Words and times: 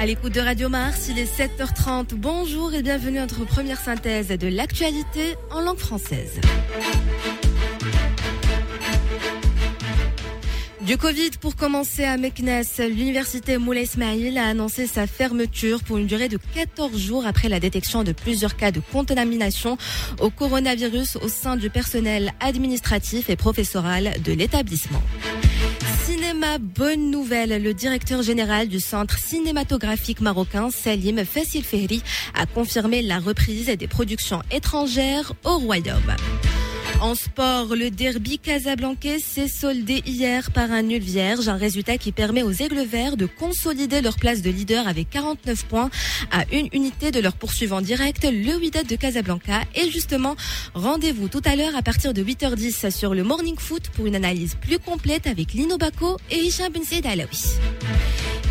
À 0.00 0.06
l'écoute 0.06 0.32
de 0.32 0.40
Radio 0.40 0.70
Mars, 0.70 1.08
il 1.10 1.18
est 1.18 1.30
7h30. 1.30 2.14
Bonjour 2.14 2.72
et 2.72 2.80
bienvenue 2.82 3.18
à 3.18 3.26
notre 3.26 3.44
première 3.44 3.78
synthèse 3.78 4.28
de 4.28 4.48
l'actualité 4.48 5.34
en 5.50 5.60
langue 5.60 5.76
française. 5.76 6.40
Du 10.80 10.96
Covid 10.96 11.32
pour 11.38 11.54
commencer 11.54 12.04
à 12.04 12.16
Meknes, 12.16 12.62
l'université 12.78 13.58
Moulay 13.58 13.82
Ismail 13.82 14.38
a 14.38 14.46
annoncé 14.46 14.86
sa 14.86 15.06
fermeture 15.06 15.84
pour 15.84 15.98
une 15.98 16.06
durée 16.06 16.30
de 16.30 16.38
14 16.54 16.96
jours 16.98 17.26
après 17.26 17.50
la 17.50 17.60
détection 17.60 18.02
de 18.02 18.12
plusieurs 18.12 18.56
cas 18.56 18.70
de 18.70 18.80
contamination 18.80 19.76
au 20.18 20.30
coronavirus 20.30 21.16
au 21.16 21.28
sein 21.28 21.56
du 21.56 21.68
personnel 21.68 22.32
administratif 22.40 23.28
et 23.28 23.36
professoral 23.36 24.14
de 24.24 24.32
l'établissement. 24.32 25.02
Cinéma, 26.40 26.58
bonne 26.58 27.10
nouvelle. 27.10 27.62
Le 27.62 27.74
directeur 27.74 28.22
général 28.22 28.68
du 28.68 28.80
centre 28.80 29.18
cinématographique 29.18 30.22
marocain, 30.22 30.70
Salim 30.70 31.22
Fassil 31.22 31.62
Fehri, 31.62 32.02
a 32.34 32.46
confirmé 32.46 33.02
la 33.02 33.18
reprise 33.18 33.66
des 33.66 33.86
productions 33.86 34.40
étrangères 34.50 35.34
au 35.44 35.58
royaume. 35.58 36.16
En 37.00 37.14
sport, 37.14 37.74
le 37.74 37.90
derby 37.90 38.38
casablancais 38.38 39.20
s'est 39.20 39.48
soldé 39.48 40.02
hier 40.04 40.50
par 40.50 40.70
un 40.70 40.82
nul 40.82 41.00
vierge, 41.00 41.48
un 41.48 41.56
résultat 41.56 41.96
qui 41.96 42.12
permet 42.12 42.42
aux 42.42 42.52
Aigles 42.52 42.84
Verts 42.84 43.16
de 43.16 43.24
consolider 43.24 44.02
leur 44.02 44.16
place 44.16 44.42
de 44.42 44.50
leader 44.50 44.86
avec 44.86 45.08
49 45.08 45.64
points 45.64 45.90
à 46.30 46.44
une 46.52 46.68
unité 46.74 47.10
de 47.10 47.18
leur 47.20 47.32
poursuivant 47.32 47.80
direct, 47.80 48.24
le 48.30 48.54
Wydad 48.58 48.86
de 48.86 48.96
Casablanca. 48.96 49.62
Et 49.74 49.90
justement, 49.90 50.36
rendez-vous 50.74 51.28
tout 51.28 51.42
à 51.46 51.56
l'heure 51.56 51.74
à 51.74 51.80
partir 51.80 52.12
de 52.12 52.22
8h10 52.22 52.90
sur 52.90 53.14
le 53.14 53.24
Morning 53.24 53.56
Foot 53.58 53.88
pour 53.96 54.04
une 54.04 54.16
analyse 54.16 54.56
plus 54.60 54.78
complète 54.78 55.26
avec 55.26 55.54
Lino 55.54 55.78
Bako 55.78 56.18
et 56.30 56.36
Hicham 56.36 56.70
Ben 56.70 56.82
Alaoui. 57.10 57.56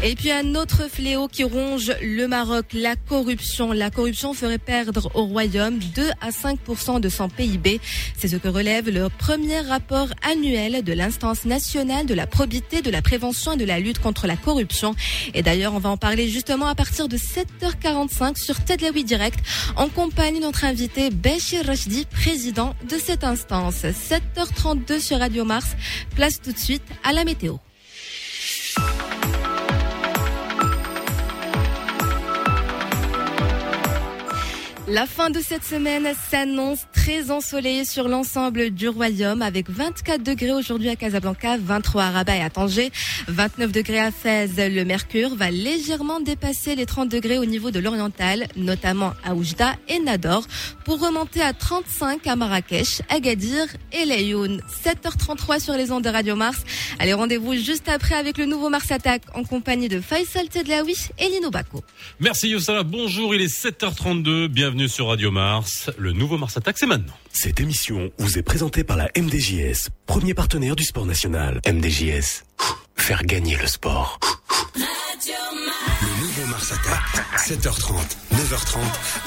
Et 0.02 0.16
puis 0.16 0.32
un 0.32 0.56
autre 0.56 0.90
fléau 0.90 1.28
qui 1.28 1.44
ronge 1.44 1.92
le 2.02 2.26
Maroc, 2.26 2.68
la 2.72 2.96
corruption. 2.96 3.74
La 3.74 3.92
corruption 3.92 4.34
ferait 4.34 4.58
perdre 4.58 5.12
au 5.14 5.26
royaume 5.26 5.78
2 5.78 6.10
à 6.22 6.30
5% 6.30 7.02
de 7.02 7.10
son 7.10 7.28
PIB. 7.28 7.82
C'est 8.18 8.30
ce 8.30 8.38
que 8.38 8.48
relève 8.48 8.90
le 8.90 9.10
premier 9.10 9.60
rapport 9.60 10.08
annuel 10.24 10.86
de 10.86 10.94
l'instance 10.94 11.44
nationale 11.44 12.06
de 12.06 12.14
la 12.14 12.28
probité, 12.28 12.82
de 12.82 12.90
la 12.90 13.02
prévention 13.02 13.54
et 13.54 13.58
de 13.58 13.66
la 13.66 13.82
lutte 13.82 14.00
contre 14.00 14.26
la 14.26 14.38
corruption. 14.38 14.96
Et 15.34 15.42
d'ailleurs, 15.42 15.74
on 15.74 15.80
va 15.80 15.90
en 15.90 15.98
parler 15.98 16.30
justement 16.30 16.68
à 16.68 16.76
partir 16.76 17.10
de 17.10 17.18
7h45 17.18 18.42
sur 18.42 18.64
Tedlaoui 18.64 19.04
Direct 19.04 19.40
en 19.76 19.90
compagnie 19.90 20.40
de 20.40 20.46
notre 20.46 20.64
invité 20.64 21.10
Béchir 21.10 21.66
Rachdi, 21.66 22.06
président 22.06 22.74
de 22.90 22.96
cette 22.98 23.26
instance. 23.26 23.84
7h32 23.84 25.02
sur 25.02 25.20
Radio 25.20 25.44
Mars. 25.44 25.76
Place 26.16 26.40
tout 26.42 26.54
de 26.54 26.58
suite 26.58 26.84
à 27.04 27.12
la 27.12 27.26
météo. 27.26 27.58
La 34.92 35.06
fin 35.06 35.30
de 35.30 35.40
cette 35.40 35.64
semaine 35.64 36.08
s'annonce 36.32 36.80
très 36.92 37.30
ensoleillée 37.30 37.86
sur 37.86 38.08
l'ensemble 38.08 38.72
du 38.72 38.90
royaume 38.90 39.44
avec 39.44 39.70
24 39.70 40.24
degrés 40.24 40.52
aujourd'hui 40.52 40.90
à 40.90 40.96
Casablanca, 40.96 41.58
23 41.60 42.02
à 42.02 42.10
Rabat 42.10 42.38
et 42.38 42.42
à 42.42 42.50
Tanger, 42.50 42.92
29 43.28 43.72
degrés 43.72 44.00
à 44.00 44.10
Fès. 44.10 44.50
Le 44.58 44.84
mercure 44.86 45.36
va 45.36 45.52
légèrement 45.52 46.20
dépasser 46.20 46.74
les 46.74 46.88
30 46.88 47.08
degrés 47.08 47.38
au 47.38 47.46
niveau 47.46 47.70
de 47.70 47.78
l'oriental, 47.78 48.48
notamment 48.56 49.14
à 49.24 49.36
Oujda 49.36 49.76
et 49.90 50.00
Nador, 50.00 50.48
pour 50.86 51.00
remonter 51.00 51.44
à 51.44 51.54
35 51.54 52.26
à 52.26 52.36
Marrakech, 52.36 53.04
Agadir 53.10 53.68
et 53.94 54.06
Layoun. 54.06 54.60
7h33 54.84 55.60
sur 55.60 55.74
les 55.76 55.92
ondes 55.92 56.04
de 56.04 56.10
Radio 56.10 56.36
Mars. 56.36 56.64
Allez, 56.98 57.14
rendez-vous 57.14 57.54
juste 57.54 57.90
après 57.90 58.16
avec 58.16 58.40
le 58.40 58.46
nouveau 58.46 58.70
Mars 58.70 58.92
Attack 58.92 59.22
en 59.36 59.44
compagnie 59.44 59.88
de 59.88 60.02
Faisal 60.02 60.50
Tedlaoui 60.50 60.96
et 61.20 61.30
Lino 61.30 61.52
Bako. 61.52 61.84
Merci 62.20 62.50
Yossala, 62.50 62.82
bonjour, 62.82 63.36
il 63.36 63.42
est 63.42 63.56
7h32, 63.56 64.48
bienvenue 64.48 64.79
sur 64.88 65.08
Radio 65.08 65.32
Mars. 65.32 65.90
Le 65.98 66.14
nouveau 66.14 66.38
Mars 66.38 66.56
Attack, 66.56 66.78
c'est 66.78 66.86
maintenant. 66.86 67.14
Cette 67.34 67.60
émission 67.60 68.12
vous 68.18 68.38
est 68.38 68.44
présentée 68.44 68.84
par 68.84 68.98
la 68.98 69.10
MDJS, 69.18 69.90
premier 70.06 70.34
partenaire 70.34 70.76
du 70.76 70.84
sport 70.84 71.06
national. 71.06 71.60
MDJS, 71.68 72.44
faire 72.96 73.24
gagner 73.24 73.58
le 73.58 73.68
sport. 73.68 74.20
Radio 74.76 75.34
Mars. 75.66 76.02
Le 76.02 76.22
nouveau 76.22 76.46
Mars 76.48 76.72
Attack, 76.72 77.26
7h30, 77.38 77.94
9h30, 78.34 78.80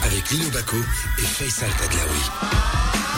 avec 0.05 0.31
Lino 0.31 0.49
Baco 0.51 0.77
et 1.19 1.23
Faisal 1.23 1.71
Tadlaoui. 1.71 3.12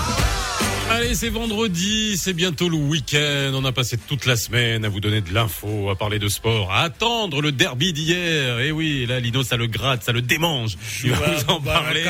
Allez, 0.95 1.17
c'est 1.17 1.29
vendredi, 1.29 2.17
c'est 2.17 2.35
bientôt 2.35 2.69
le 2.69 2.77
week-end. 2.77 3.51
On 3.53 3.65
a 3.65 3.73
passé 3.73 3.97
toute 3.99 4.27
la 4.27 4.37
semaine 4.37 4.85
à 4.85 4.89
vous 4.89 5.01
donner 5.01 5.21
de 5.23 5.35
l'info, 5.35 5.91
à 5.91 5.97
parler 5.97 6.21
de 6.21 6.29
sport, 6.29 6.71
à 6.71 6.83
attendre 6.83 7.43
le 7.43 7.51
derby 7.51 7.93
d'hier. 7.93 8.61
Et 8.61 8.71
oui, 8.71 9.05
là, 9.05 9.19
Lino, 9.19 9.43
ça 9.43 9.57
le 9.57 9.67
gratte, 9.67 10.05
ça 10.05 10.13
le 10.13 10.23
démange. 10.23 10.77
Il 11.03 11.11
va 11.11 11.31
vous 11.33 11.51
en 11.51 11.61
parler. 11.61 12.05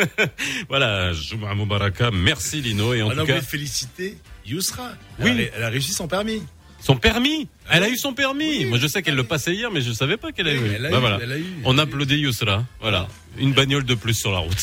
voilà, 0.68 1.14
Jouma 1.14 1.54
Moubaraka. 1.54 2.10
Merci, 2.10 2.60
Lino. 2.60 2.92
Et 2.92 3.00
en 3.00 3.08
tout 3.08 3.24
cas, 3.24 3.40
féliciter 3.40 4.18
Yousra. 4.44 4.90
Oui. 5.18 5.48
Elle 5.56 5.62
a 5.62 5.70
réussi 5.70 5.92
son 5.92 6.06
permis. 6.06 6.42
son 6.80 6.96
permis? 6.96 7.48
Elle 7.70 7.82
a 7.84 7.88
eu 7.88 7.96
son 7.96 8.12
permis. 8.12 8.64
Moi, 8.66 8.78
je 8.78 8.86
sais 8.86 9.02
qu'elle 9.02 9.14
le 9.14 9.24
passait 9.24 9.54
hier, 9.54 9.70
mais 9.70 9.80
je 9.80 9.92
savais 9.92 10.16
pas 10.16 10.32
qu'elle 10.32 10.48
avait 10.48 10.58
Oui, 10.58 10.68
eu. 10.68 10.72
elle 10.76 10.86
a 10.86 10.90
Bah, 10.90 10.96
eu, 10.96 11.00
voilà. 11.00 11.18
elle 11.22 11.32
a 11.32 11.38
eu, 11.38 11.40
elle 11.40 11.62
On 11.64 11.78
applaudit 11.78 12.16
Yousra. 12.18 12.64
Voilà. 12.80 13.08
Une 13.38 13.54
bagnole 13.54 13.84
de 13.84 13.94
plus 13.94 14.12
sur 14.12 14.30
la 14.30 14.38
route. 14.40 14.54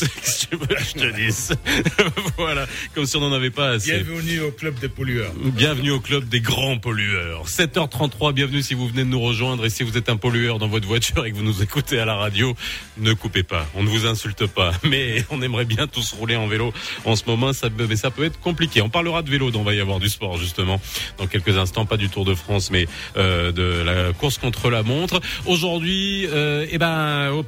Que 0.50 0.56
tu 0.56 0.56
veux 0.56 0.66
que 0.66 0.82
je 0.82 0.92
te 0.94 1.16
dise 1.16 1.52
Voilà. 2.36 2.66
Comme 2.94 3.04
si 3.06 3.16
on 3.16 3.20
n'en 3.20 3.32
avait 3.32 3.50
pas 3.50 3.70
assez. 3.70 3.92
Bienvenue 4.00 4.40
au 4.40 4.50
club 4.52 4.78
des 4.78 4.88
pollueurs. 4.88 5.32
Bienvenue 5.34 5.90
au 5.92 6.00
club 6.00 6.28
des 6.28 6.40
grands 6.40 6.78
pollueurs. 6.78 7.46
7h33, 7.46 8.32
bienvenue 8.32 8.62
si 8.62 8.74
vous 8.74 8.88
venez 8.88 9.04
de 9.04 9.08
nous 9.08 9.20
rejoindre 9.20 9.64
et 9.64 9.70
si 9.70 9.82
vous 9.82 9.96
êtes 9.96 10.08
un 10.08 10.16
pollueur 10.16 10.58
dans 10.58 10.68
votre 10.68 10.86
voiture 10.88 11.24
et 11.26 11.30
que 11.32 11.36
vous 11.36 11.42
nous 11.42 11.62
écoutez 11.62 11.98
à 12.00 12.04
la 12.04 12.14
radio, 12.16 12.54
ne 12.98 13.12
coupez 13.12 13.42
pas. 13.42 13.68
On 13.74 13.82
ne 13.82 13.88
vous 13.88 14.06
insulte 14.06 14.46
pas, 14.46 14.72
mais 14.84 15.24
on 15.30 15.40
aimerait 15.42 15.64
bien 15.64 15.86
tous 15.86 16.12
rouler 16.12 16.36
en 16.36 16.46
vélo 16.46 16.72
en 17.04 17.16
ce 17.16 17.24
moment, 17.26 17.52
ça, 17.52 17.68
mais 17.88 17.96
ça 17.96 18.10
peut 18.10 18.24
être 18.24 18.40
compliqué. 18.40 18.82
On 18.82 18.88
parlera 18.90 19.22
de 19.22 19.30
vélo, 19.30 19.50
dont 19.50 19.62
va 19.62 19.74
y 19.74 19.80
avoir 19.80 19.98
du 20.00 20.08
sport 20.08 20.38
justement 20.38 20.80
dans 21.18 21.26
quelques 21.26 21.56
instants, 21.56 21.86
pas 21.86 21.96
du 21.96 22.08
Tour 22.08 22.24
de 22.24 22.34
France, 22.34 22.70
mais 22.70 22.86
de 23.16 23.82
la 23.82 24.12
course 24.12 24.38
contre 24.38 24.70
la 24.70 24.82
montre. 24.82 25.20
Aujourd'hui, 25.46 26.26
euh, 26.28 26.66
eh 26.70 26.78
ben. 26.78 27.30
au- 27.32 27.44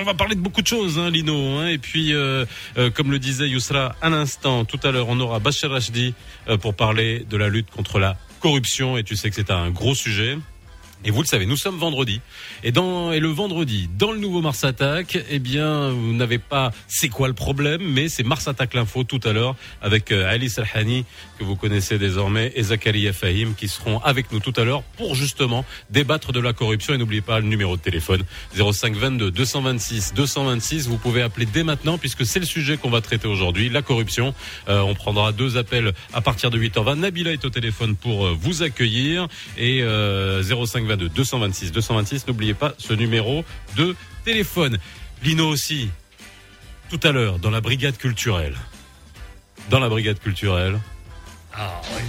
on 0.00 0.04
va 0.04 0.14
parler 0.14 0.36
de 0.36 0.40
beaucoup 0.40 0.62
de 0.62 0.66
choses, 0.68 0.98
hein, 1.00 1.10
Lino. 1.10 1.58
hein. 1.58 1.66
et 1.66 1.78
puis, 1.78 2.14
euh, 2.14 2.44
euh, 2.78 2.90
comme 2.90 3.10
le 3.10 3.18
disait 3.18 3.48
Yousra 3.48 3.96
à 4.00 4.08
l'instant, 4.08 4.64
tout 4.64 4.78
à 4.84 4.92
l'heure, 4.92 5.08
on 5.08 5.18
aura 5.18 5.40
Bachar 5.40 5.72
Rachdi 5.72 6.14
euh, 6.48 6.56
pour 6.56 6.74
parler 6.74 7.26
de 7.28 7.36
la 7.36 7.48
lutte 7.48 7.70
contre 7.70 7.98
la 7.98 8.16
corruption. 8.40 8.96
Et 8.96 9.02
tu 9.02 9.16
sais 9.16 9.30
que 9.30 9.34
c'est 9.36 9.50
un 9.50 9.70
gros 9.70 9.94
sujet. 9.96 10.38
Et 11.06 11.10
vous 11.10 11.20
le 11.20 11.26
savez, 11.26 11.44
nous 11.44 11.56
sommes 11.58 11.76
vendredi. 11.76 12.22
Et 12.62 12.72
dans 12.72 13.12
et 13.12 13.20
le 13.20 13.28
vendredi, 13.28 13.90
dans 13.98 14.10
le 14.10 14.18
nouveau 14.18 14.40
Mars 14.40 14.64
Attack, 14.64 15.18
eh 15.28 15.38
bien, 15.38 15.90
vous 15.90 16.14
n'avez 16.14 16.38
pas 16.38 16.72
c'est 16.88 17.10
quoi 17.10 17.28
le 17.28 17.34
problème, 17.34 17.82
mais 17.82 18.08
c'est 18.08 18.22
Mars 18.22 18.48
Attack 18.48 18.72
l'info 18.72 19.04
tout 19.04 19.20
à 19.24 19.32
l'heure 19.32 19.54
avec 19.82 20.12
euh, 20.12 20.26
Ali 20.32 20.48
Salhani 20.48 21.04
que 21.38 21.44
vous 21.44 21.56
connaissez 21.56 21.98
désormais 21.98 22.52
et 22.54 22.62
Zakaria 22.62 23.12
Fahim 23.12 23.54
qui 23.54 23.68
seront 23.68 23.98
avec 23.98 24.32
nous 24.32 24.40
tout 24.40 24.54
à 24.56 24.64
l'heure 24.64 24.82
pour 24.96 25.14
justement 25.14 25.66
débattre 25.90 26.32
de 26.32 26.40
la 26.40 26.54
corruption. 26.54 26.94
Et 26.94 26.98
n'oubliez 26.98 27.20
pas 27.20 27.38
le 27.38 27.46
numéro 27.46 27.76
de 27.76 27.82
téléphone 27.82 28.22
05 28.56 28.96
22 28.96 29.30
226 29.30 30.14
226. 30.14 30.88
Vous 30.88 30.96
pouvez 30.96 31.20
appeler 31.20 31.44
dès 31.44 31.64
maintenant 31.64 31.98
puisque 31.98 32.24
c'est 32.24 32.40
le 32.40 32.46
sujet 32.46 32.78
qu'on 32.78 32.90
va 32.90 33.02
traiter 33.02 33.28
aujourd'hui, 33.28 33.68
la 33.68 33.82
corruption. 33.82 34.34
Euh, 34.70 34.80
on 34.80 34.94
prendra 34.94 35.32
deux 35.32 35.58
appels 35.58 35.92
à 36.14 36.22
partir 36.22 36.50
de 36.50 36.58
8h20. 36.58 37.00
Nabila 37.00 37.32
est 37.32 37.44
au 37.44 37.50
téléphone 37.50 37.94
pour 37.94 38.26
euh, 38.26 38.36
vous 38.38 38.62
accueillir 38.62 39.28
et 39.58 39.82
euh, 39.82 40.42
05 40.42 40.84
22 40.84 40.93
226 40.96 41.72
226. 41.72 42.26
N'oubliez 42.26 42.54
pas 42.54 42.74
ce 42.78 42.92
numéro 42.92 43.44
de 43.76 43.94
téléphone. 44.24 44.78
Lino 45.22 45.48
aussi, 45.48 45.90
tout 46.90 47.00
à 47.02 47.12
l'heure, 47.12 47.38
dans 47.38 47.50
la 47.50 47.60
brigade 47.60 47.96
culturelle. 47.96 48.56
Dans 49.70 49.80
la 49.80 49.88
brigade 49.88 50.18
culturelle. 50.18 50.78
Ah 51.54 51.80
oui. 51.96 52.02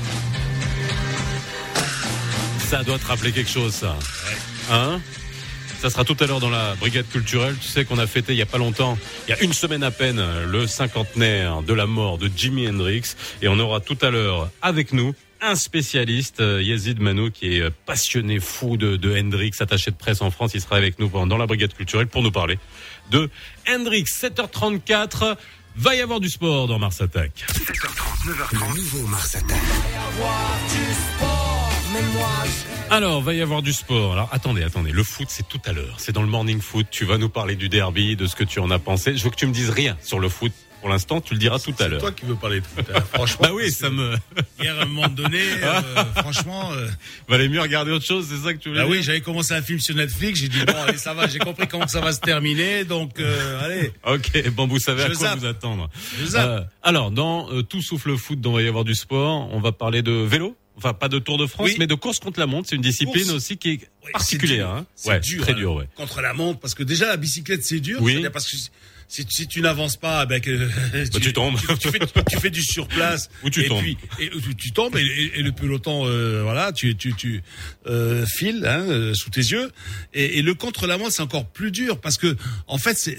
Ça 2.59 2.83
doit 2.83 2.97
te 2.97 3.05
rappeler 3.05 3.31
quelque 3.31 3.49
chose, 3.49 3.73
ça. 3.73 3.95
Hein? 4.71 4.99
Ça 5.79 5.89
sera 5.89 6.03
tout 6.03 6.17
à 6.19 6.25
l'heure 6.25 6.39
dans 6.39 6.49
la 6.49 6.73
brigade 6.75 7.07
culturelle. 7.07 7.55
Tu 7.61 7.67
sais 7.67 7.85
qu'on 7.85 7.99
a 7.99 8.07
fêté 8.07 8.33
il 8.33 8.37
y 8.37 8.41
a 8.41 8.47
pas 8.47 8.57
longtemps, 8.57 8.97
il 9.27 9.31
y 9.31 9.33
a 9.33 9.43
une 9.43 9.53
semaine 9.53 9.83
à 9.83 9.91
peine, 9.91 10.21
le 10.47 10.65
cinquantenaire 10.65 11.61
de 11.61 11.73
la 11.73 11.85
mort 11.85 12.17
de 12.17 12.29
Jimi 12.35 12.67
Hendrix. 12.67 13.15
Et 13.41 13.47
on 13.47 13.59
aura 13.59 13.81
tout 13.81 13.97
à 14.01 14.09
l'heure 14.09 14.49
avec 14.61 14.93
nous 14.93 15.13
un 15.45 15.55
spécialiste, 15.55 16.39
euh, 16.39 16.61
Yazid 16.61 16.99
Manou, 16.99 17.29
qui 17.29 17.57
est 17.57 17.61
euh, 17.61 17.69
passionné 17.85 18.39
fou 18.39 18.77
de, 18.77 18.95
de 18.95 19.17
Hendrix, 19.17 19.51
attaché 19.59 19.91
de 19.91 19.95
presse 19.95 20.21
en 20.21 20.31
France. 20.31 20.51
Il 20.55 20.61
sera 20.61 20.77
avec 20.77 20.99
nous 20.99 21.09
pendant 21.09 21.27
dans 21.27 21.37
la 21.37 21.45
brigade 21.45 21.73
culturelle 21.73 22.07
pour 22.07 22.23
nous 22.23 22.31
parler 22.31 22.57
de 23.11 23.29
Hendrix. 23.69 24.03
7h34. 24.03 25.35
Va 25.77 25.95
y 25.95 26.01
avoir 26.01 26.21
du 26.21 26.29
sport 26.29 26.67
dans 26.67 26.79
Mars 26.79 27.01
Attack. 27.01 27.45
7h30, 27.49 28.29
9h30. 28.29 28.53
Le 28.53 28.75
nouveau 28.75 29.07
Mars 29.07 29.35
Attack. 29.35 29.59
Alors, 32.89 33.21
va 33.21 33.33
y 33.33 33.41
avoir 33.41 33.61
du 33.61 33.73
sport. 33.73 34.13
Alors, 34.13 34.29
attendez, 34.31 34.63
attendez. 34.63 34.91
Le 34.91 35.03
foot, 35.03 35.27
c'est 35.29 35.47
tout 35.47 35.61
à 35.65 35.73
l'heure. 35.73 35.95
C'est 35.97 36.11
dans 36.11 36.21
le 36.21 36.27
morning 36.27 36.61
foot. 36.61 36.87
Tu 36.89 37.05
vas 37.05 37.17
nous 37.17 37.29
parler 37.29 37.55
du 37.55 37.67
derby, 37.67 38.15
de 38.15 38.25
ce 38.25 38.35
que 38.35 38.43
tu 38.43 38.59
en 38.59 38.71
as 38.71 38.79
pensé. 38.79 39.17
Je 39.17 39.23
veux 39.23 39.29
que 39.29 39.35
tu 39.35 39.47
me 39.47 39.53
dises 39.53 39.69
rien 39.69 39.97
sur 40.01 40.19
le 40.19 40.29
foot 40.29 40.53
pour 40.85 40.91
l'instant, 40.93 41.19
tu 41.19 41.33
le 41.33 41.39
diras 41.39 41.57
tout 41.57 41.71
à 41.71 41.75
C'est 41.79 41.89
l'heure. 41.89 41.99
toi 41.99 42.11
qui 42.11 42.25
veux 42.25 42.35
parler 42.35 42.59
de 42.61 42.65
foot. 42.67 42.85
Franchement. 43.15 43.39
Bah 43.41 43.49
oui, 43.55 43.71
ça 43.71 43.89
me 43.89 44.13
Hier, 44.61 44.77
à 44.77 44.83
un 44.83 44.85
moment 44.85 45.07
donné, 45.07 45.41
euh, 45.63 45.81
franchement. 46.17 46.73
euh, 46.73 46.87
valait 47.27 47.49
mieux 47.49 47.59
regarder 47.59 47.91
autre 47.91 48.05
chose, 48.05 48.27
c'est 48.29 48.37
ça 48.45 48.53
que 48.53 48.59
tu 48.59 48.69
voulais 48.69 48.81
bah 48.83 48.87
oui, 48.87 49.01
j'avais 49.01 49.21
commencé 49.21 49.55
un 49.55 49.63
film 49.63 49.79
sur 49.79 49.95
Netflix. 49.95 50.39
J'ai 50.41 50.47
dit 50.47 50.63
bon, 50.63 50.75
allez, 50.87 50.99
ça 50.99 51.15
va. 51.15 51.27
J'ai 51.27 51.39
compris 51.39 51.67
comment 51.67 51.87
ça 51.87 52.01
va 52.01 52.13
se 52.13 52.19
terminer. 52.19 52.83
Donc, 52.85 53.19
euh, 53.19 53.65
allez. 53.65 53.91
Ok, 54.05 54.47
bon, 54.51 54.67
vous 54.67 54.77
savez 54.77 55.01
à 55.01 55.07
quoi 55.07 55.15
zappe. 55.15 55.39
vous 55.39 55.45
attendre. 55.47 55.89
Euh, 56.35 56.61
alors, 56.83 57.09
dans 57.09 57.51
euh, 57.51 57.63
Tout 57.63 57.81
souffle 57.81 58.09
le 58.09 58.17
foot, 58.17 58.39
dont 58.39 58.51
il 58.51 58.55
va 58.57 58.61
y 58.61 58.67
avoir 58.67 58.83
du 58.83 58.93
sport, 58.93 59.49
on 59.51 59.59
va 59.59 59.71
parler 59.71 60.03
de 60.03 60.11
vélo. 60.11 60.55
Enfin, 60.77 60.93
pas 60.93 61.07
de 61.09 61.17
Tour 61.17 61.39
de 61.39 61.47
France, 61.47 61.69
Oui. 61.69 61.75
mais 61.79 61.87
de 61.87 61.95
course 61.95 62.19
contre 62.19 62.39
la 62.39 62.45
montre. 62.45 62.69
C'est 62.69 62.75
une 62.75 62.83
discipline 62.83 63.23
Course. 63.23 63.35
aussi 63.35 63.57
qui 63.57 63.69
est 63.71 63.79
Ouais, 64.05 64.11
particulière. 64.11 64.47
c'est 64.49 64.61
dur. 64.61 64.69
Hein 64.69 64.85
C'est 64.95 65.09
ouais, 65.09 65.19
dur, 65.19 65.41
très 65.41 65.53
hein, 65.53 65.55
dur, 65.55 65.73
ouais. 65.73 65.87
Contre 65.95 66.21
la 66.21 66.33
montre, 66.35 66.59
parce 66.59 66.75
que 66.75 66.83
déjà 66.83 67.07
la 67.07 67.17
bicyclette 67.17 67.63
c'est 67.63 67.79
dur. 67.79 67.97
Oui. 68.01 68.11
C'est-à-dire 68.11 68.31
parce 68.31 68.45
que 68.51 68.55
si, 69.07 69.25
si, 69.29 69.47
tu 69.47 69.61
n'avances 69.61 69.97
pas, 69.97 70.19
avec 70.19 70.49
Bah, 70.49 71.19
tu 71.21 71.33
tombes. 71.33 71.57
Tu, 71.59 71.77
tu 71.77 71.89
fais, 71.89 71.99
tu 72.29 72.39
fais 72.39 72.49
du 72.49 72.61
surplace. 72.61 73.29
Ou 73.43 73.49
tu 73.49 73.63
et 73.63 73.67
tombes. 73.67 73.81
Puis, 73.81 73.97
et, 74.19 74.29
tu, 74.57 74.71
tombes 74.71 74.95
et, 74.97 75.41
le 75.41 75.51
peloton, 75.51 76.05
euh, 76.05 76.41
voilà, 76.43 76.71
tu, 76.71 76.95
tu, 76.95 77.13
tu 77.13 77.41
euh, 77.87 78.25
files 78.25 78.65
hein, 78.65 78.81
euh, 78.81 79.13
sous 79.13 79.29
tes 79.29 79.41
yeux. 79.41 79.71
Et, 80.13 80.39
et 80.39 80.41
le 80.41 80.53
contre 80.53 80.87
la 80.87 80.97
montre 80.97 81.11
c'est 81.11 81.21
encore 81.21 81.47
plus 81.47 81.71
dur 81.71 81.99
parce 81.99 82.17
que 82.17 82.35
en 82.67 82.77
fait, 82.77 82.97
c'est, 82.97 83.17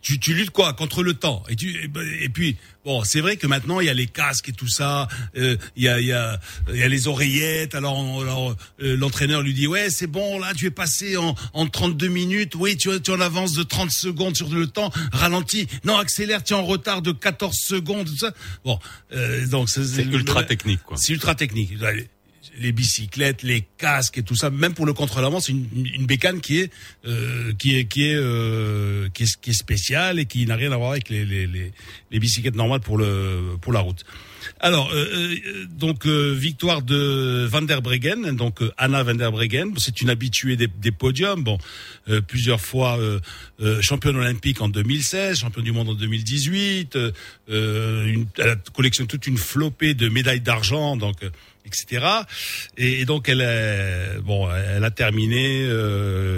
tu, 0.00 0.18
tu 0.18 0.34
luttes 0.34 0.50
quoi? 0.50 0.72
Contre 0.72 1.02
le 1.02 1.14
temps. 1.14 1.42
Et, 1.48 1.56
tu, 1.56 1.82
et, 1.82 1.88
ben, 1.88 2.06
et 2.20 2.28
puis 2.28 2.56
bon, 2.86 3.04
c'est 3.04 3.20
vrai 3.20 3.36
que 3.36 3.46
maintenant 3.46 3.80
il 3.80 3.86
y 3.86 3.90
a 3.90 3.94
les 3.94 4.06
casques 4.06 4.48
et 4.48 4.52
tout 4.52 4.68
ça. 4.68 5.08
euh, 5.36 5.56
Il 5.76 5.82
y 5.82 5.88
a, 5.88 6.00
il 6.00 6.06
y 6.06 6.12
a, 6.12 6.40
il 6.70 6.76
y 6.76 6.82
a 6.82 6.88
les 6.88 7.08
oreillettes. 7.08 7.74
Alors, 7.74 7.98
alors, 8.22 8.56
euh, 8.80 8.96
l'entraîneur 8.96 9.42
lui 9.42 9.52
dit 9.52 9.66
ouais, 9.66 9.90
c'est 9.90 10.06
bon, 10.06 10.38
là 10.38 10.54
tu 10.54 10.64
es 10.66 10.70
passé 10.70 11.16
en, 11.18 11.34
en 11.52 11.66
32 11.66 12.08
minutes. 12.08 12.54
Oui, 12.54 12.76
tu, 12.78 12.88
tu 13.02 13.10
en 13.10 13.20
avances 13.20 13.52
de 13.52 13.62
30 13.64 13.90
secondes 13.90 14.36
sur 14.36 14.48
le 14.48 14.66
temps. 14.68 14.90
Ralentis. 15.12 15.66
Non, 15.84 15.98
accélère. 15.98 16.42
Tu 16.44 16.54
es 16.54 16.56
en 16.56 16.64
retard 16.64 17.02
de 17.02 17.12
14 17.12 17.54
secondes. 17.56 18.06
Tout 18.06 18.16
ça. 18.16 18.32
Bon, 18.64 18.78
euh, 19.12 19.46
donc 19.48 19.68
C'est 19.68 20.04
ultra 20.04 20.44
technique, 20.44 20.82
quoi. 20.84 20.96
c'est 20.96 21.12
ultra 21.12 21.34
technique. 21.34 21.72
Les 22.58 22.72
bicyclettes, 22.72 23.42
les 23.42 23.66
casques 23.78 24.18
et 24.18 24.22
tout 24.22 24.34
ça, 24.36 24.50
même 24.50 24.74
pour 24.74 24.86
le 24.86 24.92
contre-la-montre, 24.94 25.44
c'est 25.46 25.52
une, 25.52 25.68
une 25.94 26.06
bécane 26.06 26.40
qui 26.40 26.60
est 26.60 26.70
euh, 27.06 27.52
qui 27.58 27.76
est 27.76 27.84
qui 27.84 28.08
est, 28.08 28.14
euh, 28.14 29.08
qui 29.12 29.24
est 29.24 29.40
qui 29.40 29.52
spéciale 29.52 30.18
et 30.18 30.26
qui 30.26 30.46
n'a 30.46 30.56
rien 30.56 30.72
à 30.72 30.76
voir 30.76 30.92
avec 30.92 31.08
les, 31.10 31.24
les, 31.24 31.46
les, 31.46 31.72
les 32.10 32.18
bicyclettes 32.18 32.56
normales 32.56 32.80
pour 32.80 32.96
le 32.96 33.56
pour 33.60 33.72
la 33.72 33.80
route. 33.80 34.04
Alors 34.60 34.90
euh, 34.92 35.04
euh, 35.04 35.66
donc 35.68 36.06
euh, 36.06 36.32
victoire 36.32 36.82
de 36.82 37.46
Van 37.48 37.62
der 37.62 37.82
Breggen, 37.82 38.32
donc 38.36 38.62
euh, 38.62 38.72
Anna 38.78 39.02
Van 39.02 39.14
der 39.14 39.32
Breggen, 39.32 39.74
c'est 39.76 40.00
une 40.00 40.10
habituée 40.10 40.56
des, 40.56 40.92
podiums, 40.92 41.42
bon 41.42 41.58
euh, 42.08 42.20
plusieurs 42.20 42.60
fois 42.60 42.98
championne 43.80 44.16
olympique 44.16 44.60
en 44.60 44.68
2016, 44.68 45.40
championne 45.40 45.64
du 45.64 45.72
monde 45.72 45.90
en 45.90 45.94
2018, 45.94 46.96
euh, 46.96 47.12
euh, 47.50 48.06
une, 48.06 48.26
elle 48.38 48.50
a 48.50 48.56
collectionné 48.74 49.08
toute 49.08 49.26
une 49.26 49.38
flopée 49.38 49.94
de 49.94 50.08
médailles 50.08 50.40
d'argent, 50.40 50.96
donc 50.96 51.16
etc. 51.64 52.06
Et, 52.76 53.04
donc 53.04 53.28
elle 53.28 53.40
est, 53.40 54.20
bon, 54.22 54.48
elle 54.50 54.84
a 54.84 54.90
terminé 54.90 55.68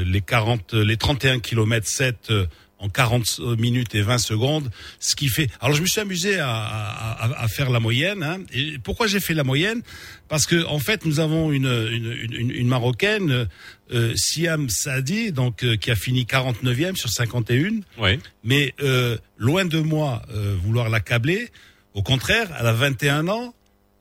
les 0.05 0.21
40, 0.21 0.75
les 0.75 0.97
31 0.97 1.41
km 1.41 1.87
7 1.87 2.17
euh, 2.31 2.47
en 2.81 2.89
40 2.89 3.41
minutes 3.59 3.95
et 3.95 4.03
20 4.03 4.19
secondes, 4.19 4.71
ce 5.01 5.17
qui 5.17 5.29
fait. 5.29 5.49
Alors 5.61 5.75
je 5.77 5.83
me 5.83 5.87
suis 5.87 6.01
amusé 6.01 6.39
à, 6.39 6.49
à, 6.49 7.43
à- 7.43 7.49
faire 7.49 7.71
la 7.71 7.81
moyenne. 7.81 8.23
Hein. 8.23 8.39
Et 8.53 8.79
pourquoi 8.79 9.07
j'ai 9.09 9.19
fait 9.21 9.35
la 9.35 9.43
moyenne? 9.45 9.83
Parce 10.29 10.47
que 10.47 10.65
en 10.67 10.79
fait 10.79 11.05
nous 11.05 11.19
avons 11.21 11.51
une 11.51 11.67
une, 11.67 12.13
une, 12.33 12.51
une 12.53 12.69
marocaine, 12.69 13.49
euh, 13.93 14.13
Siam 14.17 14.69
Saadi, 14.69 15.33
donc 15.33 15.65
euh, 15.65 15.77
qui 15.77 15.91
a 15.91 15.97
fini 15.97 16.23
49e 16.25 16.95
sur 16.97 17.09
51 17.11 17.81
Ouais. 17.99 18.19
mais 18.45 18.75
euh, 18.81 19.17
loin 19.39 19.65
de 19.65 19.81
moi 19.81 20.23
euh, 20.33 20.55
vouloir 20.63 20.89
l'accabler. 20.89 21.49
Au 21.95 22.03
contraire, 22.03 22.49
elle 22.61 22.67
a 22.67 22.73
21 22.73 23.27
ans. 23.29 23.55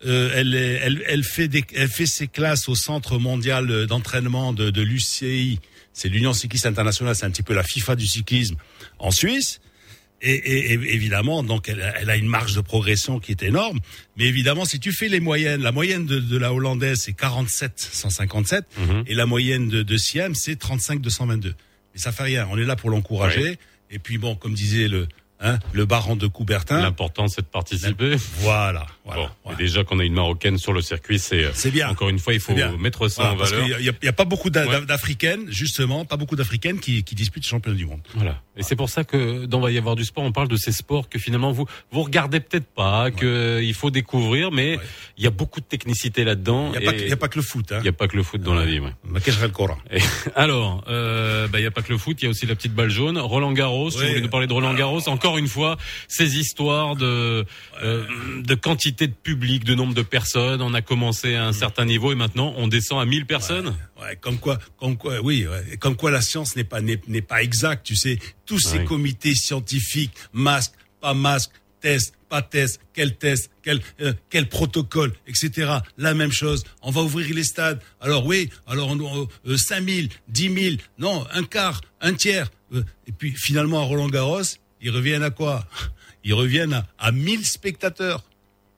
Euh, 0.06 0.30
elle, 0.36 0.54
est- 0.54 0.80
elle, 0.84 1.04
elle, 1.08 1.24
fait 1.24 1.48
des, 1.48 1.64
elle 1.74 1.88
fait 1.90 2.06
ses 2.06 2.28
classes 2.28 2.70
au 2.70 2.76
Centre 2.76 3.18
mondial 3.18 3.88
d'entraînement 3.88 4.54
de, 4.54 4.70
de 4.70 4.82
l'UCI. 4.84 5.60
C'est 5.98 6.10
l'Union 6.10 6.32
cycliste 6.34 6.68
internationale, 6.68 7.16
c'est 7.16 7.26
un 7.26 7.32
petit 7.32 7.42
peu 7.42 7.56
la 7.56 7.64
FIFA 7.64 7.96
du 7.96 8.06
cyclisme 8.06 8.56
en 9.00 9.10
Suisse. 9.10 9.60
Et, 10.22 10.32
et- 10.34 10.72
et 10.72 10.94
évidemment, 10.94 11.44
donc 11.44 11.70
elle, 11.70 11.82
a- 11.82 12.00
elle 12.02 12.10
a 12.10 12.16
une 12.18 12.28
marge 12.28 12.54
de 12.56 12.62
progression 12.62 13.20
qui 13.20 13.32
est 13.32 13.44
énorme. 13.44 13.80
Mais 14.16 14.26
évidemment, 14.26 14.66
si 14.66 14.80
tu 14.80 14.92
fais 14.92 15.10
les 15.10 15.20
moyennes, 15.20 15.62
la 15.62 15.72
moyenne 15.72 16.06
de, 16.06 16.20
de 16.20 16.38
la 16.38 16.54
hollandaise 16.54 17.00
c'est 17.02 17.14
47 17.14 17.74
157 17.80 18.66
Mhm. 18.78 19.04
et 19.08 19.14
la 19.16 19.26
moyenne 19.26 19.70
de, 19.70 19.82
de 19.84 19.98
Siam 19.98 20.34
c'est 20.36 20.56
35 20.58 21.02
222. 21.02 21.54
Mais 21.94 22.00
ça 22.00 22.12
fait 22.12 22.24
rien. 22.24 22.48
On 22.52 22.58
est 22.58 22.64
là 22.66 22.76
pour 22.76 22.90
l'encourager. 22.92 23.58
Et 23.92 24.00
puis 24.00 24.18
bon, 24.18 24.36
comme 24.36 24.54
disait 24.54 24.88
le 24.88 25.08
hein, 25.40 25.60
le 25.74 25.86
baron 25.86 26.16
de 26.16 26.26
Coubertin, 26.28 26.82
L'important, 26.82 27.28
c'est 27.28 27.42
de 27.42 27.48
participer. 27.48 28.16
voilà, 28.40 28.88
voilà. 29.08 29.24
Bon, 29.24 29.30
voilà. 29.46 29.58
déjà 29.58 29.84
qu'on 29.84 30.00
a 30.00 30.04
une 30.04 30.14
marocaine 30.14 30.58
sur 30.58 30.74
le 30.74 30.82
circuit, 30.82 31.18
c'est 31.20 31.46
euh, 31.46 31.52
C'est 31.54 31.72
bien. 31.72 31.90
Encore 31.90 32.10
une 32.10 32.20
fois, 32.20 32.34
il 32.34 32.40
faut 32.40 32.54
mettre 32.78 33.08
ça 33.08 33.34
Voilà, 33.34 33.34
en 33.34 33.62
valeur. 33.62 33.80
il 33.80 33.86
y, 34.04 34.08
a- 34.08 34.14
pas 34.14 34.26
beaucoup 34.26 34.50
Ouais. 34.50 34.86
d'Africaines, 34.86 35.46
justement, 35.50 36.06
pas 36.06 36.18
beaucoup 36.18 36.36
d'Africaines 36.36 36.80
qui, 36.80 37.04
qui 37.04 37.16
disputent 37.16 37.44
le 37.46 37.50
championnat 37.50 37.78
du 37.78 37.86
monde. 37.86 38.02
Voilà. 38.16 38.42
Et 38.58 38.64
c'est 38.64 38.76
pour 38.76 38.90
ça 38.90 39.04
que 39.04 39.46
dans 39.46 39.60
Va 39.60 39.72
y 39.72 39.78
avoir 39.78 39.96
du 39.96 40.06
sport, 40.06 40.24
on 40.24 40.32
parle 40.32 40.48
de 40.48 40.56
ces 40.58 40.72
sports 40.72 41.10
que 41.10 41.20
finalement 41.20 41.52
vous 41.52 41.66
vous 41.92 42.04
regardez 42.04 42.40
peut-être 42.40 42.66
pas, 42.68 43.12
que 43.12 43.26
euh, 43.26 43.64
il 43.64 43.74
faut 43.74 43.92
découvrir, 43.92 44.52
mais 44.52 44.78
Ouais. 44.78 44.84
il 45.18 45.24
y 45.24 45.28
a 45.28 45.32
beaucoup 45.32 45.60
de 45.60 45.66
technicité 45.66 46.24
là-dedans. 46.24 46.72
Il 46.74 46.80
n'y 46.80 46.88
a, 46.88 46.92
pas 46.92 46.98
que- 46.98 47.14
a 47.14 47.18
pas 47.18 47.28
le 47.36 47.42
foot. 47.42 47.72
Hein. 47.72 47.78
il 47.82 47.86
y 47.86 47.90
a 47.90 47.94
pas 47.94 48.08
que 48.08 48.16
le 48.18 48.24
foot 48.24 48.42
dans 48.42 48.56
la 48.56 48.66
vie. 48.66 48.80
Cacherait 49.24 49.48
le 49.48 49.54
Coran. 49.54 49.78
Alors, 50.36 50.84
euh, 50.88 51.48
bah, 51.48 51.60
il 51.60 51.64
y 51.64 51.68
a 51.68 51.72
pas 51.72 51.82
que 51.84 51.92
le 51.92 51.98
foot, 52.00 52.18
il 52.22 52.26
y 52.26 52.28
a 52.28 52.32
aussi 52.32 52.46
la 52.48 52.56
petite 52.56 52.74
balle 52.74 52.90
jaune. 52.90 53.18
Roland 53.20 53.52
Garros, 53.52 53.92
si 53.92 53.98
vous 54.00 54.08
voulez 54.08 54.22
nous 54.22 54.30
parler 54.30 54.48
de 54.48 54.54
Roland 54.54 54.74
Garros, 54.74 55.08
encore 55.08 55.38
une 55.38 55.48
fois, 55.48 55.78
ces 56.08 56.38
histoires 56.40 56.96
de 56.96 57.46
euh, 57.84 58.04
de 58.44 58.56
quantité 58.56 58.97
de 59.06 59.14
public, 59.14 59.64
de 59.64 59.76
nombre 59.76 59.94
de 59.94 60.02
personnes. 60.02 60.64
On 60.64 60.74
a 60.74 60.82
commencé 60.82 61.36
à 61.36 61.46
un 61.46 61.54
certain 61.54 61.86
niveau 61.86 62.12
et 62.12 62.16
maintenant 62.16 62.56
on 62.58 62.68
descend 62.68 63.00
à 63.00 63.06
1000 63.06 63.28
personnes. 63.28 63.76
Ouais, 64.02 64.16
comme 64.20 64.40
quoi, 64.40 64.58
comme 64.80 64.98
quoi, 64.98 65.20
oui, 65.22 65.46
ouais, 65.46 65.78
comme 65.78 65.96
quoi 65.96 66.10
la 66.10 66.22
science 66.22 66.56
n'est 66.56 66.64
pas 66.64 66.82
n'est 66.82 67.22
pas 67.22 67.44
exacte. 67.44 67.86
Tu 67.86 67.96
sais, 67.96 68.18
tous 68.48 68.60
ces 68.60 68.84
comités 68.84 69.36
scientifiques, 69.36 70.14
masque, 70.34 70.74
pas 71.02 71.14
masque, 71.14 71.52
test, 71.82 72.16
pas 72.30 72.42
test, 72.42 72.82
quel 72.94 73.16
test, 73.16 73.52
quel 73.62 73.82
euh, 74.02 74.14
quel 74.30 74.50
protocole, 74.50 75.14
etc. 75.28 75.80
La 75.98 76.14
même 76.14 76.32
chose. 76.32 76.64
On 76.82 76.92
va 76.92 77.02
ouvrir 77.02 77.34
les 77.34 77.44
stades. 77.44 77.82
Alors 78.02 78.26
oui, 78.26 78.50
alors 78.66 78.90
on, 78.90 79.28
euh, 79.48 79.58
5 79.58 79.88
000, 79.88 80.08
10 80.28 80.54
000, 80.54 80.76
non, 80.98 81.26
un 81.32 81.44
quart, 81.44 81.82
un 82.02 82.14
tiers. 82.14 82.50
Euh, 82.74 82.84
et 83.08 83.12
puis 83.12 83.34
finalement 83.36 83.80
à 83.80 83.84
Roland 83.84 84.10
Garros, 84.10 84.42
ils 84.82 84.92
reviennent 84.92 85.24
à 85.24 85.30
quoi? 85.30 85.66
Ils 86.24 86.34
reviennent 86.34 86.74
à, 86.74 86.86
à 87.00 87.12
1000 87.12 87.46
spectateurs. 87.46 88.24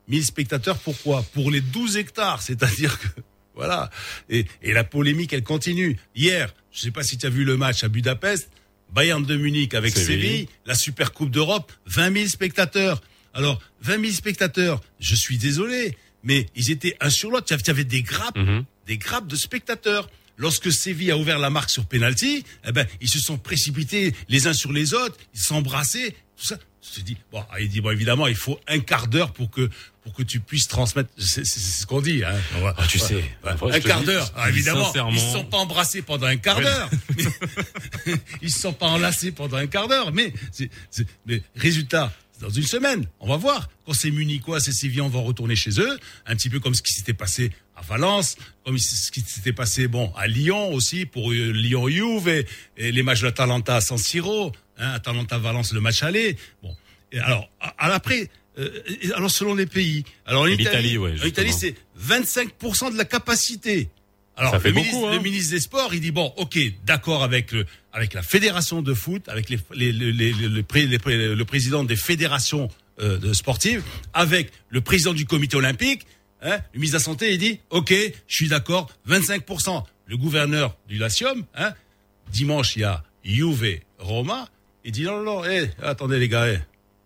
1000 0.10 0.26
spectateurs, 0.26 0.78
pourquoi? 0.80 1.24
Pour 1.34 1.52
les 1.52 1.62
12 1.62 1.98
hectares, 1.98 2.42
c'est-à-dire 2.42 3.00
que 3.00 3.08
voilà. 3.56 3.90
Et, 4.30 4.46
et 4.62 4.74
la 4.74 4.84
polémique, 4.84 5.34
elle 5.34 5.44
continue. 5.44 5.98
Hier, 6.16 6.54
je 6.72 6.80
sais 6.80 6.92
pas 6.92 7.04
si 7.04 7.18
tu 7.18 7.26
as 7.26 7.30
vu 7.30 7.44
le 7.44 7.58
match 7.58 7.84
à 7.84 7.90
Budapest, 7.90 8.50
Bayern 8.94 9.24
de 9.24 9.36
Munich 9.36 9.74
avec 9.74 9.96
Séville. 9.96 10.22
Séville, 10.22 10.48
la 10.66 10.76
Super 10.76 11.12
Coupe 11.14 11.30
d'Europe, 11.30 11.72
20 11.86 12.14
000 12.14 12.28
spectateurs. 12.28 13.02
Alors, 13.34 13.62
20 13.82 14.02
000 14.02 14.14
spectateurs, 14.14 14.82
je 15.00 15.14
suis 15.16 15.38
désolé, 15.38 15.98
mais 16.24 16.48
ils 16.56 16.72
étaient 16.72 16.96
un 17.00 17.10
sur 17.10 17.30
l'autre. 17.32 17.46
Tu 17.56 17.70
avais 17.70 17.84
des 17.84 18.02
grappes, 18.02 18.38
Mhm. 18.38 18.66
des 18.88 18.98
grappes 18.98 19.28
de 19.28 19.36
spectateurs. 19.36 20.10
Lorsque 20.40 20.72
Séville 20.72 21.12
a 21.12 21.18
ouvert 21.18 21.38
la 21.38 21.50
marque 21.50 21.70
sur 21.70 21.86
penalty, 21.86 22.46
eh 22.66 22.72
ben, 22.72 22.88
ils 23.02 23.10
se 23.10 23.20
sont 23.20 23.38
précipités 23.38 24.16
les 24.30 24.48
uns 24.48 24.54
sur 24.54 24.72
les 24.72 24.94
autres, 24.94 25.18
ils 25.34 25.40
s'embrassaient, 25.42 26.16
tout 26.38 26.46
ça. 26.46 26.58
Je 26.82 27.02
te 27.02 27.06
dis, 27.06 27.18
bon, 27.30 27.44
ah, 27.52 27.60
il 27.60 27.68
dit, 27.68 27.82
bon, 27.82 27.92
évidemment, 27.92 28.26
il 28.26 28.38
faut 28.38 28.58
un 28.66 28.80
quart 28.80 29.08
d'heure 29.10 29.34
pour 29.34 29.52
que, 29.52 29.70
pour 30.02 30.14
que 30.14 30.24
tu 30.24 30.40
puisses 30.40 30.70
transmettre. 30.70 31.10
C'est 31.18 31.44
ce 31.46 31.86
qu'on 31.86 32.00
dit, 32.00 32.24
hein. 32.24 32.34
Ah, 32.78 32.88
tu 32.88 33.00
sais, 33.00 33.16
Ouais, 33.44 33.52
un 33.74 33.80
quart 33.82 34.02
d'heure. 34.02 34.32
Ah, 34.38 34.50
évidemment, 34.50 34.86
sincèrement- 34.86 35.12
ils 35.12 35.20
se 35.20 35.34
sont 35.34 35.44
pas 35.44 35.58
embrassés 35.58 36.02
pendant 36.02 36.28
un 36.28 36.38
quart 36.38 36.62
d'heure. 36.62 36.90
Ils 38.42 38.50
se 38.50 38.60
sont 38.62 38.74
pas 38.74 38.88
enlacés 38.88 39.34
pendant 39.34 39.58
un 39.58 39.68
quart 39.68 39.90
d'heure. 39.90 40.14
Mais, 40.14 40.34
mais 41.26 41.44
résultat, 41.56 42.14
dans 42.40 42.50
une 42.50 42.64
semaine, 42.64 43.06
on 43.20 43.28
va 43.28 43.38
voir. 43.38 43.70
Quand 43.86 43.94
c'est 43.94 44.12
Munichois, 44.12 44.60
c'est 44.60 44.72
Sévillan 44.72 45.10
vont 45.10 45.24
retourner 45.24 45.56
chez 45.56 45.80
eux, 45.80 46.00
un 46.26 46.36
petit 46.36 46.50
peu 46.50 46.60
comme 46.60 46.74
ce 46.76 46.82
qui 46.82 46.94
s'était 46.94 47.14
passé 47.14 47.52
à 47.76 47.82
Valence, 47.82 48.36
comme 48.66 48.78
ce 48.78 49.12
qui 49.12 49.22
s'était 49.22 49.54
passé 49.54 49.88
bon 49.88 50.12
à 50.16 50.28
Lyon 50.28 50.74
aussi 50.74 51.06
pour 51.06 51.32
euh, 51.32 51.52
Lyon 51.52 51.88
Juve 51.90 52.28
et, 52.30 52.46
et 52.78 52.92
les 52.92 53.04
matchs 53.04 53.22
de 53.22 53.26
l'Atalanta 53.26 53.76
à 53.78 53.82
San 53.82 53.98
Siro, 53.98 54.52
hein, 54.78 54.92
Atalanta 54.92 55.38
Valence 55.38 55.74
le 55.74 55.82
match 55.82 56.04
aller. 56.04 56.38
Bon, 56.64 56.76
et 57.12 57.20
alors 57.20 57.50
à, 57.60 57.70
à 57.78 57.90
l'après. 57.90 58.30
euh, 58.58 58.70
alors 59.16 59.32
selon 59.32 59.56
les 59.56 59.66
pays, 59.66 60.04
alors 60.26 60.44
en 60.44 60.48
Italie, 60.48 60.98
ouais, 60.98 61.16
Italie 61.26 61.54
c'est 61.54 61.76
25% 62.02 62.92
de 62.94 62.98
la 62.98 63.06
capacité. 63.06 63.90
Alors, 64.40 64.54
Ça 64.54 64.60
fait 64.60 64.70
le, 64.70 64.76
beaucoup, 64.76 64.86
ministre, 64.88 65.08
hein. 65.10 65.16
le 65.16 65.20
ministre 65.22 65.52
des 65.52 65.60
Sports, 65.60 65.94
il 65.94 66.00
dit 66.02 66.12
bon, 66.12 66.34
ok, 66.38 66.58
d'accord 66.86 67.24
avec 67.24 67.52
le, 67.52 67.66
avec 67.94 68.14
la 68.14 68.22
fédération 68.22 68.82
de 68.82 68.94
foot, 68.94 69.28
avec 69.28 69.50
les, 69.50 69.60
les, 69.76 69.92
les, 69.92 70.14
les- 70.14 70.32
le, 70.34 71.44
président 71.46 71.84
des 71.84 71.96
fédérations 71.98 72.70
euh, 73.02 73.18
de 73.18 73.34
sportives, 73.34 73.84
avec 74.14 74.52
le 74.70 74.82
président 74.82 75.14
du 75.14 75.26
comité 75.26 75.58
olympique, 75.58 76.06
hein, 76.42 76.58
le 76.74 76.80
ministre 76.80 76.98
de 76.98 77.02
la 77.02 77.04
santé, 77.06 77.34
il 77.34 77.38
dit 77.38 77.60
ok, 77.70 77.94
je 78.28 78.36
suis 78.36 78.48
d'accord, 78.48 78.90
25%. 79.10 79.84
Le 80.08 80.18
gouverneur 80.18 80.76
du 80.88 80.98
Latium, 80.98 81.44
hein, 81.56 81.74
dimanche 82.32 82.76
il 82.76 82.80
y 82.80 82.84
a 82.86 83.04
Juve 83.24 83.80
Roma, 84.00 84.48
il 84.86 84.92
dit 84.94 85.04
non 85.04 85.18
non 85.22 85.42
non, 85.42 85.46
eh, 85.46 85.70
attendez 85.84 86.18
les 86.18 86.30
gars, 86.30 86.48
eh, 86.48 86.60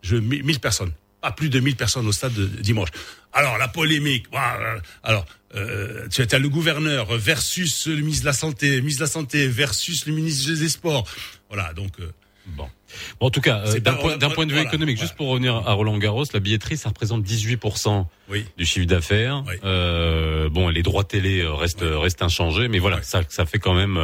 je 0.04 0.16
1000 0.18 0.60
personnes, 0.60 0.94
pas 1.20 1.32
plus 1.32 1.50
de 1.50 1.60
1000 1.60 1.76
personnes 1.76 2.06
au 2.08 2.12
stade 2.12 2.34
de 2.34 2.46
dimanche. 2.46 2.90
Alors 3.34 3.58
la 3.58 3.68
polémique, 3.68 4.28
alors 5.04 5.26
euh, 5.56 6.08
tu 6.10 6.22
as 6.22 6.40
le 6.40 6.50
gouverneur 6.50 7.16
versus 7.18 7.88
le 7.88 7.98
ministre 7.98 8.24
de 8.24 8.30
la 8.30 8.34
santé, 8.34 8.76
le 8.76 8.82
ministre 8.82 9.02
de 9.02 9.06
la 9.06 9.12
santé 9.12 9.48
versus 9.48 10.06
le 10.06 10.14
ministre 10.14 10.52
des 10.52 10.70
Sports. 10.70 11.08
Voilà, 11.50 11.74
donc 11.74 12.00
euh, 12.00 12.12
Bon. 12.46 12.68
Bon, 13.20 13.28
en 13.28 13.30
tout 13.30 13.42
cas, 13.42 13.64
euh, 13.66 13.80
d'un 13.80 13.94
point, 13.94 14.18
de 14.18 14.52
vue 14.52 14.56
voilà, 14.56 14.64
économique, 14.64 14.98
voilà. 14.98 15.08
juste 15.08 15.16
pour 15.16 15.30
revenir 15.30 15.56
à 15.56 15.74
Roland 15.74 15.98
Garros, 15.98 16.26
la 16.34 16.40
billetterie, 16.40 16.78
ça 16.78 16.90
représente 16.90 17.24
18% 17.24 18.06
oui. 18.30 18.46
du 18.58 18.66
chiffre 18.66 18.86
d'affaires. 18.86 19.44
Oui. 19.48 19.56
Euh, 19.64 20.50
bon, 20.50 20.68
les 20.68 20.84
droits 20.84 21.06
télé 21.06 21.44
restent 21.48 21.86
restent 21.86 22.22
inchangés, 22.22 22.68
mais 22.68 22.80
voilà, 22.80 23.02
ça 23.02 23.22
ça 23.30 23.46
fait 23.46 23.60
quand 23.60 23.74
même 23.74 24.00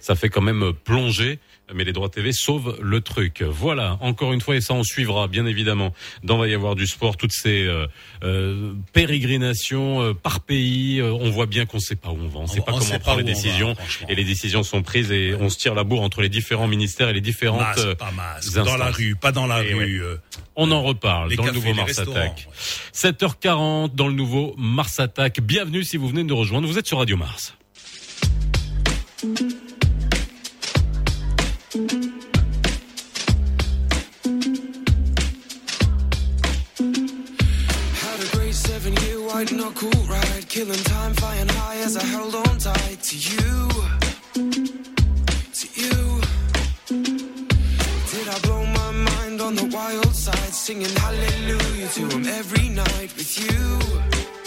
ça 0.00 0.14
fait 0.14 0.28
quand 0.28 0.40
même 0.40 0.72
plonger. 0.84 1.40
Mais 1.74 1.84
les 1.84 1.92
droits 1.92 2.08
TV 2.08 2.32
sauvent 2.32 2.76
le 2.82 3.00
truc. 3.00 3.42
Voilà, 3.42 3.96
encore 4.00 4.32
une 4.32 4.40
fois, 4.40 4.56
et 4.56 4.60
ça 4.60 4.74
on 4.74 4.82
suivra 4.82 5.28
bien 5.28 5.46
évidemment. 5.46 5.92
Dans 6.24 6.38
va 6.38 6.48
y 6.48 6.54
avoir 6.54 6.74
du 6.74 6.86
sport, 6.86 7.16
toutes 7.16 7.32
ces 7.32 7.64
euh, 7.66 7.86
euh, 8.24 8.72
pérégrinations 8.92 10.02
euh, 10.02 10.14
par 10.14 10.40
pays. 10.40 11.00
euh, 11.00 11.12
on 11.12 11.30
voit 11.30 11.46
bien 11.46 11.66
qu'on 11.66 11.78
sait 11.80 11.96
pas 11.96 12.08
où 12.10 12.18
on 12.20 12.28
va, 12.28 12.40
on 12.40 12.46
sait 12.46 12.60
pas 12.60 12.72
on 12.72 12.78
comment 12.78 12.80
sait 12.86 12.96
on 12.96 12.98
prend 13.00 13.16
les 13.16 13.22
va, 13.22 13.28
décisions. 13.28 13.76
et 14.08 14.14
les 14.14 14.24
décisions 14.24 14.62
sont 14.62 14.82
prises 14.82 15.10
et 15.12 15.34
on 15.38 15.48
se 15.48 15.58
tire 15.58 15.74
la 15.74 15.84
bourre 15.84 16.02
entre 16.02 16.22
les 16.22 16.28
différents 16.28 16.68
ministères 16.68 17.08
et 17.08 17.12
les 17.12 17.20
différentes. 17.20 17.60
Masque, 17.60 17.78
euh, 17.80 17.94
pas 17.94 18.10
masque, 18.10 18.54
dans 18.54 18.76
la 18.76 18.90
rue, 18.90 19.14
pas 19.16 19.32
dans 19.32 19.46
la 19.46 19.62
Et 19.64 19.74
rue. 19.74 20.02
on 20.56 20.70
en 20.70 20.82
reparle 20.82 21.30
les 21.30 21.36
dans 21.36 21.44
le 21.44 21.52
nouveau 21.52 21.74
Mars 21.74 21.98
Attack. 21.98 22.48
ouais. 22.48 23.10
7h40 23.12 23.94
dans 23.94 24.08
le 24.08 24.14
nouveau 24.14 24.54
Mars 24.58 24.98
Attack. 25.00 25.40
Bienvenue 25.40 25.84
si 25.84 25.96
vous 25.96 26.08
venez 26.08 26.22
de 26.22 26.28
nous 26.28 26.36
rejoindre. 26.36 26.66
Vous 26.66 26.78
êtes 26.78 26.86
sur 26.86 26.98
Radio 26.98 27.16
Mars. 27.16 27.54
Singing 50.70 50.96
hallelujah 50.96 51.88
to 51.88 52.08
him 52.10 52.26
every 52.26 52.68
night 52.68 53.10
with 53.16 53.32
you? 53.40 54.39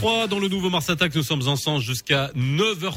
7h43 0.00 0.28
dans 0.28 0.38
le 0.38 0.48
nouveau 0.48 0.70
Mars 0.70 0.88
Attack. 0.90 1.14
Nous 1.14 1.22
sommes 1.22 1.46
ensemble 1.48 1.82
jusqu'à 1.82 2.30
9h30. 2.36 2.92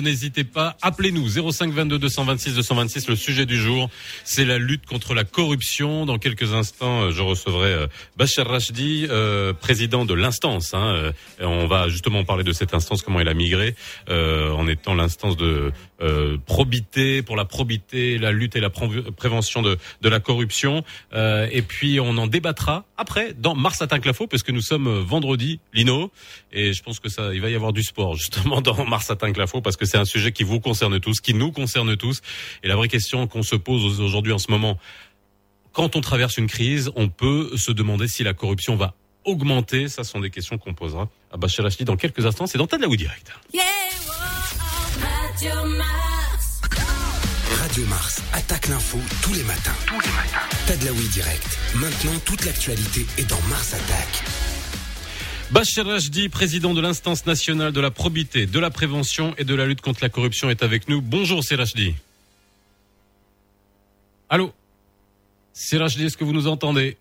N'hésitez 0.00 0.44
pas, 0.44 0.76
appelez-nous 0.82 1.28
05 1.52 1.72
22 1.72 1.98
226 1.98 2.54
226. 2.54 3.08
Le 3.08 3.16
sujet 3.16 3.46
du 3.46 3.56
jour, 3.58 3.90
c'est 4.24 4.44
la 4.44 4.58
lutte 4.58 4.86
contre 4.86 5.14
la 5.14 5.24
corruption. 5.24 6.06
Dans 6.06 6.18
quelques 6.18 6.54
instants, 6.54 7.02
euh, 7.02 7.10
je 7.10 7.22
recevrai 7.22 7.72
euh, 7.72 7.86
Bachar 8.16 8.46
Rachdi, 8.46 9.06
euh, 9.10 9.52
président 9.52 10.04
de 10.04 10.14
l'instance. 10.14 10.74
Hein. 10.74 10.94
Euh, 10.94 11.12
On 11.40 11.66
va 11.66 11.88
justement 11.88 12.24
parler 12.24 12.44
de 12.44 12.52
cette 12.52 12.72
instance, 12.74 13.02
comment 13.02 13.20
elle 13.20 13.28
a 13.28 13.34
migré 13.34 13.74
euh, 14.08 14.50
en 14.52 14.68
étant 14.68 14.94
l'instance 14.94 15.36
de 15.36 15.72
euh, 16.00 16.36
probité 16.46 17.22
pour 17.22 17.36
la 17.36 17.44
probité, 17.44 18.18
la 18.18 18.32
lutte 18.32 18.56
et 18.56 18.60
la 18.60 18.70
pré- 18.70 19.02
prévention 19.16 19.62
de, 19.62 19.76
de 20.02 20.08
la 20.08 20.20
corruption. 20.20 20.84
Et 21.14 21.62
puis 21.62 22.00
on 22.00 22.16
en 22.18 22.26
débattra 22.26 22.84
après 22.96 23.34
dans 23.38 23.54
Mars 23.54 23.80
Attaque 23.82 24.04
l'info 24.04 24.26
parce 24.26 24.42
que 24.42 24.52
nous 24.52 24.60
sommes 24.62 24.88
vendredi, 25.00 25.60
Lino, 25.72 26.10
et 26.52 26.72
je 26.72 26.82
pense 26.82 27.00
que 27.00 27.08
ça, 27.08 27.32
il 27.34 27.40
va 27.40 27.50
y 27.50 27.54
avoir 27.54 27.72
du 27.72 27.82
sport 27.82 28.16
justement 28.16 28.60
dans 28.68 28.84
Mars 28.86 29.10
Attaque 29.32 29.38
l'info 29.38 29.60
parce 29.62 29.76
que 29.76 29.86
c'est 29.86 29.98
un 29.98 30.04
sujet 30.04 30.32
qui 30.32 30.42
vous 30.42 30.60
concerne 30.60 31.00
tous, 31.00 31.20
qui 31.20 31.32
nous 31.32 31.52
concerne 31.52 31.96
tous. 31.96 32.20
Et 32.62 32.68
la 32.68 32.76
vraie 32.76 32.88
question 32.88 33.26
qu'on 33.26 33.42
se 33.42 33.56
pose 33.56 34.00
aujourd'hui 34.00 34.32
en 34.32 34.38
ce 34.38 34.50
moment, 34.50 34.78
quand 35.72 35.96
on 35.96 36.00
traverse 36.02 36.36
une 36.36 36.48
crise, 36.48 36.90
on 36.96 37.08
peut 37.08 37.56
se 37.56 37.72
demander 37.72 38.08
si 38.08 38.22
la 38.22 38.34
corruption 38.34 38.76
va 38.76 38.94
augmenter. 39.24 39.88
Ça 39.88 40.04
sont 40.04 40.20
des 40.20 40.30
questions 40.30 40.58
qu'on 40.58 40.74
posera 40.74 41.08
à 41.32 41.38
Bachar 41.38 41.64
Rachdi 41.64 41.84
dans 41.84 41.96
quelques 41.96 42.26
instants. 42.26 42.46
C'est 42.46 42.58
dans 42.58 42.66
Tadlaoui 42.66 42.98
Direct. 42.98 43.32
Radio 47.58 47.86
Mars 47.86 48.22
attaque 48.34 48.68
l'info 48.68 48.98
tous 49.22 49.32
les 49.32 49.44
matins. 49.44 49.74
Tous 49.86 50.00
les 50.00 50.12
matins. 50.12 50.46
Tadlaoui 50.66 51.08
direct. 51.08 51.58
Maintenant, 51.76 52.18
toute 52.26 52.44
l'actualité 52.44 53.06
est 53.16 53.28
dans 53.28 53.40
Mars 53.48 53.72
Attack. 53.72 54.41
Bachar 55.52 55.84
Rachdi, 55.84 56.30
président 56.30 56.72
de 56.72 56.80
l'instance 56.80 57.26
nationale 57.26 57.72
de 57.72 57.80
la 57.82 57.90
probité, 57.90 58.46
de 58.46 58.58
la 58.58 58.70
prévention 58.70 59.34
et 59.36 59.44
de 59.44 59.54
la 59.54 59.66
lutte 59.66 59.82
contre 59.82 60.02
la 60.02 60.08
corruption 60.08 60.48
est 60.48 60.62
avec 60.62 60.88
nous. 60.88 61.02
Bonjour 61.02 61.44
Sirachdi. 61.44 61.94
Allô? 64.30 64.54
Sirachdi, 65.52 66.04
est-ce 66.04 66.16
que 66.16 66.24
vous 66.24 66.32
nous 66.32 66.46
entendez? 66.46 66.96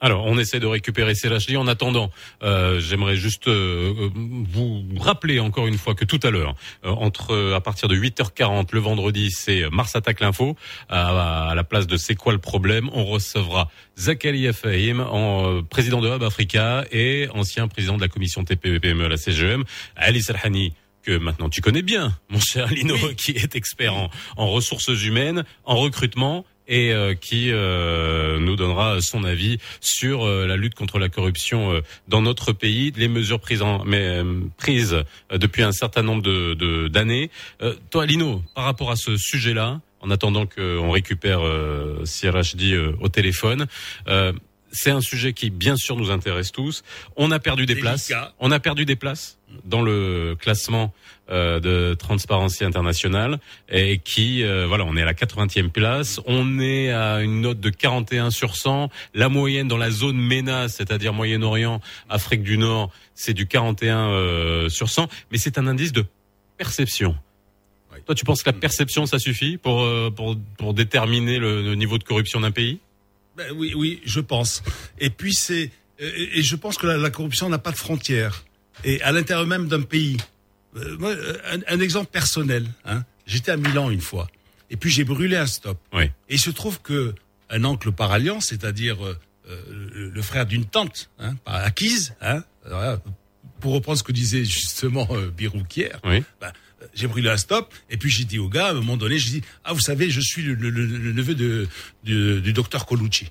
Alors, 0.00 0.24
on 0.26 0.38
essaie 0.38 0.60
de 0.60 0.66
récupérer 0.66 1.14
Serachdi. 1.14 1.56
En 1.56 1.66
attendant, 1.66 2.10
euh, 2.42 2.78
j'aimerais 2.80 3.16
juste 3.16 3.48
euh, 3.48 3.94
euh, 3.98 4.10
vous 4.14 4.84
rappeler 4.98 5.40
encore 5.40 5.66
une 5.66 5.78
fois 5.78 5.94
que 5.94 6.04
tout 6.04 6.20
à 6.22 6.30
l'heure, 6.30 6.54
euh, 6.84 6.90
entre 6.90 7.52
à 7.54 7.60
partir 7.60 7.88
de 7.88 7.96
8h40 7.96 8.68
le 8.72 8.80
vendredi, 8.80 9.30
c'est 9.30 9.68
Mars 9.70 9.96
Attaque 9.96 10.20
l'info. 10.20 10.56
À, 10.88 11.50
à 11.50 11.54
la 11.54 11.64
place 11.64 11.86
de 11.86 11.96
C'est 11.96 12.14
quoi 12.14 12.32
le 12.32 12.38
problème 12.38 12.90
On 12.92 13.04
recevra 13.04 13.70
Zachary 13.98 14.52
Fahim, 14.52 15.00
en 15.00 15.62
président 15.64 16.00
de 16.00 16.08
Hub 16.08 16.22
Africa 16.22 16.84
et 16.92 17.28
ancien 17.34 17.66
président 17.66 17.96
de 17.96 18.02
la 18.02 18.08
commission 18.08 18.44
TPE-PME 18.44 19.04
à 19.04 19.08
la 19.08 19.16
CGM, 19.16 19.64
Ali 19.96 20.22
Salhani 20.22 20.74
que 21.02 21.16
maintenant 21.16 21.48
tu 21.48 21.60
connais 21.60 21.82
bien, 21.82 22.18
mon 22.28 22.40
cher 22.40 22.68
Lino, 22.68 22.96
qui 23.16 23.32
est 23.32 23.56
expert 23.56 23.94
en, 23.94 24.10
en 24.36 24.48
ressources 24.48 24.88
humaines, 24.88 25.44
en 25.64 25.76
recrutement 25.76 26.44
et 26.68 26.92
euh, 26.92 27.14
qui 27.14 27.50
euh, 27.50 28.38
nous 28.38 28.56
donnera 28.56 29.00
son 29.00 29.24
avis 29.24 29.58
sur 29.80 30.24
euh, 30.24 30.46
la 30.46 30.56
lutte 30.56 30.74
contre 30.74 30.98
la 30.98 31.08
corruption 31.08 31.80
dans 32.06 32.22
notre 32.22 32.52
pays, 32.52 32.92
les 32.96 33.08
mesures 33.08 33.40
prises, 33.40 33.62
en, 33.62 33.84
mais, 33.84 34.20
prises 34.56 34.96
depuis 35.30 35.62
un 35.62 35.72
certain 35.72 36.02
nombre 36.02 36.22
de 36.22 36.88
d'années. 36.88 37.30
Toi, 37.90 38.06
Lino, 38.06 38.42
par 38.54 38.64
rapport 38.64 38.90
à 38.90 38.96
ce 38.96 39.16
sujet-là, 39.16 39.80
en 40.00 40.10
attendant 40.10 40.46
qu'on 40.46 40.90
récupère 40.90 41.40
euh, 41.44 42.04
CRHD 42.04 42.94
au 43.00 43.08
téléphone, 43.08 43.66
c'est 44.70 44.90
un 44.90 45.00
sujet 45.00 45.32
qui, 45.32 45.50
bien 45.50 45.76
sûr, 45.76 45.96
nous 45.96 46.10
intéresse 46.10 46.52
tous. 46.52 46.82
On 47.16 47.30
a 47.30 47.38
perdu 47.38 47.66
des 47.66 47.74
Délicat. 47.74 47.90
places. 47.90 48.12
On 48.38 48.50
a 48.50 48.60
perdu 48.60 48.84
des 48.84 48.96
places 48.96 49.38
dans 49.64 49.82
le 49.82 50.36
classement 50.38 50.92
euh, 51.30 51.58
de 51.60 51.94
Transparency 51.94 52.64
International 52.64 53.38
et 53.70 53.98
qui, 53.98 54.42
euh, 54.42 54.66
voilà, 54.66 54.84
on 54.84 54.96
est 54.96 55.02
à 55.02 55.06
la 55.06 55.14
80e 55.14 55.70
place. 55.70 56.20
On 56.26 56.58
est 56.60 56.90
à 56.90 57.20
une 57.22 57.40
note 57.40 57.60
de 57.60 57.70
41 57.70 58.30
sur 58.30 58.56
100. 58.56 58.90
La 59.14 59.28
moyenne 59.28 59.68
dans 59.68 59.76
la 59.76 59.90
zone 59.90 60.16
MENA, 60.18 60.68
c'est-à-dire 60.68 61.12
Moyen-Orient, 61.12 61.80
Afrique 62.08 62.42
du 62.42 62.58
Nord, 62.58 62.90
c'est 63.14 63.34
du 63.34 63.46
41 63.46 64.10
euh, 64.10 64.68
sur 64.68 64.88
100. 64.88 65.08
Mais 65.30 65.38
c'est 65.38 65.58
un 65.58 65.66
indice 65.66 65.92
de 65.92 66.04
perception. 66.56 67.16
Oui. 67.92 68.00
Toi, 68.04 68.14
tu 68.14 68.24
penses 68.24 68.42
que 68.42 68.50
la 68.50 68.56
perception, 68.56 69.06
ça 69.06 69.18
suffit 69.18 69.56
pour 69.56 69.80
euh, 69.80 70.10
pour 70.14 70.36
pour 70.58 70.74
déterminer 70.74 71.38
le, 71.38 71.62
le 71.62 71.74
niveau 71.74 71.96
de 71.98 72.04
corruption 72.04 72.40
d'un 72.40 72.50
pays? 72.50 72.80
Ben 73.38 73.52
oui, 73.54 73.72
oui, 73.74 74.00
je 74.04 74.20
pense. 74.20 74.62
Et 74.98 75.10
puis 75.10 75.32
c'est 75.32 75.70
euh, 76.02 76.10
et 76.34 76.42
je 76.42 76.56
pense 76.56 76.76
que 76.76 76.86
la, 76.86 76.96
la 76.96 77.10
corruption 77.10 77.48
n'a 77.48 77.58
pas 77.58 77.70
de 77.72 77.76
frontières. 77.76 78.44
Et 78.84 79.00
à 79.02 79.12
l'intérieur 79.12 79.46
même 79.46 79.68
d'un 79.68 79.82
pays. 79.82 80.16
Euh, 80.76 80.96
moi, 80.98 81.10
euh, 81.10 81.38
un, 81.52 81.60
un 81.76 81.80
exemple 81.80 82.10
personnel. 82.10 82.66
Hein. 82.84 83.04
J'étais 83.26 83.52
à 83.52 83.56
Milan 83.56 83.90
une 83.90 84.00
fois. 84.00 84.28
Et 84.70 84.76
puis 84.76 84.90
j'ai 84.90 85.04
brûlé 85.04 85.36
un 85.36 85.46
stop. 85.46 85.78
Oui. 85.92 86.04
Et 86.28 86.34
il 86.34 86.38
se 86.40 86.50
trouve 86.50 86.80
que 86.82 87.14
un 87.48 87.64
oncle 87.64 87.92
par 87.92 88.12
alliance, 88.12 88.46
c'est-à-dire 88.46 89.02
euh, 89.04 89.16
le, 89.70 90.10
le 90.10 90.22
frère 90.22 90.44
d'une 90.44 90.66
tante, 90.66 91.08
hein, 91.18 91.34
par 91.44 91.54
acquise, 91.56 92.14
hein, 92.20 92.42
pour 93.60 93.72
reprendre 93.72 93.98
ce 93.98 94.02
que 94.04 94.12
disait 94.12 94.44
justement 94.44 95.08
euh, 95.12 95.30
Oui. 96.04 96.22
ben, 96.40 96.52
j'ai 96.94 97.06
brûlé 97.06 97.28
un 97.28 97.36
stop 97.36 97.74
et 97.90 97.96
puis 97.96 98.10
j'ai 98.10 98.24
dit 98.24 98.38
au 98.38 98.48
gars 98.48 98.68
à 98.68 98.70
un 98.70 98.74
moment 98.74 98.96
donné, 98.96 99.18
j'ai 99.18 99.30
dit 99.30 99.42
ah 99.64 99.72
vous 99.72 99.80
savez 99.80 100.10
je 100.10 100.20
suis 100.20 100.42
le, 100.42 100.54
le- 100.54 100.70
le- 100.70 100.86
le 100.86 101.12
neveu 101.12 101.34
de, 101.34 101.66
du, 102.04 102.40
du 102.40 102.52
docteur 102.52 102.86
Colucci, 102.86 103.24
qui 103.24 103.30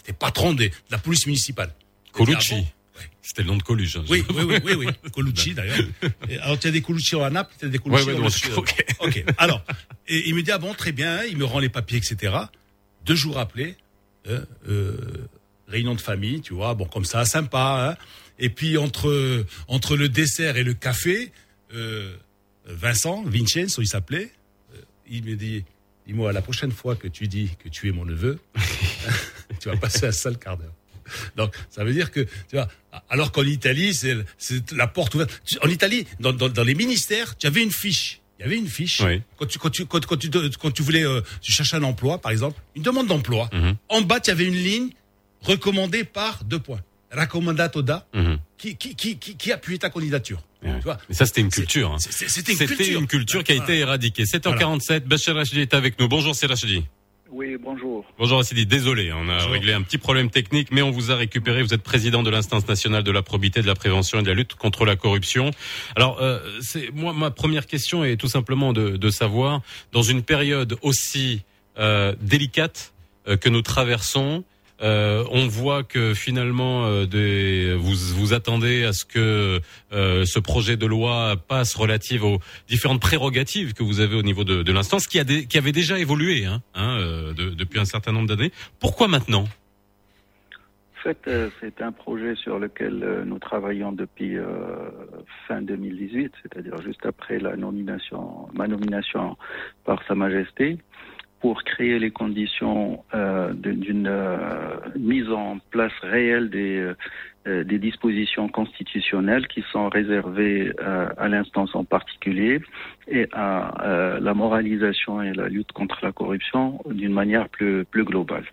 était 0.00 0.12
patron 0.12 0.54
des- 0.54 0.68
de 0.70 0.74
la 0.90 0.98
police 0.98 1.26
municipale. 1.26 1.68
Dit, 1.68 2.12
Colucci. 2.12 2.54
Ah 2.54 2.56
bon 2.58 2.66
Ouais. 2.98 3.10
C'était 3.20 3.42
le 3.42 3.48
nom 3.48 3.56
de 3.58 3.62
Coluche. 3.62 3.96
hein. 3.96 4.04
Oui, 4.08 4.24
oui, 4.34 4.42
oui, 4.48 4.56
oui, 4.64 4.74
oui. 4.74 4.86
Colucci 5.12 5.52
d'ailleurs. 5.52 5.76
Alors 6.40 6.58
tu 6.58 6.66
as 6.68 6.70
des 6.70 6.80
Colucci 6.80 7.14
à 7.16 7.28
Naples, 7.28 7.54
tu 7.58 7.66
as 7.66 7.68
des 7.68 7.78
Colucci 7.78 8.04
Ouais, 8.06 8.12
ouais, 8.14 8.18
non, 8.18 8.24
le 8.24 8.30
c'est- 8.30 8.46
sud. 8.46 8.52
ok. 8.56 8.84
ok. 9.00 9.24
Alors, 9.36 9.62
et 10.08 10.26
il 10.28 10.34
me 10.34 10.42
dit 10.42 10.50
ah 10.50 10.56
bon 10.58 10.72
très 10.72 10.92
bien, 10.92 11.22
il 11.24 11.36
me 11.36 11.44
rend 11.44 11.58
les 11.58 11.68
papiers 11.68 11.98
etc. 11.98 12.34
Deux 13.04 13.14
jours 13.14 13.38
après, 13.38 13.76
euh, 14.28 14.40
euh, 14.68 14.96
réunion 15.68 15.94
de 15.94 16.00
famille, 16.00 16.40
tu 16.40 16.54
vois, 16.54 16.74
bon 16.74 16.86
comme 16.86 17.04
ça, 17.04 17.24
sympa. 17.26 17.90
Hein. 17.98 18.04
Et 18.38 18.48
puis 18.48 18.78
entre 18.78 19.44
entre 19.68 19.96
le 19.96 20.08
dessert 20.08 20.56
et 20.56 20.62
le 20.64 20.72
café, 20.72 21.32
euh, 21.74 22.16
Vincent, 22.66 23.22
Vincenzo, 23.24 23.80
il 23.80 23.86
s'appelait, 23.86 24.30
euh, 24.74 24.80
il 25.08 25.24
me 25.24 25.36
dit, 25.36 25.64
dis-moi 26.06 26.32
la 26.32 26.42
prochaine 26.42 26.72
fois 26.72 26.96
que 26.96 27.08
tu 27.08 27.28
dis 27.28 27.50
que 27.62 27.68
tu 27.68 27.88
es 27.88 27.92
mon 27.92 28.04
neveu, 28.04 28.38
tu 29.60 29.68
vas 29.68 29.76
passer 29.76 30.06
un 30.06 30.12
sale 30.12 30.38
quart 30.38 30.56
d'heure. 30.56 30.74
Donc, 31.36 31.54
ça 31.70 31.84
veut 31.84 31.92
dire 31.92 32.10
que, 32.10 32.20
tu 32.20 32.56
vois, 32.56 32.68
alors 33.08 33.30
qu'en 33.30 33.44
Italie, 33.44 33.94
c'est 33.94 34.16
la 34.72 34.88
porte 34.88 35.14
ouverte. 35.14 35.40
En 35.62 35.68
Italie, 35.68 36.06
dans, 36.18 36.32
dans, 36.32 36.48
dans 36.48 36.64
les 36.64 36.74
ministères, 36.74 37.36
tu 37.36 37.46
avais 37.46 37.62
une 37.62 37.70
fiche. 37.70 38.20
Il 38.38 38.42
y 38.42 38.44
avait 38.44 38.58
une 38.58 38.68
fiche. 38.68 39.00
Oui. 39.00 39.22
Quand 39.38 39.46
tu, 39.46 39.58
quand 39.58 39.70
tu, 39.70 39.86
quand, 39.86 40.04
quand 40.04 40.16
tu, 40.16 40.30
quand 40.30 40.70
tu 40.70 40.82
voulais, 40.82 41.04
euh, 41.04 41.22
tu 41.40 41.52
cherchais 41.52 41.76
un 41.76 41.82
emploi, 41.84 42.18
par 42.18 42.32
exemple, 42.32 42.60
une 42.74 42.82
demande 42.82 43.06
d'emploi. 43.06 43.48
Mhm. 43.52 43.76
En 43.88 44.00
bas, 44.02 44.20
tu 44.20 44.30
avais 44.30 44.44
une 44.44 44.56
ligne 44.56 44.90
recommandée 45.42 46.04
par 46.04 46.44
deux 46.44 46.58
points. 46.58 46.80
Raccomandato 47.10 47.82
da, 47.82 48.06
Mhm. 48.14 48.38
qui, 48.58 48.76
qui, 48.76 48.94
qui, 48.94 49.16
qui, 49.18 49.36
qui 49.36 49.52
appuyait 49.52 49.78
ta 49.78 49.90
candidature. 49.90 50.40
Ouais. 50.62 50.76
Tu 50.78 50.84
vois 50.84 50.98
Mais 51.08 51.14
ça, 51.14 51.26
c'était 51.26 51.40
une 51.42 51.50
culture. 51.50 51.92
hein. 51.92 51.96
C'était 51.98 52.52
une 52.52 52.58
culture. 52.58 53.00
une 53.00 53.06
culture 53.06 53.44
qui 53.44 53.52
a 53.52 53.54
été 53.54 53.78
éradiquée. 53.78 54.24
7h47, 54.24 55.00
Bachar 55.06 55.36
Rachidi 55.36 55.60
est 55.60 55.74
avec 55.74 55.98
nous. 56.00 56.08
Bonjour, 56.08 56.34
c'est 56.34 56.46
Rachidi. 56.46 56.84
Oui, 57.30 57.56
bonjour. 57.60 58.04
Bonjour 58.18 58.38
Rachidi, 58.38 58.66
désolé, 58.66 59.12
on 59.12 59.28
a 59.28 59.34
Bonjour. 59.34 59.50
réglé 59.52 59.72
un 59.72 59.82
petit 59.82 59.98
problème 59.98 60.30
technique, 60.30 60.68
mais 60.70 60.80
on 60.80 60.90
vous 60.92 61.10
a 61.10 61.16
récupéré. 61.16 61.62
Vous 61.62 61.74
êtes 61.74 61.82
président 61.82 62.22
de 62.22 62.30
l'instance 62.30 62.66
nationale 62.68 63.02
de 63.02 63.10
la 63.10 63.22
probité, 63.22 63.60
de 63.62 63.66
la 63.66 63.74
prévention 63.74 64.20
et 64.20 64.22
de 64.22 64.28
la 64.28 64.34
lutte 64.34 64.54
contre 64.54 64.84
la 64.84 64.94
corruption. 64.96 65.50
Alors, 65.96 66.20
euh, 66.22 66.38
c'est 66.62 66.90
moi 66.92 67.12
ma 67.12 67.30
première 67.32 67.66
question 67.66 68.04
est 68.04 68.16
tout 68.16 68.28
simplement 68.28 68.72
de, 68.72 68.96
de 68.96 69.10
savoir, 69.10 69.60
dans 69.92 70.02
une 70.02 70.22
période 70.22 70.76
aussi 70.82 71.42
euh, 71.78 72.14
délicate 72.22 72.92
euh, 73.28 73.36
que 73.36 73.48
nous 73.48 73.60
traversons, 73.62 74.44
euh, 74.82 75.24
on 75.30 75.46
voit 75.46 75.82
que 75.84 76.12
finalement, 76.14 76.84
euh, 76.86 77.06
des, 77.06 77.74
vous 77.74 77.94
vous 78.14 78.34
attendez 78.34 78.84
à 78.84 78.92
ce 78.92 79.04
que 79.04 79.60
euh, 79.92 80.24
ce 80.26 80.38
projet 80.38 80.76
de 80.76 80.84
loi 80.86 81.36
passe 81.48 81.74
relative 81.74 82.24
aux 82.24 82.38
différentes 82.68 83.00
prérogatives 83.00 83.72
que 83.72 83.82
vous 83.82 84.00
avez 84.00 84.16
au 84.16 84.22
niveau 84.22 84.44
de, 84.44 84.62
de 84.62 84.72
l'instance, 84.72 85.06
qui, 85.06 85.18
a 85.18 85.24
des- 85.24 85.46
qui 85.46 85.56
avait 85.58 85.72
déjà 85.72 85.98
évolué 85.98 86.44
hein, 86.44 86.60
hein, 86.74 86.98
euh, 87.00 87.32
de- 87.32 87.50
depuis 87.50 87.78
un 87.80 87.84
certain 87.86 88.12
nombre 88.12 88.28
d'années. 88.28 88.52
Pourquoi 88.78 89.08
maintenant? 89.08 89.44
En 90.98 91.02
fait, 91.08 91.18
euh, 91.28 91.50
c'est 91.60 91.80
un 91.82 91.92
projet 91.92 92.34
sur 92.34 92.58
lequel 92.58 93.00
euh, 93.04 93.24
nous 93.24 93.38
travaillons 93.38 93.92
depuis 93.92 94.36
fin 95.46 95.62
2018, 95.62 96.32
c'est-à-dire 96.42 96.82
juste 96.82 97.06
après 97.06 97.38
la 97.38 97.56
nomination, 97.56 98.48
ma 98.54 98.66
nomination 98.66 99.36
par 99.84 100.02
Sa 100.08 100.14
Majesté, 100.16 100.78
pour 101.46 101.62
créer 101.62 102.00
les 102.00 102.10
conditions 102.10 103.04
euh, 103.14 103.52
d'une 103.52 104.08
euh, 104.08 104.36
mise 104.98 105.30
en 105.30 105.58
place 105.70 105.92
réelle 106.02 106.50
des, 106.50 106.92
euh, 107.46 107.62
des 107.62 107.78
dispositions 107.78 108.48
constitutionnelles 108.48 109.46
qui 109.46 109.62
sont 109.70 109.88
réservées 109.88 110.72
à 111.16 111.28
l'instance 111.28 111.72
en 111.76 111.84
particulier 111.84 112.60
et 113.06 113.28
à 113.30 114.18
la 114.20 114.34
moralisation 114.34 115.22
et 115.22 115.32
la 115.34 115.48
lutte 115.48 115.70
contre 115.70 116.00
la 116.02 116.10
corruption 116.10 116.80
d'une 116.90 117.12
manière 117.12 117.48
plus, 117.48 117.86
globale. 117.94 118.46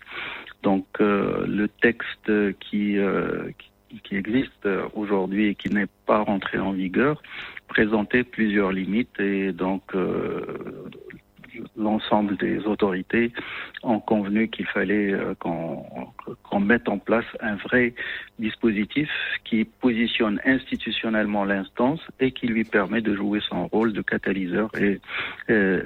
Donc 0.62 0.86
le 1.00 1.66
texte 1.82 2.30
qui, 2.60 2.96
existe 4.12 4.68
aujourd'hui 4.94 5.46
et 5.48 5.54
qui 5.56 5.68
n'est 5.68 5.92
pas 6.06 6.20
rentré 6.20 6.58
en 6.60 6.70
vigueur 6.70 7.20
présentait 7.66 8.22
plusieurs 8.22 8.70
limites 8.70 9.18
et 9.18 9.50
donc 9.52 9.82
l'ensemble 11.76 12.36
des 12.36 12.58
autorités 12.66 13.32
ont 13.82 14.00
convenu 14.00 14.48
qu'il 14.48 14.66
fallait 14.66 15.12
euh, 15.12 15.34
qu'on 15.34 16.60
mette 16.60 16.88
en 16.88 16.98
place 16.98 17.24
un 17.40 17.56
vrai 17.56 17.94
dispositif 18.38 19.08
qui 19.44 19.64
positionne 19.64 20.40
institutionnellement 20.44 21.44
l'instance 21.44 22.00
et 22.20 22.32
qui 22.32 22.46
lui 22.46 22.64
permet 22.64 23.00
de 23.00 23.14
jouer 23.14 23.40
son 23.48 23.66
rôle 23.68 23.92
de 23.92 24.02
catalyseur 24.02 24.70
et, 24.78 25.00
euh, 25.50 25.82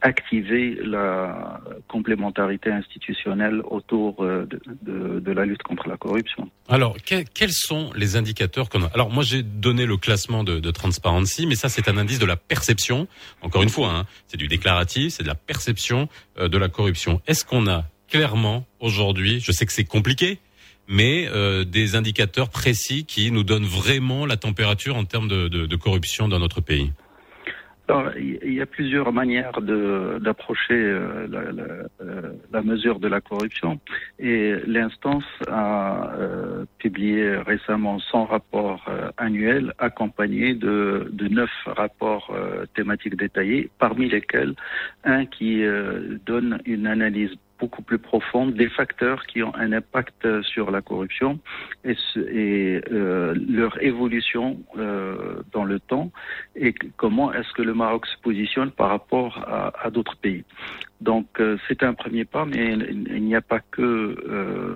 activer 0.00 0.78
la 0.82 1.60
complémentarité 1.88 2.70
institutionnelle 2.70 3.62
autour 3.68 4.24
euh, 4.24 4.46
de, 4.82 5.32
la 5.32 5.44
lutte 5.44 5.62
contre 5.62 5.88
la 5.88 5.96
corruption. 5.96 6.48
Alors, 6.68 6.96
que- 7.02 7.24
quels 7.34 7.52
sont 7.52 7.90
les 7.96 8.16
indicateurs 8.16 8.68
qu'on 8.68 8.82
a? 8.84 8.90
Alors, 8.94 9.10
moi, 9.10 9.24
j'ai 9.24 9.42
donné 9.42 9.84
le 9.86 9.96
classement 9.96 10.44
de, 10.44 10.70
Transparency, 10.70 11.46
mais 11.46 11.54
ça, 11.54 11.68
c'est 11.68 11.88
un 11.88 11.96
indice 11.96 12.18
de 12.18 12.26
la 12.26 12.36
perception. 12.36 13.06
Encore 13.42 13.62
une 13.62 13.68
fois, 13.68 13.90
hein, 13.90 14.06
c'est 14.26 14.36
du 14.36 14.48
c'est 15.10 15.22
de 15.22 15.28
la 15.28 15.34
perception 15.34 16.08
euh, 16.38 16.48
de 16.48 16.58
la 16.58 16.68
corruption. 16.68 17.20
Est-ce 17.26 17.44
qu'on 17.44 17.66
a 17.66 17.84
clairement 18.08 18.66
aujourd'hui, 18.80 19.40
je 19.40 19.52
sais 19.52 19.66
que 19.66 19.72
c'est 19.72 19.84
compliqué, 19.84 20.38
mais 20.86 21.26
euh, 21.28 21.64
des 21.64 21.96
indicateurs 21.96 22.48
précis 22.48 23.04
qui 23.04 23.30
nous 23.30 23.44
donnent 23.44 23.64
vraiment 23.64 24.26
la 24.26 24.36
température 24.36 24.96
en 24.96 25.04
termes 25.04 25.28
de, 25.28 25.76
corruption 25.76 26.28
dans 26.28 26.38
notre 26.38 26.60
pays? 26.60 26.92
Il 28.16 28.52
y 28.54 28.60
a 28.60 28.66
plusieurs 28.66 29.12
manières 29.12 29.60
d'approcher 29.60 30.74
euh, 30.74 31.26
la, 31.28 31.52
la- 31.52 31.64
euh, 32.00 32.32
la 32.52 32.62
mesure 32.62 32.98
de 32.98 33.08
la 33.08 33.20
corruption. 33.20 33.78
Et 34.18 34.54
l'instance 34.66 35.24
a 35.48 36.12
euh, 36.14 36.64
publié 36.78 37.36
récemment 37.36 37.98
son 37.98 38.24
rapport 38.24 38.84
euh, 38.88 39.10
annuel 39.18 39.72
accompagné 39.78 40.54
de, 40.54 41.08
de 41.12 41.28
neuf 41.28 41.50
rapports 41.66 42.34
thématiques 42.74 43.16
détaillés, 43.16 43.70
parmi 43.78 44.08
lesquels 44.08 44.54
un 45.04 45.26
qui 45.26 45.62
donne 46.26 46.60
une 46.64 46.86
analyse 46.86 47.34
beaucoup 47.58 47.82
plus 47.82 47.98
profonde 47.98 48.54
des 48.54 48.68
facteurs 48.68 49.26
qui 49.26 49.42
ont 49.42 49.54
un 49.54 49.72
impact 49.72 50.42
sur 50.42 50.70
la 50.70 50.82
corruption 50.82 51.38
et, 51.84 52.80
euh, 52.90 53.34
leur 53.48 53.82
évolution 53.82 54.58
euh, 54.76 55.42
dans 55.52 55.64
le 55.64 55.78
temps 55.80 56.10
et 56.56 56.74
comment 56.96 57.32
est-ce 57.32 57.52
que 57.52 57.62
le 57.62 57.74
Maroc 57.74 58.06
se 58.06 58.18
positionne 58.22 58.70
par 58.70 58.88
rapport 58.88 59.44
à, 59.82 59.90
d'autres 59.90 60.16
pays. 60.16 60.44
Donc 61.00 61.26
euh, 61.40 61.56
c'est 61.68 61.82
un 61.82 61.94
premier 61.94 62.24
pas, 62.24 62.44
mais 62.44 62.72
il, 62.72 63.08
il 63.14 63.24
n'y 63.24 63.36
a 63.36 63.42
pas 63.42 63.60
que, 63.60 63.82
euh, 63.82 64.74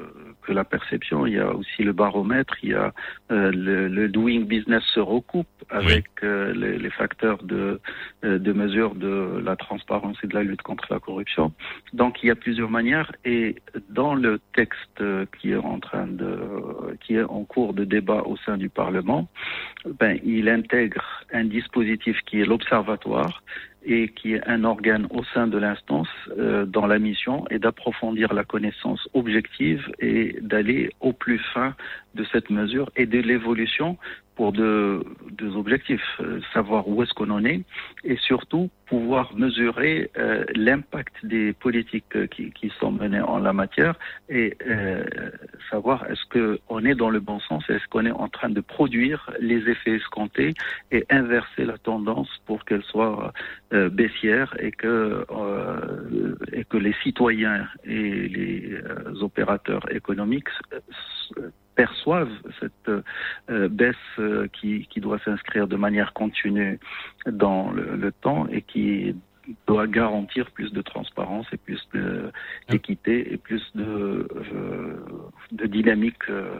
que 0.48 0.52
la 0.54 0.64
perception, 0.64 1.26
il 1.26 1.34
y 1.34 1.38
a 1.38 1.54
aussi 1.54 1.82
le 1.82 1.92
baromètre, 1.92 2.54
il 2.62 2.70
y 2.70 2.74
a 2.74 2.94
euh, 3.30 3.52
le, 3.52 3.86
le 3.88 4.08
doing 4.08 4.44
business 4.44 4.82
se 4.94 5.00
recoupe 5.00 5.46
avec 5.68 6.06
euh, 6.22 6.54
les, 6.54 6.78
les 6.78 6.90
facteurs 6.90 7.42
de, 7.42 7.80
euh, 8.24 8.38
de 8.38 8.52
mesure 8.54 8.94
de 8.94 9.42
la 9.44 9.56
transparence 9.56 10.16
et 10.22 10.26
de 10.26 10.34
la 10.34 10.42
lutte 10.42 10.62
contre 10.62 10.86
la 10.90 11.00
corruption. 11.00 11.52
Donc 11.92 12.22
il 12.22 12.28
y 12.28 12.30
a 12.30 12.34
plusieurs 12.34 12.70
manières 12.70 13.12
et 13.26 13.56
dans 13.90 14.14
le 14.14 14.40
texte 14.54 15.02
qui 15.38 15.52
est 15.52 15.62
en 15.74 15.80
train 15.80 16.06
de, 16.06 16.38
qui 17.02 17.16
est 17.16 17.24
en 17.24 17.44
cours 17.44 17.74
de 17.74 17.84
débat 17.84 18.22
au 18.24 18.38
sein 18.38 18.56
du 18.56 18.70
Parlement, 18.70 19.28
ben, 20.00 20.18
il 20.24 20.48
intègre 20.48 21.04
un 21.32 21.44
dispositif 21.44 22.16
qui 22.24 22.40
est 22.40 22.46
l'observatoire 22.46 23.42
et 23.88 24.08
qui 24.08 24.34
est 24.34 24.46
un 24.46 24.64
organe 24.64 25.06
au 25.10 25.24
sein 25.34 25.46
de 25.46 25.56
l'instance 25.56 26.08
euh, 26.38 26.66
dans 26.66 26.86
la 26.86 26.98
mission 26.98 27.46
et 27.50 27.58
d'approfondir 27.58 28.34
la 28.34 28.44
connaissance 28.44 29.08
objective 29.14 29.90
et 29.98 30.36
d'aller 30.42 30.90
au 31.00 31.12
plus 31.12 31.38
fin 31.54 31.74
de 32.14 32.24
cette 32.30 32.50
mesure 32.50 32.90
et 32.96 33.06
de 33.06 33.18
l'évolution 33.18 33.96
pour 34.38 34.52
deux, 34.52 35.02
deux 35.32 35.56
objectifs, 35.56 36.00
euh, 36.20 36.40
savoir 36.54 36.86
où 36.86 37.02
est-ce 37.02 37.12
qu'on 37.12 37.30
en 37.30 37.44
est 37.44 37.62
et 38.04 38.16
surtout 38.18 38.70
pouvoir 38.86 39.34
mesurer 39.34 40.12
euh, 40.16 40.44
l'impact 40.54 41.12
des 41.24 41.52
politiques 41.52 42.14
euh, 42.14 42.28
qui, 42.28 42.52
qui 42.52 42.72
sont 42.78 42.92
menées 42.92 43.20
en 43.20 43.38
la 43.38 43.52
matière 43.52 43.96
et 44.28 44.56
euh, 44.64 45.04
savoir 45.70 46.08
est-ce 46.08 46.24
qu'on 46.32 46.84
est 46.84 46.94
dans 46.94 47.10
le 47.10 47.18
bon 47.18 47.40
sens, 47.40 47.64
est-ce 47.68 47.84
qu'on 47.88 48.06
est 48.06 48.12
en 48.12 48.28
train 48.28 48.48
de 48.48 48.60
produire 48.60 49.28
les 49.40 49.68
effets 49.68 49.96
escomptés 49.96 50.54
et 50.92 51.04
inverser 51.10 51.64
la 51.64 51.76
tendance 51.76 52.30
pour 52.46 52.64
qu'elle 52.64 52.84
soit 52.84 53.32
euh, 53.72 53.90
baissière 53.90 54.54
et 54.60 54.70
que, 54.70 55.26
euh, 55.32 56.36
et 56.52 56.64
que 56.64 56.76
les 56.76 56.94
citoyens 57.02 57.66
et 57.84 58.28
les 58.28 58.80
opérateurs 59.20 59.84
économiques 59.92 60.52
perçoivent 61.82 62.36
cette 62.60 62.90
euh, 62.90 63.68
baisse 63.80 63.94
euh, 64.18 64.48
qui, 64.56 64.70
qui 64.90 65.00
doit 65.00 65.20
s'inscrire 65.24 65.66
de 65.74 65.76
manière 65.86 66.10
continue 66.12 66.78
dans 67.44 67.70
le, 67.70 67.84
le 68.04 68.10
temps 68.24 68.42
et 68.54 68.62
qui 68.62 69.14
doit 69.68 69.86
garantir 69.86 70.50
plus 70.56 70.70
de 70.78 70.82
transparence 70.82 71.46
et 71.52 71.56
plus 71.56 71.80
de- 71.94 72.30
d'équité 72.68 73.14
et 73.32 73.36
plus 73.46 73.62
de, 73.74 73.84
euh, 73.84 74.96
de 75.52 75.66
dynamique 75.66 76.24
euh, 76.28 76.50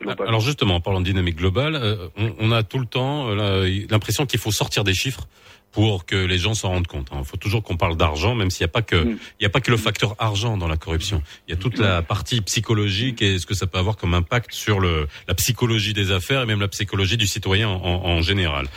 globale. 0.00 0.28
Alors 0.28 0.40
justement, 0.40 0.74
en 0.76 0.80
parlant 0.80 1.00
de 1.00 1.06
dynamique 1.12 1.36
globale, 1.44 1.74
euh, 1.74 2.08
on, 2.16 2.28
on 2.38 2.52
a 2.52 2.62
tout 2.62 2.78
le 2.78 2.86
temps 2.86 3.28
euh, 3.28 3.68
l'impression 3.90 4.24
qu'il 4.24 4.40
faut 4.40 4.52
sortir 4.52 4.84
des 4.84 4.94
chiffres 4.94 5.26
pour 5.74 6.06
que 6.06 6.14
les 6.16 6.38
gens 6.38 6.54
s'en 6.54 6.68
rendent 6.68 6.86
compte. 6.86 7.08
Il 7.12 7.24
faut 7.24 7.36
toujours 7.36 7.62
qu'on 7.62 7.76
parle 7.76 7.96
d'argent, 7.96 8.34
même 8.34 8.50
s'il 8.50 8.62
n'y 8.64 8.70
a 8.70 8.72
pas 8.72 8.82
que 8.82 8.94
Mm. 8.96 9.18
il 9.40 9.42
n'y 9.42 9.46
a 9.46 9.50
pas 9.50 9.60
que 9.60 9.70
le 9.72 9.76
facteur 9.76 10.14
argent 10.18 10.56
dans 10.56 10.68
la 10.68 10.76
corruption. 10.76 11.20
Il 11.46 11.50
y 11.50 11.54
a 11.54 11.56
toute 11.56 11.78
la 11.78 12.00
partie 12.00 12.40
psychologique 12.42 13.20
et 13.22 13.38
ce 13.40 13.44
que 13.46 13.54
ça 13.54 13.66
peut 13.66 13.78
avoir 13.78 13.96
comme 13.96 14.14
impact 14.14 14.52
sur 14.52 14.78
le 14.78 15.08
la 15.28 15.34
psychologie 15.34 15.92
des 15.92 16.12
affaires 16.12 16.42
et 16.42 16.46
même 16.46 16.60
la 16.60 16.68
psychologie 16.68 17.16
du 17.16 17.26
citoyen 17.26 17.68
en, 17.68 18.04
en 18.04 18.22
général. 18.22 18.68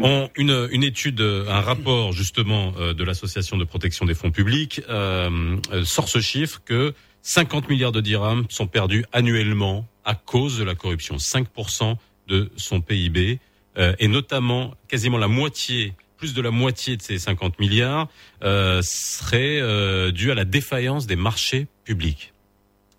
On, 0.00 0.30
une, 0.36 0.68
une 0.70 0.84
étude, 0.84 1.20
un 1.20 1.60
rapport 1.60 2.12
justement 2.12 2.72
euh, 2.78 2.94
de 2.94 3.04
l'association 3.04 3.56
de 3.56 3.64
protection 3.64 4.06
des 4.06 4.14
fonds 4.14 4.30
publics 4.30 4.80
euh, 4.88 5.56
euh, 5.72 5.84
sort 5.84 6.08
ce 6.08 6.20
chiffre 6.20 6.60
que 6.64 6.94
50 7.22 7.68
milliards 7.68 7.92
de 7.92 8.00
dirhams 8.00 8.46
sont 8.48 8.66
perdus 8.66 9.04
annuellement 9.12 9.86
à 10.04 10.14
cause 10.14 10.58
de 10.58 10.64
la 10.64 10.74
corruption. 10.74 11.16
5% 11.16 11.96
de 12.28 12.50
son 12.56 12.80
PIB 12.80 13.38
euh, 13.76 13.94
et 13.98 14.08
notamment 14.08 14.74
quasiment 14.88 15.18
la 15.18 15.28
moitié, 15.28 15.94
plus 16.18 16.34
de 16.34 16.42
la 16.42 16.50
moitié 16.50 16.96
de 16.96 17.02
ces 17.02 17.18
50 17.18 17.58
milliards 17.60 18.08
euh, 18.42 18.80
serait 18.82 19.60
euh, 19.60 20.10
due 20.10 20.30
à 20.30 20.34
la 20.34 20.44
défaillance 20.44 21.06
des 21.06 21.16
marchés 21.16 21.66
publics. 21.84 22.32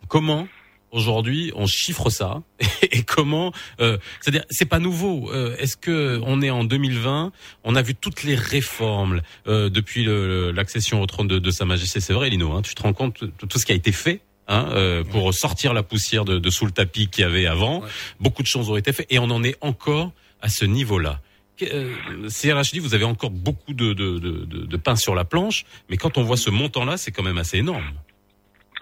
Comment 0.08 0.48
aujourd'hui 0.92 1.52
on 1.56 1.68
chiffre 1.68 2.10
ça 2.10 2.42
et 2.92 3.04
comment 3.04 3.54
euh, 3.80 4.00
c'est-à-dire 4.22 4.44
c'est 4.50 4.66
pas 4.66 4.80
nouveau 4.80 5.30
Euh, 5.32 5.56
est-ce 5.60 5.78
que 5.78 6.20
on 6.24 6.42
est 6.42 6.50
en 6.50 6.64
2020 6.64 7.32
on 7.64 7.76
a 7.76 7.82
vu 7.84 7.94
toutes 7.94 8.24
les 8.24 8.34
réformes 8.34 9.22
euh, 9.48 9.70
depuis 9.70 10.08
l'accession 10.52 11.00
au 11.00 11.06
trône 11.06 11.28
de, 11.28 11.38
de 11.38 11.52
sa 11.52 11.66
majesté 11.66 12.00
c'est 12.00 12.14
vrai 12.14 12.32
Lino 12.32 12.54
hein, 12.54 12.64
tu 12.64 12.74
te 12.74 12.82
rends 12.82 12.94
compte 12.94 13.24
de 13.24 13.46
tout 13.46 13.60
ce 13.60 13.68
qui 13.68 13.72
a 13.72 13.76
été 13.76 13.92
fait 13.92 14.22
Hein, 14.52 14.68
euh, 14.72 15.04
pour 15.04 15.32
sortir 15.32 15.76
la 15.76 15.84
poussière 15.84 16.26
de, 16.26 16.40
de 16.40 16.50
sous 16.50 16.66
le 16.66 16.72
tapis 16.72 17.08
qu'il 17.08 17.22
y 17.22 17.24
avait 17.24 17.46
avant, 17.46 17.82
Ouais. 17.82 17.88
beaucoup 18.20 18.42
de 18.42 18.48
choses 18.48 18.68
ont 18.72 18.78
été 18.78 18.92
faites 18.94 19.06
et 19.12 19.20
on 19.20 19.30
en 19.30 19.44
est 19.44 19.56
encore 19.62 20.12
à 20.42 20.50
ce 20.50 20.66
niveau-là. 20.66 21.22
Euh, 21.62 21.94
CRHD, 22.28 22.80
vous 22.80 22.96
avez 22.96 23.06
encore 23.06 23.32
beaucoup 23.32 23.74
de, 23.74 23.94
de, 23.94 24.20
de 24.20 24.78
pain 24.78 24.96
sur 24.96 25.16
la 25.16 25.26
planche, 25.26 25.66
mais 25.90 25.98
quand 25.98 26.18
on 26.18 26.24
voit 26.24 26.38
ce 26.38 26.50
montant-là, 26.50 26.98
c'est 26.98 27.12
quand 27.12 27.24
même 27.24 27.38
assez 27.38 27.58
énorme. 27.58 27.92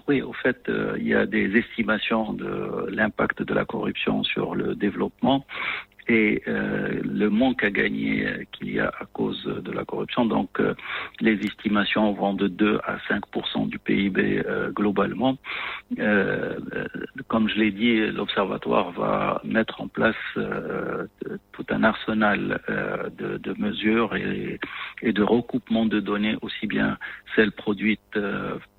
Oui, 0.08 0.22
au 0.22 0.32
fait, 0.32 0.58
euh, 0.70 0.96
il 1.00 1.08
y 1.08 1.14
a 1.14 1.26
des 1.26 1.58
estimations 1.58 2.32
de 2.32 2.88
l'impact 2.90 3.44
de 3.44 3.54
la 3.54 3.66
corruption 3.66 4.24
sur 4.24 4.56
le 4.56 4.74
développement 4.74 5.46
et 6.08 6.42
euh, 6.48 7.02
le 7.04 7.30
manque 7.30 7.64
à 7.64 7.72
gagner 7.72 8.26
euh, 8.26 8.44
qu'il 8.52 8.72
y 8.72 8.80
a 8.80 8.88
à 8.88 9.06
cause 9.12 9.44
de 9.46 9.72
la 9.72 9.84
corruption. 9.86 10.26
Donc, 10.26 10.60
euh, 10.60 10.74
les 11.20 11.34
estimations 11.34 12.14
vont 12.14 12.34
de 12.34 12.48
2 12.48 12.80
à 12.86 12.98
5% 13.10 13.68
du 13.68 13.80
PIB 13.80 14.44
euh, 14.46 14.72
globalement. 14.72 15.38
Euh, 16.00 16.58
comme 17.28 17.50
je 17.50 17.56
l'ai 17.56 17.72
dit, 17.72 18.00
l'Observatoire 18.08 18.92
va 18.92 19.42
mettre 19.44 19.82
en 19.82 19.88
place 19.88 20.16
tout 21.52 21.66
un 21.70 21.84
arsenal 21.84 22.60
de, 23.18 23.38
de 23.38 23.56
mesures 23.58 24.16
et, 24.16 24.60
et 25.02 25.14
de 25.14 25.24
recoupement 25.24 25.86
de 25.86 26.00
données, 26.00 26.38
aussi 26.42 26.68
bien 26.68 26.98
celles 27.36 27.52
produites 27.52 28.20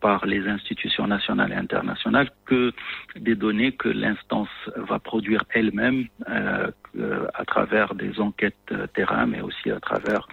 par 0.01 0.27
les 0.27 0.47
institutions 0.49 1.07
nationales 1.07 1.53
et 1.53 1.57
internationales 1.57 2.31
que 2.47 2.73
des 3.17 3.35
données 3.35 3.73
que 3.73 3.89
l'instance 3.89 4.49
va 4.77 4.99
produire 4.99 5.45
elle-même 5.51 6.07
euh, 6.29 6.71
à 7.35 7.45
travers 7.45 7.95
des 7.95 8.21
enquêtes 8.21 8.55
euh, 8.73 8.87
terrain, 8.95 9.27
mais 9.27 9.41
aussi 9.41 9.71
à 9.71 9.81
travers 9.81 10.27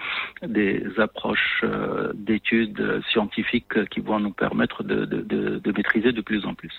des 0.46 0.84
approches 0.98 1.62
euh, 1.64 2.12
d'études 2.14 2.80
euh, 2.80 3.02
scientifiques 3.12 3.78
euh, 3.78 3.86
qui 3.86 4.00
vont 4.00 4.20
nous 4.20 4.32
permettre 4.32 4.84
de, 4.84 5.06
maîtriser 5.78 6.12
de 6.12 6.22
plus 6.22 6.46
en 6.46 6.54
plus. 6.54 6.74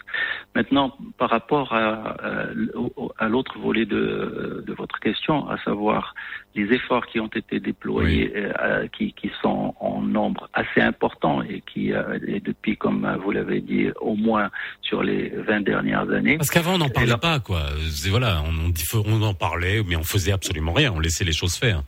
Maintenant, 0.54 0.96
par 1.18 1.30
rapport 1.30 1.72
à, 1.74 2.16
euh, 2.24 2.66
au- 2.74 3.12
à 3.18 3.28
l'autre 3.28 3.58
volet 3.58 3.84
de 3.86 4.72
votre 4.76 4.98
question, 5.00 5.48
à 5.48 5.58
savoir 5.58 6.14
les 6.56 6.74
efforts 6.74 7.06
qui 7.06 7.20
ont 7.20 7.28
été 7.28 7.60
déployés, 7.60 8.32
euh, 8.36 8.86
qui, 8.88 9.12
qui 9.12 9.30
sont 9.42 9.74
en 9.78 10.00
nombre 10.00 10.48
assez 10.54 10.80
important 10.80 11.42
et 11.42 11.62
qui, 11.72 11.92
euh, 11.92 12.18
et 12.26 12.40
depuis, 12.40 12.76
comme 12.76 13.06
vous 13.22 13.30
l'avez 13.30 13.60
dit, 13.60 13.88
au 14.00 14.14
moins 14.16 14.50
sur 14.80 15.02
les 15.02 15.28
20 15.28 15.60
dernières 15.60 16.10
années, 16.10 16.36
Parce 16.38 16.50
qu'avant, 16.50 16.74
on 16.74 16.78
n'en 16.78 16.88
parlait 16.88 17.10
là- 17.10 17.18
pas, 17.18 17.38
quoi. 17.40 17.62
Voilà, 18.08 18.42
on, 18.42 18.72
on, 18.72 19.04
on 19.06 19.22
en 19.22 19.34
parlait, 19.34 19.82
mais 19.86 19.96
on 19.96 20.02
faisait 20.04 20.32
absolument 20.32 20.72
rien. 20.72 20.92
On 20.92 21.00
laissait 21.00 21.24
les 21.24 21.32
choses 21.32 21.56
faire. 21.56 21.82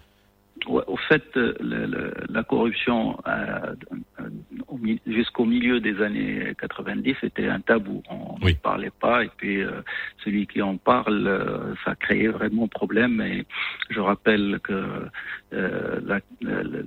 Au 0.69 0.97
fait, 0.97 1.25
euh, 1.37 1.55
le- 1.61 1.87
le- 1.87 2.13
la 2.29 2.43
corruption 2.43 3.19
euh, 3.27 3.75
euh, 4.21 4.97
jusqu'au 5.07 5.47
milieu 5.47 5.81
des 5.81 6.01
années 6.03 6.53
90 6.61 7.17
était 7.23 7.49
un 7.49 7.61
tabou. 7.61 8.03
On 8.11 8.35
Oui. 8.43 8.53
ne 8.53 8.59
parlait 8.59 8.93
pas 9.01 9.25
et 9.25 9.31
puis 9.37 9.63
euh, 9.63 9.81
celui 10.25 10.47
qui 10.47 10.61
en 10.61 10.77
parle, 10.77 11.27
euh, 11.27 11.75
ça 11.85 11.95
créait 11.95 12.29
vraiment 12.29 12.69
problème. 12.69 13.21
Et 13.23 13.47
je 13.91 14.01
rappelle 14.01 14.59
que 14.63 15.07
euh, 15.55 16.01
la, 16.05 16.21
la- 16.43 16.63
la- 16.63 16.83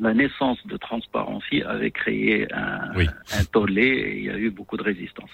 la 0.00 0.14
naissance 0.14 0.58
de 0.66 0.76
Transparency 0.76 1.62
avait 1.62 1.90
créé 1.90 2.46
un, 2.52 2.94
Oui. 2.96 3.06
un 3.38 3.44
tollé 3.44 3.82
et 3.86 4.18
il 4.18 4.24
y 4.24 4.30
a 4.30 4.38
eu 4.38 4.50
beaucoup 4.50 4.76
de 4.76 4.82
résistance. 4.82 5.30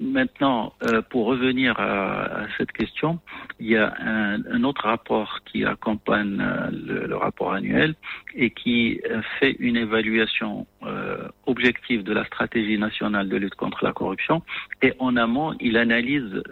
Maintenant, 0.00 0.72
euh, 0.84 1.02
pour 1.02 1.26
revenir 1.26 1.78
à, 1.78 2.42
à 2.42 2.46
cette 2.58 2.72
question, 2.72 3.18
il 3.60 3.68
y 3.68 3.76
a 3.76 3.92
un, 4.00 4.44
un 4.46 4.64
autre 4.64 4.84
rapport 4.84 5.40
qui 5.44 5.64
accompagne 5.64 6.38
euh, 6.40 6.70
le, 6.70 7.06
le 7.06 7.16
rapport 7.16 7.52
annuel 7.52 7.94
et 8.34 8.50
qui 8.50 9.00
euh, 9.10 9.20
fait 9.38 9.56
une 9.58 9.76
évaluation 9.76 10.66
euh, 10.84 11.28
objective 11.46 12.02
de 12.02 12.12
la 12.12 12.24
stratégie 12.24 12.78
nationale 12.78 13.28
de 13.28 13.36
lutte 13.36 13.54
contre 13.56 13.84
la 13.84 13.92
corruption. 13.92 14.42
Et 14.80 14.92
en 14.98 15.16
amont, 15.16 15.54
il 15.60 15.76
analyse 15.76 16.42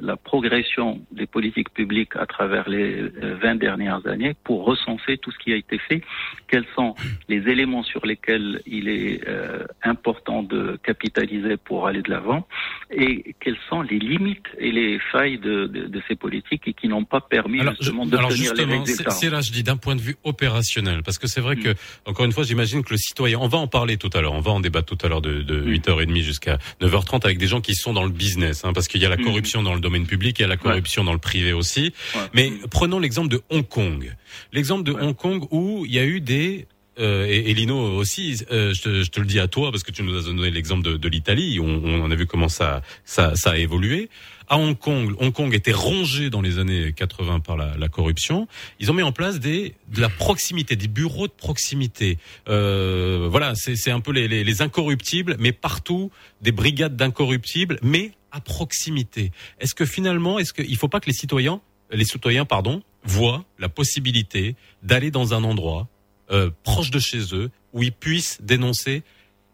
la 0.00 0.16
progression 0.16 1.00
des 1.12 1.26
politiques 1.26 1.70
publiques 1.72 2.16
à 2.16 2.26
travers 2.26 2.68
les 2.68 3.02
euh, 3.02 3.36
20 3.42 3.56
dernières 3.56 4.06
années 4.06 4.34
pour 4.44 4.64
recenser 4.64 5.18
tout 5.18 5.30
ce 5.30 5.38
qui 5.38 5.52
a 5.52 5.56
été 5.56 5.78
fait, 5.78 6.00
quels 6.48 6.66
sont 6.74 6.85
les 7.28 7.38
éléments 7.50 7.82
sur 7.82 8.04
lesquels 8.06 8.62
il 8.66 8.88
est 8.88 9.26
euh, 9.26 9.64
important 9.82 10.42
de 10.42 10.78
capitaliser 10.82 11.56
pour 11.56 11.86
aller 11.86 12.02
de 12.02 12.10
l'avant 12.10 12.46
et 12.90 13.34
quelles 13.40 13.58
sont 13.68 13.82
les 13.82 13.98
limites 13.98 14.46
et 14.58 14.70
les 14.70 14.98
failles 15.12 15.38
de, 15.38 15.66
de, 15.66 15.86
de 15.86 16.02
ces 16.06 16.14
politiques 16.16 16.62
et 16.66 16.72
qui 16.74 16.88
n'ont 16.88 17.04
pas 17.04 17.20
permis 17.20 17.60
Alors, 17.60 17.74
justement 17.74 18.04
d'obtenir 18.04 18.18
alors 18.18 18.30
les 18.30 18.36
justement, 18.36 18.80
résultats. 18.82 19.10
c'est 19.10 19.30
là, 19.30 19.40
je 19.40 19.50
dis 19.52 19.62
d'un 19.62 19.76
point 19.76 19.96
de 19.96 20.00
vue 20.00 20.16
opérationnel, 20.24 21.02
parce 21.02 21.18
que 21.18 21.26
c'est 21.26 21.40
vrai 21.40 21.56
que, 21.56 21.74
encore 22.04 22.24
une 22.24 22.32
fois, 22.32 22.44
j'imagine 22.44 22.82
que 22.84 22.90
le 22.92 22.96
citoyen, 22.98 23.38
on 23.40 23.48
va 23.48 23.58
en 23.58 23.66
parler 23.66 23.96
tout 23.96 24.10
à 24.14 24.20
l'heure, 24.20 24.32
on 24.34 24.40
va 24.40 24.50
en 24.52 24.60
débattre 24.60 24.94
tout 24.96 25.04
à 25.04 25.08
l'heure 25.08 25.22
de, 25.22 25.42
de 25.42 25.56
Mm. 25.60 25.72
8h30 25.74 26.22
jusqu'à 26.22 26.58
9h30 26.80 27.24
avec 27.24 27.38
des 27.38 27.46
gens 27.46 27.60
qui 27.60 27.74
sont 27.74 27.92
dans 27.92 28.04
le 28.04 28.10
business, 28.10 28.64
hein, 28.64 28.72
parce 28.72 28.88
qu'il 28.88 29.00
y 29.00 29.06
a 29.06 29.08
la 29.08 29.16
Mm. 29.16 29.24
corruption 29.24 29.62
dans 29.62 29.74
le 29.74 29.80
domaine 29.80 30.06
public, 30.06 30.38
il 30.38 30.42
y 30.42 30.44
a 30.44 30.48
la 30.48 30.56
corruption 30.56 31.02
dans 31.04 31.12
le 31.12 31.18
privé 31.18 31.52
aussi. 31.52 31.92
Ouais. 32.14 32.20
Mais 32.34 32.52
prenons 32.70 32.98
l'exemple 32.98 33.28
de 33.28 33.40
Hong 33.50 33.66
Kong. 33.66 34.14
L'exemple 34.52 34.84
de 34.84 34.92
Ouais. 34.92 35.02
Hong 35.02 35.16
Kong 35.16 35.44
où 35.50 35.84
il 35.86 35.94
y 35.94 35.98
a 35.98 36.04
eu 36.04 36.20
des 36.20 36.66
euh, 36.98 37.26
et, 37.26 37.50
et 37.50 37.54
Lino 37.54 37.76
aussi, 37.76 38.42
euh, 38.50 38.72
je, 38.72 38.82
te, 38.82 39.02
je 39.02 39.10
te 39.10 39.20
le 39.20 39.26
dis 39.26 39.38
à 39.38 39.48
toi 39.48 39.70
parce 39.70 39.82
que 39.82 39.92
tu 39.92 40.02
nous 40.02 40.16
as 40.16 40.22
donné 40.22 40.50
l'exemple 40.50 40.82
de, 40.82 40.96
de 40.96 41.08
l'Italie, 41.08 41.60
on, 41.60 41.66
on 41.84 42.10
a 42.10 42.14
vu 42.14 42.26
comment 42.26 42.48
ça, 42.48 42.82
ça, 43.04 43.34
ça 43.34 43.50
a 43.50 43.56
évolué. 43.56 44.08
À 44.48 44.58
Hong 44.58 44.78
Kong, 44.78 45.14
Hong 45.18 45.32
Kong 45.32 45.52
était 45.54 45.72
rongé 45.72 46.30
dans 46.30 46.40
les 46.40 46.58
années 46.58 46.92
80 46.92 47.40
par 47.40 47.56
la, 47.56 47.76
la 47.76 47.88
corruption. 47.88 48.46
Ils 48.78 48.90
ont 48.90 48.94
mis 48.94 49.02
en 49.02 49.10
place 49.12 49.40
des 49.40 49.74
de 49.88 50.00
la 50.00 50.08
proximité, 50.08 50.76
des 50.76 50.88
bureaux 50.88 51.26
de 51.26 51.32
proximité. 51.32 52.18
Euh, 52.48 53.28
voilà, 53.30 53.54
c'est 53.56 53.90
un 53.90 54.00
peu 54.00 54.12
les, 54.12 54.28
les, 54.28 54.44
les 54.44 54.62
incorruptibles, 54.62 55.36
mais 55.40 55.52
partout 55.52 56.12
des 56.42 56.52
brigades 56.52 56.96
d'incorruptibles, 56.96 57.78
mais 57.82 58.12
à 58.30 58.40
proximité. 58.40 59.32
Est-ce 59.60 59.74
que 59.74 59.84
finalement, 59.84 60.38
est-ce 60.38 60.52
qu'il 60.52 60.76
faut 60.76 60.88
pas 60.88 61.00
que 61.00 61.06
les 61.06 61.16
citoyens, 61.16 61.60
les 61.90 62.04
citoyens, 62.04 62.44
pardon, 62.44 62.82
voient 63.02 63.44
la 63.58 63.68
possibilité 63.68 64.54
d'aller 64.82 65.10
dans 65.10 65.34
un 65.34 65.42
endroit 65.42 65.88
euh, 66.30 66.50
proche 66.64 66.90
de 66.90 66.98
chez 66.98 67.34
eux 67.34 67.50
où 67.72 67.82
ils 67.82 67.92
puissent 67.92 68.38
dénoncer 68.42 69.02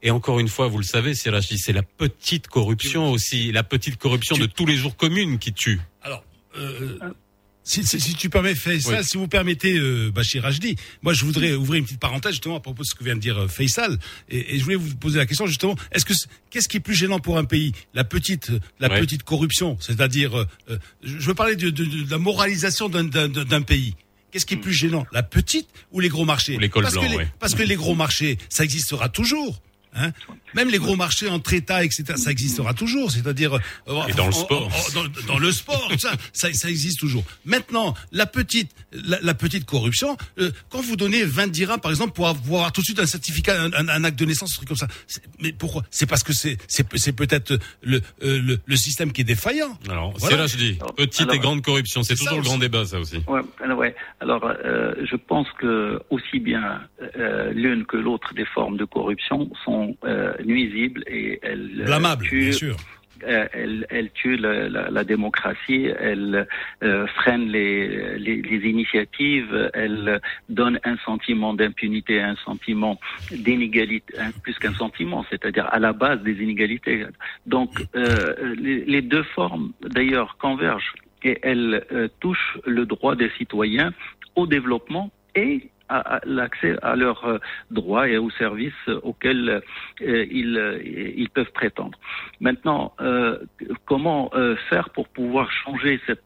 et 0.05 0.11
encore 0.11 0.41
une 0.41 0.49
fois, 0.49 0.67
vous 0.67 0.79
le 0.79 0.85
savez, 0.85 1.15
Sirachi, 1.15 1.59
c'est 1.59 1.73
la 1.73 1.85
petite 1.85 2.49
corruption 2.49 3.11
aussi, 3.13 3.53
la 3.53 3.63
petite 3.63 3.99
corruption 3.99 4.37
de 4.37 4.47
tous 4.47 4.67
les 4.67 4.75
jours 4.77 4.97
communes 4.97 5.39
qui 5.39 5.53
tue. 5.53 5.81
Alors, 6.03 6.25
euh, 6.59 6.99
si, 7.63 7.85
si, 7.85 8.01
si 8.01 8.15
tu 8.17 8.29
permets, 8.29 8.57
Faisal, 8.57 8.99
Oui. 8.99 9.05
si 9.05 9.17
vous 9.17 9.29
permettez, 9.29 9.79
euh, 9.79 10.11
Bachir 10.11 10.43
Rajdi, 10.43 10.75
moi 11.03 11.13
je 11.13 11.25
voudrais 11.25 11.53
ouvrir 11.55 11.79
une 11.79 11.85
petite 11.85 12.01
parenthèse 12.01 12.33
justement 12.33 12.57
à 12.57 12.61
propos 12.61 12.83
de 12.83 12.89
ce 12.89 12.97
que 12.97 13.05
vient 13.05 13.15
de 13.15 13.21
dire 13.21 13.39
euh, 13.43 13.47
Faisal, 13.47 13.97
et, 14.29 14.57
et 14.57 14.59
je 14.59 14.65
voulais 14.65 14.75
vous 14.75 14.93
poser 14.97 15.19
la 15.19 15.27
question 15.27 15.47
justement, 15.47 15.77
est-ce 15.93 16.05
que 16.05 16.15
c'est- 16.15 16.27
qu'est-ce 16.51 16.69
qui 16.69 16.79
est 16.79 16.81
plus 16.81 16.95
gênant 16.97 17.21
pour 17.21 17.39
un 17.39 17.45
pays, 17.45 17.71
la 17.95 18.03
petite, 18.03 18.51
la 18.81 18.89
petite 18.89 19.23
corruption, 19.23 19.77
c'est-à-dire, 19.79 20.37
euh, 20.37 20.79
je 21.05 21.15
veux 21.29 21.35
parler 21.35 21.55
de, 21.55 21.71
de- 21.71 21.85
de 21.85 22.11
la 22.11 22.19
moralisation 22.19 22.89
d'un- 22.89 23.05
d'un 23.05 23.29
d'un 23.29 23.63
pays. 23.63 23.95
Qu'est-ce 24.33 24.47
qui 24.47 24.55
est 24.55 24.59
plus 24.59 24.73
gênant, 24.73 25.07
la 25.13 25.23
petite 25.23 25.69
ou 25.93 26.01
les 26.01 26.09
gros 26.09 26.25
marchés? 26.25 26.57
Ou 26.57 26.59
les 26.59 26.71
cols 26.71 26.85
parce, 26.85 26.95
blancs, 26.95 27.05
que 27.05 27.11
les, 27.11 27.17
ouais. 27.19 27.29
parce 27.39 27.55
que 27.55 27.63
les 27.63 27.77
gros 27.77 27.95
marchés, 27.95 28.39
ça 28.49 28.65
existera 28.65 29.11
toujours. 29.11 29.61
Hein 29.95 30.11
Même 30.55 30.71
les 30.71 30.79
gros 30.79 30.97
marchés 30.97 31.29
entre 31.29 31.53
États, 31.53 31.85
etc., 31.85 32.05
ça 32.17 32.31
existera 32.31 32.73
toujours. 32.75 33.11
C'est-à-dire 33.11 33.55
euh, 33.89 34.07
Et 34.09 34.13
dans 34.13 34.27
le 34.27 34.33
sport. 34.33 34.71
dans, 34.95 35.05
dans 35.27 35.39
le 35.39 35.53
sport, 35.53 35.89
ça, 35.99 36.13
ça, 36.33 36.53
ça 36.53 36.71
existe 36.71 36.99
toujours. 37.01 37.25
Maintenant, 37.45 37.95
la 38.11 38.27
petite, 38.27 38.71
la, 38.93 39.19
la 39.23 39.35
petite 39.35 39.65
corruption, 39.67 40.17
euh, 40.39 40.51
quand 40.71 40.81
vous 40.81 40.97
donnez 40.97 41.25
20 41.25 41.49
dirhams, 41.49 41.81
par 41.81 41.91
exemple, 41.91 42.13
pour 42.15 42.27
avoir 42.29 42.73
tout 42.73 42.81
de 42.81 42.87
suite 42.87 43.01
un 43.01 43.07
certificat, 43.07 43.61
un, 43.63 43.73
un- 43.75 43.89
un 43.89 44.05
acte 44.05 44.19
de 44.19 44.25
naissance, 44.25 44.53
un 44.53 44.57
truc 44.57 44.69
comme 44.69 44.77
ça, 44.79 44.89
c'est- 45.07 45.23
mais 45.41 45.53
pourquoi? 45.53 45.83
C'est 45.91 46.07
parce 46.07 46.23
que 46.23 46.33
c'est, 46.33 46.57
c'est, 46.69 46.87
c'est 46.97 47.13
peut-être 47.13 47.59
le, 47.83 48.01
euh, 48.23 48.41
le, 48.41 48.59
le 48.65 48.77
système 48.77 49.13
qui 49.13 49.21
est 49.21 49.25
défaillant. 49.25 49.77
Alors, 49.91 50.15
Voilà. 50.19 50.49
Sirachi, 50.49 50.79
Alors, 50.81 50.95
petite 50.95 51.21
alors, 51.23 51.35
et 51.35 51.39
grande 51.39 51.63
corruption, 51.63 52.03
c'est 52.03 52.17
c'est 52.17 52.25
toujours 52.25 52.39
le 52.39 52.45
grand 52.45 52.59
débat, 52.59 52.85
ça 52.87 52.99
aussi. 52.99 53.19
Ouais, 53.27 53.41
alors, 53.63 53.79
ouais. 53.79 53.95
Alors, 54.21 54.45
euh, 54.45 54.95
je 55.11 55.17
pense 55.17 55.47
que 55.61 56.01
aussi 56.11 56.39
bien 56.41 56.81
euh, 57.19 57.53
l'une 57.53 57.85
que 57.85 57.97
l'autre 57.97 58.33
des 58.35 58.47
formes 58.47 58.77
de 58.77 58.85
corruption 58.85 59.51
sont 59.65 59.82
euh, 60.05 60.33
nuisibles 60.45 61.03
et 61.07 61.39
elles 61.43 61.71
euh, 61.81 61.85
Blâmable, 61.87 62.25
tuent- 62.27 62.41
bien 62.51 62.53
sûr. 62.53 62.77
euh, 63.25 63.47
elles, 63.53 63.87
elles 63.91 64.11
tuent 64.19 64.37
la, 64.47 64.69
la- 64.69 64.91
la 64.91 65.05
démocratie, 65.05 65.85
elles 66.09 66.47
euh, 66.83 67.07
freinent 67.19 67.49
les, 67.57 68.19
les, 68.19 68.37
les 68.51 68.63
initiatives, 68.75 69.53
elles 69.75 70.21
donnent 70.49 70.81
un 70.93 70.97
sentiment 71.09 71.53
d'impunité, 71.55 72.15
un 72.21 72.37
sentiment 72.49 72.99
d'inégalité, 73.31 74.13
plus 74.43 74.57
qu'un 74.59 74.75
sentiment, 74.75 75.25
c'est-à-dire 75.31 75.67
à 75.71 75.79
la 75.79 75.93
base 75.93 76.21
des 76.23 76.37
inégalités. 76.43 77.05
Donc, 77.47 77.71
euh, 77.95 78.55
les, 78.67 78.85
les 78.95 79.03
deux 79.03 79.23
formes, 79.37 79.73
d'ailleurs, 79.97 80.37
convergent 80.39 80.95
et 81.25 81.39
elles 81.43 81.85
euh, 81.93 82.09
touchent 82.21 82.59
le 82.67 82.85
droit 82.87 83.15
des 83.15 83.31
citoyens 83.39 83.91
au 84.35 84.45
développement 84.47 85.07
et 85.37 85.69
à, 85.93 86.17
à 86.17 86.21
l'accès 86.25 86.77
à 86.83 86.97
leurs 86.97 87.25
euh, 87.25 87.39
droits 87.71 88.09
et 88.09 88.19
aux 88.19 88.31
services 88.31 88.87
auxquels 89.03 89.63
euh, 90.03 90.27
ils, 90.31 90.57
euh, 90.57 90.81
ils 90.85 91.31
peuvent 91.31 91.53
prétendre. 91.53 91.99
Maintenant, 92.41 92.95
comment 93.87 94.31
faire 94.69 94.91
pour 94.91 95.09
pouvoir 95.09 95.51
changer 95.51 96.01
cette 96.07 96.23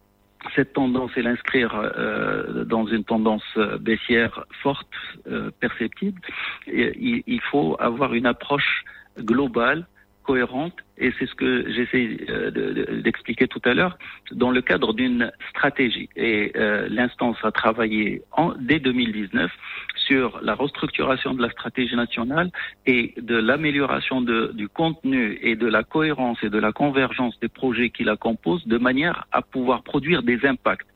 cette 0.54 0.72
tendance 0.74 1.10
et 1.16 1.22
l'inscrire 1.22 1.74
euh, 1.74 2.64
dans 2.64 2.86
une 2.86 3.04
tendance 3.04 3.58
baissière 3.80 4.44
forte, 4.62 4.86
euh, 5.26 5.50
perceptible, 5.60 6.20
il, 6.66 7.22
il 7.26 7.40
faut 7.50 7.76
avoir 7.80 8.14
une 8.14 8.26
approche 8.26 8.84
globale, 9.18 9.86
cohérente, 10.26 10.74
et 10.98 11.10
c'est 11.18 11.26
ce 11.26 11.34
que 11.34 11.50
j'essaie 11.74 12.06
euh, 12.28 12.50
de- 12.50 12.72
de- 12.78 13.00
d'expliquer 13.04 13.46
tout 13.54 13.60
à 13.64 13.72
l'heure, 13.74 13.94
dans 14.32 14.50
le 14.50 14.60
cadre 14.70 14.92
d'une 15.00 15.30
stratégie. 15.50 16.08
Et 16.16 16.52
euh, 16.56 16.88
l'instance 16.90 17.36
a 17.42 17.52
travaillé 17.52 18.22
en, 18.32 18.54
dès 18.58 18.80
2019 18.80 19.50
sur 20.08 20.40
la 20.42 20.54
restructuration 20.54 21.34
de 21.34 21.42
la 21.42 21.50
stratégie 21.50 21.96
nationale 21.96 22.50
et 22.86 23.14
de 23.20 23.36
l'amélioration 23.36 24.20
du 24.60 24.68
contenu 24.68 25.38
et 25.42 25.54
de 25.56 25.66
la 25.76 25.82
cohérence 25.82 26.38
et 26.42 26.50
de 26.56 26.58
la 26.58 26.72
convergence 26.72 27.34
des 27.40 27.48
projets 27.48 27.90
qui 27.90 28.04
la 28.04 28.16
composent 28.16 28.66
de 28.66 28.78
manière 28.78 29.26
à 29.32 29.42
pouvoir 29.42 29.82
produire 29.82 30.22
des 30.22 30.38
impacts. 30.46 30.86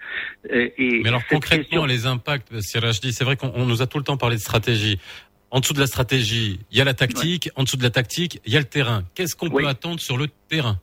Et, 0.49 0.73
et 0.79 1.03
Mais 1.03 1.09
alors 1.09 1.27
concrètement, 1.29 1.65
question- 1.65 1.85
les 1.87 2.07
impacts, 2.07 2.53
Sirajdi, 2.61 3.13
c'est 3.13 3.25
vrai 3.25 3.37
qu'on 3.37 3.53
on 3.55 3.67
nous 3.67 3.81
a 3.83 3.87
tout 3.87 3.99
le 3.99 4.05
temps 4.05 4.17
parlé 4.17 4.37
de 4.37 4.41
stratégie. 4.41 4.99
En 5.51 5.61
dessous 5.61 5.75
de 5.75 5.81
la 5.81 5.87
stratégie, 5.87 6.61
il 6.71 6.79
y 6.79 6.81
a 6.81 6.85
la 6.85 6.95
tactique. 6.95 7.51
En 7.57 7.65
dessous 7.65 7.77
de 7.77 7.83
la 7.83 7.91
tactique, 7.91 8.41
il 8.47 8.53
y 8.53 8.57
a 8.57 8.61
le 8.61 8.67
terrain. 8.67 9.03
Qu'est-ce 9.15 9.35
qu'on 9.35 9.49
Oui. 9.51 9.63
peut 9.65 9.69
attendre 9.69 9.99
sur 10.01 10.17
le 10.17 10.29
terrain? 10.49 10.79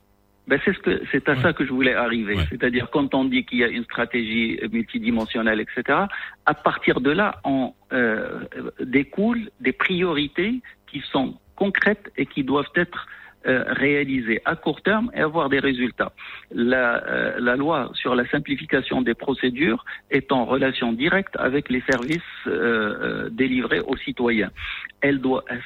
Ben 0.46 0.58
c'est 0.64 0.72
ce 0.74 0.78
que 0.78 1.02
c'est 1.12 1.28
à 1.28 1.32
Ouais. 1.34 1.42
ça 1.42 1.52
que 1.52 1.64
je 1.66 1.70
voulais 1.70 1.94
arriver. 1.94 2.34
Ouais. 2.36 2.44
C'est-à-dire 2.48 2.88
quand 2.90 3.14
on 3.14 3.24
dit 3.26 3.44
qu'il 3.44 3.58
y 3.58 3.64
a 3.64 3.68
une 3.68 3.84
stratégie 3.84 4.58
multidimensionnelle, 4.72 5.60
etc. 5.60 5.98
À 6.46 6.54
partir 6.54 7.00
de 7.02 7.10
là, 7.10 7.38
on 7.44 7.74
euh, 7.92 8.44
découle 8.80 9.50
des 9.60 9.72
priorités 9.72 10.60
qui 10.90 11.02
sont 11.12 11.38
concrètes 11.54 12.10
et 12.16 12.24
qui 12.24 12.44
doivent 12.44 12.70
être 12.76 13.06
euh, 13.46 13.64
réalisées 13.68 14.40
à 14.44 14.56
court 14.56 14.82
terme 14.82 15.10
et 15.14 15.20
avoir 15.20 15.48
des 15.48 15.60
résultats. 15.60 16.12
La, 16.52 17.06
euh, 17.06 17.36
la 17.38 17.54
loi 17.56 17.90
sur 17.94 18.14
la 18.16 18.26
simplification 18.28 19.00
des 19.02 19.14
procédures 19.14 19.84
est 20.10 20.32
en 20.32 20.44
relation 20.44 20.92
directe 20.92 21.36
avec 21.38 21.68
les 21.68 21.80
services 21.82 22.22
euh, 22.48 23.28
délivrés 23.30 23.80
aux 23.80 23.96
citoyens. 23.96 24.50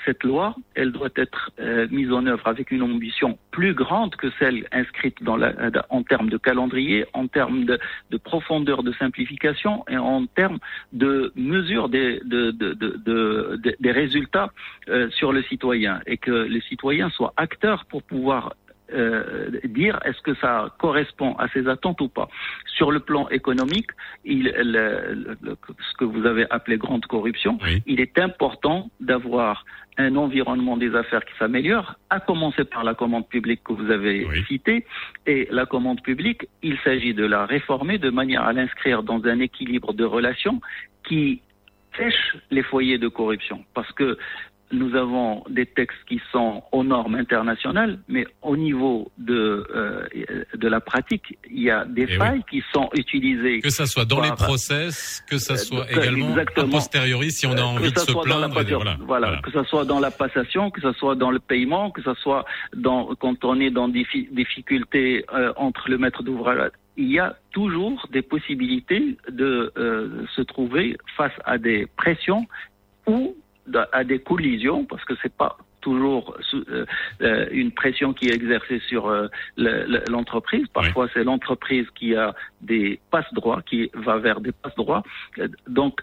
Cette 0.05 0.23
loi, 0.25 0.55
elle 0.75 0.93
doit 0.93 1.09
être 1.17 1.51
mise 1.91 2.13
en 2.13 2.27
œuvre 2.27 2.47
avec 2.47 2.71
une 2.71 2.83
ambition 2.83 3.39
plus 3.51 3.73
grande 3.73 4.15
que 4.17 4.29
celle 4.39 4.67
inscrite 4.73 5.17
en 5.89 6.03
termes 6.03 6.29
de 6.29 6.37
calendrier, 6.37 7.07
en 7.15 7.27
termes 7.29 7.65
de, 7.65 7.79
de 8.11 8.17
profondeur 8.19 8.83
de 8.83 8.93
simplification 8.93 9.85
et 9.89 9.97
en 9.97 10.27
termes 10.27 10.59
de 10.93 11.33
mesure 11.37 11.89
des, 11.89 12.21
de, 12.25 12.51
de, 12.51 12.75
de, 12.75 12.89
de- 13.07 13.57
de- 13.63 13.77
des 13.81 13.93
résultats 13.93 14.51
sur 15.11 15.33
le 15.33 15.43
citoyen 15.45 16.01
et 16.07 16.19
que 16.19 16.31
les 16.31 16.61
citoyens 16.61 17.09
soient 17.09 17.33
acteurs 17.39 17.62
pour 17.89 18.03
pouvoir 18.03 18.55
euh, 18.93 19.51
dire 19.65 19.99
est-ce 20.05 20.21
que 20.21 20.35
ça 20.35 20.69
correspond 20.79 21.35
à 21.37 21.49
ses 21.49 21.67
attentes 21.67 22.01
ou 22.03 22.09
pas. 22.09 22.29
Sur 22.67 22.91
le 22.93 23.01
plan 23.01 23.27
économique, 23.31 23.89
il, 24.25 24.45
le- 24.55 25.15
le- 25.15 25.37
le- 25.41 25.57
ce 25.91 25.95
que 25.97 26.05
vous 26.05 26.27
avez 26.27 26.45
appelé 26.51 26.77
grande 26.77 27.07
corruption, 27.07 27.59
Oui. 27.63 27.83
il 27.87 28.01
est 28.01 28.19
important 28.19 28.91
d'avoir 29.01 29.65
un 29.97 30.17
environnement 30.17 30.77
des 30.77 30.95
affaires 30.95 31.25
qui 31.25 31.33
s'améliore, 31.39 31.95
à 32.11 32.21
commencer 32.21 32.65
par 32.65 32.85
la 32.85 32.95
commande 32.95 33.27
publique 33.29 33.63
que 33.65 33.73
vous 33.73 33.91
avez 33.91 34.27
Oui. 34.27 34.45
citée. 34.45 34.85
Et 35.27 35.49
la 35.51 35.65
commande 35.65 36.03
publique, 36.03 36.47
il 36.63 36.77
s'agit 36.85 37.15
de 37.15 37.25
la 37.25 37.47
réformer 37.47 37.97
de 37.99 38.11
manière 38.11 38.43
à 38.43 38.53
l'inscrire 38.53 39.03
dans 39.03 39.25
un 39.25 39.39
équilibre 39.41 39.95
de 39.95 40.05
relations 40.05 40.61
qui 41.09 41.41
sèche 41.97 42.37
les 42.51 42.63
foyers 42.63 42.99
de 42.99 43.09
corruption. 43.09 43.65
Parce 43.75 43.93
que 43.93 44.19
nous 44.73 44.95
avons 44.97 45.45
des 45.49 45.67
textes 45.67 45.99
qui 46.09 46.21
sont 46.33 46.63
aux 46.73 46.83
normes 46.83 47.15
internationales, 47.15 47.99
mais 48.09 48.27
au 48.41 48.57
niveau 48.57 49.11
de, 49.19 49.67
euh, 49.75 50.07
de 50.55 50.69
la 50.69 50.81
pratique, 50.81 51.39
il 51.51 51.63
y 51.63 51.71
a 51.71 51.85
des 51.85 52.07
Eh 52.09 52.17
failles 52.17 52.43
qui 52.51 52.63
sont 52.73 52.89
utilisées. 52.95 53.61
Que 53.61 53.71
ça 53.71 53.87
soit 53.87 54.05
dans 54.07 54.21
les 54.21 54.31
process, 54.33 55.23
que 55.29 55.37
ça 55.39 55.55
Euh, 55.55 55.57
soit 55.57 55.85
que- 55.87 55.99
également 56.01 56.35
a 56.37 56.65
posteriori 56.71 57.31
si 57.31 57.47
on 57.47 57.53
a 57.53 57.61
Euh, 57.61 57.63
envie 57.65 57.93
de 57.93 57.99
se 57.99 58.13
la 58.13 58.21
plaindre. 58.23 58.49
voilà. 58.53 58.97
voilà, 59.01 59.27
Voilà. 59.27 59.41
que 59.43 59.51
ça 59.53 59.65
soit 59.65 59.85
dans 59.85 60.01
la 60.01 60.11
passation, 60.11 60.71
que 60.71 60.81
ça 60.81 60.93
soit 60.95 61.15
dans 61.17 61.31
le 61.31 61.39
paiement, 61.39 61.91
que 61.91 62.03
ça 62.03 62.15
soit 62.23 62.45
dans 62.75 63.15
quand 63.17 63.45
on 63.45 63.61
est 63.61 63.71
dans 63.71 63.89
des 63.89 64.05
fi- 64.05 64.29
difficultés 64.33 65.25
euh, 65.35 65.53
entre 65.57 65.91
le 65.91 65.99
maître 65.99 66.23
d'ouvrage. 66.23 66.71
Il 66.97 67.11
y 67.11 67.19
a 67.19 67.37
toujours 67.53 68.07
des 68.13 68.23
possibilités 68.23 69.17
de 69.31 69.73
euh, 69.77 70.25
se 70.35 70.43
trouver 70.43 70.97
face 71.17 71.33
à 71.45 71.59
des 71.59 71.87
pressions 71.97 72.47
ou 73.07 73.35
à 73.93 74.05
des 74.05 74.19
collisions, 74.19 74.85
parce 74.85 75.05
que 75.05 75.15
c'est 75.23 75.33
pas 75.35 75.57
toujours 75.81 76.37
euh, 76.55 76.85
euh, 77.23 77.47
une 77.51 77.73
pression 77.73 78.13
qui 78.13 78.29
est 78.29 78.35
exercée 78.35 78.81
sur 78.89 79.09
euh, 79.09 79.27
le- 79.57 79.85
le- 79.87 80.05
l'entreprise. 80.09 80.67
Parfois, 80.73 81.09
c'est 81.13 81.25
l'entreprise 81.25 81.87
qui 81.95 82.15
a 82.15 82.35
des 82.61 83.01
passe-droits, 83.11 83.63
qui 83.63 83.91
va 83.95 84.19
vers 84.19 84.41
des 84.41 84.53
passe-droits. 84.53 85.03
Donc, 85.67 86.01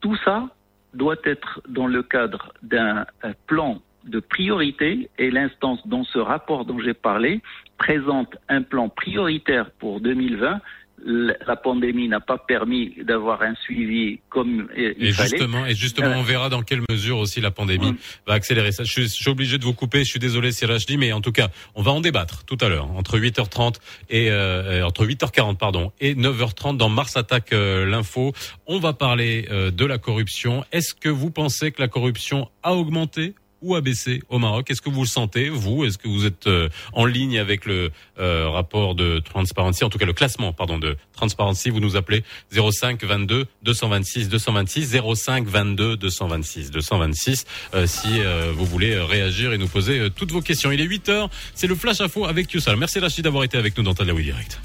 tout 0.00 0.16
ça 0.24 0.48
doit 0.94 1.16
être 1.24 1.60
dans 1.68 1.86
le 1.86 2.02
cadre 2.02 2.52
d'un 2.62 3.06
plan 3.46 3.80
de 4.04 4.18
priorité 4.18 5.10
et 5.18 5.30
l'instance 5.30 5.86
dans 5.86 6.04
ce 6.04 6.18
rapport 6.18 6.64
dont 6.64 6.78
j'ai 6.80 6.94
parlé 6.94 7.40
présente 7.76 8.34
un 8.48 8.62
plan 8.62 8.88
prioritaire 8.88 9.70
pour 9.72 10.00
2020 10.00 10.52
l- 10.54 10.60
la 11.04 11.56
pandémie 11.56 12.08
n'a 12.08 12.20
pas 12.20 12.36
permis 12.38 12.94
d'avoir 13.04 13.42
un 13.42 13.54
suivi 13.64 14.20
comme 14.28 14.68
euh, 14.76 14.94
il 14.98 15.08
Et 15.08 15.12
fallait. 15.12 15.28
justement, 15.30 15.66
et 15.66 15.74
justement, 15.74 16.08
Euh, 16.08 16.16
on 16.18 16.22
verra 16.22 16.48
dans 16.48 16.62
quelle 16.62 16.82
mesure 16.90 17.18
aussi 17.18 17.40
la 17.40 17.50
pandémie 17.50 17.92
Mm. 17.92 17.96
va 18.26 18.34
accélérer 18.34 18.72
ça. 18.72 18.84
Je 18.84 18.90
suis, 18.92 19.02
je 19.04 19.08
suis 19.08 19.30
obligé 19.30 19.58
de 19.58 19.64
vous 19.64 19.72
couper. 19.74 20.00
Je 20.00 20.10
suis 20.10 20.18
désolé, 20.20 20.52
si 20.52 20.66
dit, 20.86 20.96
mais 20.98 21.12
en 21.12 21.20
tout 21.20 21.32
cas, 21.32 21.48
on 21.74 21.82
va 21.82 21.90
en 21.92 22.00
débattre 22.00 22.44
tout 22.44 22.58
à 22.60 22.68
l'heure 22.68 22.90
entre 22.92 23.18
8h30 23.18 23.76
et 24.08 24.30
euh, 24.30 24.84
entre 24.86 25.06
8h40 25.06 25.56
pardon 25.56 25.92
et 26.00 26.14
9h30 26.14 26.76
dans 26.76 26.88
Mars 26.88 27.16
Attaque 27.16 27.52
euh, 27.52 27.86
l'info. 27.86 28.32
On 28.66 28.78
va 28.78 28.92
parler 28.92 29.46
euh, 29.50 29.70
de 29.70 29.84
la 29.84 29.98
corruption. 29.98 30.64
Est-ce 30.72 30.94
que 30.94 31.08
vous 31.08 31.30
pensez 31.30 31.72
que 31.72 31.80
la 31.80 31.88
corruption 31.88 32.48
a 32.62 32.74
augmenté? 32.74 33.34
Ou 33.62 33.78
baissé 33.80 34.22
au 34.28 34.38
Maroc 34.38 34.70
Est-ce 34.70 34.82
que 34.82 34.90
vous 34.90 35.02
le 35.02 35.08
sentez 35.08 35.48
vous? 35.48 35.84
Est-ce 35.84 35.98
que 35.98 36.08
vous 36.08 36.26
êtes 36.26 36.46
euh, 36.46 36.68
en 36.92 37.04
ligne 37.04 37.38
avec 37.38 37.66
le 37.66 37.90
euh, 38.18 38.48
rapport 38.48 38.94
de 38.94 39.18
Transparency, 39.18 39.84
en 39.84 39.90
tout 39.90 39.98
cas 39.98 40.06
le 40.06 40.12
classement 40.12 40.52
pardon 40.52 40.78
de 40.78 40.96
Transparency? 41.12 41.70
Vous 41.70 41.80
nous 41.80 41.96
appelez 41.96 42.24
05 42.52 43.02
22 43.04 43.46
226 43.62 44.28
226 44.28 44.96
05 45.14 45.46
22 45.46 45.96
226 45.96 46.70
226 46.70 47.46
euh, 47.74 47.86
si 47.86 48.20
euh, 48.20 48.52
vous 48.54 48.64
voulez 48.64 48.98
réagir 48.98 49.52
et 49.52 49.58
nous 49.58 49.68
poser 49.68 50.08
toutes 50.14 50.32
vos 50.32 50.40
questions. 50.40 50.70
Il 50.72 50.80
est 50.80 50.84
8 50.84 51.08
heures, 51.08 51.30
c'est 51.54 51.66
le 51.66 51.74
flash 51.74 52.00
info 52.00 52.26
avec 52.26 52.52
Youssal. 52.52 52.76
Merci 52.76 52.98
Rachid 52.98 53.24
d'avoir 53.24 53.44
été 53.44 53.58
avec 53.58 53.76
nous 53.76 53.84
dans 53.84 53.94
Tadlaoui 53.94 54.24
Direct. 54.24 54.60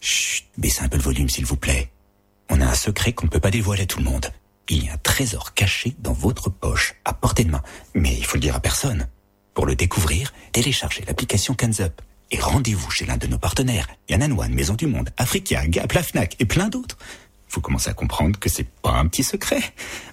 Chut, 0.00 0.46
baissez 0.56 0.82
un 0.82 0.88
peu 0.88 0.96
le 0.96 1.02
volume 1.02 1.28
s'il 1.28 1.44
vous 1.44 1.56
plaît. 1.56 1.90
On 2.50 2.60
a 2.60 2.66
un 2.66 2.74
secret 2.74 3.12
qu'on 3.12 3.26
ne 3.26 3.30
peut 3.30 3.40
pas 3.40 3.50
dévoiler 3.50 3.82
à 3.82 3.86
tout 3.86 3.98
le 3.98 4.04
monde. 4.04 4.26
Il 4.70 4.84
y 4.84 4.88
a 4.88 4.94
un 4.94 4.98
trésor 4.98 5.54
caché 5.54 5.94
dans 5.98 6.12
votre 6.12 6.50
poche, 6.50 6.94
à 7.04 7.14
portée 7.14 7.44
de 7.44 7.50
main. 7.50 7.62
Mais 7.94 8.14
il 8.16 8.24
faut 8.24 8.36
le 8.36 8.42
dire 8.42 8.56
à 8.56 8.60
personne. 8.60 9.08
Pour 9.54 9.66
le 9.66 9.74
découvrir, 9.74 10.32
téléchargez 10.52 11.04
l'application 11.06 11.56
Up 11.80 12.02
et 12.30 12.38
rendez-vous 12.38 12.90
chez 12.90 13.06
l'un 13.06 13.16
de 13.16 13.26
nos 13.26 13.38
partenaires, 13.38 13.88
Yann 14.08 14.22
One, 14.38 14.52
Maison 14.52 14.74
du 14.74 14.86
Monde, 14.86 15.10
Africa, 15.16 15.66
Gap, 15.66 15.92
la 15.92 16.02
Fnac 16.02 16.36
et 16.38 16.44
plein 16.44 16.68
d'autres. 16.68 16.98
Vous 17.50 17.62
commencez 17.62 17.88
à 17.88 17.94
comprendre 17.94 18.38
que 18.38 18.50
c'est 18.50 18.68
pas 18.68 18.92
un 18.92 19.06
petit 19.06 19.22
secret. 19.22 19.62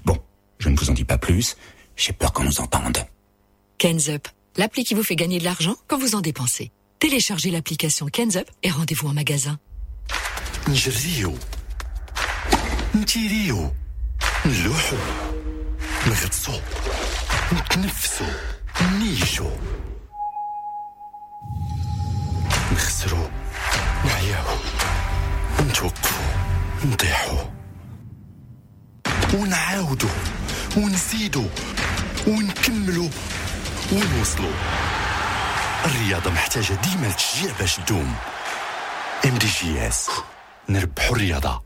Bon, 0.05 0.17
je 0.57 0.69
ne 0.69 0.77
vous 0.77 0.89
en 0.89 0.93
dis 0.93 1.03
pas 1.03 1.17
plus. 1.17 1.57
J'ai 1.97 2.13
peur 2.13 2.31
qu'on 2.31 2.45
nous 2.45 2.61
entende. 2.61 2.99
Kenzup, 3.77 4.27
l'appli 4.55 4.85
qui 4.85 4.93
vous 4.93 5.03
fait 5.03 5.17
gagner 5.17 5.39
de 5.39 5.43
l'argent 5.43 5.75
quand 5.87 5.97
vous 5.97 6.15
en 6.15 6.21
dépensez. 6.21 6.71
Téléchargez 6.99 7.51
l'application 7.51 8.07
Kenzup 8.07 8.49
et 8.63 8.71
rendez-vous 8.71 9.09
en 9.09 9.13
magasin. 9.13 9.59
نلوحو 14.45 14.97
نغطسو 16.07 16.59
نتنفسو 17.53 18.25
نيشو 18.99 19.49
نخسرو 22.71 23.29
نعياو 24.05 24.57
نتوقفو 25.61 26.23
نطيحو 26.85 27.37
ونعاودو 29.33 30.07
ونزيدو 30.77 31.45
ونكملو 32.27 33.09
ونوصلو. 33.91 34.51
الرياضة 35.85 36.31
محتاجة 36.31 36.73
ديما 36.73 37.07
التشجيع 37.07 37.51
باش 37.59 37.75
تدوم. 37.75 38.15
ام 39.25 39.37
دي 39.37 39.47
جي 39.47 39.87
اس 39.87 40.09
نربحوا 40.69 41.15
الرياضة. 41.15 41.63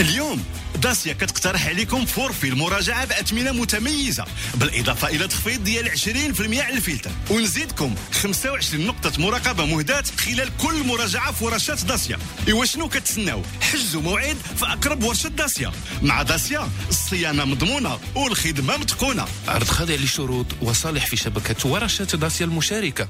اليوم 0.00 0.44
داسيا 0.82 1.12
كتقترح 1.12 1.66
عليكم 1.66 2.06
فورفي 2.06 2.48
المراجعة 2.48 3.04
بأثمنة 3.04 3.52
متميزة 3.52 4.24
بالإضافة 4.54 5.08
إلى 5.08 5.28
تخفيض 5.28 5.64
ديال 5.64 5.90
20% 5.98 6.60
على 6.60 6.76
الفلتر. 6.76 7.10
ونزيدكم 7.30 7.94
25 8.12 8.86
نقطة 8.86 9.12
مراقبة 9.20 9.64
مهداة 9.64 10.04
خلال 10.18 10.50
كل 10.56 10.86
مراجعة 10.86 11.32
في 11.32 11.44
ورشات 11.44 11.84
داسيا. 11.84 12.18
إوا 12.50 12.64
شنو 12.64 12.88
كتسناو؟ 12.88 13.42
حجزوا 13.60 14.02
موعد 14.02 14.36
في 14.56 14.64
أقرب 14.64 15.02
ورشة 15.02 15.28
داسيا. 15.28 15.72
مع 16.02 16.22
داسيا 16.22 16.68
الصيانة 16.88 17.44
مضمونة 17.44 17.98
والخدمة 18.14 18.76
متقونة. 18.76 19.24
عرض 19.48 19.68
خاضع 19.68 19.94
لشروط 19.94 20.46
وصالح 20.62 21.06
في 21.06 21.16
شبكة 21.16 21.68
ورشات 21.68 22.16
داسيا 22.16 22.46
المشاركة. 22.46 23.08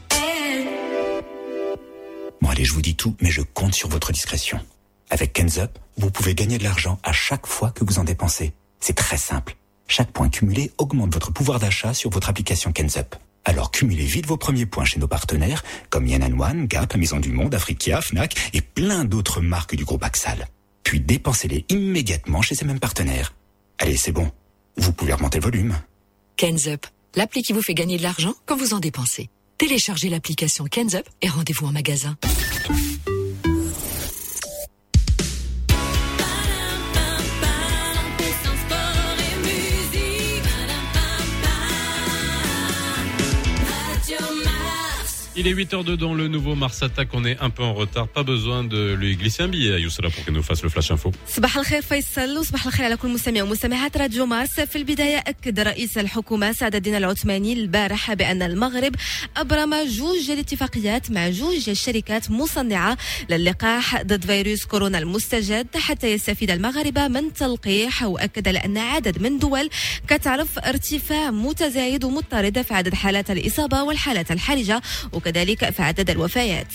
Bon 2.43 2.49
allez, 2.49 2.65
je 2.65 2.73
vous 2.73 2.83
dis 2.91 2.97
tout, 2.97 3.15
mais 3.23 3.31
je 3.31 3.43
compte 3.59 3.75
sur 3.75 3.89
votre 3.91 4.13
discrétion. 4.13 4.59
Avec 5.11 5.33
Kenzup, 5.33 5.79
vous 5.97 6.11
pouvez 6.11 6.35
gagner 6.35 6.59
de 6.59 6.65
l'argent 6.65 6.99
à 7.03 7.13
chaque 7.13 7.47
fois 7.47 7.73
que 7.73 7.85
vous 7.85 7.99
en 7.99 8.05
dépensez. 8.05 8.53
C'est 8.79 8.97
très 8.97 9.17
simple. 9.17 9.57
Chaque 9.89 10.13
point 10.13 10.29
cumulé 10.29 10.71
augmente 10.79 11.13
votre 11.13 11.33
pouvoir 11.33 11.59
d'achat 11.59 11.95
sur 11.95 12.11
votre 12.11 12.29
application 12.29 12.73
Kenzup. 12.73 13.17
Alors 13.45 13.73
cumulez 13.73 14.05
vite 14.05 14.27
vos 14.27 14.37
premiers 14.37 14.67
points 14.67 14.85
chez 14.85 15.01
nos 15.01 15.09
partenaires, 15.09 15.65
comme 15.89 16.07
Yann 16.07 16.41
One, 16.41 16.67
Gap, 16.67 16.95
Maison 16.95 17.19
du 17.19 17.33
Monde, 17.33 17.55
Africa, 17.55 18.01
Fnac 18.01 18.37
et 18.55 18.61
plein 18.61 19.05
d'autres 19.05 19.41
marques 19.41 19.75
du 19.75 19.85
groupe 19.85 20.05
Axal. 20.05 20.47
Puis 20.85 21.01
dépensez-les 21.01 21.65
immédiatement 21.69 22.41
chez 22.43 22.55
ces 22.55 22.65
mêmes 22.65 22.81
partenaires. 22.81 23.35
Allez, 23.79 23.97
c'est 23.97 24.13
bon. 24.13 24.31
Vous 24.77 24.93
pouvez 24.93 25.13
remonter 25.13 25.39
le 25.39 25.45
volume. 25.45 25.77
Kenzup, 26.37 26.87
l'appli 27.17 27.43
qui 27.43 27.53
vous 27.53 27.63
fait 27.63 27.75
gagner 27.75 27.99
de 27.99 28.03
l'argent 28.05 28.35
quand 28.47 28.57
vous 28.57 28.75
en 28.75 28.79
dépensez. 28.79 29.29
Téléchargez 29.59 30.09
l'application 30.09 30.67
Kenzup 30.67 31.09
et 31.21 31.29
rendez-vous 31.29 31.67
en 31.67 31.73
magasin. 31.73 32.17
Il 45.41 45.47
est 45.47 45.55
8h02 45.55 45.97
dans 45.97 46.13
le 46.13 46.29
nouveau 46.29 46.55
Mars 46.55 46.83
Attack. 46.83 47.09
On 47.15 47.25
est 47.25 47.39
un 47.41 47.49
peu 47.49 47.63
en 47.63 47.73
retard. 47.73 48.07
Pas 48.09 48.23
besoin 48.23 48.63
de 48.63 48.93
lui 48.93 49.17
glisser 49.17 49.43
un 49.43 49.49
billet 49.49 49.73
à 49.75 49.79
Youssala 49.79 50.11
pour 50.11 50.23
qu'il 50.23 50.35
nous 50.35 50.43
fasse 50.43 50.63
le 50.63 50.69
flash 50.69 50.91
info. 50.91 51.13
صباح 51.29 51.57
الخير 51.59 51.83
فيصل 51.83 52.39
وصباح 52.39 52.67
الخير 52.67 52.85
على 52.85 52.97
كل 52.97 53.09
مستمع 53.09 53.43
ومستمعات 53.43 53.97
راديو 53.97 54.27
مارس 54.27 54.61
في 54.61 54.77
البداية 54.77 55.19
أكد 55.19 55.61
رئيس 55.61 55.99
الحكومة 55.99 56.53
سعد 56.53 56.75
الدين 56.75 56.95
العثماني 56.95 57.53
البارحة 57.53 58.15
بأن 58.15 58.43
المغرب 58.43 58.95
أبرم 59.37 59.75
جوج 59.87 60.31
الاتفاقيات 60.31 61.11
مع 61.11 61.29
جوج 61.31 61.69
الشركات 61.69 62.31
مصنعة 62.31 62.99
للقاح 63.31 64.03
ضد 64.03 64.25
فيروس 64.25 64.65
كورونا 64.65 64.99
المستجد 64.99 65.67
حتى 65.77 66.13
يستفيد 66.13 66.51
المغاربة 66.51 67.09
من 67.09 67.33
تلقيح 67.33 68.03
وأكد 68.03 68.49
لأن 68.49 68.79
عدد 68.79 69.23
من 69.23 69.39
دول 69.39 69.69
كتعرف 70.09 70.59
ارتفاع 70.59 71.31
متزايد 71.31 72.05
ومضطرد 72.05 72.63
في 72.63 72.75
عدد 72.75 72.95
حالات 72.95 73.31
الإصابة 73.31 73.83
والحالات 73.83 74.31
الحرجة 74.31 74.83
وكذلك 75.13 75.30
في 75.71 75.83
عدد 75.83 76.11
الوفيات. 76.11 76.73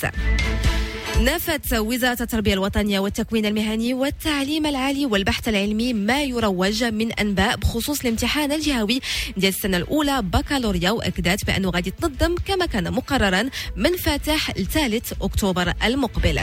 نفت 1.21 1.73
وزارة 1.73 2.21
التربية 2.21 2.53
الوطنية 2.53 2.99
والتكوين 2.99 3.45
المهني 3.45 3.93
والتعليم 3.93 4.65
العالي 4.65 5.05
والبحث 5.05 5.49
العلمي 5.49 5.93
ما 5.93 6.23
يروج 6.23 6.83
من 6.83 7.11
أنباء 7.11 7.55
بخصوص 7.55 8.01
الامتحان 8.01 8.51
الجهوي 8.51 9.01
ديال 9.37 9.53
السنة 9.53 9.77
الأولى 9.77 10.21
بكالوريا 10.21 10.91
وأكدت 10.91 11.45
بأنه 11.45 11.69
غادي 11.69 11.91
تنظم 11.91 12.35
كما 12.47 12.65
كان 12.65 12.91
مقررا 12.91 13.49
من 13.75 13.97
فاتح 13.97 14.57
لثالث 14.57 15.13
أكتوبر 15.21 15.73
المقبل. 15.83 16.39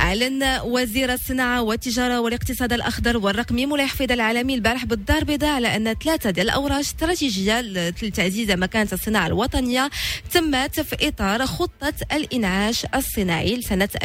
أعلن 0.00 0.58
وزير 0.64 1.12
الصناعة 1.12 1.62
والتجارة 1.62 2.20
والاقتصاد 2.20 2.72
الأخضر 2.72 3.16
والرقمي 3.16 3.66
مولاي 3.66 3.86
حفيظ 3.86 4.12
العالمي 4.12 4.54
البارح 4.54 4.84
بالدار 4.84 5.18
البيضاء 5.18 5.50
على 5.50 5.76
أن 5.76 5.94
ثلاثة 5.94 6.30
ديال 6.30 6.46
الأوراق 6.50 6.78
استراتيجية 6.78 7.60
لتعزيز 7.60 8.50
مكانة 8.50 8.88
الصناعة 8.92 9.26
الوطنية 9.26 9.90
تمت 10.32 10.80
في 10.80 11.08
إطار 11.08 11.46
خطة 11.46 11.92
الإنعاش 12.12 12.86
الصناعي 12.94 13.56
لسنة 13.56 13.88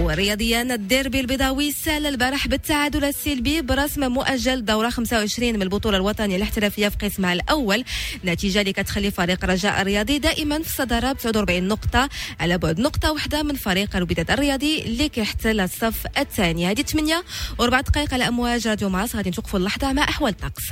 ورياضيا 0.00 0.62
الديربي 0.62 1.20
البيضاوي 1.20 1.72
سال 1.72 2.06
البارح 2.06 2.48
بالتعادل 2.48 3.04
السلبي 3.04 3.62
برسم 3.62 4.12
مؤجل 4.12 4.64
دورة 4.64 4.90
25 4.90 5.52
من 5.52 5.62
البطولة 5.62 5.96
الوطنية 5.96 6.36
الاحترافية 6.36 6.88
في 6.88 6.96
قسمها 6.96 7.32
الأول 7.32 7.84
نتيجة 8.24 8.60
اللي 8.60 8.72
كتخلي 8.72 9.10
فريق 9.10 9.44
رجاء 9.44 9.80
الرياضي 9.80 10.18
دائما 10.18 10.58
في 10.58 10.66
الصدارة 10.66 11.12
ب 11.12 11.18
49 11.18 11.62
نقطة 11.68 12.08
على 12.40 12.58
بعد 12.60 12.80
نقطة 12.80 13.12
واحدة 13.12 13.42
من 13.42 13.54
فريق 13.54 13.96
الوداد 13.96 14.30
الرياضي 14.30 14.82
اللي 14.82 15.08
كيحتل 15.08 15.60
الصف 15.60 16.06
الثاني. 16.18 16.66
هذه 16.66 16.82
8 16.82 17.24
وربع 17.58 17.80
دقائق 17.80 18.14
على 18.14 18.28
أمواج 18.28 18.68
راديو 18.68 18.88
ماس. 18.88 19.16
غادي 19.16 19.30
نتوقفوا 19.30 19.58
اللحظة 19.58 19.92
مع 19.92 20.02
أحوال 20.02 20.32
الطقس 20.32 20.64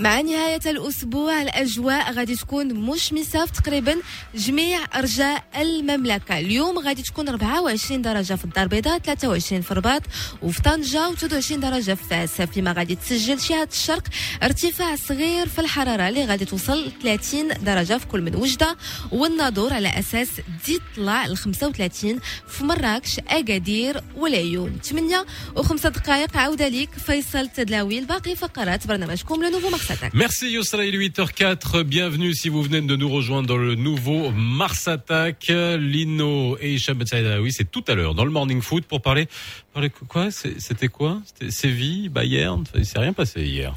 مع 0.00 0.20
نهاية 0.20 0.60
الأسبوع 0.66 1.42
الأجواء 1.42 2.12
غادي 2.12 2.36
تكون 2.36 2.74
مشمسة 2.74 3.46
في 3.46 3.52
تقريبا 3.52 3.96
جميع 4.34 4.78
أرجاء 4.94 5.44
المملكة. 5.56 6.38
اليوم 6.38 6.78
غادي 6.78 7.02
تكون 7.02 7.28
24 7.28 8.02
درجة 8.02 8.34
في 8.34 8.44
الدار 8.44 8.62
البيضاء 8.64 8.98
23 8.98 9.62
في 9.62 9.70
الرباط 9.70 10.02
وفي 10.42 10.62
طنجة 10.62 11.10
و23 11.14 11.52
درجة 11.52 11.94
في 11.94 12.04
فاس 12.10 12.42
فيما 12.42 12.72
غادي 12.72 12.94
تسجل 12.94 13.40
شهادة 13.40 13.70
الشرق 13.72 14.02
ارتفاع 14.42 14.96
صغير 14.96 15.48
في 15.48 15.58
الحرارة 15.60 16.08
اللي 16.08 16.24
غادي 16.24 16.44
توصل 16.44 16.92
30 17.02 17.48
درجة 17.48 17.98
في 17.98 18.06
كل 18.06 18.20
من 18.22 18.36
وجدة. 18.36 18.76
والناظور 19.12 19.72
على 19.72 19.98
أساس 19.98 20.28
تزيد 20.62 20.80
تطلع 20.94 21.26
ل 21.26 21.36
35 21.36 22.20
في 22.48 22.64
مراكش 22.64 23.18
أكادير 23.28 24.00
والعيون. 24.16 24.78
8 24.82 25.24
و5 25.56 25.86
دقائق 25.86 26.36
عودة 26.36 26.68
ليك 26.68 26.90
فيصل 26.90 27.48
تدلاوي. 27.48 27.98
الباقي 27.98 28.36
فقرات 28.36 28.86
برنامجكم 28.86 29.42
لنوفو 29.44 29.70
مارس 29.70 29.89
Mars 29.90 30.02
Attack. 30.02 30.14
Merci 30.14 30.50
Yossala, 30.50 30.84
il 30.84 30.94
est 30.94 31.08
8h04. 31.08 31.82
Bienvenue 31.82 32.34
si 32.34 32.48
vous 32.48 32.62
venez 32.62 32.80
de 32.80 32.96
nous 32.96 33.08
rejoindre 33.08 33.48
dans 33.48 33.56
le 33.56 33.74
nouveau 33.74 34.30
Mars 34.30 34.86
Attack. 34.88 35.46
Lino 35.48 36.56
et 36.60 36.74
Hicham 36.74 37.02
oui, 37.40 37.52
c'est 37.52 37.70
tout 37.70 37.84
à 37.88 37.94
l'heure 37.94 38.14
dans 38.14 38.24
le 38.24 38.30
Morning 38.30 38.62
Foot 38.62 38.84
pour 38.84 39.00
parler. 39.00 39.26
parler 39.72 39.90
quoi? 39.90 40.30
C'était 40.30 40.88
quoi? 40.88 41.20
C'était 41.24 41.50
Séville, 41.50 42.08
Bayern? 42.08 42.64
Il 42.74 42.86
s'est 42.86 42.98
rien 42.98 43.12
passé 43.12 43.42
hier. 43.42 43.74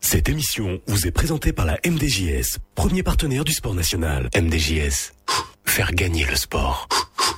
Cette 0.00 0.28
émission 0.28 0.80
vous 0.86 1.06
est 1.06 1.12
présentée 1.12 1.52
par 1.52 1.64
la 1.64 1.78
MDJS, 1.86 2.58
premier 2.74 3.02
partenaire 3.02 3.44
du 3.44 3.52
sport 3.52 3.74
national. 3.74 4.28
MDJS, 4.36 5.12
faire 5.64 5.92
gagner 5.92 6.26
le 6.26 6.36
sport. 6.36 6.88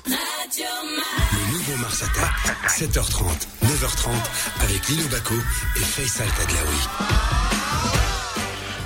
Le 0.07 1.53
nouveau 1.53 1.77
Mars 1.77 2.03
Attack, 2.03 2.33
7h30, 2.69 3.25
9h30, 3.65 4.09
avec 4.63 4.89
Lino 4.89 5.09
Baco 5.09 5.35
et 5.77 5.81
Faisal 5.81 6.29
Tadlaoui. 6.29 7.56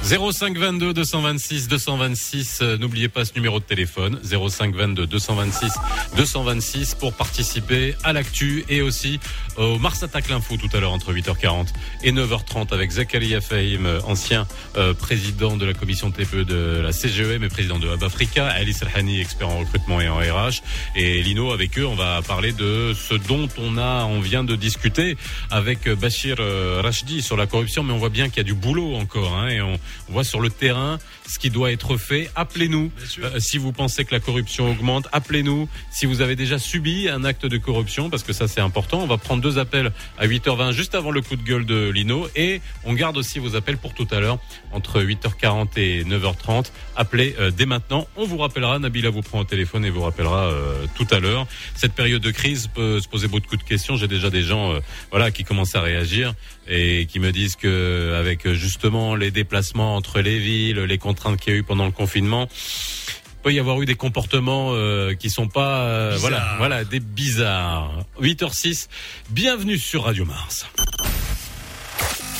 05 0.02 0.56
22 0.56 0.94
226 0.94 1.68
226. 1.68 2.60
euh, 2.62 2.78
N'oubliez 2.78 3.08
pas 3.08 3.24
ce 3.26 3.34
numéro 3.34 3.60
de 3.60 3.64
téléphone 3.64 4.18
05 4.24 4.74
22 4.74 5.06
226 5.06 5.70
226 6.16 6.94
pour 6.94 7.12
participer 7.12 7.94
à 8.02 8.12
l'actu 8.14 8.64
et 8.70 8.80
aussi 8.80 9.20
au 9.58 9.78
Mars 9.78 10.02
Attack 10.02 10.30
l'info 10.30 10.56
tout 10.56 10.74
à 10.74 10.80
l'heure 10.80 10.92
entre 10.92 11.12
8h40 11.12 11.66
et 12.02 12.12
9h30 12.12 12.72
avec 12.72 12.90
Zakaria 12.92 13.42
Fahim, 13.42 13.84
euh, 13.84 14.00
ancien 14.04 14.46
euh, 14.76 14.94
président 14.94 15.58
de 15.58 15.66
la 15.66 15.74
commission 15.74 16.10
TPE 16.10 16.44
de 16.44 16.80
la 16.82 16.92
CGEM 16.92 17.44
et 17.44 17.48
président 17.48 17.78
de 17.78 17.86
Hub 17.86 18.02
Africa, 18.02 18.46
Alice 18.46 18.80
Elhani, 18.82 19.20
expert 19.20 19.48
en 19.48 19.58
recrutement 19.58 20.00
et 20.00 20.08
en 20.08 20.16
RH 20.16 20.62
et 20.96 21.22
Lino 21.22 21.52
avec 21.52 21.78
eux, 21.78 21.86
on 21.86 21.94
va 21.94 22.22
parler 22.22 22.52
de 22.52 22.94
ce 22.94 23.14
dont 23.14 23.48
on 23.58 23.76
a 23.76 24.04
on 24.06 24.20
vient 24.20 24.44
de 24.44 24.56
discuter 24.56 25.16
avec 25.50 25.86
euh, 25.86 25.94
Bachir 25.94 26.36
euh, 26.40 26.80
Rachdi 26.82 27.20
sur 27.20 27.36
la 27.36 27.46
corruption 27.46 27.82
mais 27.82 27.92
on 27.92 27.98
voit 27.98 28.08
bien 28.08 28.28
qu'il 28.30 28.38
y 28.38 28.40
a 28.40 28.44
du 28.44 28.54
boulot 28.54 28.94
encore 28.94 29.34
hein, 29.36 29.48
et 29.48 29.60
on, 29.60 29.78
on 30.08 30.12
voit 30.12 30.24
sur 30.24 30.40
le 30.40 30.50
terrain 30.50 30.98
ce 31.30 31.38
qui 31.38 31.50
doit 31.50 31.70
être 31.70 31.96
fait. 31.96 32.28
Appelez-nous 32.34 32.90
euh, 33.22 33.38
si 33.38 33.56
vous 33.56 33.70
pensez 33.72 34.04
que 34.04 34.12
la 34.12 34.20
corruption 34.20 34.68
augmente. 34.68 35.06
Appelez-nous 35.12 35.68
si 35.92 36.06
vous 36.06 36.22
avez 36.22 36.34
déjà 36.34 36.58
subi 36.58 37.08
un 37.08 37.24
acte 37.24 37.46
de 37.46 37.56
corruption 37.56 38.10
parce 38.10 38.24
que 38.24 38.32
ça 38.32 38.48
c'est 38.48 38.60
important. 38.60 39.00
On 39.00 39.06
va 39.06 39.16
prendre 39.16 39.40
deux 39.40 39.58
appels 39.58 39.92
à 40.18 40.26
8h20 40.26 40.72
juste 40.72 40.96
avant 40.96 41.12
le 41.12 41.20
coup 41.20 41.36
de 41.36 41.42
gueule 41.42 41.64
de 41.64 41.88
Lino 41.88 42.26
et 42.34 42.60
on 42.84 42.94
garde 42.94 43.16
aussi 43.16 43.38
vos 43.38 43.54
appels 43.54 43.78
pour 43.78 43.94
tout 43.94 44.08
à 44.10 44.18
l'heure 44.18 44.38
entre 44.72 45.00
8h40 45.02 45.78
et 45.78 46.04
9h30. 46.04 46.72
Appelez 46.96 47.36
euh, 47.38 47.50
dès 47.50 47.66
maintenant. 47.66 48.08
On 48.16 48.24
vous 48.24 48.38
rappellera. 48.38 48.78
Nabila 48.78 49.10
vous 49.10 49.22
prend 49.22 49.40
au 49.40 49.44
téléphone 49.44 49.84
et 49.84 49.90
vous 49.90 50.02
rappellera 50.02 50.48
euh, 50.48 50.86
tout 50.96 51.06
à 51.10 51.20
l'heure. 51.20 51.46
Cette 51.74 51.92
période 51.92 52.22
de 52.22 52.30
crise 52.30 52.66
peut 52.66 53.00
se 53.00 53.08
poser 53.08 53.28
beaucoup 53.28 53.56
de 53.56 53.62
questions. 53.62 53.96
J'ai 53.96 54.08
déjà 54.08 54.30
des 54.30 54.42
gens 54.42 54.72
euh, 54.72 54.80
voilà 55.10 55.30
qui 55.30 55.44
commencent 55.44 55.76
à 55.76 55.80
réagir 55.80 56.34
et 56.68 57.06
qui 57.06 57.20
me 57.20 57.32
disent 57.32 57.56
que 57.56 58.14
avec 58.18 58.50
justement 58.52 59.14
les 59.14 59.30
déplacements 59.30 59.96
entre 59.96 60.20
les 60.20 60.38
villes, 60.38 60.80
les 60.80 60.98
contraintes 61.20 61.40
qu'il 61.40 61.52
y 61.52 61.56
a 61.56 61.58
eu 61.58 61.62
pendant 61.62 61.86
le 61.86 61.92
confinement, 61.92 62.48
il 62.50 63.42
peut 63.42 63.52
y 63.52 63.58
avoir 63.58 63.80
eu 63.80 63.86
des 63.86 63.94
comportements 63.94 64.70
euh, 64.72 65.14
qui 65.14 65.30
sont 65.30 65.48
pas 65.48 65.82
euh, 65.82 66.16
voilà 66.18 66.54
voilà 66.58 66.84
des 66.84 67.00
bizarres. 67.00 68.04
8h06. 68.20 68.88
Bienvenue 69.30 69.78
sur 69.78 70.04
Radio 70.04 70.24
Mars. 70.24 70.66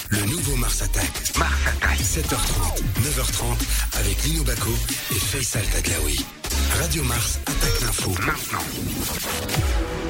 Le 0.08 0.20
nouveau 0.22 0.56
Mars 0.56 0.82
Attack. 0.82 1.10
Mars 1.38 1.52
Attack. 1.66 1.98
7h30, 2.00 2.82
9h30, 3.02 3.98
avec 4.00 4.24
Lino 4.24 4.42
Baco 4.42 4.72
et 5.12 5.14
Faisal 5.14 5.64
Tadlaoui. 5.66 6.24
Radio 6.80 7.04
Mars 7.04 7.38
attaque 7.46 7.80
l'info. 7.82 8.10
Maintenant. 8.26 10.09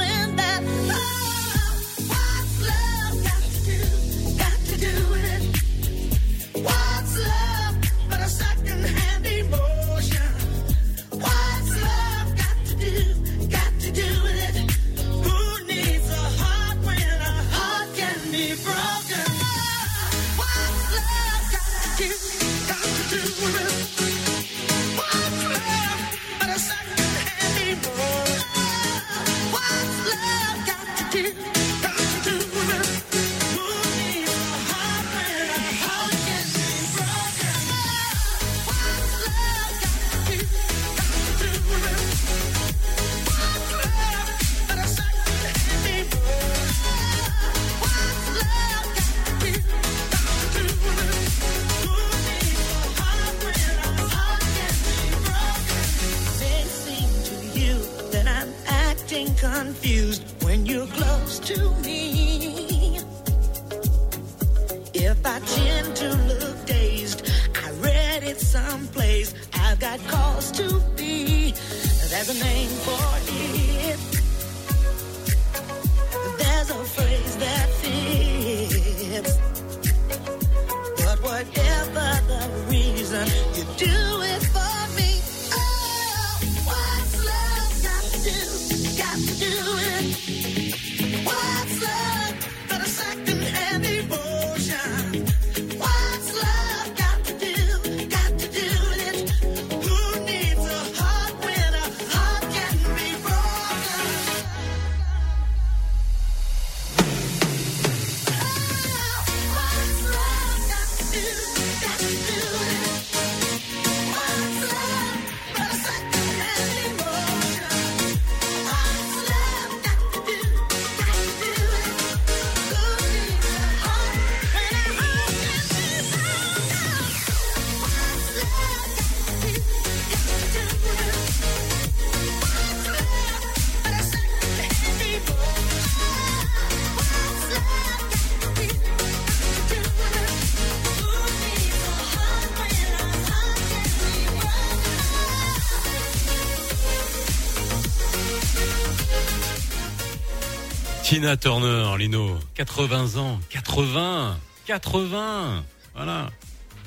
Tina 151.21 151.37
Turner, 151.37 151.97
Lino, 151.99 152.39
80 152.55 153.17
ans, 153.17 153.39
80, 153.51 154.39
80, 154.65 155.63
voilà. 155.93 156.31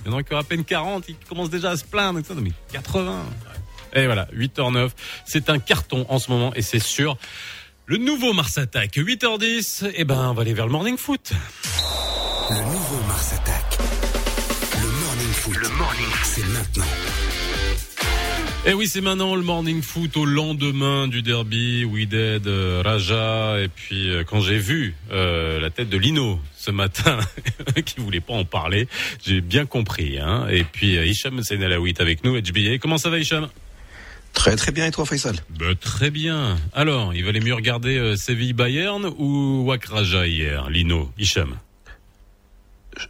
Il 0.04 0.10
y 0.10 0.12
en 0.12 0.18
a 0.18 0.22
ont 0.22 0.36
à 0.36 0.42
peine 0.42 0.64
40, 0.64 1.04
ils 1.08 1.14
commencent 1.28 1.50
déjà 1.50 1.70
à 1.70 1.76
se 1.76 1.84
plaindre, 1.84 2.18
et 2.18 2.24
ça, 2.24 2.34
mais 2.34 2.50
80. 2.72 3.22
Et 3.92 4.06
voilà, 4.06 4.26
8h09, 4.34 4.90
c'est 5.24 5.50
un 5.50 5.60
carton 5.60 6.04
en 6.08 6.18
ce 6.18 6.32
moment 6.32 6.52
et 6.56 6.62
c'est 6.62 6.80
sûr. 6.80 7.16
Le 7.86 7.96
nouveau 7.96 8.32
Mars 8.32 8.58
Attack, 8.58 8.96
8h10, 8.96 9.92
et 9.94 10.02
ben 10.02 10.30
on 10.30 10.34
va 10.34 10.42
aller 10.42 10.52
vers 10.52 10.66
le 10.66 10.72
Morning 10.72 10.96
Foot. 10.96 11.30
Le 12.50 12.56
nouveau 12.56 13.06
Mars 13.06 13.34
Attack. 13.34 13.78
Le 14.82 14.88
Morning 14.88 15.32
Foot. 15.32 15.56
Le 15.58 15.68
Morning 15.68 16.06
Foot. 16.06 16.32
C'est 16.34 16.48
maintenant. 16.48 17.03
Et 18.66 18.72
oui, 18.72 18.88
c'est 18.88 19.02
maintenant 19.02 19.34
le 19.34 19.42
morning 19.42 19.82
foot 19.82 20.16
au 20.16 20.24
lendemain 20.24 21.06
du 21.06 21.20
derby, 21.20 21.84
Wydad, 21.84 22.46
euh, 22.46 22.80
Raja. 22.82 23.60
Et 23.60 23.68
puis 23.68 24.08
euh, 24.08 24.24
quand 24.24 24.40
j'ai 24.40 24.56
vu 24.56 24.94
euh, 25.12 25.60
la 25.60 25.68
tête 25.68 25.90
de 25.90 25.98
Lino 25.98 26.40
ce 26.56 26.70
matin, 26.70 27.20
qui 27.84 28.00
voulait 28.00 28.22
pas 28.22 28.32
en 28.32 28.46
parler, 28.46 28.88
j'ai 29.22 29.42
bien 29.42 29.66
compris. 29.66 30.18
Hein. 30.18 30.46
Et 30.50 30.64
puis 30.64 30.96
euh, 30.96 31.04
Hicham 31.04 31.42
Senelaoui 31.42 31.92
avec 31.98 32.24
nous, 32.24 32.40
HBA. 32.40 32.78
Comment 32.80 32.96
ça 32.96 33.10
va 33.10 33.18
Hicham? 33.18 33.48
Très 34.32 34.56
très 34.56 34.72
bien 34.72 34.86
et 34.86 34.90
toi 34.90 35.04
Faisal? 35.04 35.36
Bah, 35.50 35.74
Très 35.78 36.10
bien. 36.10 36.56
Alors, 36.72 37.12
il 37.12 37.22
valait 37.22 37.40
mieux 37.40 37.54
regarder 37.54 38.16
Séville-Bayern 38.16 39.12
ou 39.18 39.64
Wak 39.66 39.84
Raja 39.84 40.26
hier, 40.26 40.70
Lino, 40.70 41.12
Hicham? 41.18 41.58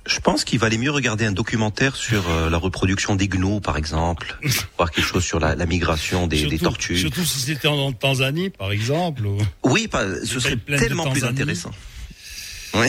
Je 0.06 0.18
pense 0.20 0.44
qu'il 0.44 0.58
valait 0.58 0.78
mieux 0.78 0.90
regarder 0.90 1.24
un 1.24 1.32
documentaire 1.32 1.96
sur 1.96 2.28
euh, 2.28 2.50
la 2.50 2.58
reproduction 2.58 3.16
des 3.16 3.28
gnous 3.28 3.60
par 3.60 3.76
exemple, 3.76 4.38
voir 4.76 4.90
quelque 4.90 5.06
chose 5.06 5.24
sur 5.24 5.40
la, 5.40 5.54
la 5.54 5.66
migration 5.66 6.26
des, 6.26 6.58
tortues. 6.58 6.96
Surtout 6.96 7.24
si 7.24 7.40
c'était 7.40 7.68
en, 7.68 7.92
Tanzanie, 7.92 8.50
par 8.50 8.72
exemple. 8.72 9.26
ou- 9.26 9.38
Oui, 9.62 9.88
ce 10.24 10.40
serait 10.40 10.56
tellement 10.56 11.10
plus 11.10 11.24
intéressant. 11.24 11.70
Oui. 12.74 12.88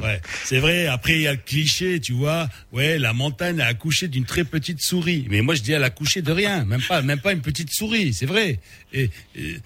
Ouais, 0.00 0.20
c'est 0.44 0.58
vrai. 0.58 0.86
Après, 0.86 1.14
il 1.14 1.22
y 1.22 1.26
a 1.26 1.32
le 1.32 1.40
cliché, 1.44 1.98
tu 1.98 2.12
vois. 2.12 2.48
Ouais, 2.72 3.00
la 3.00 3.12
montagne 3.12 3.60
a 3.60 3.66
accouché 3.66 4.06
d'une 4.06 4.24
très 4.24 4.44
petite 4.44 4.80
souris. 4.80 5.26
Mais 5.28 5.40
moi, 5.40 5.56
je 5.56 5.62
dis, 5.62 5.72
elle 5.72 5.82
a 5.82 5.86
accouché 5.86 6.22
de 6.22 6.30
rien. 6.30 6.64
Même 6.64 6.82
pas, 6.82 7.02
même 7.02 7.18
pas 7.18 7.32
une 7.32 7.40
petite 7.40 7.74
souris. 7.74 8.14
C'est 8.14 8.26
vrai. 8.26 8.60
Et, 8.92 9.10
et, 9.34 9.56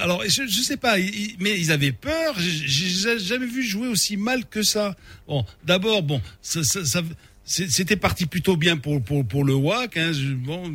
alors, 0.00 0.22
je, 0.24 0.46
je 0.46 0.60
sais 0.60 0.76
pas, 0.76 0.96
mais 1.38 1.58
ils 1.58 1.70
avaient 1.72 1.92
peur. 1.92 2.34
J'ai- 2.38 3.18
jamais 3.18 3.46
vu 3.46 3.62
jouer 3.62 3.88
aussi 3.88 4.16
mal 4.16 4.44
que 4.46 4.62
ça. 4.62 4.96
Bon, 5.26 5.44
d'abord, 5.64 6.02
bon, 6.02 6.20
ça, 6.42 6.62
ça- 6.64 6.84
ça- 6.84 7.02
c'était 7.44 7.96
parti 7.96 8.26
plutôt 8.26 8.56
bien 8.56 8.76
pour 8.76 9.02
pour 9.02 9.26
pour 9.26 9.44
le 9.44 9.54
WAC. 9.54 9.96
Hein, 9.96 10.12
bon. 10.44 10.74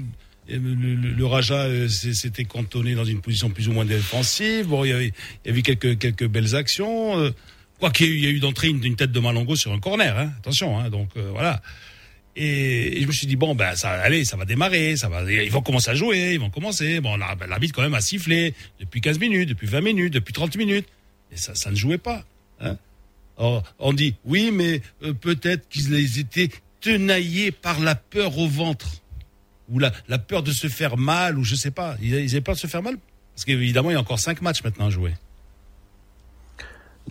Le, 0.49 0.57
le- 0.57 1.25
Raja 1.25 1.55
euh, 1.67 1.87
s'était 1.87 2.43
cantonné 2.43 2.95
dans 2.95 3.05
une 3.05 3.21
position 3.21 3.49
plus 3.49 3.69
ou 3.69 3.71
moins 3.71 3.85
défensive. 3.85 4.67
Bon, 4.67 4.83
il 4.83 4.89
y 4.89 4.91
avait, 4.91 5.13
il 5.45 5.47
y 5.47 5.49
avait 5.51 5.61
quelques 5.61 5.97
quelques 5.97 6.27
belles 6.27 6.53
actions. 6.55 7.17
euh, 7.19 7.31
Quoi 7.79 7.91
qu'il 7.91 8.13
y 8.19 8.25
ait 8.25 8.31
eu- 8.31 8.39
d'entrée 8.39 8.67
une, 8.67 8.95
tête 8.97 9.11
de 9.11 9.19
Malongo 9.19 9.55
sur 9.55 9.71
un 9.71 9.79
corner, 9.79 10.17
hein, 10.17 10.31
attention, 10.39 10.79
hein, 10.79 10.89
donc 10.89 11.09
euh, 11.17 11.29
voilà. 11.31 11.61
Et, 12.35 12.99
je 13.01 13.05
me 13.05 13.11
suis 13.11 13.27
dit 13.27 13.35
bon 13.35 13.53
ben 13.53 13.75
ça 13.75 13.91
allez 13.91 14.25
ça 14.25 14.37
va 14.37 14.45
démarrer 14.45 14.97
ça 14.97 15.07
va 15.07 15.23
ils 15.31 15.51
vont 15.51 15.61
commencer 15.61 15.91
à 15.91 15.95
jouer 15.95 16.33
ils 16.33 16.39
vont 16.39 16.49
commencer. 16.49 16.99
Bon 16.99 17.17
ben, 17.17 17.47
l'arbitre 17.47 17.75
quand 17.75 17.83
même 17.83 17.93
a 17.93 18.01
sifflé 18.01 18.55
depuis 18.79 19.01
15 19.01 19.19
minutes 19.19 19.49
depuis 19.49 19.67
20 19.67 19.81
minutes 19.81 20.13
depuis 20.13 20.33
30 20.33 20.55
minutes. 20.57 20.87
Et 21.31 21.37
ça 21.37 21.53
ça 21.55 21.69
ne 21.69 21.75
jouait 21.75 21.97
pas 21.97 22.25
hein. 22.59 22.77
On 23.37 23.93
dit 23.93 24.15
oui 24.25 24.51
mais 24.51 24.81
euh, 25.03 25.13
peut-être 25.13 25.69
qu'ils 25.69 26.19
étaient 26.19 26.49
tenaillés 26.81 27.51
par 27.51 27.79
la 27.79 27.95
peur 27.95 28.37
au 28.37 28.47
ventre. 28.47 28.89
Ou 29.69 29.79
la, 29.79 29.93
la 30.09 30.19
peur 30.19 30.43
de 30.43 30.51
se 30.51 30.67
faire 30.67 30.97
mal 30.97 31.39
ou 31.39 31.43
je 31.43 31.55
sais 31.55 31.71
pas. 31.71 31.95
Ils, 32.01 32.13
ils 32.15 32.31
avaient 32.31 32.41
peur 32.41 32.55
de 32.55 32.59
se 32.59 32.67
faire 32.67 32.83
mal? 32.83 32.97
Parce 33.33 33.45
qu'évidemment 33.45 33.91
il 33.91 33.93
y 33.93 33.97
a 33.97 33.99
encore 33.99 34.19
cinq 34.19 34.41
matchs 34.41 34.63
maintenant 34.63 34.87
à 34.87 34.89
jouer. 34.89 35.13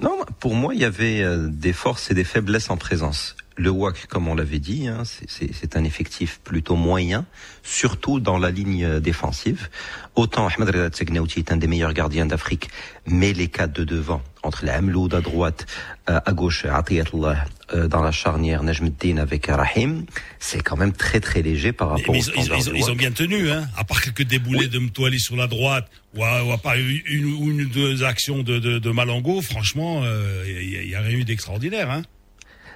Non, 0.00 0.24
pour 0.40 0.54
moi, 0.54 0.74
il 0.74 0.80
y 0.80 0.84
avait 0.84 1.22
euh, 1.22 1.48
des 1.48 1.72
forces 1.72 2.10
et 2.10 2.14
des 2.14 2.24
faiblesses 2.24 2.70
en 2.70 2.76
présence. 2.76 3.36
Le 3.56 3.70
WAC, 3.70 4.06
comme 4.06 4.28
on 4.28 4.34
l'avait 4.34 4.58
dit, 4.58 4.88
hein, 4.88 5.02
c'est- 5.04 5.76
un 5.76 5.84
effectif 5.84 6.40
plutôt 6.44 6.76
moyen, 6.76 7.24
surtout 7.62 8.20
dans 8.20 8.38
la 8.38 8.50
ligne 8.50 8.84
euh, 8.84 9.00
défensive. 9.00 9.68
Autant 10.16 10.46
Ahmed 10.48 10.68
Reda 10.68 10.88
Tsegnaouti 10.90 11.38
est 11.40 11.52
un 11.52 11.56
des 11.56 11.66
meilleurs 11.66 11.92
gardiens 11.94 12.26
d'Afrique, 12.26 12.68
mais 13.06 13.32
les 13.32 13.48
quatre 13.48 13.72
de 13.72 13.84
devant, 13.84 14.22
entre 14.42 14.64
la 14.66 14.76
Hamloud 14.76 15.14
à 15.14 15.20
droite, 15.20 15.66
euh, 16.10 16.20
à 16.24 16.32
gauche 16.32 16.64
Atiyatullah, 16.66 17.44
euh, 17.74 17.88
dans 17.88 18.02
la 18.02 18.10
charnière 18.12 18.62
Najmuddin 18.62 19.16
avec 19.18 19.46
Rahim, 19.46 20.04
c'est 20.40 20.60
quand 20.62 20.76
même 20.76 20.92
très 20.92 21.20
très 21.20 21.40
léger 21.42 21.72
par 21.72 21.90
rapport 21.90 22.14
Mais 22.14 22.18
au 22.28 22.32
ils, 22.32 22.38
ils- 22.40 22.44
standard 22.44 22.58
ils- 22.74 22.76
ils 22.80 22.90
ont 22.90 22.94
bien 22.96 23.12
tenu, 23.12 23.50
hein, 23.50 23.66
à 23.76 23.84
part 23.84 24.02
quelques 24.02 24.22
déboulés 24.24 24.68
de 24.68 24.78
Mtoali 24.78 25.20
sur 25.20 25.36
la 25.36 25.46
droite, 25.46 25.88
ou 26.14 26.24
à, 26.24 26.44
ou 26.44 26.52
à 26.52 26.58
part 26.58 26.74
une, 26.76 27.24
ou 27.26 27.50
une 27.50 27.66
deux 27.68 28.02
actions 28.04 28.42
de, 28.42 28.58
de, 28.58 28.78
de 28.78 28.90
Malango, 28.90 29.40
franchement, 29.40 30.02
euh, 30.04 30.44
il 30.46 30.88
n'y 30.88 30.94
a, 30.94 31.00
rien 31.00 31.16
eu 31.18 31.24
d'extraordinaire. 31.24 31.90
Hein. 31.90 32.02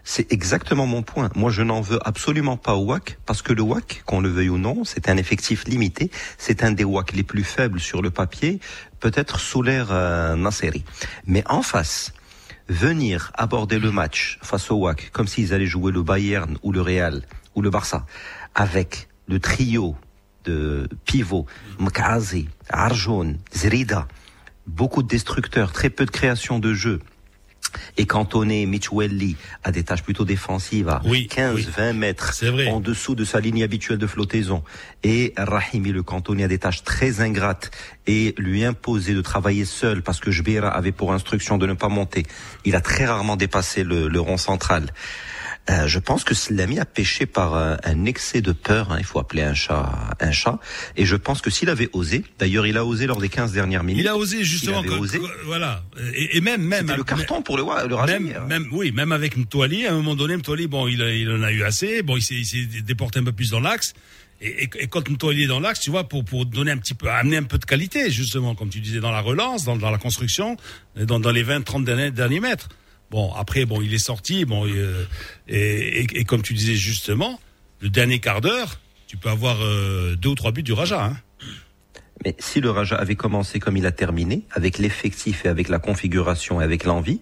C'est 0.09 0.33
exactement 0.33 0.87
mon 0.87 1.03
point. 1.03 1.31
Moi, 1.35 1.51
je 1.51 1.63
n'en 1.63 1.81
veux 1.81 1.99
absolument 2.07 2.57
pas 2.57 2.77
au 2.77 2.85
WAC, 2.85 3.19
parce 3.27 3.43
que 3.43 3.53
le 3.53 3.63
WAC, 3.63 4.05
qu'on 4.07 4.21
le 4.21 4.29
veuille 4.29 4.51
ou 4.51 4.57
non, 4.57 4.85
c'est 4.85 5.09
un 5.09 5.17
effectif 5.17 5.65
limité. 5.67 6.13
C'est 6.39 6.63
un 6.63 6.71
des 6.71 6.85
WAC 6.85 7.13
les 7.13 7.25
plus 7.25 7.43
faibles 7.43 7.81
sur 7.81 8.03
le 8.03 8.11
papier, 8.11 8.61
peut-être 9.01 9.41
sous 9.41 9.63
l'ère 9.63 9.89
euh, 9.91 10.37
Nasseri. 10.37 10.85
Mais 11.27 11.43
en 11.49 11.61
face, 11.61 12.13
venir 12.69 13.33
aborder 13.35 13.81
le 13.81 13.91
match 13.91 14.39
face 14.43 14.71
au 14.71 14.77
WAC, 14.77 15.11
comme 15.11 15.27
s'ils 15.27 15.53
allaient 15.53 15.67
jouer 15.67 15.91
le 15.91 16.05
Bayern 16.05 16.57
ou 16.63 16.71
le 16.71 16.81
Real 16.81 17.23
ou 17.57 17.61
le 17.61 17.71
Barça, 17.71 18.07
avec 18.55 19.09
le 19.27 19.41
trio 19.41 19.97
de 20.45 20.89
pivots, 21.05 21.47
Mkazi, 21.81 22.49
Arjoun, 22.69 23.39
Zrida, 23.53 24.07
beaucoup 24.69 25.03
de 25.03 25.09
destructeurs, 25.09 25.73
très 25.73 25.91
peu 25.91 26.07
de 26.07 26.13
création 26.13 26.61
de 26.61 26.73
jeu, 26.75 27.01
et 27.97 28.07
cantonner 28.07 28.67
Michuelli 28.67 29.37
à 29.65 29.73
des 29.73 29.85
tâches 29.85 30.03
plutôt 30.03 30.25
défensives 30.25 30.89
à 30.89 31.01
15-20 31.05 31.93
mètres 31.93 32.33
en 32.69 32.81
dessous 32.81 33.15
de 33.15 33.25
sa 33.25 33.41
ligne 33.41 33.63
habituelle 33.63 33.99
de 33.99 34.07
flottaison 34.07 34.63
et 35.03 35.33
Rahimi 35.37 35.93
le 35.93 36.03
cantonner 36.03 36.45
à 36.45 36.49
des 36.49 36.59
tâches 36.59 36.83
très 36.85 37.21
ingrates 37.21 37.71
et 38.07 38.35
lui 38.39 38.65
imposer 38.65 39.15
de 39.15 39.21
travailler 39.21 39.65
seul 39.65 40.03
parce 40.03 40.21
que 40.21 40.31
Jbeira 40.31 40.69
avait 40.69 40.93
pour 40.93 41.13
instruction 41.13 41.59
de 41.59 41.67
ne 41.67 41.75
pas 41.75 41.89
monter. 41.89 42.25
Il 42.65 42.77
a 42.77 42.81
très 42.81 43.05
rarement 43.05 43.37
dépassé 43.37 43.85
le, 43.85 44.09
le 44.09 44.21
rond 44.21 44.37
central. 44.37 44.93
Euh, 45.69 45.89
je 45.89 45.99
pense 45.99 46.23
que 46.23 46.35
Slamy 46.35 46.79
a 46.79 46.85
péché 46.85 47.27
par 47.27 47.55
euh, 47.55 47.77
un 47.83 48.05
excès 48.05 48.41
de 48.41 48.53
peur, 48.53 48.93
hein, 48.93 48.97
il 48.99 49.05
faut 49.05 49.19
appeler 49.19 49.43
un 49.43 49.55
chat 49.55 50.15
un 50.21 50.31
chat, 50.31 50.61
et 50.97 51.05
je 51.05 51.17
pense 51.17 51.41
que 51.41 51.51
s'il 51.51 51.69
avait 51.71 51.89
osé, 51.93 52.25
d'ailleurs 52.39 52.67
il 52.69 52.77
a 52.77 52.85
osé 52.85 53.07
lors 53.07 53.21
des 53.21 53.29
15 53.29 53.53
dernières 53.53 53.83
minutes. 53.83 54.05
Il 54.05 54.09
a 54.09 54.17
osé 54.17 54.45
justement, 54.45 54.83
Il 54.85 54.93
avait 54.93 55.01
osé. 55.01 55.21
voilà, 55.45 55.83
et, 56.15 56.37
et 56.37 56.41
même 56.41 56.63
même 56.63 56.87
C'était 56.87 56.97
le 56.97 57.05
carton 57.05 57.43
pour 57.43 57.57
le, 57.57 57.65
le 57.89 57.95
Raja 57.95 58.19
même, 58.19 58.69
oui, 58.71 58.93
même 58.93 59.11
avec 59.11 59.37
Mtoali, 59.37 59.87
à 59.87 59.93
un 59.93 59.97
moment 59.97 60.15
donné, 60.15 60.37
Mtoali, 60.37 60.69
bon, 60.69 60.87
il, 60.87 61.03
en 61.31 61.43
a 61.43 61.51
eu 61.51 61.65
assez, 61.65 62.03
bon, 62.03 62.17
il 62.17 62.23
s'est, 62.23 62.35
il 62.35 62.47
s'est 62.47 62.83
déporté 62.83 63.19
un 63.19 63.25
peu 63.25 63.33
plus 63.33 63.51
dans 63.51 63.61
l'axe. 63.61 63.95
Et, 64.41 64.65
et, 64.65 64.71
et 64.81 64.87
quand 64.87 65.09
Mtoali 65.09 65.45
est 65.45 65.49
dans 65.49 65.61
l'axe, 65.61 65.81
tu 65.81 65.91
vois, 65.91 66.09
pour 66.09 66.25
pour 66.25 66.47
donner 66.47 66.71
un 66.71 66.79
petit 66.79 66.95
peu, 66.95 67.11
amener 67.11 67.39
un 67.39 67.43
peu 67.43 67.59
de 67.59 67.65
qualité, 67.65 68.11
justement, 68.11 68.55
comme 68.55 68.69
tu 68.69 68.81
disais, 68.81 69.01
dans 69.01 69.11
la 69.11 69.21
relance, 69.21 69.65
dans, 69.65 69.77
dans 69.77 69.91
la 69.91 69.99
construction, 69.99 70.57
dans, 70.97 71.19
dans 71.19 71.33
les 71.33 71.43
20-30 71.43 71.85
derniers, 71.85 72.11
derniers 72.11 72.41
mètres. 72.41 72.69
Bon, 73.11 73.33
après, 73.35 73.65
bon, 73.67 73.81
il 73.83 73.95
est 73.95 73.99
sorti, 73.99 74.45
bon, 74.45 74.67
et, 74.67 74.73
euh, 74.73 75.05
et, 75.49 76.01
et- 76.03 76.19
et 76.21 76.25
comme 76.25 76.43
tu 76.43 76.55
disais 76.55 76.75
justement, 76.75 77.41
le 77.81 77.89
dernier 77.89 78.19
quart 78.19 78.41
d'heure, 78.41 78.81
tu 79.07 79.17
peux 79.17 79.29
avoir 79.31 79.59
euh, 79.63 80.17
deux 80.17 80.31
ou 80.31 80.35
trois 80.35 80.51
buts 80.53 80.63
du 80.65 80.73
Raja. 80.73 81.05
Hein. 81.05 81.17
Mais 82.25 82.35
si 82.39 82.61
le 82.61 82.71
Raja 82.71 82.97
avait 82.97 83.15
commencé 83.15 83.61
comme 83.61 83.77
il 83.77 83.87
a 83.87 83.93
terminé, 83.93 84.43
avec 84.51 84.79
l'effectif 84.79 85.45
et 85.45 85.49
avec 85.49 85.69
la 85.69 85.79
configuration 85.79 86.61
et 86.61 86.65
avec 86.65 86.85
l'envie, 86.85 87.21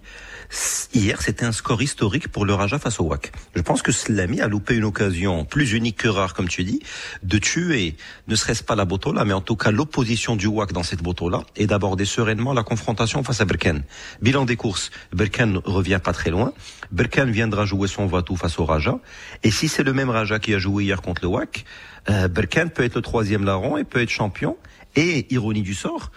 hier 0.94 1.20
c'était 1.22 1.44
un 1.44 1.52
score 1.52 1.82
historique 1.82 2.28
pour 2.28 2.44
le 2.44 2.54
Raja 2.54 2.78
face 2.78 3.00
au 3.00 3.04
WAC. 3.04 3.32
Je 3.54 3.62
pense 3.62 3.82
que 3.82 3.92
Slamy 3.92 4.40
a 4.40 4.48
loupé 4.48 4.74
une 4.76 4.84
occasion 4.84 5.44
plus 5.44 5.72
unique 5.72 5.96
que 5.96 6.08
rare, 6.08 6.34
comme 6.34 6.48
tu 6.48 6.64
dis, 6.64 6.80
de 7.22 7.38
tuer, 7.38 7.96
ne 8.28 8.34
serait-ce 8.34 8.62
pas 8.62 8.74
la 8.74 8.84
Botola, 8.84 9.24
mais 9.24 9.32
en 9.32 9.40
tout 9.40 9.56
cas 9.56 9.70
l'opposition 9.70 10.36
du 10.36 10.46
WAC 10.46 10.72
dans 10.72 10.82
cette 10.82 11.02
Botola, 11.02 11.42
et 11.56 11.66
d'aborder 11.66 12.04
sereinement 12.04 12.52
la 12.52 12.62
confrontation 12.62 13.22
face 13.22 13.40
à 13.40 13.44
Berken. 13.44 13.82
Bilan 14.22 14.44
des 14.44 14.56
courses, 14.56 14.90
Berken 15.12 15.58
revient 15.64 16.00
pas 16.02 16.12
très 16.12 16.30
loin. 16.30 16.52
Berken 16.90 17.30
viendra 17.30 17.64
jouer 17.64 17.88
son 17.88 18.06
Vatou 18.06 18.36
face 18.36 18.58
au 18.58 18.64
Raja. 18.64 18.98
Et 19.42 19.50
si 19.50 19.68
c'est 19.68 19.82
le 19.82 19.92
même 19.92 20.10
Raja 20.10 20.38
qui 20.38 20.54
a 20.54 20.58
joué 20.58 20.84
hier 20.84 21.02
contre 21.02 21.22
le 21.22 21.28
WAC, 21.28 21.64
euh, 22.10 22.28
Berkane 22.28 22.70
peut 22.70 22.84
être 22.84 22.96
le 22.96 23.02
troisième 23.02 23.44
larron 23.44 23.76
et 23.76 23.84
peut 23.84 24.00
être 24.00 24.10
champion. 24.10 24.56
Et, 24.96 25.32
ironie 25.32 25.62
du 25.62 25.74
sort, 25.74 26.12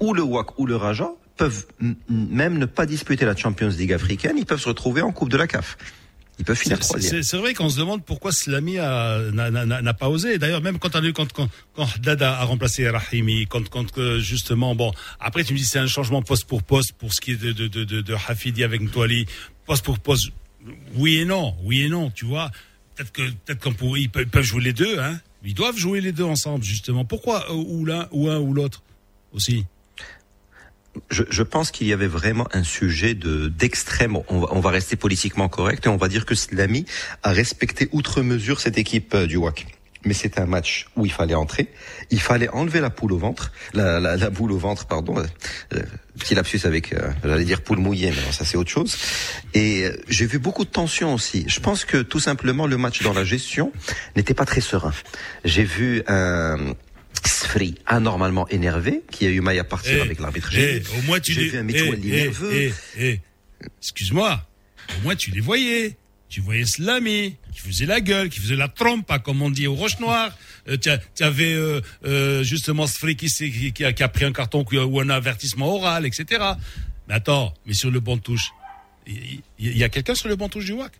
ou 0.00 0.12
le 0.12 0.22
WAC 0.22 0.58
ou 0.58 0.66
le 0.66 0.76
Raja 0.76 1.10
peuvent 1.36 1.66
même 2.08 2.58
ne 2.58 2.66
pas 2.66 2.86
disputer 2.86 3.24
la 3.24 3.36
Champions 3.36 3.68
League 3.68 3.92
africaine, 3.92 4.36
ils 4.38 4.46
peuvent 4.46 4.60
se 4.60 4.68
retrouver 4.68 5.02
en 5.02 5.12
Coupe 5.12 5.30
de 5.30 5.36
la 5.36 5.46
CAF. 5.46 5.76
Ils 6.38 6.44
peuvent 6.44 6.56
finir 6.58 6.80
troisième. 6.80 7.22
C'est 7.22 7.36
vrai 7.36 7.54
qu'on 7.54 7.68
se 7.68 7.78
demande 7.78 8.04
pourquoi 8.04 8.32
Slamy 8.32 8.78
a- 8.80 9.20
n'a- 9.30 9.94
pas 9.94 10.08
osé. 10.08 10.36
D'ailleurs, 10.38 10.62
même 10.62 10.80
quand, 10.80 10.96
on 10.96 10.98
a 10.98 11.04
eu- 11.06 11.12
quand, 11.12 11.32
quand, 11.32 11.48
quand 11.76 11.86
Dada 12.00 12.36
a 12.40 12.44
remplacé 12.44 12.88
Rahimi, 12.88 13.46
quand, 13.46 13.68
quand 13.68 14.18
justement, 14.18 14.74
bon, 14.74 14.92
après 15.20 15.44
tu 15.44 15.52
me 15.52 15.58
dis 15.58 15.64
c'est 15.64 15.78
un 15.78 15.86
changement 15.86 16.22
poste 16.22 16.46
pour 16.46 16.64
poste 16.64 16.92
pour 16.94 17.14
ce 17.14 17.20
qui 17.20 17.32
est 17.32 17.36
de, 17.36 17.52
de, 17.52 17.68
de, 17.68 17.84
de, 17.84 18.00
de 18.00 18.14
Hafidi 18.14 18.64
avec 18.64 18.80
Ntwali, 18.80 19.26
poste 19.64 19.84
pour 19.84 20.00
poste, 20.00 20.30
oui 20.96 21.18
et 21.18 21.24
non, 21.24 21.54
oui 21.62 21.82
et 21.82 21.88
non, 21.88 22.10
tu 22.10 22.24
vois. 22.24 22.50
Peut-être 22.96 23.12
que 23.12 23.22
peut-être 23.44 23.60
qu'on 23.60 23.94
ils 23.96 24.10
peuvent 24.10 24.42
jouer 24.42 24.62
les 24.62 24.72
deux, 24.72 24.98
hein. 24.98 25.20
Ils 25.44 25.54
doivent 25.54 25.76
jouer 25.76 26.00
les 26.00 26.10
deux 26.12 26.24
ensemble, 26.24 26.64
justement. 26.64 27.04
Pourquoi 27.04 27.48
euh, 27.50 27.54
ou 27.54 27.84
l'un 27.84 28.08
ou 28.12 28.28
un 28.30 28.38
ou 28.38 28.54
l'autre 28.54 28.82
aussi? 29.32 29.66
Je, 31.10 31.22
je 31.28 31.42
pense 31.42 31.70
qu'il 31.70 31.86
y 31.86 31.92
avait 31.92 32.06
vraiment 32.06 32.46
un 32.52 32.62
sujet 32.64 33.14
de 33.14 33.48
d'extrême. 33.48 34.16
On 34.28 34.40
va, 34.40 34.48
on 34.50 34.60
va 34.60 34.70
rester 34.70 34.96
politiquement 34.96 35.48
correct 35.48 35.86
et 35.86 35.88
on 35.88 35.96
va 35.96 36.08
dire 36.08 36.26
que 36.26 36.34
Slamy 36.34 36.84
a 37.22 37.32
respecté 37.32 37.88
outre 37.92 38.22
mesure 38.22 38.60
cette 38.60 38.78
équipe 38.78 39.14
euh, 39.14 39.26
du 39.26 39.36
WAC. 39.36 39.66
Mais 40.06 40.12
c'était 40.12 40.40
un 40.40 40.46
match 40.46 40.86
où 40.96 41.06
il 41.06 41.12
fallait 41.12 41.34
entrer, 41.34 41.68
il 42.10 42.20
fallait 42.20 42.50
enlever 42.50 42.80
la 42.80 42.90
poule 42.90 43.14
au 43.14 43.18
ventre, 43.18 43.52
la, 43.72 44.00
la, 44.00 44.16
la 44.18 44.28
boule 44.28 44.52
au 44.52 44.58
ventre, 44.58 44.84
pardon. 44.84 45.16
euh, 45.18 45.24
euh, 45.72 45.82
petit 46.18 46.34
lapsus 46.34 46.60
avec, 46.64 46.94
j'allais 47.24 47.44
dire 47.44 47.62
poule 47.62 47.78
mouillée, 47.78 48.10
mais 48.10 48.20
non, 48.22 48.30
ça 48.30 48.44
c'est 48.44 48.58
autre 48.58 48.70
chose. 48.70 48.96
Et 49.54 49.88
j'ai 50.08 50.26
vu 50.26 50.38
beaucoup 50.38 50.64
de 50.64 50.70
tension 50.70 51.14
aussi. 51.14 51.44
Je 51.48 51.58
pense 51.58 51.86
que 51.86 52.02
tout 52.02 52.20
simplement 52.20 52.66
le 52.66 52.76
match 52.76 53.02
dans 53.02 53.14
la 53.14 53.24
gestion 53.24 53.72
n'était 54.14 54.34
pas 54.34 54.44
très 54.44 54.60
serein. 54.60 54.92
J'ai 55.44 55.64
vu 55.64 56.02
un 56.06 56.74
Sfri 57.26 57.74
anormalement 57.86 58.48
énervé, 58.48 59.02
qui 59.10 59.26
a 59.26 59.30
eu 59.30 59.40
maille 59.40 59.58
à 59.58 59.64
partir 59.64 59.96
Eh, 59.96 60.00
avec 60.00 60.20
l'arbitre. 60.20 60.50
eh, 60.54 60.82
au 60.98 61.02
moins 61.02 61.20
tu 61.20 61.32
les, 61.32 61.48
vu 61.48 61.58
un 61.58 61.68
eh, 62.52 62.72
eh, 62.98 63.20
excuse-moi, 63.78 64.46
au 64.98 65.02
moins 65.02 65.16
tu 65.16 65.30
les 65.30 65.40
voyais. 65.40 65.96
Tu 66.30 66.40
voyais 66.40 66.64
Slamy, 66.64 67.36
qui 67.52 67.60
faisait 67.60 67.86
la 67.86 68.00
gueule, 68.00 68.28
qui 68.28 68.40
faisait 68.40 68.56
la 68.56 68.66
trompe, 68.66 69.08
comme 69.22 69.40
on 69.40 69.50
dit 69.50 69.68
au 69.68 69.74
Roche 69.74 70.00
Noir. 70.00 70.36
Euh, 70.68 70.76
tu 70.76 71.22
avais 71.22 71.52
euh, 71.52 71.80
euh, 72.04 72.42
justement 72.42 72.88
Sfri 72.88 73.14
qui, 73.14 73.28
s'est- 73.28 73.50
qui, 73.50 73.72
qui 73.72 73.84
a, 73.84 73.92
qui 73.92 74.02
a 74.02 74.08
pris 74.08 74.24
un 74.24 74.32
carton 74.32 74.64
ou 74.68 75.00
un 75.00 75.10
avertissement 75.10 75.72
oral, 75.76 76.06
etc. 76.06 76.42
Mais 77.06 77.14
attends, 77.14 77.54
mais 77.66 77.74
sur 77.74 77.90
le 77.92 78.00
banc 78.00 78.16
de 78.16 78.22
touche, 78.22 78.50
il 79.06 79.42
y, 79.58 79.84
a 79.84 79.88
quelqu'un 79.88 80.14
sur 80.16 80.28
le 80.28 80.34
banc 80.34 80.46
de 80.46 80.52
touche 80.52 80.64
du 80.64 80.72
WAC? 80.72 80.92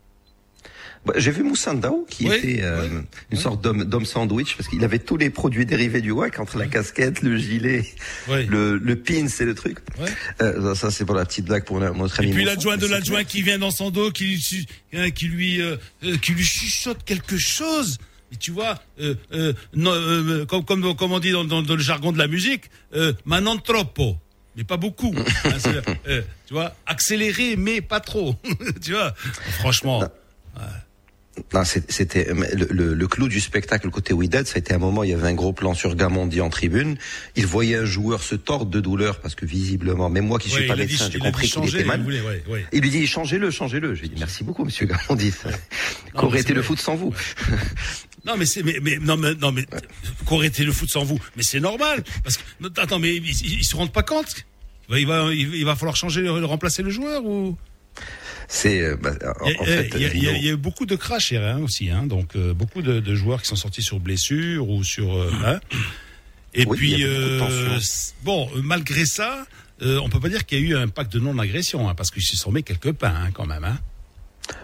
J'ai 1.17 1.31
vu 1.33 1.43
Moussandao, 1.43 2.07
qui 2.09 2.29
Oui, 2.29 2.37
était 2.37 2.63
euh, 2.63 3.01
une 3.31 3.39
sorte 3.39 3.63
d'homme 3.63 3.85
d'homme 3.85 4.07
sandwich, 4.07 4.57
parce 4.57 4.69
qu'il 4.69 4.83
avait 4.85 4.99
tous 4.99 5.17
les 5.19 5.29
produits 5.29 5.67
dérivés 5.67 6.01
du 6.01 6.11
WAC, 6.13 6.39
entre 6.41 6.57
la 6.57 6.67
casquette, 6.67 7.21
le 7.23 7.37
gilet, 7.37 7.85
le, 8.29 8.77
le 8.79 8.97
pin, 8.97 9.29
c'est 9.29 9.45
le 9.45 9.55
truc. 9.55 9.79
Euh, 10.41 10.75
ça, 10.75 10.91
c'est 10.91 11.05
pour 11.05 11.15
la 11.15 11.25
petite 11.27 11.45
blague 11.45 11.65
pour 11.65 11.79
notre 11.81 12.21
ami 12.21 12.31
Et 12.31 12.33
puis 12.33 12.45
l'adjoint 12.45 12.77
de 12.79 12.87
l'adjoint 12.87 13.25
qui 13.25 13.43
vient 13.43 13.59
dans 13.59 13.71
son 13.71 13.91
dos, 13.91 14.11
qui, 14.11 14.67
hein, 14.95 15.11
qui 15.11 15.27
lui, 15.27 15.61
euh, 15.61 15.77
euh, 16.05 16.17
qui 16.17 16.33
lui 16.33 16.45
chuchote 16.45 17.05
quelque 17.05 17.37
chose. 17.37 17.99
Et 18.33 18.37
tu 18.37 18.51
vois, 18.51 18.81
euh, 18.99 19.15
euh, 19.33 19.53
non, 19.75 19.93
euh, 19.93 20.45
comme, 20.47 20.65
comme, 20.65 20.97
comme 20.97 21.13
on 21.13 21.21
dit 21.21 21.31
dans, 21.33 21.45
dans- 21.45 21.63
dans 21.63 21.77
le 21.77 21.83
jargon 21.83 22.11
de 22.13 22.19
la 22.19 22.27
musique, 22.27 22.65
euh, 22.97 23.13
ma 23.27 23.41
non 23.41 23.59
troppo, 23.59 24.17
mais 24.57 24.65
pas 24.65 24.77
beaucoup. 24.79 25.15
Hein, 25.45 25.59
euh, 26.09 26.23
tu 26.47 26.55
vois, 26.55 26.75
accéléré, 26.87 27.57
mais 27.57 27.81
pas 27.83 28.01
trop. 28.01 28.35
tu 28.83 28.93
vois, 28.93 29.15
franchement. 29.59 30.01
C'est- 30.01 30.61
c'était 31.89 32.33
mais 32.35 32.51
le, 32.55 32.67
le, 32.71 32.95
le 32.95 33.09
clou 33.09 33.29
du 33.29 33.41
spectacle 33.41 33.91
côté 33.91 34.13
Wydad, 34.13 34.47
ça 34.47 34.57
a 34.57 34.59
été 34.59 34.75
un 34.75 34.79
moment, 34.79 35.03
il 35.05 35.11
y 35.11 35.15
avait 35.15 35.29
un 35.29 35.35
gros 35.35 35.53
plan 35.53 35.75
sur 35.75 35.95
Gamondi 35.95 36.41
en 36.41 36.51
tribune. 36.51 36.97
Il 37.37 37.47
voyait 37.47 37.77
un 37.77 37.85
joueur 37.85 38.23
se 38.23 38.35
tordre 38.35 38.71
de 38.71 38.81
douleur 38.81 39.21
parce 39.21 39.35
que 39.35 39.47
visiblement, 39.47 40.09
même 40.09 40.27
moi 40.27 40.39
qui 40.39 40.49
Ouais, 40.51 40.61
suis 40.61 40.69
pas 40.69 40.77
médecin, 40.77 41.09
j'ai 41.11 41.19
compris 41.19 41.49
qu'il 41.49 41.65
était 41.65 41.85
mal. 41.85 42.01
il 42.01 42.05
voulait, 42.05 42.21
ouais, 42.21 42.43
ouais. 42.49 42.67
Il 42.73 42.83
lui 42.83 42.91
dit 42.91 43.07
changez-le, 43.07 43.51
changez-le. 43.51 43.95
J'ai 43.95 44.09
dit 44.09 44.17
merci 44.19 44.45
beaucoup, 44.45 44.65
Monsieur 44.65 44.87
Gamondi. 44.87 45.33
Qu'aurait 46.15 46.35
mais 46.35 46.41
été 46.41 46.55
le 46.55 46.63
foot 46.63 46.79
sans 46.79 46.95
vous 46.95 47.13
Non 48.25 48.37
mais 48.39 48.47
c'est 48.47 48.63
mais, 48.63 48.79
mais 48.81 48.99
non 48.99 49.17
mais 49.17 49.35
non 49.35 49.53
mais 49.53 49.67
qu'aurait 50.25 50.47
été 50.47 50.65
le 50.65 50.73
foot 50.73 50.89
sans 50.89 51.05
vous 51.05 51.19
Mais 51.37 51.43
c'est 51.43 51.61
normal 51.61 52.03
parce 52.23 52.39
que 52.39 52.81
attends 52.81 52.99
mais 52.99 53.15
ils, 53.17 53.27
ils, 53.27 53.59
ils 53.59 53.65
se 53.65 53.77
rendent 53.77 53.93
pas 53.93 54.03
compte 54.03 54.35
il 54.89 55.07
va 55.07 55.33
il 55.33 55.49
va, 55.49 55.57
il 55.57 55.65
va 55.65 55.77
falloir 55.77 55.97
changer 55.97 56.27
remplacer 56.29 56.83
le 56.83 56.91
joueur 56.91 57.25
ou? 57.25 57.57
C'est 58.49 58.97
bah, 58.97 59.13
en, 59.41 59.47
Il 59.47 59.53
y 59.53 59.57
a- 59.57 59.61
en 59.61 59.65
fait, 59.65 59.91
il 59.95 60.01
y, 60.03 60.05
a- 60.05 60.15
il 60.15 60.23
y 60.23 60.29
a- 60.29 60.31
Lino, 60.33 60.39
il 60.41 60.45
y 60.47 60.49
a 60.51 60.53
eu 60.53 60.57
beaucoup 60.57 60.87
de 60.87 60.97
crash 60.97 61.31
hier 61.33 61.43
hein, 61.43 61.61
aussi, 61.61 61.91
hein, 61.91 62.07
donc 62.07 62.37
euh, 62.37 62.53
beaucoup 62.55 62.83
de, 62.83 63.01
de 63.01 63.15
joueurs 63.15 63.41
qui 63.43 63.49
sont 63.49 63.57
sortis 63.57 63.83
sur 63.83 64.01
blessure 64.01 64.69
ou 64.69 64.85
sur. 64.85 65.15
euh, 65.17 65.31
hein. 65.45 65.61
Et 66.55 66.65
Oui, 66.67 66.77
puis 66.79 67.05
euh, 67.05 67.79
bon, 68.23 68.49
malgré 68.63 69.07
ça, 69.07 69.47
on 69.81 70.09
peut 70.09 70.21
pas 70.21 70.29
dire 70.29 70.47
qu'il 70.47 70.61
y 70.61 70.63
a 70.63 70.65
eu 70.71 70.77
un 70.77 70.89
pacte 70.89 71.13
de 71.13 71.19
non-agression, 71.19 71.89
hein, 71.89 71.95
parce 71.97 72.11
qu'ils 72.11 72.23
se 72.23 72.37
sont 72.37 72.53
mis 72.53 72.63
quelques 72.63 72.93
pains 72.93 73.15
hein, 73.27 73.31
quand 73.33 73.47
même. 73.47 73.67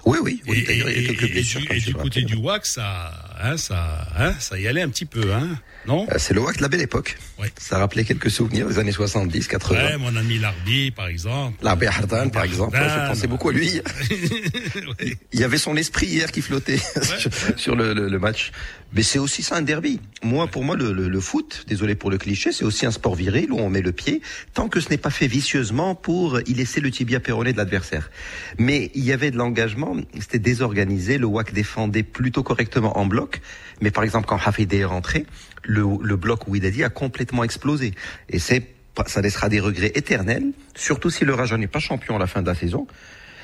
Oui, 0.04 0.18
oui, 0.22 0.42
oui. 0.46 0.64
Et, 0.68 0.74
il 0.74 1.02
y 1.02 1.04
a 1.06 1.08
quelques 1.14 1.30
blessures. 1.32 1.62
et 1.72 1.78
et 1.78 1.80
du 1.80 1.94
côté 1.94 2.22
du 2.22 2.34
WAC, 2.36 2.66
ça, 2.66 3.12
ça, 3.56 4.06
ça 4.38 4.60
y 4.60 4.68
allait 4.68 4.82
un 4.82 4.90
petit 4.90 5.06
peu, 5.06 5.32
hein, 5.32 5.58
non 5.86 6.06
Euh, 6.10 6.14
C'est 6.18 6.34
le 6.34 6.40
WAC 6.40 6.56
de 6.58 6.62
la 6.62 6.68
belle 6.68 6.80
époque. 6.82 7.16
Ça 7.58 7.78
rappelait 7.78 8.04
quelques 8.04 8.30
souvenirs 8.30 8.68
des 8.68 8.78
années 8.78 8.92
70, 8.92 9.48
80. 9.48 9.82
Ouais, 9.82 9.96
mon 9.98 10.14
ami 10.16 10.38
Larbi, 10.38 10.90
par 10.90 11.06
exemple. 11.08 11.56
L'arbi 11.62 11.86
Hardan, 11.86 12.28
par 12.30 12.44
exemple, 12.44 12.76
ouais, 12.76 12.84
je 12.84 13.08
pensais 13.08 13.26
beaucoup 13.26 13.48
à 13.48 13.52
lui. 13.52 13.80
Il 15.32 15.40
y 15.40 15.44
avait 15.44 15.58
son 15.58 15.76
esprit 15.76 16.06
hier 16.06 16.30
qui 16.32 16.42
flottait 16.42 16.78
sur, 17.56 17.76
le, 17.76 17.94
le- 17.94 18.08
le 18.08 18.18
match. 18.18 18.52
Mais 18.92 19.02
c'est 19.02 19.18
aussi 19.20 19.42
ça 19.42 19.56
un 19.56 19.62
derby. 19.62 20.00
Moi, 20.22 20.48
pour 20.48 20.64
moi, 20.64 20.76
le, 20.76 20.92
le- 20.92 21.08
le 21.08 21.20
foot, 21.20 21.64
désolé 21.68 21.94
pour 21.94 22.10
le 22.10 22.18
cliché, 22.18 22.50
c'est 22.52 22.64
aussi 22.64 22.86
un 22.86 22.90
sport 22.90 23.14
viril 23.14 23.52
où 23.52 23.58
on 23.58 23.70
met 23.70 23.82
le 23.82 23.92
pied, 23.92 24.20
tant 24.52 24.68
que 24.68 24.80
ce 24.80 24.88
n'est 24.90 24.98
pas 24.98 25.10
fait 25.10 25.28
vicieusement 25.28 25.94
pour 25.94 26.40
y 26.40 26.54
laisser 26.54 26.80
le 26.80 26.90
tibia 26.90 27.20
péroné 27.20 27.52
de 27.52 27.56
l'adversaire. 27.58 28.10
Mais 28.58 28.90
il 28.94 29.04
y 29.04 29.12
avait 29.12 29.30
de 29.30 29.36
l'engagement, 29.36 29.96
c'était 30.18 30.40
désorganisé, 30.40 31.18
le 31.18 31.26
WAC 31.26 31.52
défendait 31.54 32.02
plutôt 32.02 32.42
correctement 32.42 32.98
en 32.98 33.06
bloc, 33.06 33.40
mais 33.80 33.90
par 33.90 34.04
exemple 34.04 34.26
quand 34.26 34.38
Hafidé 34.44 34.78
est 34.78 34.84
rentré, 34.84 35.26
le, 35.62 35.84
le 36.02 36.16
bloc 36.16 36.48
Ouidadi 36.48 36.84
a 36.84 36.88
complètement 36.88 37.44
explosé. 37.44 37.94
Et 38.28 38.38
c'est 38.38 38.66
ça 39.06 39.20
laissera 39.20 39.48
des 39.48 39.60
regrets 39.60 39.92
éternels, 39.94 40.52
surtout 40.74 41.10
si 41.10 41.24
le 41.24 41.34
Raja 41.34 41.56
n'est 41.56 41.66
pas 41.66 41.78
champion 41.78 42.16
à 42.16 42.18
la 42.18 42.26
fin 42.26 42.42
de 42.42 42.46
la 42.46 42.54
saison. 42.54 42.86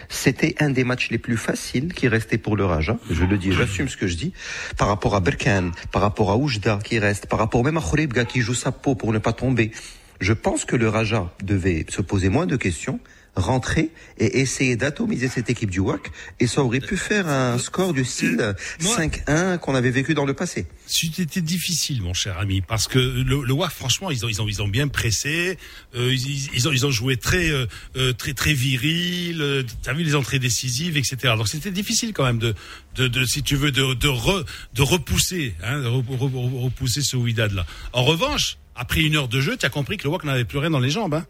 C'était 0.08 0.54
un 0.60 0.70
des 0.70 0.84
matchs 0.84 1.10
les 1.10 1.18
plus 1.18 1.36
faciles 1.36 1.92
qui 1.92 2.06
restait 2.08 2.38
pour 2.38 2.56
le 2.56 2.64
Raja. 2.64 2.96
Je 3.10 3.24
le 3.24 3.38
dis, 3.38 3.52
j'assume 3.52 3.88
ce 3.88 3.96
que 3.96 4.06
je 4.06 4.16
dis. 4.16 4.32
Par 4.76 4.88
rapport 4.88 5.14
à 5.16 5.20
Berkane, 5.20 5.72
par 5.90 6.02
rapport 6.02 6.30
à 6.30 6.36
Oujda 6.36 6.78
qui 6.84 6.98
reste, 6.98 7.26
par 7.26 7.38
rapport 7.38 7.64
même 7.64 7.76
à 7.76 7.80
Khouribga 7.80 8.24
qui 8.24 8.40
joue 8.40 8.54
sa 8.54 8.70
peau 8.70 8.94
pour 8.94 9.12
ne 9.12 9.18
pas 9.18 9.32
tomber. 9.32 9.72
Je 10.20 10.32
pense 10.32 10.64
que 10.64 10.76
le 10.76 10.88
Raja 10.88 11.32
devait 11.42 11.86
se 11.88 12.02
poser 12.02 12.28
moins 12.28 12.46
de 12.46 12.56
questions, 12.56 13.00
rentrer 13.36 13.90
et 14.18 14.40
essayer 14.40 14.76
d'atomiser 14.76 15.28
cette 15.28 15.50
équipe 15.50 15.70
du 15.70 15.78
WAC 15.80 16.10
et 16.40 16.46
ça 16.46 16.62
aurait 16.62 16.80
pu 16.80 16.96
faire 16.96 17.28
un 17.28 17.58
score 17.58 17.92
du 17.92 18.04
style 18.04 18.54
5-1 18.80 19.58
qu'on 19.58 19.74
avait 19.74 19.90
vécu 19.90 20.14
dans 20.14 20.24
le 20.24 20.32
passé. 20.34 20.66
C'était 20.86 21.42
difficile, 21.42 22.00
mon 22.02 22.14
cher 22.14 22.38
ami, 22.38 22.62
parce 22.62 22.88
que 22.88 22.98
le, 22.98 23.42
le 23.44 23.52
WAC, 23.52 23.70
franchement, 23.72 24.10
ils 24.10 24.24
ont, 24.24 24.28
ils 24.28 24.40
ont, 24.40 24.48
ils 24.48 24.62
ont 24.62 24.68
bien 24.68 24.88
pressé. 24.88 25.58
euh, 25.94 26.12
ils, 26.14 26.48
ils 26.54 26.66
ont, 26.68 26.72
ils 26.72 26.86
ont 26.86 26.90
joué 26.90 27.16
très, 27.18 27.50
euh, 27.50 27.66
euh, 27.96 28.12
très, 28.12 28.32
très 28.32 28.54
viril. 28.54 29.42
Euh, 29.42 29.62
T'as 29.82 29.92
vu 29.92 30.02
les 30.02 30.14
entrées 30.14 30.38
décisives, 30.38 30.96
etc. 30.96 31.34
Donc 31.36 31.48
c'était 31.48 31.70
difficile 31.70 32.12
quand 32.14 32.24
même 32.24 32.38
de, 32.38 32.54
de, 32.96 33.06
de, 33.08 33.24
si 33.26 33.42
tu 33.42 33.56
veux, 33.56 33.70
de, 33.70 33.94
de, 33.94 34.08
re- 34.08 34.44
de 34.74 34.82
repousser, 34.82 35.54
hein, 35.62 35.80
de 35.80 35.86
re- 35.88 36.04
re- 36.04 36.32
re- 36.32 36.62
repousser 36.64 37.02
ce 37.02 37.16
Ouidad 37.16 37.52
là. 37.52 37.66
En 37.92 38.04
revanche, 38.04 38.56
après 38.74 39.02
une 39.02 39.16
heure 39.16 39.28
de 39.28 39.40
jeu, 39.40 39.56
tu 39.58 39.66
as 39.66 39.70
compris 39.70 39.98
que 39.98 40.04
le 40.04 40.10
WAC 40.10 40.24
n'avait 40.24 40.44
plus 40.44 40.58
rien 40.58 40.70
dans 40.70 40.80
les 40.80 40.90
jambes. 40.90 41.14
Hein. 41.14 41.26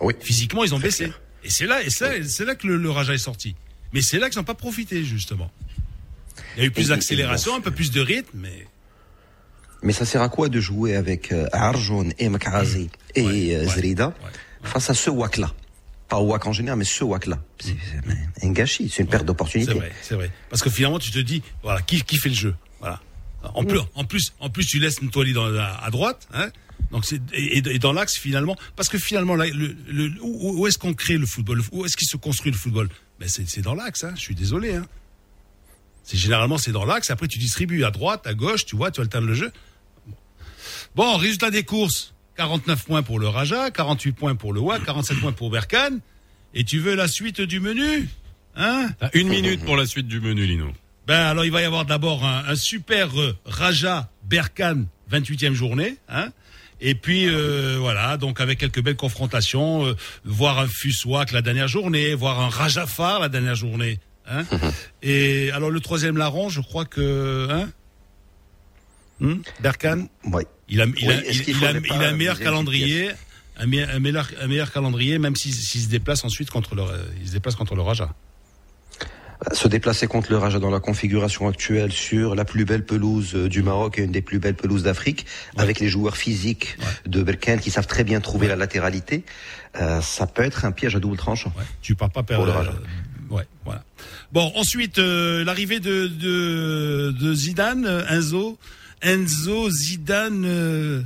Oui. 0.00 0.14
Physiquement, 0.20 0.64
ils 0.64 0.74
ont 0.74 0.78
baissé. 0.80 1.12
Et 1.44 1.50
c'est 1.50 1.66
là, 1.66 1.82
et 1.82 1.90
c'est 1.90 2.24
c'est 2.28 2.44
là 2.44 2.54
que 2.54 2.66
le, 2.66 2.76
le 2.76 2.90
Raja 2.90 3.12
est 3.14 3.18
sorti. 3.18 3.56
Mais 3.92 4.00
c'est 4.02 4.18
là 4.18 4.30
qu'ils 4.30 4.38
n'ont 4.38 4.44
pas 4.44 4.54
profité 4.54 5.04
justement. 5.04 5.50
Il 6.56 6.60
y 6.60 6.62
a 6.64 6.66
eu 6.66 6.70
plus 6.70 6.88
d'accélération, 6.88 7.54
un 7.56 7.60
peu 7.60 7.70
plus 7.70 7.90
de 7.90 8.00
rythme, 8.00 8.38
mais. 8.38 8.66
Mais 9.82 9.92
ça 9.92 10.04
sert 10.04 10.22
à 10.22 10.28
quoi 10.28 10.48
de 10.48 10.60
jouer 10.60 10.94
avec 10.94 11.32
euh, 11.32 11.46
Arjoun 11.52 12.12
et 12.18 12.28
Makazi 12.28 12.88
et 13.16 13.56
euh, 13.56 13.66
Zrida 13.66 14.14
face 14.62 14.90
à 14.90 14.94
ce 14.94 15.10
WAC-là 15.10 15.52
Pas 16.08 16.20
WAC 16.20 16.46
en 16.46 16.52
général, 16.52 16.78
mais 16.78 16.84
ce 16.84 17.02
WAC-là. 17.02 17.42
C'est 17.58 17.74
c'est 18.36 18.46
un 18.46 18.52
gâchis, 18.52 18.88
c'est 18.88 19.02
une 19.02 19.08
perte 19.08 19.24
d'opportunité. 19.24 19.72
C'est 19.72 19.78
vrai, 19.78 19.92
c'est 20.02 20.14
vrai. 20.14 20.30
Parce 20.50 20.62
que 20.62 20.70
finalement, 20.70 21.00
tu 21.00 21.10
te 21.10 21.18
dis, 21.18 21.42
voilà, 21.64 21.82
qui, 21.82 22.00
qui 22.02 22.16
fait 22.16 22.28
le 22.28 22.34
jeu? 22.36 22.54
Voilà. 22.78 23.00
En 23.54 23.64
plus, 23.64 23.80
en 23.96 24.04
plus, 24.04 24.32
en 24.38 24.50
plus, 24.50 24.66
tu 24.66 24.78
laisses 24.78 25.02
Ntoli 25.02 25.32
dans 25.32 25.52
à, 25.56 25.80
à 25.82 25.90
droite, 25.90 26.28
hein 26.32 26.50
donc 26.90 27.04
c'est 27.04 27.20
et, 27.32 27.58
et 27.58 27.78
dans 27.78 27.92
l'axe 27.92 28.18
finalement, 28.18 28.56
parce 28.76 28.88
que 28.88 28.98
finalement, 28.98 29.34
là, 29.36 29.46
le, 29.46 29.76
le- 29.88 30.12
où, 30.22 30.60
où 30.60 30.66
est-ce 30.66 30.78
qu'on 30.78 30.94
crée 30.94 31.16
le 31.18 31.26
football? 31.26 31.62
Où 31.72 31.84
est-ce 31.84 31.96
qu'il 31.96 32.08
se 32.08 32.16
construit 32.16 32.50
le 32.52 32.58
football? 32.58 32.88
Ben 33.20 33.28
c'est 33.28 33.48
c'est 33.48 33.62
dans 33.62 33.74
l'axe. 33.74 34.04
Hein, 34.04 34.12
je 34.16 34.20
suis 34.20 34.34
désolé. 34.34 34.74
Hein. 34.74 34.86
C'est 36.04 36.16
généralement 36.18 36.58
c'est 36.58 36.72
dans 36.72 36.84
l'axe. 36.84 37.10
Après, 37.10 37.28
tu 37.28 37.38
distribues 37.38 37.84
à 37.84 37.90
droite, 37.90 38.26
à 38.26 38.34
gauche, 38.34 38.66
tu 38.66 38.76
vois, 38.76 38.90
tu 38.90 39.00
alternes 39.00 39.26
le 39.26 39.34
jeu. 39.34 39.52
Bon, 40.94 41.16
résultat 41.16 41.50
des 41.50 41.62
courses 41.64 42.12
49 42.36 42.84
points 42.84 43.02
pour 43.02 43.18
le 43.18 43.28
Raja, 43.28 43.70
48 43.70 44.12
points 44.12 44.34
pour 44.34 44.52
le 44.52 44.60
WAC, 44.60 44.84
47 44.84 45.20
points 45.20 45.32
pour 45.32 45.50
Berkane. 45.50 46.00
Et 46.54 46.64
tu 46.64 46.78
veux 46.80 46.94
la 46.94 47.08
suite 47.08 47.40
du 47.40 47.60
menu? 47.60 48.08
Hein? 48.56 48.90
Une 49.14 49.28
minute 49.28 49.64
pour 49.64 49.76
la 49.76 49.86
suite 49.86 50.06
du 50.08 50.20
menu, 50.20 50.44
Lino. 50.46 50.70
Ben 51.06 51.18
alors 51.20 51.44
il 51.44 51.50
va 51.50 51.62
y 51.62 51.64
avoir 51.64 51.84
d'abord 51.84 52.24
un, 52.24 52.44
un 52.46 52.54
super 52.56 53.18
euh, 53.18 53.36
Raja 53.44 54.10
Berkane 54.24 54.86
28e 55.10 55.52
journée, 55.52 55.96
hein. 56.08 56.30
Et 56.84 56.96
puis 56.96 57.28
euh, 57.28 57.76
voilà, 57.78 58.16
donc 58.16 58.40
avec 58.40 58.58
quelques 58.58 58.82
belles 58.82 58.96
confrontations, 58.96 59.86
euh, 59.86 59.96
voir 60.24 60.58
un 60.58 60.66
Fuswak 60.66 61.30
la 61.30 61.40
dernière 61.40 61.68
journée, 61.68 62.12
voir 62.14 62.40
un 62.40 62.48
Rajafar 62.48 63.20
la 63.20 63.28
dernière 63.28 63.54
journée, 63.54 64.00
hein. 64.26 64.44
Et 65.02 65.52
alors 65.52 65.70
le 65.70 65.78
troisième 65.78 66.18
larron, 66.18 66.48
je 66.48 66.60
crois 66.60 66.84
que 66.84 67.46
hein, 67.50 67.70
Hmm 69.20 69.42
il 70.68 70.80
a, 70.80 70.86
il 70.86 71.06
Oui, 71.06 71.14
a, 71.14 71.22
il, 71.22 71.64
a, 71.64 71.70
il 71.70 71.92
un 72.02 72.16
meilleur 72.16 72.40
calendrier, 72.40 73.10
un 73.58 73.66
meilleur, 73.66 73.88
un 73.90 74.00
meilleur, 74.00 74.28
un 74.40 74.48
meilleur 74.48 74.72
calendrier, 74.72 75.20
même 75.20 75.36
s'il 75.36 75.54
s'il 75.54 75.82
se 75.82 75.88
déplace 75.88 76.24
ensuite 76.24 76.50
contre 76.50 76.74
le, 76.74 76.82
il 77.20 77.28
se 77.28 77.32
déplace 77.32 77.54
contre 77.54 77.76
le 77.76 77.82
Raja. 77.82 78.12
Se 79.52 79.66
déplacer 79.68 80.06
contre 80.06 80.30
le 80.30 80.38
Raja 80.38 80.58
dans 80.60 80.70
la 80.70 80.78
configuration 80.80 81.48
actuelle 81.48 81.90
sur 81.90 82.34
la 82.36 82.44
plus 82.44 82.64
belle 82.64 82.84
pelouse 82.84 83.32
euh, 83.34 83.48
du 83.48 83.62
Maroc 83.62 83.98
et 83.98 84.02
une 84.02 84.12
des 84.12 84.22
plus 84.22 84.38
belles 84.38 84.54
pelouses 84.54 84.84
d'Afrique, 84.84 85.26
avec 85.56 85.80
les 85.80 85.88
joueurs 85.88 86.16
physiques 86.16 86.76
de 87.06 87.22
Berkane 87.22 87.58
qui 87.58 87.70
savent 87.70 87.86
très 87.88 88.04
bien 88.04 88.20
trouver 88.20 88.46
la 88.46 88.56
latéralité, 88.56 89.24
euh, 89.80 90.00
ça 90.00 90.26
peut 90.26 90.42
être 90.42 90.64
un 90.64 90.70
piège 90.72 90.94
à 90.94 91.00
double 91.00 91.16
tranchant. 91.16 91.52
Tu 91.82 91.94
pars 91.96 92.10
pas 92.10 92.22
Pour 92.22 92.46
le 92.46 92.52
perdre. 92.52 92.68
Raja. 92.70 92.78
ouais, 93.30 93.46
voilà. 93.64 93.84
Bon, 94.30 94.52
ensuite 94.54 94.98
euh, 94.98 95.44
l'arrivée 95.44 95.80
de, 95.80 96.06
de 96.06 97.10
de 97.18 97.34
Zidane, 97.34 97.84
euh, 97.84 98.06
Enzo, 98.08 98.58
Enzo 99.02 99.70
Zidane. 99.70 100.44
euh, 100.46 101.02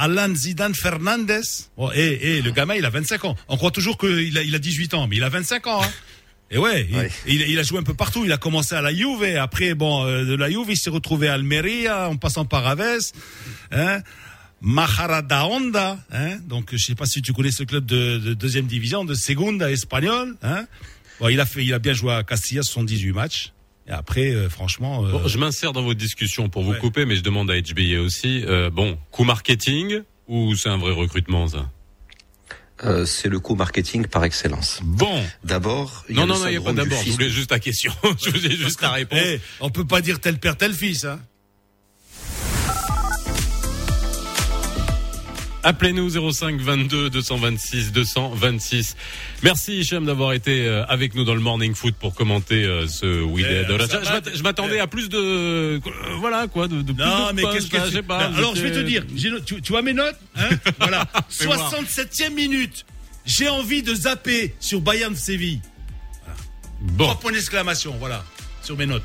Alan 0.00 0.32
Zidane 0.32 0.74
Fernandez. 0.76 1.40
Oh, 1.76 1.90
et, 1.92 2.36
et 2.36 2.42
le 2.42 2.52
gamin, 2.52 2.76
il 2.76 2.84
a 2.84 2.90
25 2.90 3.24
ans. 3.24 3.36
On 3.48 3.56
croit 3.56 3.72
toujours 3.72 3.98
qu'il 3.98 4.38
a, 4.38 4.42
il 4.44 4.54
a 4.54 4.60
18 4.60 4.94
ans, 4.94 5.08
mais 5.08 5.16
il 5.16 5.24
a 5.24 5.28
25 5.28 5.66
ans. 5.66 5.82
Hein. 5.82 5.88
Et 6.50 6.56
ouais, 6.58 6.86
il, 6.90 6.96
Ouais. 6.96 7.10
il, 7.26 7.42
il 7.42 7.58
a 7.58 7.62
joué 7.62 7.78
un 7.78 7.82
peu 7.82 7.94
partout. 7.94 8.24
Il 8.24 8.32
a 8.32 8.38
commencé 8.38 8.74
à 8.74 8.80
la 8.80 8.92
Juve. 8.94 9.22
Après, 9.38 9.74
bon, 9.74 10.04
euh, 10.06 10.24
de 10.24 10.34
la 10.34 10.50
Juve, 10.50 10.66
il 10.70 10.76
s'est 10.76 10.88
retrouvé 10.90 11.28
à 11.28 11.34
Almeria, 11.34 12.08
en 12.08 12.16
passant 12.16 12.44
par 12.46 12.66
Aves. 12.66 13.12
Hein. 13.70 14.00
Majarada 14.60 15.46
Honda, 15.46 15.98
hein. 16.10 16.38
Donc, 16.48 16.70
je 16.72 16.82
sais 16.84 16.94
pas 16.96 17.06
si 17.06 17.22
tu 17.22 17.32
connais 17.32 17.50
ce 17.52 17.62
club 17.62 17.86
de, 17.86 18.18
de 18.18 18.34
deuxième 18.34 18.66
division, 18.66 19.04
de 19.04 19.14
Segunda 19.14 19.70
espagnol, 19.70 20.36
hein. 20.42 20.66
Bon, 21.20 21.28
il 21.28 21.38
a 21.40 21.46
fait, 21.46 21.64
il 21.64 21.72
a 21.74 21.78
bien 21.78 21.92
joué 21.92 22.12
à 22.12 22.22
Castilla, 22.24 22.62
78 22.62 23.12
matchs. 23.12 23.52
Et 23.86 23.90
après, 23.92 24.30
euh, 24.34 24.48
franchement, 24.48 25.04
euh, 25.06 25.12
Bon, 25.12 25.28
je 25.28 25.38
m'insère 25.38 25.72
dans 25.72 25.82
votre 25.82 25.98
discussion 25.98 26.48
pour 26.48 26.62
vous 26.64 26.72
Ouais. 26.72 26.78
couper, 26.78 27.04
mais 27.06 27.16
je 27.16 27.22
demande 27.22 27.50
à 27.50 27.60
HBA 27.60 28.00
aussi. 28.00 28.42
euh, 28.46 28.68
bon, 28.70 28.98
coup 29.10 29.24
marketing 29.24 30.00
ou 30.26 30.54
c'est 30.56 30.68
un 30.68 30.76
vrai 30.76 30.92
recrutement 30.92 31.46
ça? 31.46 31.70
Euh, 32.84 33.04
c'est 33.04 33.28
le 33.28 33.40
coup 33.40 33.54
marketing 33.56 34.06
par 34.06 34.24
excellence. 34.24 34.80
Bon, 34.84 35.24
D'abord, 35.42 36.04
non, 36.08 36.26
non, 36.26 36.38
non, 36.38 36.46
il 36.46 36.50
n'y 36.50 36.56
a 36.56 36.60
pas 36.60 36.72
d'abord. 36.72 37.02
Je 37.06 37.10
voulais 37.10 37.28
juste 37.30 37.50
la 37.50 37.58
question. 37.58 37.92
je 38.24 38.30
voulais 38.30 38.54
juste 38.56 38.80
la 38.80 38.90
réponse. 38.92 39.18
eh, 39.20 39.40
on 39.60 39.70
peut 39.70 39.84
pas 39.86 40.00
dire 40.00 40.20
tel 40.20 40.38
père, 40.38 40.56
tel 40.56 40.72
fils, 40.72 41.04
hein. 41.04 41.20
Appelez-nous 45.72 46.32
05 46.32 46.58
22 46.62 47.10
226 47.10 47.92
226. 47.92 48.96
Merci 49.42 49.80
Hicham 49.80 50.06
d'avoir 50.06 50.32
été 50.32 50.66
euh, 50.66 50.82
avec 50.86 51.14
nous 51.14 51.24
dans 51.24 51.34
le 51.34 51.42
Morning 51.42 51.74
Foot 51.74 51.94
pour 52.00 52.14
commenter 52.14 52.64
euh, 52.64 52.86
ce 52.88 53.22
We 53.22 53.44
Eh, 53.46 53.66
Dead. 53.66 54.32
Je 54.34 54.42
m'attendais 54.42 54.76
eh. 54.76 54.80
à 54.80 54.86
plus 54.86 55.10
de 55.10 55.18
euh, 55.18 55.80
voilà 56.20 56.46
quoi 56.46 56.68
de, 56.68 56.80
de 56.80 56.92
plus 56.94 57.04
Non, 57.04 57.28
de 57.28 57.32
mais 57.34 57.42
qu'est-ce 57.52 57.66
que 57.66 57.76
là, 57.76 57.82
tu- 57.82 57.90
je 57.90 57.96
sais 57.96 58.02
pas, 58.02 58.30
Ben, 58.30 58.34
Alors, 58.36 58.56
je 58.56 58.62
vais 58.62 58.72
te 58.72 58.78
dire, 58.78 59.04
tu, 59.44 59.60
tu 59.60 59.72
vois 59.72 59.82
mes 59.82 59.92
notes 59.92 60.16
hein 60.36 60.48
Voilà. 60.78 61.06
Fais 61.28 61.44
voir. 61.44 61.70
67e 61.70 62.32
minute. 62.32 62.86
J'ai 63.26 63.50
envie 63.50 63.82
de 63.82 63.94
zapper 63.94 64.54
sur 64.60 64.80
Bayern 64.80 65.14
Séville. 65.14 65.60
Bon. 66.80 67.04
Trois 67.04 67.20
points 67.20 67.32
d'exclamation, 67.32 67.94
voilà, 67.98 68.24
sur 68.62 68.74
mes 68.78 68.86
notes. 68.86 69.04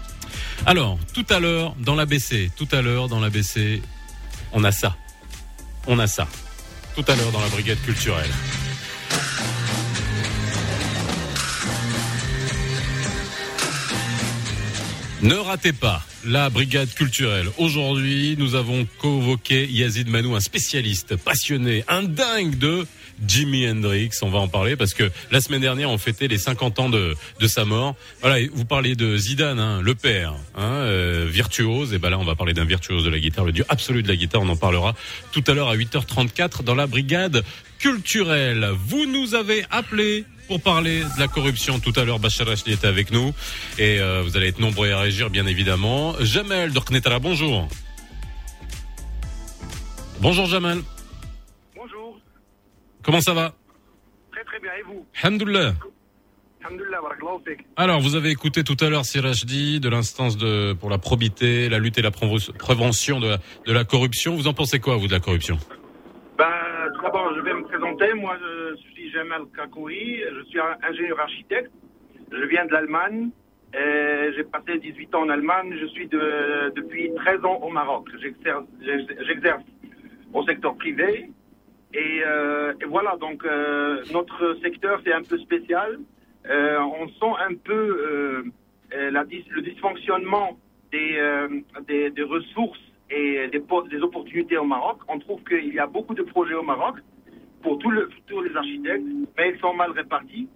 Alors, 0.65 0.97
tout 1.13 1.25
à 1.29 1.41
l'heure 1.41 1.75
dans 1.81 1.95
l'ABC, 1.95 2.51
tout 2.55 2.69
à 2.71 2.81
l'heure 2.81 3.09
dans 3.09 3.19
l'ABC, 3.19 3.81
on 4.53 4.63
a 4.63 4.71
ça. 4.71 4.95
On 5.87 5.99
a 5.99 6.07
ça. 6.07 6.25
Tout 6.95 7.03
à 7.07 7.15
l'heure 7.15 7.31
dans 7.31 7.41
la 7.41 7.49
brigade 7.49 7.81
culturelle. 7.81 8.29
Ne 15.23 15.35
ratez 15.35 15.73
pas 15.73 16.05
la 16.25 16.49
brigade 16.49 16.93
culturelle. 16.93 17.47
Aujourd'hui, 17.57 18.35
nous 18.37 18.55
avons 18.55 18.85
convoqué 18.99 19.65
Yazid 19.65 20.07
Manou, 20.07 20.35
un 20.35 20.39
spécialiste 20.39 21.15
passionné, 21.15 21.83
un 21.87 22.03
dingue 22.03 22.57
de 22.57 22.85
Jimi 23.25 23.67
Hendrix. 23.67 24.11
On 24.21 24.29
va 24.29 24.39
en 24.39 24.47
parler 24.47 24.75
parce 24.75 24.93
que 24.93 25.09
la 25.31 25.41
semaine 25.41 25.61
dernière, 25.61 25.89
on 25.89 25.97
fêtait 25.97 26.27
les 26.27 26.37
50 26.37 26.79
ans 26.79 26.89
de, 26.89 27.15
de 27.39 27.47
sa 27.47 27.65
mort. 27.65 27.95
Voilà, 28.21 28.45
vous 28.53 28.65
parliez 28.65 28.95
de 28.95 29.17
Zidane, 29.17 29.59
hein, 29.59 29.81
le 29.81 29.95
père, 29.95 30.33
hein, 30.55 30.63
euh, 30.63 31.27
virtuose. 31.29 31.93
Et 31.93 31.99
ben 31.99 32.09
là, 32.09 32.19
on 32.19 32.25
va 32.25 32.35
parler 32.35 32.53
d'un 32.53 32.65
virtuose 32.65 33.05
de 33.05 33.09
la 33.09 33.19
guitare, 33.19 33.45
le 33.45 33.51
dieu 33.51 33.65
absolu 33.69 34.03
de 34.03 34.07
la 34.07 34.15
guitare. 34.15 34.41
On 34.41 34.49
en 34.49 34.55
parlera 34.55 34.95
tout 35.31 35.43
à 35.47 35.53
l'heure 35.53 35.69
à 35.69 35.75
8h34 35.75 36.63
dans 36.63 36.75
la 36.75 36.87
brigade 36.87 37.43
culturelle. 37.79 38.69
Vous 38.87 39.05
nous 39.05 39.35
avez 39.35 39.65
appelé 39.69 40.25
pour 40.47 40.61
parler 40.61 40.99
de 40.99 41.19
la 41.19 41.27
corruption. 41.27 41.79
Tout 41.79 41.93
à 41.95 42.03
l'heure, 42.03 42.19
Bachar 42.19 42.49
Achli 42.49 42.73
était 42.73 42.87
avec 42.87 43.11
nous 43.11 43.33
et 43.77 43.99
euh, 43.99 44.21
vous 44.23 44.37
allez 44.37 44.47
être 44.47 44.59
nombreux 44.59 44.91
à 44.91 44.99
réagir, 44.99 45.29
bien 45.29 45.45
évidemment. 45.45 46.15
Jamel 46.19 46.71
Dorknetala, 46.71 47.19
bonjour. 47.19 47.67
Bonjour 50.19 50.45
Jamel. 50.45 50.79
Comment 53.03 53.21
ça 53.21 53.33
va 53.33 53.53
très 54.31 54.43
très 54.43 54.59
bien, 54.59 54.71
et 54.79 54.81
vous 54.81 55.05
Alhamdoulilah. 55.21 55.73
Alors, 57.75 57.99
vous 57.99 58.15
avez 58.15 58.29
écouté 58.29 58.63
tout 58.63 58.77
à 58.79 58.89
l'heure 58.89 59.03
Sirajdi 59.03 59.79
de 59.79 59.89
l'instance 59.89 60.37
de 60.37 60.73
pour 60.73 60.89
la 60.89 60.97
probité, 60.97 61.67
la 61.67 61.77
lutte 61.77 61.97
et 61.97 62.01
la 62.01 62.11
prévention 62.11 63.19
de 63.19 63.27
la, 63.27 63.37
de 63.65 63.73
la 63.73 63.83
corruption. 63.83 64.35
Vous 64.35 64.47
en 64.47 64.53
pensez 64.53 64.79
quoi, 64.79 64.95
vous, 64.95 65.07
de 65.07 65.11
la 65.11 65.19
corruption? 65.19 65.57
Ben, 66.37 66.45
tout 66.95 67.01
d'abord, 67.01 67.33
je 67.35 67.41
vais 67.41 67.53
me 67.53 67.63
présenter. 67.63 68.13
Moi, 68.13 68.37
je 68.39 68.75
suis 68.91 69.11
Jamal 69.11 69.41
Kakoui, 69.55 70.21
je 70.21 70.49
suis 70.49 70.59
ingénieur 70.89 71.19
architecte. 71.19 71.71
Je 72.31 72.45
viens 72.45 72.65
de 72.65 72.71
l'Allemagne. 72.71 73.29
J'ai 73.73 74.43
passé 74.43 74.79
18 74.79 75.15
ans 75.15 75.23
en 75.23 75.29
Allemagne. 75.29 75.75
Je 75.79 75.87
suis 75.87 76.07
de, 76.07 76.73
depuis 76.75 77.11
13 77.15 77.43
ans 77.43 77.59
au 77.61 77.69
Maroc. 77.69 78.07
J'exerce 78.21 79.63
au 80.33 80.43
secteur 80.45 80.75
privé. 80.77 81.29
Et, 81.93 82.21
euh, 82.25 82.73
et 82.81 82.85
voilà, 82.85 83.17
donc 83.17 83.45
euh, 83.45 84.03
notre 84.11 84.55
secteur, 84.63 84.99
c'est 85.05 85.13
un 85.13 85.23
peu 85.23 85.37
spécial. 85.37 85.99
Euh, 86.49 86.79
on 86.79 87.07
sent 87.07 87.33
un 87.49 87.55
peu 87.55 88.43
la 89.11 89.23
dis- 89.25 89.45
le 89.49 89.61
dysfonctionnement 89.61 90.57
des, 90.91 91.15
euh, 91.17 91.47
des, 91.87 92.09
des 92.11 92.23
ressources 92.23 92.79
et 93.09 93.47
des, 93.47 93.61
des 93.89 94.01
opportunités 94.01 94.57
au 94.57 94.65
Maroc. 94.65 94.97
On 95.07 95.19
trouve 95.19 95.43
qu'il 95.43 95.73
y 95.73 95.79
a 95.79 95.87
beaucoup 95.87 96.13
de 96.15 96.23
projets 96.23 96.53
au 96.55 96.63
Maroc 96.63 96.97
pour 97.61 97.77
tous 97.79 97.89
le- 97.91 98.09
les 98.41 98.55
architectes, 98.55 99.05
mais 99.37 99.51
ils 99.53 99.59
sont 99.59 99.73
mal 99.73 99.91
répartis, 99.91 100.47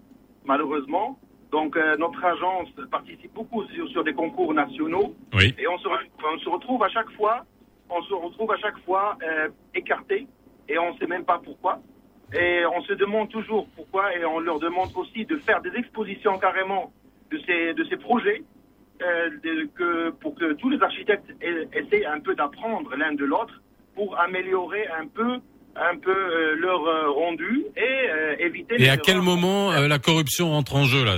malheureusement. 0.45 1.19
Donc 1.51 1.77
euh, 1.77 1.95
notre 1.97 2.23
agence 2.25 2.69
participe 2.91 3.33
beaucoup 3.33 3.63
sur, 3.67 3.87
sur 3.89 4.03
des 4.03 4.13
concours 4.13 4.53
nationaux 4.53 5.15
Oui. 5.33 5.55
et 5.57 5.67
on 5.67 5.77
se, 5.77 5.87
on 5.87 6.39
se 6.39 6.49
retrouve 6.49 6.83
à 6.83 6.89
chaque 6.89 7.09
fois, 7.11 7.45
on 7.89 8.01
se 8.01 8.13
retrouve 8.13 8.51
à 8.51 8.57
chaque 8.57 8.77
fois 8.79 9.17
euh, 9.23 9.47
écarté 9.73 10.27
et 10.69 10.77
on 10.77 10.93
ne 10.93 10.97
sait 10.97 11.07
même 11.07 11.25
pas 11.25 11.39
pourquoi. 11.43 11.79
Et 12.33 12.63
on 12.75 12.81
se 12.81 12.93
demande 12.93 13.29
toujours 13.29 13.67
pourquoi 13.75 14.13
et 14.15 14.25
on 14.25 14.39
leur 14.39 14.59
demande 14.59 14.89
aussi 14.95 15.25
de 15.25 15.37
faire 15.37 15.61
des 15.61 15.71
expositions 15.77 16.37
carrément 16.39 16.91
de 17.31 17.39
ces, 17.45 17.73
de 17.73 17.83
ces 17.85 17.97
projets 17.97 18.43
euh, 19.01 19.29
de- 19.43 19.69
que, 19.77 20.09
pour 20.21 20.35
que 20.35 20.53
tous 20.53 20.69
les 20.69 20.81
architectes 20.81 21.29
essaient 21.73 22.05
un 22.05 22.19
peu 22.19 22.35
d'apprendre 22.35 22.93
l'un 22.97 23.13
de 23.13 23.23
l'autre 23.23 23.61
pour 23.95 24.19
améliorer 24.19 24.87
un 24.87 25.07
peu, 25.07 25.37
un 25.75 25.97
peu 25.97 26.11
euh, 26.15 26.55
leur 26.55 26.85
euh, 26.85 27.09
rendu 27.11 27.63
et 27.77 28.43
éviter 28.43 28.75
Et 28.81 28.89
à 28.89 28.97
quel 28.97 29.21
moment 29.21 29.71
la 29.71 29.99
corruption 29.99 30.53
entre 30.53 30.75
en 30.75 30.83
jeu 30.83 31.05
là 31.05 31.15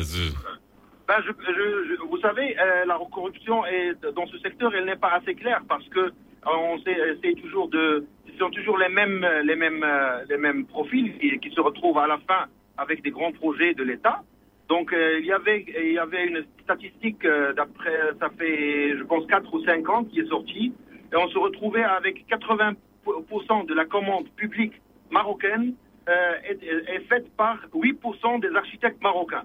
Ben, 1.08 1.16
je, 1.26 1.32
je- 1.32 1.96
je- 1.96 2.02
vous 2.08 2.20
savez, 2.20 2.56
la 2.86 3.00
corruption 3.12 3.66
est, 3.66 3.96
dans 4.14 4.28
ce 4.28 4.38
secteur, 4.40 4.72
elle 4.76 4.86
n'est 4.86 4.96
pas 4.96 5.14
assez 5.20 5.34
claire 5.34 5.62
parce 5.68 5.88
que 5.90 6.12
on 6.46 6.78
essaie 6.78 7.34
toujours 7.42 7.68
de, 7.70 8.06
ce 8.40 8.46
sont 8.46 8.52
toujours 8.52 8.78
les 8.78 8.88
mêmes, 8.88 9.26
les 9.44 9.56
mêmes, 9.56 9.84
euh, 9.84 10.24
les 10.30 10.38
mêmes 10.38 10.66
profils 10.66 11.18
qui, 11.18 11.38
qui 11.40 11.52
se 11.52 11.60
retrouvent 11.60 11.98
à 11.98 12.08
la 12.08 12.18
fin 12.20 12.46
avec 12.78 13.04
des 13.04 13.12
grands 13.12 13.34
projets 13.34 13.74
de 13.74 13.84
l'État. 13.84 14.22
Donc, 14.70 14.94
euh, 14.94 15.20
il 15.20 15.26
y 15.26 15.34
avait, 15.34 15.66
il 15.68 15.94
y 15.94 16.00
avait 16.00 16.26
une 16.26 16.46
statistique 16.64 17.26
euh, 17.26 17.52
d'après, 17.52 17.98
ça 18.20 18.30
fait, 18.38 18.98
je 18.98 19.04
pense, 19.04 19.26
4 19.28 19.54
ou 19.54 19.66
5 19.66 19.90
ans 19.90 20.04
qui 20.06 20.22
est 20.22 20.30
sortie, 20.30 20.72
et 21.12 21.16
on 21.18 21.28
se 21.28 21.38
retrouvait 21.38 21.84
avec 21.84 22.26
80% 22.30 23.66
de 23.66 23.74
la 23.74 23.86
commande 23.86 24.30
publique 24.38 24.74
marocaine 25.12 25.74
euh, 26.08 26.32
est, 26.46 26.64
est 26.64 27.08
faite 27.10 27.30
par 27.36 27.58
8% 27.74 28.40
des 28.40 28.56
architectes 28.56 29.04
marocains. 29.04 29.44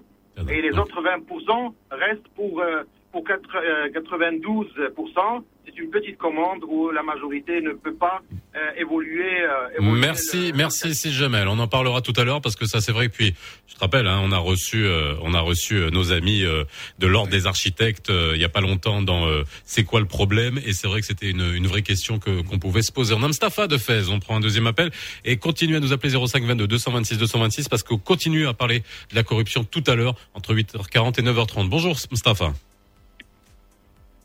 Et 0.49 0.61
les 0.61 0.77
autres 0.77 1.01
20% 1.01 1.73
restent 1.91 2.27
pour, 2.35 2.61
euh, 2.61 2.83
pour 3.15 3.23
euh, 3.29 3.87
92%. 3.89 5.43
C'est 5.65 5.77
une 5.79 5.89
petite 5.89 6.17
commande 6.17 6.63
où 6.67 6.91
la 6.91 7.01
majorité 7.01 7.61
ne 7.61 7.71
peut 7.71 7.93
pas 7.95 8.21
euh, 8.55 8.71
évoluer. 8.77 9.41
euh, 9.41 9.79
évoluer 9.79 10.01
Merci, 10.01 10.51
merci 10.53 10.93
si 10.93 11.13
Jamel. 11.13 11.47
On 11.47 11.57
en 11.59 11.67
parlera 11.69 12.01
tout 12.01 12.11
à 12.17 12.25
l'heure 12.25 12.41
parce 12.41 12.57
que 12.57 12.65
ça 12.65 12.81
c'est 12.81 12.91
vrai. 12.91 13.07
que 13.07 13.15
Puis 13.15 13.33
je 13.67 13.75
te 13.75 13.79
rappelle, 13.79 14.07
hein, 14.07 14.19
on 14.21 14.33
a 14.33 14.37
reçu, 14.37 14.85
euh, 14.85 15.13
on 15.21 15.33
a 15.33 15.39
reçu 15.39 15.75
nos 15.93 16.11
amis 16.11 16.43
de 16.43 17.07
l'ordre 17.07 17.31
des 17.31 17.47
architectes 17.47 18.11
il 18.11 18.39
y 18.39 18.43
a 18.43 18.49
pas 18.49 18.59
longtemps 18.59 19.01
dans 19.01 19.27
c'est 19.63 19.85
quoi 19.85 20.01
le 20.01 20.07
problème? 20.07 20.59
Et 20.65 20.73
c'est 20.73 20.87
vrai 20.87 20.99
que 20.99 21.07
c'était 21.07 21.29
une, 21.29 21.53
une 21.55 21.67
vraie 21.67 21.83
question 21.83 22.19
que 22.19 22.41
qu'on 22.41 22.59
pouvait 22.59 22.81
se 22.83 22.91
poser. 22.91 23.15
On 23.17 23.23
a 23.23 23.27
Mustafa 23.27 23.67
de 23.67 23.77
Fès. 23.77 24.09
On 24.09 24.19
prend 24.19 24.35
un 24.35 24.41
deuxième 24.41 24.67
appel 24.67 24.91
et 25.23 25.37
continue 25.37 25.77
à 25.77 25.79
nous 25.79 25.93
appeler 25.93 26.11
0522 26.11 26.67
226 26.67 27.17
226 27.17 27.69
parce 27.69 27.83
qu'on 27.83 27.97
continue 27.97 28.45
à 28.45 28.53
parler 28.53 28.79
de 29.09 29.15
la 29.15 29.23
corruption 29.23 29.63
tout 29.63 29.83
à 29.87 29.95
l'heure 29.95 30.15
entre 30.33 30.53
8h40 30.53 31.17
et 31.19 31.23
9h30. 31.23 31.69
Bonjour 31.69 31.95
Mustafa. 32.11 32.53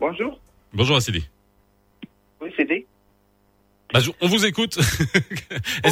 Bonjour, 0.00 0.40
Bonjour 0.72 0.96
Assidi. 0.96 1.28
oui, 2.40 2.50
D. 2.58 2.86
Bah, 3.92 3.98
on 4.20 4.28
vous 4.28 4.46
écoute. 4.46 4.78
Oui, 5.84 5.90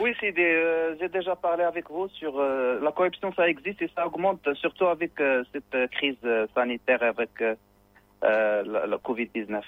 oui 0.00 0.32
des, 0.32 0.42
euh, 0.42 0.96
j'ai 1.00 1.08
déjà 1.08 1.36
parlé 1.36 1.62
avec 1.64 1.88
vous 1.88 2.08
sur 2.08 2.38
euh, 2.38 2.80
la 2.82 2.90
corruption, 2.92 3.32
ça 3.34 3.48
existe 3.48 3.80
et 3.80 3.90
ça 3.94 4.06
augmente 4.06 4.46
surtout 4.56 4.86
avec 4.86 5.12
euh, 5.20 5.44
cette 5.52 5.90
crise 5.92 6.16
sanitaire, 6.54 7.02
avec 7.02 7.30
la, 8.22 8.62
la 8.86 8.96
Covid-19. 8.98 9.60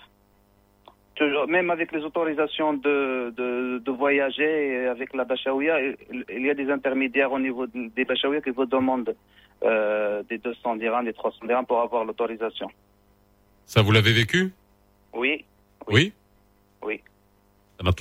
Toujours, 1.14 1.46
même 1.48 1.70
avec 1.70 1.92
les 1.92 2.02
autorisations 2.04 2.74
de, 2.74 3.32
de, 3.36 3.78
de 3.84 3.90
voyager, 3.92 4.68
et 4.82 4.86
avec 4.86 5.14
la 5.14 5.24
Bachaouia, 5.24 5.80
il, 5.80 6.42
y 6.46 6.50
a 6.50 6.54
des 6.54 6.70
intermédiaires 6.70 7.32
au 7.32 7.38
niveau 7.40 7.66
de- 7.66 7.88
des 7.94 8.04
Bachaouia 8.04 8.40
qui 8.40 8.50
vous 8.50 8.66
demandent 8.66 9.14
des 9.62 10.38
200 10.38 10.76
dirhams, 10.76 11.04
des 11.04 11.12
300 11.12 11.46
dirhams 11.46 11.66
pour 11.66 11.80
avoir 11.80 12.04
l'autorisation. 12.04 12.68
Ça, 13.67 13.81
vous 13.81 13.91
l'avez 13.91 14.13
vécu 14.13 14.51
Oui, 15.13 15.45
Oui. 15.87 16.13
oui, 16.81 17.01
Ça 17.77 17.83
m'a 17.83 17.91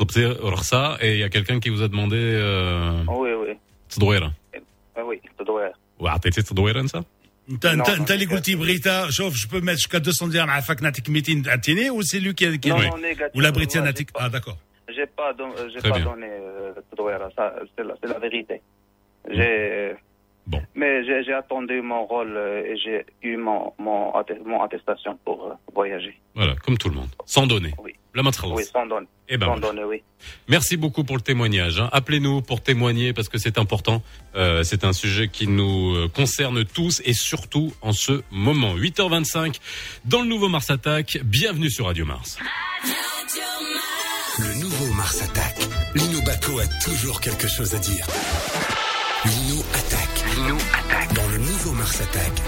ça 0.62 0.96
et 1.00 1.12
il 1.14 1.18
y 1.18 1.22
a 1.22 1.28
quelqu'un 1.28 1.58
qui 1.60 1.70
vous 1.70 1.82
a 1.82 1.88
demandé 1.88 2.16
euh, 2.18 3.04
oui, 3.08 3.30
oui. 3.42 3.54
تدويرة. 3.90 4.32
Ah 4.96 5.04
oui, 5.04 5.20
ça 5.38 5.44
doit 5.44 5.66
être. 5.68 5.78
وعطيتي 5.98 6.42
تدويرة 6.42 6.80
انت؟ 6.80 6.96
انت 7.50 7.66
انت 7.66 7.88
انت 7.88 8.10
اللي 8.10 8.24
قلتي 8.24 8.54
بغيتا 8.54 9.10
شوف 9.10 9.34
جو 9.34 9.48
بو 9.48 9.66
ميتر 9.66 9.80
jusqu'à 9.80 9.98
200 10.00 10.30
dirhams 10.32 10.48
عافاك 10.48 10.82
نعطيك 10.82 11.10
200 11.10 11.42
عطيني 11.50 11.90
ou 11.90 12.02
c'est 12.02 12.20
lui 12.20 12.34
qui 12.34 12.58
qui 12.58 12.68
Non, 12.68 12.78
non, 12.78 12.98
négatif. 12.98 13.34
ou 13.36 13.40
la 13.40 13.50
Britienne 13.50 13.82
Ouais, 13.82 13.86
نعطيك 13.86 14.10
ah 14.14 14.28
d'accord 14.28 14.56
J'ai 14.96 15.06
pas, 15.18 15.32
don- 15.38 15.54
euh, 15.58 15.68
j'ai 15.72 15.78
Très 15.80 15.90
pas 15.90 15.98
bien. 15.98 16.04
donné 16.10 16.26
euh, 16.30 16.72
Tadouera, 16.90 17.28
ça, 17.36 17.44
c'est 17.74 17.84
la, 17.88 17.94
c'est 18.00 18.10
la 18.14 18.18
vérité. 18.26 18.56
J'ai, 19.36 19.94
Bon. 20.47 20.61
mais 20.75 21.03
j'ai, 21.05 21.23
j'ai 21.25 21.33
attendu 21.33 21.81
mon 21.81 22.05
rôle 22.05 22.33
euh, 22.37 22.63
et 22.65 22.77
j'ai 22.77 23.05
eu 23.21 23.35
mon, 23.35 23.73
mon, 23.77 24.11
atte- 24.13 24.41
mon 24.45 24.63
attestation 24.63 25.19
pour 25.25 25.45
euh, 25.45 25.53
voyager. 25.75 26.17
Voilà, 26.35 26.55
comme 26.55 26.77
tout 26.77 26.87
le 26.89 26.95
monde. 26.95 27.09
Sans 27.25 27.45
donner. 27.47 27.73
Oui. 27.83 27.93
La 28.15 28.23
matras. 28.23 28.47
Oui, 28.47 28.63
sans 28.63 28.85
donner. 28.87 29.07
Eh 29.27 29.37
ben 29.37 29.45
sans 29.45 29.51
voilà. 29.57 29.67
donner, 29.67 29.83
oui. 29.83 30.03
Merci 30.47 30.77
beaucoup 30.77 31.03
pour 31.03 31.17
le 31.17 31.21
témoignage. 31.21 31.79
hein. 31.81 31.89
Appelez-nous 31.91 32.41
pour 32.41 32.61
témoigner 32.61 33.11
parce 33.13 33.27
que 33.29 33.37
c'est 33.37 33.57
important. 33.59 34.01
Euh, 34.35 34.63
c'est 34.63 34.85
un 34.85 34.93
sujet 34.93 35.27
qui 35.27 35.47
nous 35.47 36.07
concerne 36.15 36.63
tous 36.65 37.01
et 37.05 37.13
surtout 37.13 37.73
en 37.81 37.91
ce 37.91 38.23
moment. 38.31 38.73
8h25 38.75 39.59
dans 40.05 40.21
le 40.21 40.27
nouveau 40.27 40.47
Mars 40.47 40.69
Attack. 40.71 41.19
Bienvenue 41.25 41.69
sur 41.69 41.85
Radio 41.87 42.05
Mars. 42.05 42.39
Le 44.39 44.61
nouveau 44.61 44.93
Mars 44.93 45.21
attaque. 45.21 45.67
Lino 45.95 46.21
Baco 46.21 46.59
a 46.59 46.65
toujours 46.83 47.19
quelque 47.19 47.47
chose 47.47 47.73
à 47.75 47.79
dire. 47.79 48.05
Lino 49.25 49.61
attaque. 49.73 49.96
Lino 50.37 50.55
attaque. 50.71 51.13
Dans 51.15 51.27
le 51.29 51.37
nouveau 51.39 51.71
Mars 51.71 51.99
attaque. 51.99 52.41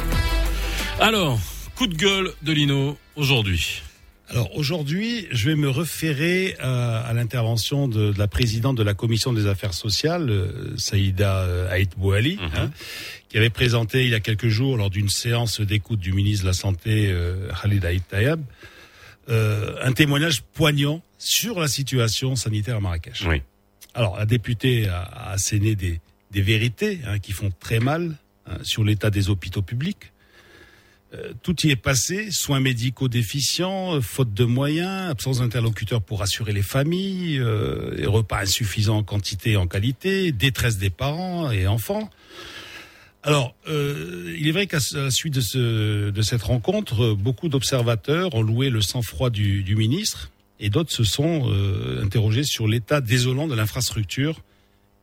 Alors, 0.99 1.39
coup 1.75 1.87
de 1.87 1.95
gueule 1.95 2.31
de 2.43 2.51
Lino 2.51 2.99
aujourd'hui. 3.15 3.81
Alors 4.27 4.55
aujourd'hui, 4.55 5.27
je 5.31 5.49
vais 5.49 5.55
me 5.55 5.71
référer 5.71 6.55
à, 6.59 6.99
à 6.99 7.13
l'intervention 7.13 7.87
de, 7.87 8.11
de 8.11 8.19
la 8.19 8.27
présidente 8.27 8.77
de 8.77 8.83
la 8.83 8.93
commission 8.93 9.33
des 9.33 9.47
affaires 9.47 9.73
sociales, 9.73 10.29
euh, 10.29 10.77
Saïda 10.77 11.39
euh, 11.39 11.71
Haït 11.71 11.97
Bouali, 11.97 12.37
hein, 12.55 12.69
qui 13.27 13.37
avait 13.39 13.49
présenté 13.49 14.03
il 14.03 14.11
y 14.11 14.15
a 14.15 14.19
quelques 14.19 14.49
jours 14.49 14.77
lors 14.77 14.91
d'une 14.91 15.09
séance 15.09 15.59
d'écoute 15.59 15.99
du 15.99 16.13
ministre 16.13 16.43
de 16.43 16.49
la 16.49 16.53
Santé, 16.53 17.09
euh, 17.09 17.49
Khalid 17.59 17.83
Haït 17.83 18.07
Tayeb, 18.07 18.41
euh, 19.29 19.77
un 19.81 19.93
témoignage 19.93 20.43
poignant 20.53 21.01
sur 21.17 21.59
la 21.59 21.67
situation 21.67 22.35
sanitaire 22.35 22.75
à 22.75 22.81
Marrakech. 22.81 23.23
Oui. 23.27 23.41
Alors 23.95 24.15
la 24.15 24.27
députée 24.27 24.87
a, 24.87 25.01
a 25.01 25.31
asséné 25.31 25.73
des, 25.73 25.99
des 26.31 26.41
vérités 26.41 26.99
hein, 27.05 27.19
qui 27.19 27.31
font 27.31 27.51
très 27.59 27.79
mal 27.79 28.15
hein, 28.45 28.57
sur 28.63 28.83
l'état 28.83 29.09
des 29.09 29.29
hôpitaux 29.29 29.61
publics. 29.61 30.11
Euh, 31.15 31.33
tout 31.41 31.55
y 31.65 31.71
est 31.71 31.75
passé, 31.75 32.29
soins 32.29 32.59
médicaux 32.59 33.07
déficients, 33.07 33.95
euh, 33.95 34.01
faute 34.01 34.31
de 34.31 34.45
moyens, 34.45 35.09
absence 35.09 35.39
d'interlocuteurs 35.39 36.03
pour 36.03 36.19
rassurer 36.19 36.53
les 36.53 36.61
familles, 36.61 37.39
euh, 37.39 38.03
repas 38.05 38.41
insuffisants 38.41 38.97
en 38.97 39.03
quantité 39.03 39.51
et 39.51 39.57
en 39.57 39.65
qualité, 39.65 40.31
détresse 40.31 40.77
des 40.77 40.91
parents 40.91 41.49
et 41.49 41.65
enfants. 41.65 42.11
Alors, 43.23 43.55
euh, 43.67 44.35
il 44.37 44.47
est 44.47 44.51
vrai 44.51 44.67
qu'à 44.67 44.77
la 44.93 45.09
suite 45.09 45.33
de, 45.33 45.41
ce, 45.41 46.11
de 46.11 46.21
cette 46.21 46.43
rencontre, 46.43 47.15
beaucoup 47.15 47.49
d'observateurs 47.49 48.35
ont 48.35 48.43
loué 48.43 48.69
le 48.69 48.81
sang-froid 48.81 49.31
du, 49.31 49.63
du 49.63 49.75
ministre 49.75 50.29
et 50.59 50.69
d'autres 50.69 50.91
se 50.91 51.03
sont 51.03 51.49
interrogés 52.01 52.43
sur 52.43 52.67
l'état 52.67 53.01
désolant 53.01 53.47
de 53.47 53.55
l'infrastructure 53.55 54.41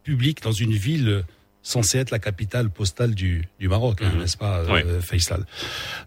publique 0.07 0.41
dans 0.43 0.53
une 0.53 0.73
ville 0.73 1.25
censée 1.63 1.99
être 1.99 2.13
la 2.13 2.21
capitale 2.21 2.71
postale 2.71 3.13
du, 3.15 3.49
du 3.59 3.69
Maroc, 3.69 4.01
hein, 4.01 4.13
n'est-ce 4.19 4.37
pas, 4.37 4.61
euh, 4.61 4.73
Ouais. 4.73 4.85
Faisal? 5.03 5.45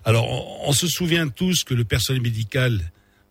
Alors, 0.05 0.25
on, 0.31 0.69
on 0.69 0.73
se 0.73 0.87
souvient 0.87 1.27
tous 1.27 1.65
que 1.65 1.73
le 1.73 1.83
personnel 1.83 2.21
médical 2.21 2.79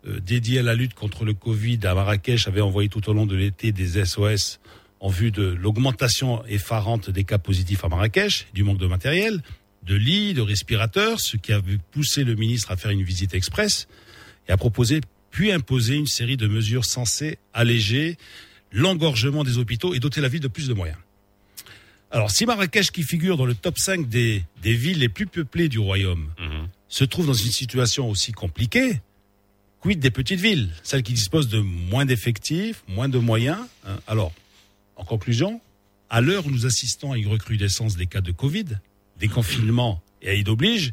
euh, 0.07 0.21
dédié 0.21 0.59
à 0.59 0.63
la 0.63 0.75
lutte 0.75 0.93
contre 0.93 1.25
le 1.25 1.33
Covid 1.33 1.81
à 1.85 1.95
Marrakech 1.95 2.47
avait 2.47 2.61
envoyé 2.61 2.91
tout 2.91 3.09
au 3.09 3.15
long 3.15 3.25
de 3.25 3.35
l'été 3.35 3.73
des 3.73 4.05
SOS 4.05 4.61
en 5.01 5.09
vue 5.09 5.31
de 5.31 5.43
l'augmentation 5.43 6.45
effarante 6.47 7.09
des 7.09 7.25
cas 7.25 7.39
positifs 7.39 7.83
à 7.85 7.89
Marrakech, 7.89 8.47
du 8.53 8.63
manque 8.63 8.79
de 8.79 8.87
matériel, 8.87 9.43
de 9.85 9.95
lits, 9.95 10.35
de 10.35 10.43
respirateurs, 10.43 11.21
ce 11.21 11.39
qui 11.39 11.53
avait 11.55 11.79
poussé 11.93 12.25
le 12.25 12.35
ministre 12.35 12.71
à 12.73 12.77
faire 12.77 12.91
une 12.91 13.05
visite 13.05 13.33
express 13.33 13.89
et 14.49 14.53
à 14.53 14.59
proposer 14.59 15.01
puis 15.31 15.51
imposer 15.51 15.95
une 15.95 16.07
série 16.07 16.37
de 16.37 16.47
mesures 16.47 16.85
censées 16.85 17.39
alléger 17.55 18.19
l'engorgement 18.73 19.45
des 19.45 19.59
hôpitaux 19.59 19.95
et 19.95 20.01
doter 20.01 20.21
la 20.21 20.29
ville 20.29 20.41
de 20.41 20.49
plus 20.49 20.69
de 20.69 20.75
moyens. 20.75 20.99
Alors, 22.11 22.31
si 22.31 22.47
Marrakech, 22.47 22.91
qui 22.91 23.03
figure 23.03 23.37
dans 23.37 23.45
le 23.45 23.55
top 23.55 23.79
5 23.79 24.09
des, 24.09 24.43
des 24.63 24.75
villes 24.75 24.99
les 24.99 25.11
plus 25.11 25.27
peuplées 25.27 25.69
du 25.69 25.79
royaume, 25.79 26.31
se 26.89 27.05
trouve 27.05 27.27
dans 27.27 27.35
une 27.35 27.51
situation 27.51 28.09
aussi 28.09 28.33
compliquée, 28.33 29.01
quid 29.81 30.01
des 30.01 30.11
petites 30.11 30.41
villes, 30.41 30.71
celles 30.83 31.03
qui 31.03 31.13
disposent 31.13 31.49
de 31.49 31.61
moins 31.61 32.07
d'effectifs, 32.07 32.83
moins 32.89 33.09
de 33.09 33.19
moyens 33.19 33.59
hein? 33.87 33.99
Alors, 34.07 34.33
en 34.97 35.05
conclusion, 35.05 35.61
à 36.11 36.21
l'heure 36.21 36.47
où 36.47 36.51
nous 36.51 36.67
assistons 36.67 37.13
à 37.13 37.19
une 37.19 37.29
recrudescence 37.29 37.97
des 37.97 38.07
cas 38.07 38.21
de 38.21 38.33
Covid, 38.33 38.65
des 39.19 39.29
confinements 39.29 40.03
et 40.23 40.31
à 40.31 40.35
y 40.35 40.43
d'oblige, 40.43 40.93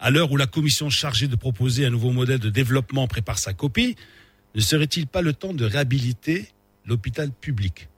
à 0.00 0.10
l'heure 0.10 0.30
où 0.30 0.36
la 0.36 0.46
commission 0.46 0.90
chargée 0.90 1.28
de 1.28 1.36
proposer 1.36 1.86
un 1.86 1.90
nouveau 1.90 2.10
modèle 2.10 2.38
de 2.38 2.50
développement 2.50 3.06
prépare 3.06 3.38
sa 3.38 3.54
copie, 3.54 3.96
ne 4.54 4.60
serait-il 4.60 5.06
pas 5.06 5.22
le 5.22 5.32
temps 5.32 5.54
de 5.54 5.64
réhabiliter 5.64 6.48
l'hôpital 6.86 7.30
public. 7.30 7.88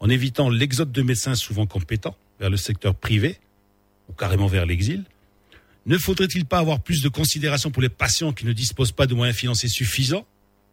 En 0.00 0.08
évitant 0.08 0.48
l'exode 0.50 0.92
de 0.92 1.02
médecins 1.02 1.34
souvent 1.34 1.66
compétents 1.66 2.16
vers 2.38 2.50
le 2.50 2.56
secteur 2.56 2.94
privé 2.94 3.38
ou 4.08 4.12
carrément 4.12 4.46
vers 4.46 4.66
l'exil 4.66 5.04
Ne 5.86 5.98
faudrait-il 5.98 6.44
pas 6.44 6.58
avoir 6.58 6.80
plus 6.80 7.02
de 7.02 7.08
considération 7.08 7.70
pour 7.70 7.82
les 7.82 7.88
patients 7.88 8.32
qui 8.32 8.44
ne 8.44 8.52
disposent 8.52 8.92
pas 8.92 9.06
de 9.06 9.14
moyens 9.14 9.36
financiers 9.36 9.68
suffisants, 9.68 10.26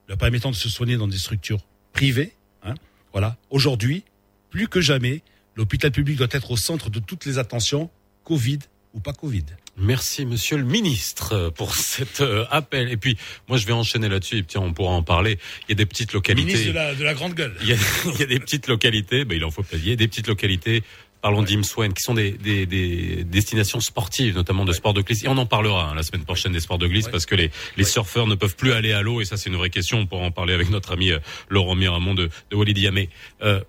leur 0.08 0.18
permettant 0.18 0.52
de 0.52 0.56
se 0.56 0.70
soigner 0.70 0.98
dans 0.98 1.08
des 1.08 1.18
structures 1.18 1.66
privées 1.94 2.34
hein? 2.64 2.76
Voilà, 3.12 3.38
aujourd'hui, 3.50 4.04
plus 4.50 4.68
que 4.68 4.82
jamais, 4.82 5.22
l'hôpital 5.56 5.92
public 5.92 6.18
doit 6.18 6.28
être 6.32 6.52
au 6.52 6.58
centre 6.58 6.90
de 6.90 7.00
toutes 7.00 7.26
les 7.26 7.38
attentions, 7.38 7.90
Covid 8.24 8.60
ou 8.94 9.00
pas 9.00 9.14
Covid. 9.14 9.46
Merci, 9.78 10.26
monsieur 10.26 10.58
le 10.58 10.64
ministre, 10.64 11.52
pour 11.56 11.76
cet 11.76 12.22
euh, 12.22 12.46
appel. 12.50 12.92
Et 12.92 12.98
puis, 12.98 13.18
moi, 13.48 13.58
je 13.58 13.66
vais 13.66 13.74
enchaîner 13.74 14.08
là-dessus. 14.08 14.38
Et 14.38 14.44
puis, 14.44 14.58
on 14.58 14.74
pourra 14.74 14.92
en 14.92 15.04
parler. 15.04 15.38
Il 15.68 15.70
y 15.70 15.74
a 15.74 15.76
des 15.76 15.86
petites 15.86 16.14
localités. 16.14 16.46
Ministre 16.46 16.70
de 16.70 16.76
la, 16.76 16.96
de 16.96 17.04
la 17.04 17.14
grande 17.14 17.34
gueule. 17.34 17.56
Il 17.62 17.68
y, 17.68 17.74
a, 17.74 17.76
il 18.14 18.20
y 18.20 18.24
a 18.24 18.28
des 18.28 18.40
petites 18.40 18.68
localités, 18.68 19.26
ben, 19.26 19.36
il 19.36 19.44
en 19.44 19.52
faut 19.52 19.64
dire, 19.74 19.98
des 19.98 20.08
petites 20.08 20.28
localités, 20.28 20.84
parlons 21.22 21.42
d'Imswen, 21.42 21.92
qui 21.94 22.04
sont 22.04 22.14
des, 22.14 22.32
des, 22.32 22.66
des 22.66 23.24
destinations 23.24 23.80
sportives, 23.80 24.36
notamment 24.36 24.64
de 24.64 24.72
sport 24.72 24.94
de 24.94 25.02
glisse. 25.02 25.24
Et 25.24 25.28
on 25.28 25.38
en 25.38 25.46
parlera 25.46 25.90
hein, 25.90 25.96
la 25.96 26.04
semaine 26.04 26.24
prochaine 26.24 26.54
des 26.54 26.60
sports 26.60 26.78
de 26.78 26.88
glisse, 26.88 27.10
parce 27.10 27.26
que 27.26 27.36
les, 27.36 27.52
les 27.78 27.84
surfeurs 27.84 28.28
ne 28.28 28.36
peuvent 28.36 28.56
plus 28.56 28.72
aller 28.74 28.94
à 28.94 29.02
l'eau, 29.02 29.22
et 29.22 29.26
ça 29.26 29.36
c'est 29.36 29.50
une 29.50 29.56
vraie 29.56 29.72
question, 29.72 30.00
on 30.00 30.06
pourra 30.06 30.24
en 30.24 30.32
parler 30.32 30.54
avec 30.54 30.70
notre 30.70 30.94
ami 30.94 31.12
euh, 31.12 31.20
Laurent 31.50 31.76
Miramont 31.76 32.14
de, 32.14 32.30
de 32.52 32.56
Walidia. 32.56 32.92
Mais 32.92 33.10
euh, 33.42 33.60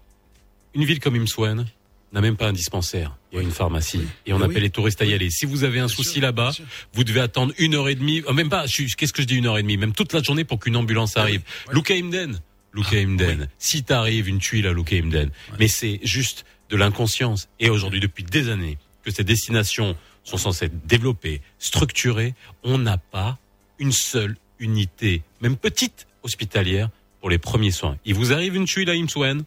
une 0.75 0.85
ville 0.85 1.01
comme 1.01 1.17
Imswen 1.17 1.67
n'a 2.13 2.21
même 2.21 2.37
pas 2.37 2.49
un 2.49 2.53
dispensaire, 2.53 3.17
il 3.33 3.37
y 3.37 3.39
a 3.41 3.43
une 3.43 3.51
pharmacie, 3.51 4.01
et 4.27 4.33
on 4.33 4.39
Oui. 4.39 4.45
appelle 4.45 4.63
les 4.63 4.71
touristes 4.71 5.03
à 5.03 5.05
y 5.05 5.13
aller. 5.13 5.29
Si 5.31 5.45
vous 5.45 5.65
avez 5.65 5.81
un 5.81 5.89
souci 5.89 6.21
là-bas, 6.21 6.53
vous 6.95 7.05
devez 7.05 7.21
attendre 7.21 7.53
une 7.59 7.75
heure 7.75 7.89
et 7.89 7.95
demie, 7.95 8.23
euh, 8.29 8.33
même 8.33 8.49
pas, 8.49 8.67
je 8.67 8.95
qu'est-ce 8.95 9.13
que 9.13 9.23
je 9.23 9.27
dis 9.27 9.37
une 9.37 9.47
heure 9.47 9.59
et 9.59 9.63
demie, 9.63 9.77
même 9.77 9.93
toute 9.93 10.13
la 10.13 10.23
journée 10.23 10.45
pour 10.45 10.59
qu'une 10.59 10.77
ambulance 10.77 11.17
arrive. 11.17 11.43
Luca 11.73 11.95
Imden, 11.95 12.41
Luca 12.73 12.97
Imden. 12.97 13.49
Si 13.59 13.83
t'arrives 13.83 14.29
une 14.29 14.39
tuile 14.39 14.67
à 14.67 14.73
Luca 14.73 14.97
Imden, 14.97 15.31
mais 15.59 15.69
c'est 15.69 16.01
juste 16.03 16.45
de 16.71 16.77
l'inconscience. 16.77 17.49
Et 17.61 17.69
aujourd'hui, 17.71 18.01
depuis 18.01 18.25
des 18.25 18.49
années, 18.49 18.79
que 19.05 19.11
ces 19.11 19.25
destinations 19.25 19.97
sont 20.25 20.37
censées 20.39 20.67
être 20.67 20.87
développées, 20.87 21.41
structurées, 21.59 22.35
on 22.65 22.79
n'a 22.79 22.99
pas 22.99 23.39
une 23.79 23.93
seule 23.93 24.37
unité, 24.59 25.23
même 25.41 25.57
petite, 25.57 26.07
hospitalière 26.23 26.89
pour 27.21 27.31
les 27.31 27.39
premiers 27.39 27.71
soins. 27.71 27.99
Il 28.05 28.15
vous 28.15 28.33
arrive 28.33 28.57
une 28.57 28.65
tuile 28.65 28.91
à 28.91 28.95
Imswen, 28.95 29.45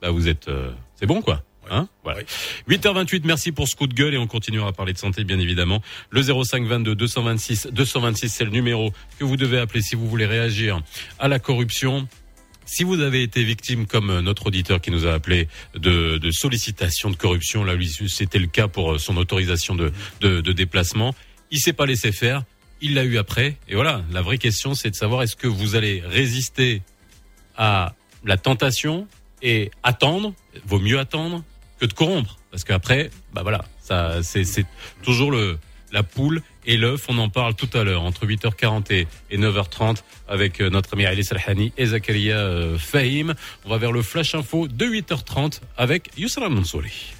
bah 0.00 0.10
vous 0.10 0.26
êtes, 0.26 0.48
euh, 0.48 0.72
c'est 0.96 1.06
bon 1.06 1.22
quoi. 1.22 1.42
Hein 1.72 1.88
voilà. 2.04 2.20
8h28, 2.68 3.22
merci 3.24 3.50
pour 3.50 3.66
ce 3.66 3.74
coup 3.74 3.86
de 3.86 3.94
gueule 3.94 4.12
et 4.12 4.18
on 4.18 4.26
continuera 4.26 4.68
à 4.68 4.72
parler 4.72 4.92
de 4.92 4.98
santé 4.98 5.24
bien 5.24 5.38
évidemment. 5.38 5.80
Le 6.10 6.22
05 6.22 6.66
22 6.66 6.94
226 6.94 7.68
226 7.72 8.28
c'est 8.28 8.44
le 8.44 8.50
numéro 8.50 8.92
que 9.18 9.24
vous 9.24 9.38
devez 9.38 9.58
appeler 9.58 9.80
si 9.80 9.94
vous 9.94 10.06
voulez 10.06 10.26
réagir 10.26 10.82
à 11.18 11.28
la 11.28 11.38
corruption. 11.38 12.06
Si 12.66 12.84
vous 12.84 13.00
avez 13.00 13.22
été 13.22 13.42
victime, 13.42 13.86
comme 13.86 14.20
notre 14.20 14.46
auditeur 14.46 14.82
qui 14.82 14.90
nous 14.90 15.06
a 15.06 15.14
appelé, 15.14 15.48
de, 15.74 16.18
de 16.18 16.30
sollicitations 16.30 17.10
de 17.10 17.16
corruption, 17.16 17.64
là, 17.64 17.74
lui, 17.74 17.88
c'était 18.08 18.38
le 18.38 18.46
cas 18.46 18.68
pour 18.68 18.92
euh, 18.92 18.98
son 18.98 19.16
autorisation 19.16 19.74
de, 19.74 19.92
de, 20.20 20.40
de 20.40 20.52
déplacement, 20.52 21.14
il 21.50 21.58
s'est 21.58 21.72
pas 21.72 21.86
laissé 21.86 22.12
faire, 22.12 22.44
il 22.80 22.94
l'a 22.94 23.04
eu 23.04 23.18
après. 23.18 23.56
Et 23.68 23.74
voilà, 23.74 24.04
la 24.12 24.22
vraie 24.22 24.38
question, 24.38 24.74
c'est 24.74 24.90
de 24.90 24.94
savoir 24.94 25.22
est-ce 25.22 25.36
que 25.36 25.48
vous 25.48 25.74
allez 25.74 26.02
résister 26.06 26.82
à 27.56 27.94
la 28.24 28.36
tentation 28.36 29.08
et 29.42 29.70
attendre, 29.82 30.32
vaut 30.64 30.78
mieux 30.78 31.00
attendre 31.00 31.42
que 31.82 31.86
de 31.86 31.94
corrompre. 31.94 32.36
Parce 32.52 32.62
qu'après, 32.62 33.10
bah 33.34 33.42
voilà, 33.42 33.64
ça, 33.80 34.22
c'est, 34.22 34.44
toujours 35.02 35.32
le, 35.32 35.58
la 35.90 36.04
poule 36.04 36.42
et 36.64 36.76
l'œuf. 36.76 37.06
On 37.08 37.18
en 37.18 37.28
parle 37.28 37.54
tout 37.54 37.68
à 37.74 37.82
l'heure, 37.82 38.02
entre 38.02 38.24
8h40 38.24 38.92
et, 38.92 39.08
et 39.30 39.38
9h30 39.38 40.02
avec 40.28 40.60
euh, 40.60 40.70
notre 40.70 40.94
ami 40.94 41.06
Ali 41.06 41.24
Salhani 41.24 41.72
et 41.76 41.86
Zakaria 41.86 42.36
euh, 42.36 42.78
Fahim. 42.78 43.34
On 43.64 43.70
va 43.70 43.78
vers 43.78 43.90
le 43.90 44.02
flash 44.02 44.36
info 44.36 44.68
de 44.68 44.86
8h30 44.86 45.60
avec 45.76 46.10
Yusra 46.16 46.48
Mansouri. 46.48 47.14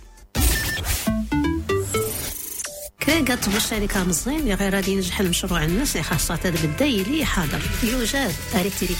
كي 3.06 3.20
قطب 3.22 3.56
الشركة 3.56 4.04
مزيان 4.04 4.52
غير 4.52 4.74
غادي 4.74 4.92
ينجح 4.92 5.20
المشروع 5.20 5.64
الناس 5.64 5.98
خاصة 5.98 6.38
بالداي 6.44 7.02
اللي 7.02 7.24
حاضر. 7.24 7.62
يوجد 7.82 8.32
اريكتيري 8.54 8.94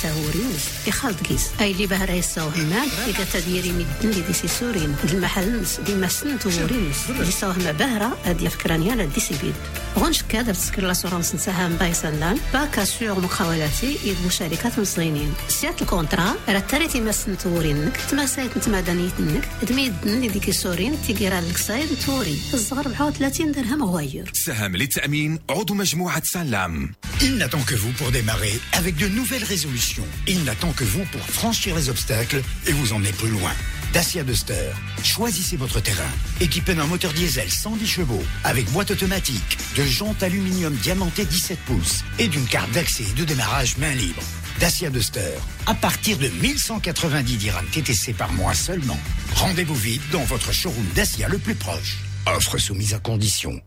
في 0.84 0.90
خالد 0.90 1.20
كيس. 1.20 1.50
أي 1.60 1.70
اللي 1.70 1.86
بها 1.86 2.04
رئيس 2.04 2.38
اللي 2.38 3.16
قالت 3.18 3.36
ديري 3.36 3.72
مدن 3.72 4.10
لي 4.10 4.20
ديسي 4.20 4.48
سورين 4.48 4.96
المحل 5.04 5.62
نس 5.62 5.80
ديما 5.80 6.08
سنت 6.08 6.46
ورينس 6.46 6.96
اللي 7.10 7.32
هما 7.42 7.72
باهره 7.72 8.16
هادي 8.24 8.46
الفكرة 8.46 8.74
على 8.90 9.06
ديسي 9.06 9.34
بيد 9.42 9.54
غنشك 9.98 10.26
كادر 10.26 10.54
تسكر 10.54 10.82
لاسورونس 10.82 11.34
نساهم 11.34 11.76
بايسان 11.76 12.38
باكا 12.52 12.84
سور 12.84 13.20
مخاولاتي 13.20 13.98
يد 14.04 14.16
مشاركات 14.26 14.78
مزينين 14.78 15.34
سيات 15.48 15.82
الكونترا 15.82 16.34
راه 16.48 16.58
تاريتي 16.58 17.00
ما 17.00 17.12
سنت 17.12 17.46
ورينك 17.46 17.96
تماسايت 18.10 18.56
نت 18.56 18.68
مدنيتنك 18.68 19.48
دميدن 19.68 20.20
لي 20.20 20.28
ديكي 20.28 20.52
سورين 20.52 20.98
تيكيرا 21.06 21.40
لكسايد 21.40 21.88
توري. 22.06 22.38
الصغر 22.54 22.88
ب 22.88 22.92
30 23.10 23.52
درهم 23.52 23.82
غوير 23.91 24.31
سهم 24.33 24.75
للتأمين 24.75 25.39
عضو 25.49 25.73
مجموعة 25.73 26.23
سلام 26.23 26.91
Il 27.21 27.37
n'attend 27.37 27.63
que 27.65 27.75
vous 27.75 27.91
pour 27.93 28.11
démarrer 28.11 28.59
avec 28.73 28.95
de 28.95 29.07
nouvelles 29.07 29.43
résolutions. 29.43 30.05
Il 30.27 30.43
n'attend 30.43 30.71
que 30.71 30.83
vous 30.83 31.03
pour 31.11 31.21
franchir 31.21 31.75
les 31.75 31.89
obstacles 31.89 32.41
et 32.67 32.71
vous 32.71 32.93
emmener 32.93 33.11
plus 33.11 33.29
loin. 33.29 33.51
Dacia 33.93 34.23
Duster. 34.23 34.69
Choisissez 35.03 35.57
votre 35.57 35.79
terrain. 35.79 36.11
Équipé 36.41 36.75
d'un 36.75 36.85
moteur 36.85 37.13
diesel 37.13 37.49
110 37.49 37.87
chevaux, 37.87 38.23
avec 38.43 38.69
boîte 38.71 38.91
automatique, 38.91 39.57
de 39.75 39.83
jantes 39.83 40.21
aluminium 40.21 40.73
diamantées 40.75 41.25
17 41.25 41.57
pouces 41.65 42.03
et 42.19 42.27
d'une 42.27 42.45
carte 42.45 42.71
d'accès 42.71 43.05
et 43.09 43.19
de 43.19 43.25
démarrage 43.25 43.77
main 43.77 43.93
libre. 43.95 44.21
Dacia 44.59 44.89
Duster. 44.89 45.37
À 45.65 45.73
partir 45.73 46.17
de 46.17 46.27
1190 46.27 47.37
dirhams 47.37 47.65
TTC 47.67 48.13
par 48.13 48.31
mois 48.33 48.53
seulement. 48.53 48.99
Rendez-vous 49.35 49.75
vite 49.75 50.01
dans 50.11 50.23
votre 50.23 50.51
showroom 50.51 50.85
Dacia 50.95 51.27
le 51.29 51.37
plus 51.37 51.55
proche. 51.55 51.97
Offre 52.26 52.58
soumise 52.58 52.94
à 52.94 53.00
condition. 53.00 53.60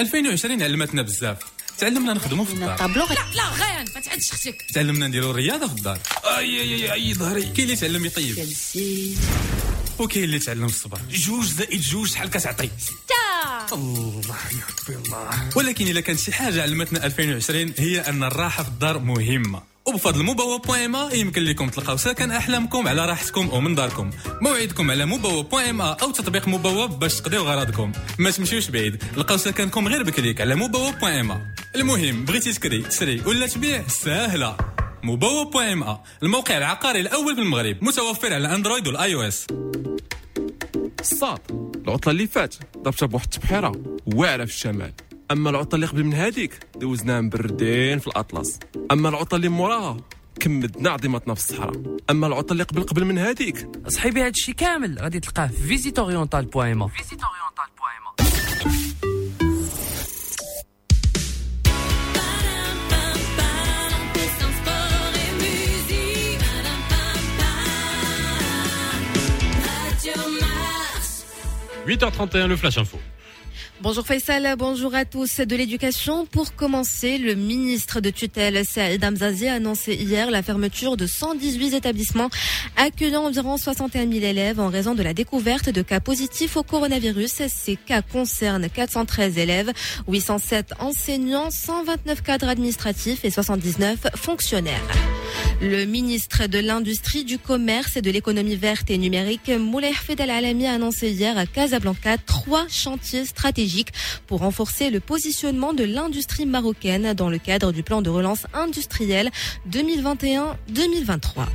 2020 0.00 0.62
علمتنا 0.62 1.02
بزاف. 1.02 1.38
تعلمنا 1.78 2.12
نخدموا 2.12 2.44
في 2.44 2.52
الدار. 2.52 2.78
طابلو 2.78 3.06
لا 3.06 3.14
لا 3.34 3.48
غير 3.48 3.84
ما 3.94 4.00
تعدش 4.00 4.32
أختك 4.32 4.62
تعلمنا 4.74 5.08
نديروا 5.08 5.30
الرياضه 5.30 5.68
في 5.68 5.74
الدار. 5.74 5.98
أي 6.24 6.60
أي 6.60 6.74
أي 6.74 6.92
أي 6.92 7.14
ظهري. 7.14 7.42
كاين 7.42 7.64
اللي 7.64 7.76
تعلم 7.76 8.04
يطيب. 8.04 8.48
وكاين 9.98 10.24
اللي 10.24 10.38
تعلم 10.38 10.64
الصبر 10.64 11.00
جوج 11.10 11.44
زائد 11.44 11.80
جوج 11.80 12.08
شحال 12.08 12.30
كتعطي؟ 12.30 12.70
تا 13.68 13.74
الله 13.74 14.36
يا 14.52 14.92
ربي 14.94 15.06
الله. 15.06 15.48
ولكن 15.56 15.86
إلا 15.86 16.00
كانت 16.00 16.18
شي 16.18 16.32
حاجة 16.32 16.62
علمتنا 16.62 17.06
2020 17.06 17.74
هي 17.78 18.00
أن 18.00 18.22
الراحة 18.22 18.62
في 18.62 18.68
الدار 18.68 18.98
مهمة. 18.98 19.62
وبفضل 19.90 20.24
ام 20.84 20.96
يمكن 21.12 21.42
لكم 21.42 21.68
تلقاو 21.68 21.96
سكن 21.96 22.30
أحلامكم 22.30 22.88
على 22.88 23.06
راحتكم 23.06 23.48
ومن 23.52 23.74
داركم. 23.74 24.10
موعدكم 24.40 24.90
على 24.90 25.06
ام 25.70 25.80
أو 25.82 26.10
تطبيق 26.10 26.48
موباوا 26.48 26.86
باش 26.86 27.20
تقضيو 27.20 27.42
غراضكم. 27.42 27.92
ما 28.18 28.30
تمشيوش 28.30 28.70
بعيد. 28.70 29.02
لقاو 29.16 29.36
سكنكم 29.36 29.88
غير 29.88 30.02
بكليك 30.02 30.40
على 30.40 30.56
ام 31.04 31.52
المهم 31.76 32.24
بغيتي 32.24 32.52
تكري 32.52 32.82
تشري 32.82 33.22
ولا 33.26 33.46
تبيع؟ 33.46 33.88
ساهلة. 33.88 34.56
ام 35.56 35.96
الموقع 36.22 36.58
العقاري 36.58 37.00
الأول 37.00 37.34
في 37.34 37.40
المغرب 37.40 37.76
متوفر 37.84 38.34
على 38.34 38.54
أندرويد 38.54 38.86
والآي 38.88 39.14
أو 39.14 39.22
إس. 39.22 39.46
الصاد 41.00 41.40
العطلة 41.84 42.12
اللي 42.12 42.26
فات 42.26 42.54
ضربتها 42.78 43.06
بواحد 43.06 43.24
التبحيره 43.24 43.82
واعرة 44.06 44.44
في 44.44 44.54
الشمال. 44.54 44.92
أما 45.30 45.50
العطله 45.50 45.74
اللي 45.74 45.86
قبل 45.86 46.04
من 46.04 46.14
هذيك 46.14 46.66
دوزناها 46.76 47.20
مبردين 47.20 47.98
في 47.98 48.06
الأطلس. 48.06 48.58
أما 48.90 49.08
العطله 49.08 49.36
اللي 49.36 49.48
موراها 49.48 49.96
كمدنا 50.40 50.90
عظيمتنا 50.90 51.34
في 51.34 51.40
الصحراء. 51.40 51.96
أما 52.10 52.26
العطله 52.26 52.52
اللي 52.52 52.64
قبل 52.64 52.82
قبل 52.82 53.04
من 53.04 53.18
هذيك 53.18 53.68
صحيبي 53.88 54.22
هادشي 54.22 54.52
كامل. 54.52 54.98
غادي 54.98 55.20
تلقاه 55.20 55.46
في 55.46 55.62
فيزيت 55.62 55.98
اورينتال 55.98 56.58
ام 56.58 56.88
Mars. 56.88 56.92
8h31, 71.86 72.48
le 72.48 72.56
flash 72.56 72.76
info. 72.76 72.98
Bonjour 73.82 74.06
Faisal, 74.06 74.56
bonjour 74.58 74.94
à 74.94 75.06
tous. 75.06 75.40
De 75.40 75.56
l'éducation, 75.56 76.26
pour 76.26 76.54
commencer, 76.54 77.16
le 77.16 77.34
ministre 77.34 78.02
de 78.02 78.10
tutelle 78.10 78.62
Saïd 78.66 79.02
Amzazi 79.02 79.48
a 79.48 79.54
annoncé 79.54 79.94
hier 79.94 80.30
la 80.30 80.42
fermeture 80.42 80.98
de 80.98 81.06
118 81.06 81.72
établissements 81.72 82.28
accueillant 82.76 83.24
environ 83.24 83.56
61 83.56 84.06
000 84.06 84.22
élèves 84.22 84.60
en 84.60 84.68
raison 84.68 84.94
de 84.94 85.02
la 85.02 85.14
découverte 85.14 85.70
de 85.70 85.80
cas 85.80 86.00
positifs 86.00 86.58
au 86.58 86.62
coronavirus. 86.62 87.40
Ces 87.48 87.76
cas 87.76 88.02
concernent 88.02 88.68
413 88.68 89.38
élèves, 89.38 89.72
807 90.06 90.74
enseignants, 90.78 91.50
129 91.50 92.22
cadres 92.22 92.48
administratifs 92.48 93.24
et 93.24 93.30
79 93.30 94.08
fonctionnaires. 94.14 94.84
Le 95.62 95.84
ministre 95.84 96.46
de 96.48 96.58
l'Industrie, 96.58 97.24
du 97.24 97.38
Commerce 97.38 97.96
et 97.96 98.02
de 98.02 98.10
l'économie 98.10 98.56
verte 98.56 98.90
et 98.90 98.98
numérique, 98.98 99.50
Moulay 99.50 99.92
Fed 99.92 100.20
Al 100.20 100.30
Alami, 100.30 100.66
a 100.66 100.72
annoncé 100.72 101.10
hier 101.10 101.38
à 101.38 101.46
Casablanca 101.46 102.18
trois 102.18 102.66
chantiers 102.68 103.24
stratégiques 103.24 103.69
pour 104.26 104.40
renforcer 104.40 104.90
le 104.90 105.00
positionnement 105.00 105.72
de 105.72 105.84
l'industrie 105.84 106.46
marocaine 106.46 107.14
dans 107.14 107.30
le 107.30 107.38
cadre 107.38 107.72
du 107.72 107.82
plan 107.82 108.02
de 108.02 108.10
relance 108.10 108.46
industrielle 108.54 109.30
2021-2023. 109.70 111.46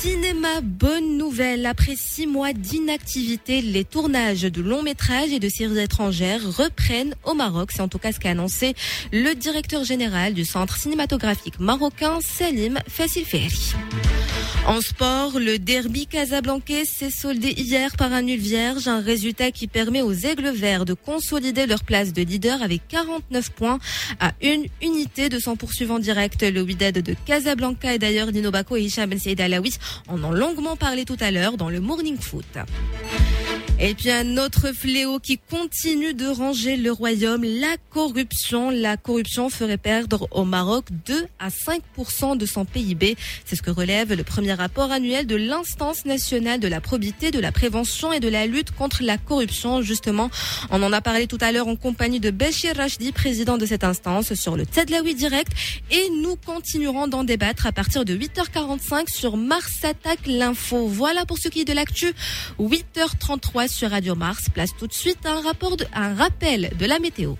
Cinéma, 0.00 0.62
bonne 0.62 1.18
nouvelle. 1.18 1.66
Après 1.66 1.94
six 1.94 2.26
mois 2.26 2.54
d'inactivité, 2.54 3.60
les 3.60 3.84
tournages 3.84 4.40
de 4.40 4.62
longs 4.62 4.82
métrages 4.82 5.30
et 5.30 5.38
de 5.38 5.48
séries 5.50 5.78
étrangères 5.78 6.40
reprennent 6.56 7.14
au 7.24 7.34
Maroc. 7.34 7.68
C'est 7.70 7.82
en 7.82 7.88
tout 7.88 7.98
cas 7.98 8.10
ce 8.10 8.18
qu'a 8.18 8.30
annoncé 8.30 8.74
le 9.12 9.34
directeur 9.34 9.84
général 9.84 10.32
du 10.32 10.46
centre 10.46 10.78
cinématographique 10.78 11.60
marocain, 11.60 12.18
Salim 12.22 12.78
Fassilferi. 12.88 13.74
En 14.66 14.80
sport, 14.82 15.38
le 15.38 15.58
derby 15.58 16.06
casablancais 16.06 16.84
s'est 16.84 17.10
soldé 17.10 17.50
hier 17.56 17.96
par 17.96 18.12
un 18.12 18.22
nul 18.22 18.38
vierge, 18.38 18.88
un 18.88 19.00
résultat 19.00 19.50
qui 19.50 19.66
permet 19.66 20.02
aux 20.02 20.12
Aigles 20.12 20.50
Verts 20.50 20.84
de 20.84 20.92
consolider 20.94 21.66
leur 21.66 21.82
place 21.82 22.12
de 22.12 22.22
leader 22.22 22.62
avec 22.62 22.86
49 22.88 23.50
points 23.50 23.78
à 24.20 24.32
une 24.42 24.66
unité 24.82 25.28
de 25.28 25.38
son 25.38 25.56
poursuivant 25.56 25.98
direct. 25.98 26.42
Le 26.42 26.60
Wydad 26.60 26.98
de 26.98 27.14
Casablanca 27.24 27.94
et 27.94 27.98
d'ailleurs 27.98 28.32
Dino 28.32 28.50
Bako 28.50 28.76
et 28.76 28.82
Hicham 28.82 29.08
Ben 29.08 29.18
Saïd 29.18 29.40
Alaoui 29.40 29.72
en 30.08 30.22
ont 30.22 30.32
longuement 30.32 30.76
parlé 30.76 31.04
tout 31.04 31.16
à 31.20 31.30
l'heure 31.30 31.56
dans 31.56 31.70
le 31.70 31.80
Morning 31.80 32.18
Foot. 32.18 32.58
Et 33.82 33.94
puis 33.94 34.10
un 34.10 34.36
autre 34.36 34.72
fléau 34.74 35.18
qui 35.20 35.38
continue 35.38 36.12
de 36.12 36.26
ranger 36.26 36.76
le 36.76 36.92
royaume, 36.92 37.44
la 37.44 37.76
corruption. 37.88 38.68
La 38.68 38.98
corruption 38.98 39.48
ferait 39.48 39.78
perdre 39.78 40.28
au 40.32 40.44
Maroc 40.44 40.84
2 41.06 41.26
à 41.38 41.48
5% 41.48 42.36
de 42.36 42.44
son 42.44 42.66
PIB. 42.66 43.16
C'est 43.46 43.56
ce 43.56 43.62
que 43.62 43.70
relève 43.70 44.12
le 44.12 44.22
premier 44.22 44.52
rapport 44.52 44.92
annuel 44.92 45.26
de 45.26 45.34
l'instance 45.34 46.04
nationale 46.04 46.60
de 46.60 46.68
la 46.68 46.82
probité, 46.82 47.30
de 47.30 47.40
la 47.40 47.52
prévention 47.52 48.12
et 48.12 48.20
de 48.20 48.28
la 48.28 48.46
lutte 48.46 48.70
contre 48.70 49.02
la 49.02 49.16
corruption. 49.16 49.80
Justement, 49.80 50.28
on 50.70 50.82
en 50.82 50.92
a 50.92 51.00
parlé 51.00 51.26
tout 51.26 51.38
à 51.40 51.50
l'heure 51.50 51.66
en 51.66 51.76
compagnie 51.76 52.20
de 52.20 52.30
Béchir 52.30 52.76
Rachdi, 52.76 53.12
président 53.12 53.56
de 53.56 53.64
cette 53.64 53.84
instance, 53.84 54.34
sur 54.34 54.58
le 54.58 54.66
Tadlaoui 54.66 55.14
Direct. 55.14 55.52
Et 55.90 56.06
nous 56.20 56.36
continuerons 56.36 57.08
d'en 57.08 57.24
débattre 57.24 57.66
à 57.66 57.72
partir 57.72 58.04
de 58.04 58.14
8h45 58.14 59.10
sur 59.10 59.38
Mars 59.38 59.82
Attaque 59.84 60.26
l'info. 60.26 60.86
Voilà 60.86 61.24
pour 61.24 61.38
ce 61.38 61.48
qui 61.48 61.62
est 61.62 61.64
de 61.64 61.72
l'actu. 61.72 62.12
8h33 62.58 63.69
sur 63.70 63.90
Radio 63.90 64.14
Mars. 64.14 64.48
Place 64.52 64.70
tout 64.78 64.86
de 64.86 64.92
suite 64.92 65.24
un 65.26 66.14
rappel 66.14 66.70
de 66.76 66.86
la 66.86 66.98
météo. 66.98 67.34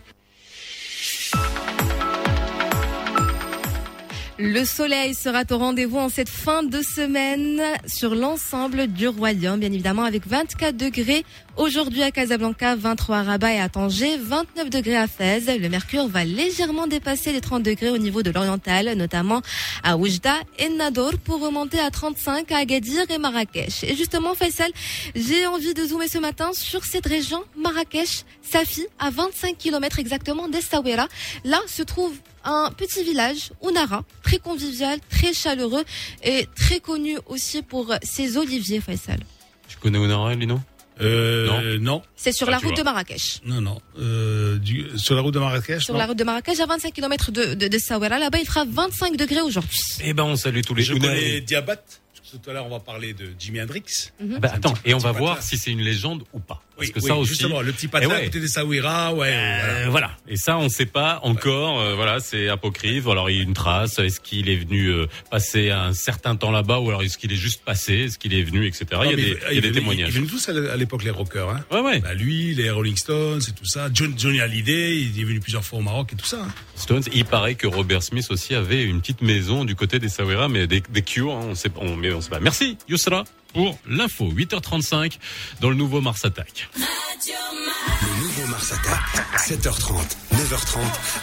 Le 4.43 4.64
soleil 4.64 5.12
sera 5.14 5.43
au 5.51 5.59
rendez-vous 5.59 5.99
en 5.99 6.09
cette 6.09 6.30
fin 6.30 6.62
de 6.62 6.80
semaine 6.80 7.61
sur 7.86 8.14
l'ensemble 8.14 8.86
du 8.86 9.07
royaume, 9.07 9.61
bien 9.61 9.70
évidemment 9.70 10.05
avec 10.05 10.26
24 10.26 10.74
degrés 10.74 11.26
aujourd'hui 11.59 12.03
à 12.03 12.11
Casablanca, 12.11 12.74
23 12.74 13.18
à 13.18 13.22
Rabat 13.22 13.53
et 13.53 13.61
à 13.61 13.68
Tanger, 13.68 14.16
29 14.16 14.70
degrés 14.70 14.97
à 14.97 15.09
Fès. 15.09 15.45
Le 15.47 15.68
mercure 15.68 16.09
va 16.09 16.24
légèrement 16.24 16.86
dépasser 16.86 17.34
les 17.34 17.43
30 17.43 17.62
degrés 17.62 17.91
au 17.91 17.99
niveau 17.99 18.22
de 18.22 18.30
l'oriental, 18.30 18.91
notamment 18.97 19.43
à 19.82 19.99
Oujda 19.99 20.36
et 20.59 20.70
Nador 20.70 21.18
pour 21.22 21.43
remonter 21.43 21.78
à 21.78 21.91
35 21.91 22.51
à 22.51 22.61
Agadir 22.61 23.11
et 23.11 23.18
Marrakech. 23.18 23.84
Et 23.84 23.95
justement, 23.95 24.34
Faisal, 24.34 24.70
j'ai 25.14 25.47
envie 25.49 25.74
de 25.74 25.84
zoomer 25.84 26.09
ce 26.09 26.16
matin 26.16 26.53
sur 26.55 26.86
cette 26.86 27.07
région, 27.07 27.45
Marrakech, 27.59 28.24
Safi, 28.41 28.86
à 28.99 29.11
25 29.11 29.59
km 29.59 29.99
exactement 29.99 30.49
d'Essaouira. 30.49 31.09
Là 31.45 31.59
se 31.66 31.82
trouve 31.82 32.14
un 32.45 32.70
petit 32.76 33.05
village, 33.05 33.51
Unara, 33.66 34.05
très 34.22 34.38
convivial, 34.38 34.99
très 35.11 35.32
chaleureux 35.32 35.84
et 36.22 36.47
très 36.57 36.80
connu 36.80 37.18
aussi 37.26 37.62
pour 37.62 37.95
ses 38.03 38.36
oliviers, 38.36 38.80
Faisal. 38.80 39.20
Tu 39.68 39.76
connais 39.78 39.99
Onara, 39.99 40.34
Lino 40.34 40.61
Euh, 41.03 41.78
non. 41.78 42.03
C'est 42.14 42.32
sur 42.32 42.49
Ah, 42.49 42.53
la 42.53 42.57
route 42.59 42.66
vois. 42.68 42.78
de 42.78 42.82
Marrakech. 42.82 43.41
Non, 43.47 43.61
non. 43.62 43.80
Euh, 43.99 44.59
du, 44.59 44.86
sur 44.97 45.14
la 45.14 45.22
route 45.22 45.32
de 45.32 45.38
Marrakech 45.38 45.82
Sur 45.82 45.95
non 45.95 45.99
la 46.01 46.07
route 46.07 46.18
de 46.18 46.24
Marrakech, 46.24 46.61
à 46.61 46.66
25 46.66 46.93
km 46.93 47.30
de, 47.32 47.55
de, 47.55 47.68
de 47.68 47.78
Sawara. 47.78 48.18
Là-bas, 48.18 48.38
il 48.38 48.47
fera 48.47 48.64
25 48.66 49.16
degrés 49.16 49.41
aujourd'hui. 49.41 49.78
Eh 50.05 50.12
ben, 50.12 50.24
on 50.24 50.36
salue 50.36 50.61
tous 50.61 50.74
les 50.74 50.82
Je 50.82 50.93
Unari. 50.95 51.14
connais 51.18 51.41
Diabat? 51.41 51.82
Tout 52.31 52.51
à 52.51 52.53
l'heure, 52.53 52.66
on 52.66 52.70
va 52.70 52.81
parler 52.81 53.12
de 53.12 53.26
Jimi 53.39 53.61
Hendrix. 53.61 54.11
Mhm. 54.20 54.39
Bah, 54.39 54.51
attends, 54.55 54.74
et 54.85 54.95
on 54.95 54.99
va 54.99 55.12
voir 55.12 55.35
patelin. 55.37 55.47
si 55.49 55.59
c'est 55.59 55.70
une 55.72 55.81
légende 55.81 56.22
ou 56.33 56.39
pas. 56.39 56.62
Parce 56.76 56.89
Oui, 56.89 56.93
que 56.95 57.01
oui, 57.01 57.09
ça 57.09 57.16
aussi. 57.16 57.28
justement, 57.31 57.61
le 57.61 57.72
petit 57.72 57.87
Eh 57.87 57.89
patelin 57.89 58.11
ouais. 58.14 58.20
à 58.22 58.24
côté 58.24 58.41
des 58.41 58.49
Sawira, 58.49 59.12
ouais. 59.14 59.33
Euh, 59.35 59.87
voilà. 59.91 60.12
Et 60.28 60.37
ça, 60.37 60.57
on 60.57 60.64
ne 60.64 60.68
sait 60.68 60.87
pas 60.87 61.20
encore. 61.24 61.81
euh, 61.81 61.95
voilà, 61.95 62.20
c'est 62.20 62.49
apocryphe. 62.49 63.07
Alors, 63.09 63.28
il 63.31 63.37
y 63.37 63.41
a 63.41 63.43
une 63.43 63.53
trace. 63.53 63.99
Est-ce 63.99 64.20
qu'il 64.20 64.49
est 64.49 64.57
venu 64.57 64.87
euh, 64.89 65.07
passer 65.31 65.70
un 65.70 65.93
certain 65.93 66.37
temps 66.37 66.51
là-bas, 66.51 66.78
ou 66.78 66.89
alors 66.89 67.03
est-ce 67.03 67.18
qu'il 67.18 67.33
est 67.33 67.37
juste 67.37 67.62
passé, 67.64 67.95
est-ce 68.05 68.18
qu'il 68.18 68.33
est 68.33 68.43
venu, 68.43 68.66
etc. 68.66 68.87
il 69.05 69.11
y 69.11 69.12
a 69.12 69.16
des, 69.16 69.39
il 69.51 69.55
y 69.57 69.59
a 69.59 69.61
des 69.61 69.72
témoignages. 69.72 70.09
Ils 70.09 70.14
venaient 70.20 70.26
tous 70.26 70.49
à 70.49 70.76
l'époque, 70.76 71.03
les 71.05 71.11
rockers. 71.11 71.51
Hein. 71.51 71.64
Ouais, 71.70 71.81
ouais. 71.81 72.01
Bah, 72.01 72.14
lui, 72.14 72.55
les 72.55 72.70
Rolling 72.70 72.97
Stones 72.97 73.43
et 73.47 73.53
tout 73.53 73.66
ça. 73.66 73.89
John, 73.93 74.14
Johnny 74.16 74.41
Hallyday, 74.41 75.01
il 75.01 75.20
est 75.20 75.24
venu 75.24 75.41
plusieurs 75.41 75.64
fois 75.64 75.81
au 75.81 75.83
Maroc 75.83 76.12
et 76.12 76.16
tout 76.16 76.24
ça. 76.26 76.39
hein. 76.43 76.49
Stones. 76.76 77.03
Il 77.12 77.24
paraît 77.26 77.57
que 77.57 77.66
Robert 77.66 78.03
Smith 78.03 78.26
aussi 78.31 78.55
avait 78.55 78.83
une 78.85 79.01
petite 79.01 79.20
maison 79.20 79.64
du 79.66 79.74
côté 79.74 79.99
des 79.99 80.09
Sawira, 80.09 80.49
mais 80.49 80.66
des, 80.66 80.81
des 80.89 81.03
Cure, 81.03 81.33
hein, 81.35 81.47
on 81.51 81.55
sait 81.55 81.68
pas, 81.68 81.81
on, 81.83 81.95
mais 81.97 82.12
on 82.12 82.20
Merci, 82.41 82.77
Yousra, 82.89 83.25
pour 83.53 83.79
l'info. 83.89 84.31
8h35 84.33 85.18
dans 85.61 85.71
le 85.71 85.77
nouveau 85.77 86.01
Mars 86.01 86.25
Attack. 86.25 86.68
Le 86.77 88.23
nouveau 88.23 88.47
Mars 88.47 88.73
Attack, 88.73 89.01
7h30, 89.39 90.16
9h30, 90.35 90.79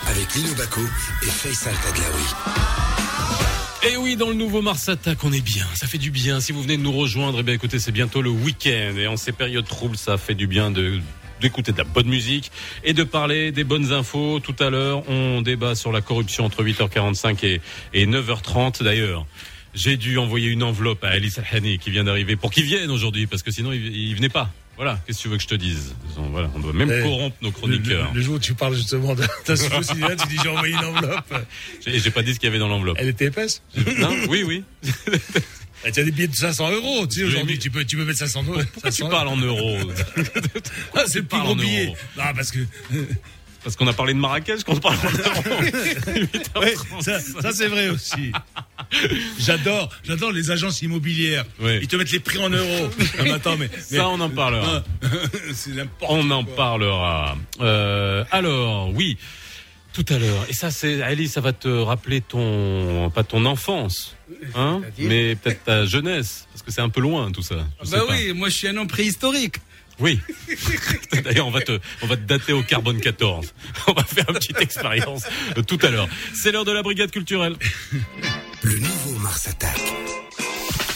avec 0.08 0.34
Lino 0.36 0.54
Baco 0.56 0.82
et 1.24 1.26
Faisal 1.28 1.74
Tadlaoui. 1.76 2.24
Et 3.90 3.98
oui, 3.98 4.16
dans 4.16 4.30
le 4.30 4.34
nouveau 4.34 4.62
Mars 4.62 4.90
Attack, 4.90 5.24
on 5.24 5.32
est 5.32 5.42
bien. 5.42 5.66
Ça 5.76 5.88
fait 5.88 5.98
du 5.98 6.12
bien. 6.12 6.40
Si 6.40 6.52
vous 6.52 6.62
venez 6.62 6.78
de 6.78 6.82
nous 6.82 6.92
rejoindre, 6.92 7.40
eh 7.40 7.44
bien, 7.44 7.54
écoutez, 7.54 7.80
c'est 7.80 7.92
bientôt 7.92 8.22
le 8.22 8.30
week-end. 8.30 8.96
Et 8.98 9.08
en 9.08 9.18
ces 9.18 9.32
périodes 9.32 9.68
troubles, 9.68 9.98
ça 9.98 10.18
fait 10.18 10.36
du 10.36 10.48
bien 10.48 10.72
de 10.72 11.00
d'écouter 11.40 11.72
de 11.72 11.78
la 11.78 11.84
bonne 11.84 12.08
musique 12.08 12.52
et 12.84 12.94
de 12.94 13.04
parler 13.04 13.52
des 13.52 13.64
bonnes 13.64 13.92
infos. 13.94 14.40
Tout 14.40 14.56
à 14.60 14.70
l'heure, 14.70 15.08
on 15.10 15.42
débat 15.42 15.76
sur 15.76 15.92
la 15.92 16.02
corruption 16.02 16.46
entre 16.46 16.64
8h45 16.64 17.46
et, 17.46 17.62
et 17.94 18.08
9h30. 18.08 18.84
D'ailleurs, 18.84 19.26
j'ai 19.78 19.96
dû 19.96 20.18
envoyer 20.18 20.48
une 20.50 20.64
enveloppe 20.64 21.04
à 21.06 21.10
Alice 21.10 21.40
Alhani 21.40 21.78
qui 21.80 21.92
vient 21.92 22.04
d'arriver 22.04 22.36
pour 22.36 22.52
qu'il 22.52 22.66
vienne 22.66 22.90
aujourd'hui 22.92 23.28
parce 23.28 23.44
que 23.44 23.52
sinon 23.52 23.72
il, 23.72 23.86
il 23.96 24.16
venait 24.16 24.28
pas. 24.30 24.52
Voilà, 24.76 25.00
qu'est-ce 25.08 25.18
que 25.20 25.24
tu 25.24 25.30
veux 25.30 25.38
que 25.38 25.44
je 25.44 25.48
te 25.48 25.56
dise? 25.56 25.96
On- 26.18 26.30
Voilà, 26.30 26.52
on 26.56 26.60
doit 26.60 26.72
même 26.74 26.92
Eh, 26.92 27.02
corrompre 27.02 27.36
nos 27.42 27.52
chroniqueurs. 27.52 28.10
Le, 28.14 28.20
le 28.20 28.22
jour 28.24 28.36
où 28.36 28.40
tu 28.40 28.54
parles 28.54 28.76
justement 28.76 29.16
sujet 29.46 29.78
aussi 29.78 29.96
bien, 29.96 30.16
tu 30.16 30.28
dis 30.28 30.38
j'ai 30.44 30.50
envoyé 30.50 30.74
une 30.76 30.80
enveloppe. 30.86 31.34
J'ai 31.86 32.12
pas 32.12 32.22
dit 32.22 32.34
ce 32.36 32.40
qu'il 32.40 32.46
y 32.48 32.50
avait 32.50 32.60
dans 32.60 32.68
l'enveloppe. 32.68 32.98
Elle 33.00 33.08
était 33.10 33.26
épaisse 33.26 33.64
Non, 33.98 34.14
oui, 34.30 34.44
oui. 34.44 34.64
Eh, 35.86 35.92
Tu 35.92 36.00
as 36.00 36.04
des 36.04 36.12
billets 36.12 36.28
de 36.28 36.36
500 36.36 36.72
euros. 36.72 37.08
Tu 37.08 37.20
sais, 37.20 37.24
aujourd'hui, 37.24 37.58
tu 37.60 37.70
peux, 37.72 37.86
tu 37.86 37.98
peux 37.98 38.04
mettre 38.06 38.20
500 38.20 38.44
euros. 38.44 38.62
Pourquoi 38.74 38.92
tu 38.92 39.04
parles 39.04 39.28
en 39.28 39.38
euros 39.38 39.78
Ah, 40.96 41.04
c'est 41.08 41.20
le 41.20 41.26
plus 41.26 41.40
gros 41.40 41.52
en 41.52 41.56
billet. 41.56 41.94
Non, 42.18 42.24
parce 42.36 42.52
que. 42.52 42.60
Parce 43.68 43.76
qu'on 43.76 43.88
a 43.88 43.92
parlé 43.92 44.14
de 44.14 44.20
Marrakech, 44.20 44.64
qu'on 44.64 44.78
parle 44.78 44.96
euros. 44.96 46.22
Ouais, 46.62 46.74
ça, 47.02 47.20
ça, 47.20 47.52
c'est 47.52 47.68
vrai 47.68 47.90
aussi. 47.90 48.32
J'adore, 49.38 49.90
j'adore 50.06 50.32
les 50.32 50.52
agences 50.52 50.82
immobilières. 50.84 51.44
Ouais. 51.60 51.80
Ils 51.82 51.88
te 51.90 51.98
mettent 51.98 52.14
les 52.14 52.22
prix 52.22 52.38
en 52.40 52.50
euros. 52.50 52.90
Non, 53.18 53.24
mais 53.26 53.32
attends, 53.32 53.58
mais, 53.58 53.70
mais- 53.92 53.98
Ça, 53.98 54.08
on 54.08 54.22
en 54.22 54.30
parlera. 54.30 54.86
c'est 55.54 55.72
n'importe 55.72 56.10
On 56.14 56.32
en 56.32 56.46
quoi. 56.46 56.56
parlera. 56.56 57.38
Euh, 57.60 58.24
alors, 58.32 58.94
oui, 58.94 59.18
tout 59.92 60.06
à 60.08 60.18
l'heure. 60.18 60.46
Et 60.48 60.54
ça, 60.54 60.72
c'est 60.72 61.02
Ali, 61.02 61.28
ça 61.28 61.42
va 61.42 61.52
te 61.52 61.68
rappeler 61.68 62.22
ton, 62.22 63.10
pas 63.14 63.26
ton 63.26 63.44
enfance, 63.46 64.16
hein, 64.56 64.82
mais 64.98 65.36
peut-être 65.36 65.66
ta 65.66 65.86
jeunesse, 65.86 66.48
parce 66.54 66.64
que 66.64 66.72
c'est 66.72 66.80
un 66.80 66.88
peu 66.90 67.02
loin 67.02 67.34
tout 67.34 67.42
ça. 67.42 67.56
Je 67.82 67.88
sais 67.90 67.98
Bah 67.98 68.04
pas. 68.08 68.14
oui, 68.14 68.32
moi 68.32 68.48
je 68.48 68.56
suis 68.56 68.68
un 68.70 68.78
homme 68.78 68.88
préhistorique. 68.88 69.58
Oui. 70.00 70.20
D'ailleurs, 71.24 71.48
on 71.48 71.52
va 71.52 71.62
te, 71.62 71.80
on 72.04 72.08
va 72.08 72.16
te 72.16 72.22
dater 72.22 72.54
au 72.54 72.62
carbone 72.64 73.00
14. 73.00 73.54
On 73.88 73.94
va 73.94 74.04
faire 74.04 74.26
une 74.30 74.36
petite 74.36 74.62
expérience 74.62 75.24
tout 75.66 75.80
à 75.82 75.90
l'heure. 75.90 76.08
C'est 76.34 76.52
l'heure 76.52 76.66
de 76.66 76.72
la 76.72 76.84
brigade 76.84 77.12
culturelle. 77.12 77.56
Le 78.62 78.78
nouveau 78.80 79.20
Mars 79.20 79.48
Attack. 79.48 79.80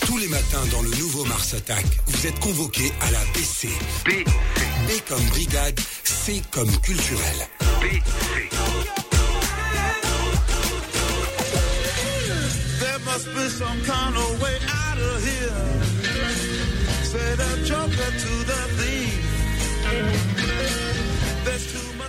Tous 0.05 0.17
les 0.17 0.27
matins 0.27 0.65
dans 0.71 0.81
le 0.81 0.89
nouveau 0.89 1.23
Mars 1.25 1.53
Attack, 1.53 1.85
vous 2.07 2.27
êtes 2.27 2.39
convoqués 2.39 2.91
à 3.01 3.11
la 3.11 3.19
BC. 3.33 3.69
B, 4.05 4.09
B 4.87 4.91
comme 5.07 5.23
brigade, 5.29 5.79
C 6.03 6.41
comme 6.51 6.71
culturel. 6.81 7.47
There 12.79 12.99
must 13.05 13.27
be 13.33 13.49
some 13.49 13.81
kind 13.85 14.15
of 14.17 14.41
way 14.41 14.57
out 14.67 14.97
of 14.97 15.23
here. 15.23 15.81
Say 17.03 17.35
the 17.35 17.65
joker 17.65 18.11
to 18.23 18.45
the 18.45 18.60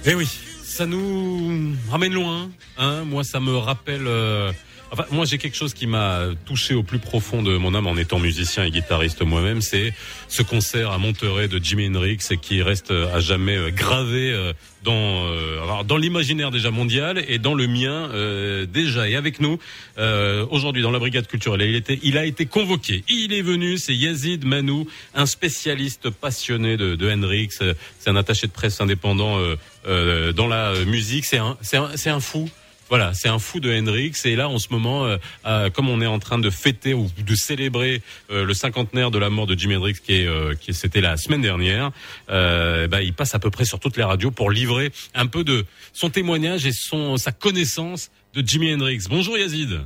Eh 0.05 0.15
oui, 0.15 0.29
ça 0.65 0.87
nous 0.87 1.75
ramène 1.91 2.13
loin. 2.13 2.51
Hein 2.79 3.05
moi, 3.05 3.25
ça 3.25 3.41
me 3.41 3.57
rappelle. 3.57 4.07
euh, 4.07 4.53
Enfin, 4.95 5.07
moi, 5.11 5.25
j'ai 5.25 5.39
quelque 5.39 5.57
chose 5.57 5.73
qui 5.73 5.87
m'a 5.87 6.21
touché 6.45 6.75
au 6.75 6.83
plus 6.83 6.99
profond 6.99 7.43
de 7.43 7.57
mon 7.57 7.75
âme 7.75 7.87
en 7.87 7.97
étant 7.97 8.19
musicien 8.19 8.65
et 8.65 8.71
guitariste 8.71 9.23
moi-même. 9.23 9.63
C'est 9.63 9.95
ce 10.29 10.43
concert 10.43 10.91
à 10.91 10.99
Monterey 10.99 11.49
de 11.49 11.57
Jimi 11.57 11.87
Hendrix 11.87 12.19
qui 12.43 12.61
reste 12.61 12.91
euh, 12.91 13.11
à 13.15 13.19
jamais 13.21 13.57
euh, 13.57 13.71
gravé 13.71 14.31
euh, 14.31 14.53
dans 14.85 15.25
euh, 15.25 15.83
dans 15.85 15.97
l'imaginaire 15.97 16.51
déjà 16.51 16.71
mondial 16.71 17.25
et 17.27 17.39
dans 17.39 17.55
le 17.55 17.67
mien 17.69 18.11
euh, 18.13 18.67
déjà. 18.67 19.09
Et 19.09 19.17
avec 19.17 19.41
nous 19.41 19.59
euh, 19.97 20.45
aujourd'hui 20.51 20.83
dans 20.83 20.91
la 20.91 20.99
brigade 20.99 21.27
culturelle, 21.27 21.83
il 22.03 22.19
a 22.19 22.27
été 22.27 22.45
convoqué. 22.45 23.03
Il 23.09 23.33
est 23.33 23.41
venu, 23.41 23.79
c'est 23.79 23.95
Yazid 23.95 24.45
Manou, 24.45 24.87
un 25.15 25.25
spécialiste 25.25 26.11
passionné 26.11 26.77
de, 26.77 26.97
de 26.97 27.11
Hendrix. 27.11 27.49
Euh, 27.63 27.73
C'est 27.99 28.11
un 28.11 28.17
attaché 28.17 28.47
de 28.47 28.53
presse 28.53 28.79
indépendant 28.83 29.39
euh, 29.87 30.33
dans 30.33 30.49
la 30.49 30.85
musique. 30.85 31.25
C'est 31.25 31.39
un, 31.39 31.57
c'est 31.61 31.77
un, 31.77 31.97
c'est 31.97 32.11
un 32.11 32.21
fou. 32.21 32.49
Voilà, 32.89 33.15
c'est 33.15 33.29
un 33.29 33.39
fou 33.39 33.59
de 33.59 33.73
Hendrix 33.73 34.13
et 34.27 34.37
là 34.37 34.51
en 34.51 34.59
ce 34.59 34.69
moment, 34.71 35.07
euh, 35.07 35.17
euh, 35.47 35.71
comme 35.71 35.89
on 35.89 36.03
est 36.03 36.07
en 36.07 36.19
train 36.19 36.39
de 36.39 36.51
fêter 36.51 36.93
ou 36.93 37.09
de 37.17 37.35
célébrer 37.35 38.03
euh, 38.31 38.45
le 38.45 38.53
cinquantenaire 38.53 39.11
de 39.11 39.17
la 39.19 39.31
mort 39.31 39.47
de 39.47 39.59
Jimi 39.59 39.77
Hendrix, 39.77 39.95
qui 39.95 40.17
est, 40.17 40.27
euh, 40.27 40.55
qui 40.55 40.75
c'était 40.75 41.01
la 41.01 41.17
semaine 41.17 41.41
dernière, 41.41 41.91
euh, 42.29 42.89
bah, 42.89 43.01
il 43.01 43.15
passe 43.15 43.35
à 43.35 43.39
peu 43.39 43.51
près 43.51 43.65
sur 43.65 43.81
toutes 43.81 43.97
les 43.97 44.03
radios 44.03 44.31
pour 44.31 44.51
livrer 44.51 44.93
un 45.15 45.27
peu 45.27 45.43
de 45.43 45.65
son 45.95 46.11
témoignage 46.11 46.67
et 46.67 46.73
son 46.73 47.17
sa 47.17 47.33
connaissance 47.33 48.11
de 48.35 48.47
Jimi 48.47 48.75
Hendrix. 48.75 49.07
Bonjour 49.09 49.39
Yazid. 49.39 49.81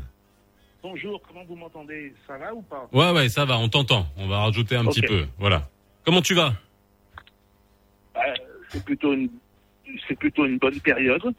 Bonjour, 0.83 1.23
comment 1.29 1.45
vous 1.45 1.55
m'entendez? 1.55 2.13
Ça 2.27 2.37
va 2.39 2.53
ou 2.53 2.63
pas? 2.63 2.89
Ouais 2.93 3.13
ouais, 3.13 3.29
ça 3.29 3.45
va, 3.45 3.57
on 3.59 3.69
t'entend. 3.69 4.09
On 4.17 4.27
va 4.27 4.39
rajouter 4.39 4.75
un 4.75 4.85
petit 4.85 5.03
peu. 5.03 5.27
Voilà. 5.39 5.69
Comment 6.05 6.23
tu 6.23 6.35
vas? 6.35 6.55
C'est 8.71 8.85
plutôt 8.85 9.13
une, 9.13 9.29
c'est 10.09 10.19
plutôt 10.19 10.45
une 10.47 10.59
bonne 10.59 10.79
période. 10.81 11.23
Donc 11.23 11.35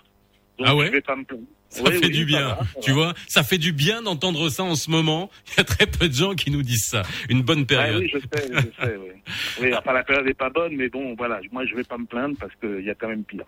Ah 0.63 0.75
ouais 0.75 0.87
Je 0.87 0.91
vais 0.91 1.01
pas 1.01 1.15
me 1.15 1.23
plaindre. 1.23 1.43
Ça 1.69 1.83
Oui, 1.83 1.91
fait 1.97 2.05
oui, 2.05 2.11
du 2.11 2.25
bien. 2.25 2.47
va, 2.47 2.59
tu 2.81 2.91
va. 2.91 2.95
vois, 2.95 3.13
ça 3.27 3.43
fait 3.43 3.57
du 3.57 3.73
bien 3.73 4.01
d'entendre 4.01 4.47
ça 4.49 4.63
en 4.63 4.75
ce 4.75 4.89
moment. 4.89 5.29
Il 5.47 5.57
y 5.57 5.59
a 5.59 5.63
très 5.65 5.85
peu 5.85 6.07
de 6.07 6.13
gens 6.13 6.33
qui 6.33 6.49
nous 6.49 6.63
disent 6.63 6.85
ça. 6.87 7.01
Une 7.29 7.41
bonne 7.41 7.63
Ah 7.63 7.65
période. 7.65 8.01
oui, 8.03 8.09
je 8.13 8.19
sais, 8.19 8.47
je 8.53 8.85
sais, 8.85 8.95
oui. 8.97 9.09
Oui, 9.61 9.75
enfin, 9.75 9.91
la 9.91 10.03
période 10.03 10.25
n'est 10.25 10.33
pas 10.33 10.49
bonne, 10.49 10.75
mais 10.77 10.87
bon, 10.87 11.13
voilà, 11.17 11.41
moi, 11.51 11.65
je 11.65 11.75
vais 11.75 11.83
pas 11.83 11.97
me 11.97 12.05
plaindre 12.05 12.37
parce 12.39 12.53
qu'il 12.55 12.85
y 12.85 12.89
a 12.89 12.95
quand 12.95 13.09
même 13.09 13.25
pire. 13.25 13.43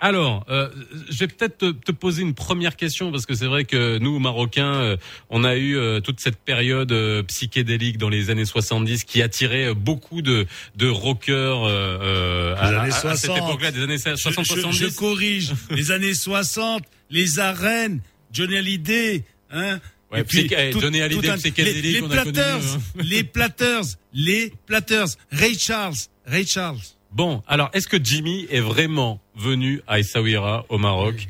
Alors, 0.00 0.44
euh, 0.50 0.68
je 1.08 1.18
vais 1.18 1.26
peut-être 1.28 1.58
te, 1.58 1.70
te 1.72 1.90
poser 1.92 2.22
une 2.22 2.34
première 2.34 2.76
question 2.76 3.10
parce 3.10 3.24
que 3.24 3.34
c'est 3.34 3.46
vrai 3.46 3.64
que 3.64 3.98
nous, 3.98 4.18
Marocains, 4.18 4.74
euh, 4.74 4.96
on 5.30 5.42
a 5.42 5.56
eu 5.56 5.76
euh, 5.76 6.00
toute 6.00 6.20
cette 6.20 6.36
période 6.36 6.92
euh, 6.92 7.22
psychédélique 7.22 7.96
dans 7.98 8.08
les 8.10 8.28
années 8.30 8.44
70 8.44 9.04
qui 9.04 9.22
attirait 9.22 9.68
euh, 9.68 9.74
beaucoup 9.74 10.20
de, 10.22 10.46
de 10.76 10.88
rockers 10.88 11.64
euh, 11.66 12.54
à, 12.56 12.82
à- 12.82 12.90
cette 12.90 13.00
60. 13.26 13.38
époque-là, 13.38 13.70
des 13.72 13.82
années 13.82 13.96
Je, 13.98 14.10
60-70. 14.28 14.72
je- 14.72 14.86
je 14.88 14.94
corrige. 14.94 15.52
les 15.70 15.90
années 15.90 16.14
60, 16.14 16.82
les 17.10 17.38
arènes, 17.38 18.00
Johnny 18.32 18.56
Hallyday, 18.58 19.24
hein. 19.50 19.80
Ouais, 20.12 20.20
Et 20.20 20.24
puis, 20.24 20.46
eh, 20.56 20.72
Johnny 20.72 21.00
Hallyday, 21.00 21.30
un- 21.30 21.36
psychédélique, 21.36 21.82
les, 21.84 21.92
les 21.92 22.02
on 22.02 22.10
a 22.10 22.18
connu, 22.18 22.32
Platters, 22.32 22.74
hein. 22.76 22.80
les 23.02 23.24
Platters, 23.24 23.82
les 24.12 24.52
Platters, 24.66 25.06
Ray 25.32 25.58
Charles, 25.58 25.96
Ray 26.26 26.46
Charles. 26.46 26.78
Bon, 27.10 27.42
alors 27.48 27.70
est-ce 27.72 27.88
que 27.88 27.96
Jimmy 28.02 28.46
est 28.50 28.60
vraiment 28.60 29.20
venu 29.36 29.80
à 29.86 29.98
Essaouira 29.98 30.64
au 30.68 30.78
Maroc 30.78 31.28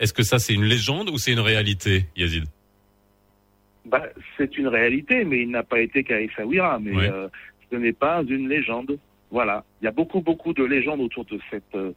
Est-ce 0.00 0.12
que 0.12 0.22
ça 0.22 0.38
c'est 0.38 0.54
une 0.54 0.64
légende 0.64 1.10
ou 1.10 1.18
c'est 1.18 1.32
une 1.32 1.40
réalité, 1.40 2.04
Yazid? 2.16 2.44
Bah, 3.84 4.04
c'est 4.36 4.56
une 4.58 4.68
réalité, 4.68 5.24
mais 5.24 5.40
il 5.42 5.50
n'a 5.50 5.62
pas 5.62 5.80
été 5.80 6.04
qu'à 6.04 6.20
Essaouira, 6.20 6.78
mais 6.78 6.94
Ouais. 6.94 7.10
euh, 7.10 7.28
ce 7.70 7.76
n'est 7.76 7.92
pas 7.92 8.22
une 8.28 8.48
légende. 8.48 8.98
Voilà. 9.30 9.64
Il 9.80 9.86
y 9.86 9.88
a 9.88 9.90
beaucoup, 9.92 10.20
beaucoup 10.20 10.52
de 10.52 10.64
légendes 10.64 11.00
autour 11.00 11.24
de 11.24 11.38
cette, 11.50 11.74
euh, 11.74 11.92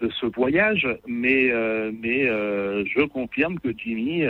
de 0.00 0.10
ce 0.20 0.26
voyage, 0.26 0.86
mais, 1.06 1.50
euh, 1.50 1.90
mais 2.00 2.26
euh, 2.28 2.84
je 2.86 3.02
confirme 3.04 3.58
que 3.58 3.68
Jimmy 3.76 4.22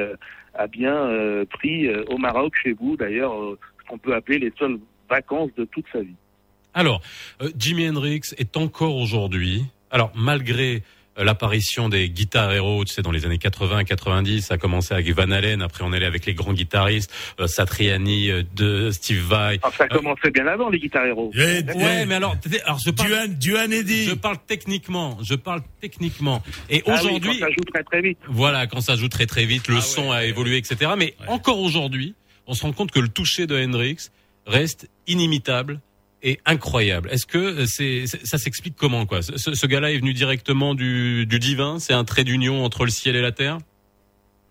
a 0.54 0.66
bien 0.66 1.44
pris 1.50 1.88
au 2.08 2.18
Maroc, 2.18 2.54
chez 2.62 2.72
vous, 2.72 2.96
d'ailleurs, 2.96 3.32
ce 3.32 3.88
qu'on 3.88 3.98
peut 3.98 4.14
appeler 4.14 4.38
les 4.38 4.52
seules 4.58 4.78
vacances 5.08 5.50
de 5.56 5.64
toute 5.64 5.86
sa 5.92 6.00
vie. 6.02 6.14
Alors, 6.74 7.02
Jimi 7.56 7.88
Hendrix 7.88 8.22
est 8.38 8.56
encore 8.56 8.96
aujourd'hui, 8.96 9.64
alors 9.90 10.12
malgré 10.14 10.82
euh, 11.18 11.24
l'apparition 11.24 11.88
des 11.88 12.08
guitares 12.08 12.52
héros, 12.52 12.84
tu 12.84 12.92
sais, 12.92 13.02
dans 13.02 13.10
les 13.10 13.26
années 13.26 13.38
80, 13.38 13.84
90, 13.84 14.42
ça 14.42 14.54
a 14.54 14.58
commencé 14.58 14.94
avec 14.94 15.08
Van 15.10 15.30
Halen, 15.30 15.60
après 15.60 15.82
on 15.84 15.92
allait 15.92 16.06
avec 16.06 16.24
les 16.24 16.34
grands 16.34 16.52
guitaristes, 16.52 17.12
euh, 17.40 17.46
Satriani, 17.46 18.30
euh, 18.30 18.42
de 18.54 18.90
Steve 18.90 19.22
Vai. 19.22 19.58
Ah, 19.62 19.70
ça 19.76 19.88
commençait 19.88 20.30
bien 20.30 20.46
avant 20.46 20.68
les 20.68 20.78
guitares 20.78 21.06
héros. 21.06 21.32
Ouais, 21.34 22.06
mais 22.06 22.14
alors, 22.14 22.36
alors 22.64 22.78
je 22.84 22.90
parle, 22.90 23.10
je 23.40 24.14
parle 24.14 24.36
techniquement, 24.46 25.18
je 25.22 25.34
parle 25.34 25.62
techniquement. 25.80 26.42
Et 26.68 26.82
Ah 26.86 26.90
oui, 26.90 26.98
aujourd'hui, 27.00 27.38
quand 27.40 27.46
ça 27.46 27.50
joue 27.50 27.64
très 27.72 27.82
très 27.82 28.02
vite. 28.02 28.18
voilà, 28.28 28.66
quand 28.66 28.80
ça 28.80 28.96
joue 28.96 29.08
très 29.08 29.26
très 29.26 29.44
vite, 29.44 29.68
le 29.68 29.80
son 29.80 30.12
a 30.12 30.24
évolué, 30.24 30.56
etc. 30.58 30.92
Mais 30.96 31.14
encore 31.26 31.58
aujourd'hui, 31.58 32.14
on 32.46 32.54
se 32.54 32.62
rend 32.62 32.72
compte 32.72 32.92
que 32.92 33.00
le 33.00 33.08
toucher 33.08 33.46
de 33.46 33.56
Hendrix 33.60 34.10
reste 34.46 34.88
inimitable 35.06 35.80
et 36.22 36.38
incroyable. 36.44 37.08
Est-ce 37.10 37.26
que 37.26 37.38
euh, 37.38 37.66
c'est, 37.66 38.06
ça 38.06 38.38
s'explique 38.38 38.76
comment 38.76 39.06
quoi? 39.06 39.22
Ce, 39.22 39.66
gars-là 39.66 39.90
est 39.90 39.98
venu 39.98 40.12
directement 40.12 40.74
du, 40.74 41.26
du 41.26 41.38
divin? 41.38 41.78
C'est 41.78 41.94
un 41.94 42.04
trait 42.04 42.24
d'union 42.24 42.64
entre 42.64 42.84
le 42.84 42.90
ciel 42.90 43.16
et 43.16 43.22
la 43.22 43.32
terre? 43.32 43.58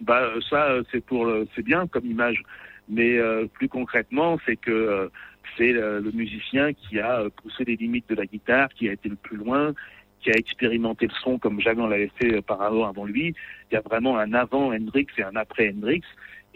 Bah 0.02 0.22
euh, 0.22 0.40
ça 0.50 0.70
euh, 0.70 0.84
c'est 0.91 1.04
pour 1.04 1.30
c'est 1.56 1.62
bien 1.62 1.86
comme 1.88 2.06
image, 2.06 2.41
mais 2.88 3.18
plus 3.54 3.68
concrètement 3.68 4.40
c'est 4.46 4.56
que 4.56 5.12
c'est 5.58 5.74
le 5.74 6.12
musicien 6.14 6.74
qui 6.74 7.00
a 7.00 7.24
poussé 7.41 7.66
les 7.66 7.76
limites 7.76 8.08
de 8.10 8.16
la 8.16 8.26
guitare, 8.26 8.70
qui 8.70 8.88
a 8.88 8.94
été 8.94 9.10
le 9.10 9.16
plus 9.16 9.38
loin, 9.38 9.74
qui 10.22 10.32
a 10.32 10.34
expérimenté 10.36 11.08
le 11.08 11.14
son 11.22 11.38
comme 11.38 11.60
jamais 11.60 11.82
on 11.82 11.88
l'avait 11.88 12.12
fait 12.20 12.41
par 12.41 12.62
avant 12.62 13.06
lui. 13.06 13.36
Il 13.70 13.76
y 13.76 13.78
a 13.78 13.82
vraiment 13.82 14.18
un 14.18 14.34
avant 14.34 14.74
Hendrix 14.74 15.08
et 15.18 15.24
un 15.24 15.36
après 15.36 15.70
Hendrix, 15.70 16.02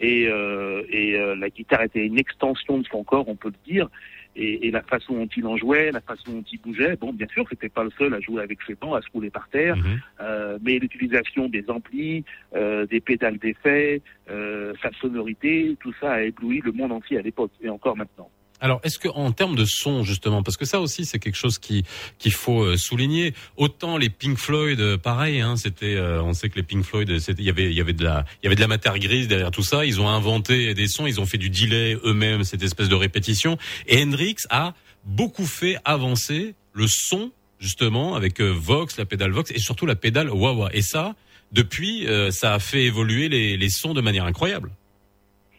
et, 0.00 0.22
et 0.22 1.34
la 1.36 1.50
guitare 1.50 1.82
était 1.82 2.06
une 2.06 2.18
extension 2.18 2.78
de 2.78 2.86
son 2.86 3.04
corps, 3.04 3.28
on 3.28 3.36
peut 3.36 3.50
le 3.50 3.72
dire. 3.72 3.88
Et, 4.36 4.66
et 4.66 4.70
la 4.70 4.82
façon 4.82 5.14
dont 5.14 5.28
il 5.36 5.46
en 5.46 5.56
jouait, 5.56 5.92
la 5.92 6.00
façon 6.00 6.32
dont 6.32 6.44
il 6.50 6.60
bougeait, 6.60 6.96
bon, 6.96 7.12
bien 7.12 7.28
sûr, 7.28 7.46
c'était 7.48 7.68
pas 7.68 7.84
le 7.84 7.90
seul 7.98 8.12
à 8.14 8.20
jouer 8.20 8.42
avec 8.42 8.58
ses 8.66 8.74
dents, 8.74 8.94
à 8.94 9.02
se 9.02 9.08
rouler 9.12 9.30
par 9.30 9.48
terre, 9.48 9.76
euh, 10.20 10.58
mais 10.62 10.78
l'utilisation 10.78 11.48
des 11.48 11.64
amplis, 11.68 12.24
euh, 12.54 12.86
des 12.86 13.00
pédales 13.00 13.38
d'effet, 13.38 14.02
euh, 14.30 14.72
sa 14.82 14.90
sonorité, 15.00 15.76
tout 15.80 15.94
ça 16.00 16.14
a 16.14 16.22
ébloui 16.22 16.60
le 16.64 16.72
monde 16.72 16.92
entier 16.92 17.18
à 17.18 17.22
l'époque 17.22 17.52
et 17.62 17.68
encore 17.68 17.96
maintenant. 17.96 18.30
Alors, 18.60 18.80
est-ce 18.82 18.98
que 18.98 19.08
en 19.08 19.32
termes 19.32 19.56
de 19.56 19.64
son 19.64 20.04
justement, 20.04 20.42
parce 20.42 20.56
que 20.56 20.64
ça 20.64 20.80
aussi 20.80 21.04
c'est 21.04 21.18
quelque 21.18 21.36
chose 21.36 21.58
qui 21.58 21.84
qu'il 22.18 22.32
faut 22.32 22.62
euh, 22.62 22.76
souligner. 22.76 23.34
Autant 23.56 23.98
les 23.98 24.08
Pink 24.08 24.38
Floyd, 24.38 24.80
euh, 24.80 24.96
pareil, 24.96 25.40
hein, 25.40 25.56
c'était, 25.56 25.96
euh, 25.96 26.22
on 26.22 26.32
sait 26.32 26.48
que 26.48 26.56
les 26.56 26.62
Pink 26.62 26.84
Floyd, 26.84 27.10
euh, 27.10 27.18
il 27.38 27.44
y 27.44 27.50
avait, 27.50 27.66
il 27.66 27.76
y 27.76 27.80
avait 27.80 27.92
de 27.92 28.04
la, 28.04 28.24
il 28.42 28.46
y 28.46 28.48
avait 28.48 28.56
de 28.56 28.60
la 28.60 28.68
matière 28.68 28.98
grise 28.98 29.28
derrière 29.28 29.50
tout 29.50 29.62
ça. 29.62 29.84
Ils 29.84 30.00
ont 30.00 30.08
inventé 30.08 30.72
des 30.74 30.88
sons, 30.88 31.06
ils 31.06 31.20
ont 31.20 31.26
fait 31.26 31.38
du 31.38 31.50
delay 31.50 31.96
eux-mêmes, 32.04 32.44
cette 32.44 32.62
espèce 32.62 32.88
de 32.88 32.94
répétition. 32.94 33.58
Et 33.86 34.02
Hendrix 34.02 34.36
a 34.50 34.74
beaucoup 35.04 35.46
fait 35.46 35.76
avancer 35.84 36.54
le 36.72 36.86
son 36.86 37.32
justement 37.58 38.14
avec 38.14 38.40
Vox, 38.40 38.96
la 38.96 39.04
pédale 39.04 39.32
Vox 39.32 39.50
et 39.50 39.58
surtout 39.58 39.86
la 39.86 39.96
pédale 39.96 40.30
wah-wah. 40.30 40.70
Et 40.72 40.82
ça, 40.82 41.14
depuis, 41.52 42.06
euh, 42.06 42.30
ça 42.30 42.54
a 42.54 42.58
fait 42.58 42.84
évoluer 42.84 43.28
les, 43.28 43.56
les 43.56 43.68
sons 43.70 43.94
de 43.94 44.00
manière 44.00 44.24
incroyable. 44.24 44.70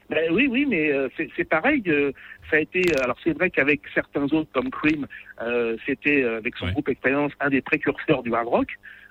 Ben 0.10 0.32
oui, 0.32 0.48
oui, 0.48 0.66
mais 0.68 0.92
euh, 0.92 1.10
c'est 1.18 1.30
c'est 1.36 1.46
pareil. 1.46 1.82
euh, 1.88 2.12
ça 2.50 2.58
a 2.58 2.60
été. 2.60 2.84
Alors 3.04 3.18
c'est 3.24 3.34
vrai 3.34 3.50
qu'avec 3.50 3.82
certains 3.94 4.26
autres 4.26 4.52
comme 4.54 4.70
Cream, 4.70 5.08
euh, 5.42 5.78
c'était 5.86 6.22
euh, 6.24 6.38
avec 6.38 6.56
son 6.58 6.70
groupe 6.72 6.90
Expérience 6.90 7.32
un 7.40 7.50
des 7.50 7.62
précurseurs 7.62 8.22
du 8.22 8.34
hard 8.34 8.48
rock. 8.48 8.68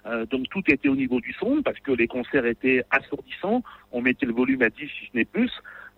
Euh, 0.07 0.27
donc 0.27 0.49
tout 0.51 0.63
était 0.69 0.89
au 0.89 0.97
niveau 0.97 1.21
du 1.21 1.33
son 1.33 1.63
parce 1.63 1.79
que 1.81 1.91
les 1.91 2.07
concerts 2.07 2.47
étaient 2.47 2.85
assourdissants. 2.91 3.63
On 3.91 4.03
mettait 4.03 4.27
le 4.27 4.33
volume 4.33 4.63
à 4.63 4.69
10 4.69 4.81
si 4.87 5.07
ce 5.11 5.17
n'est 5.17 5.25
plus. 5.25 5.51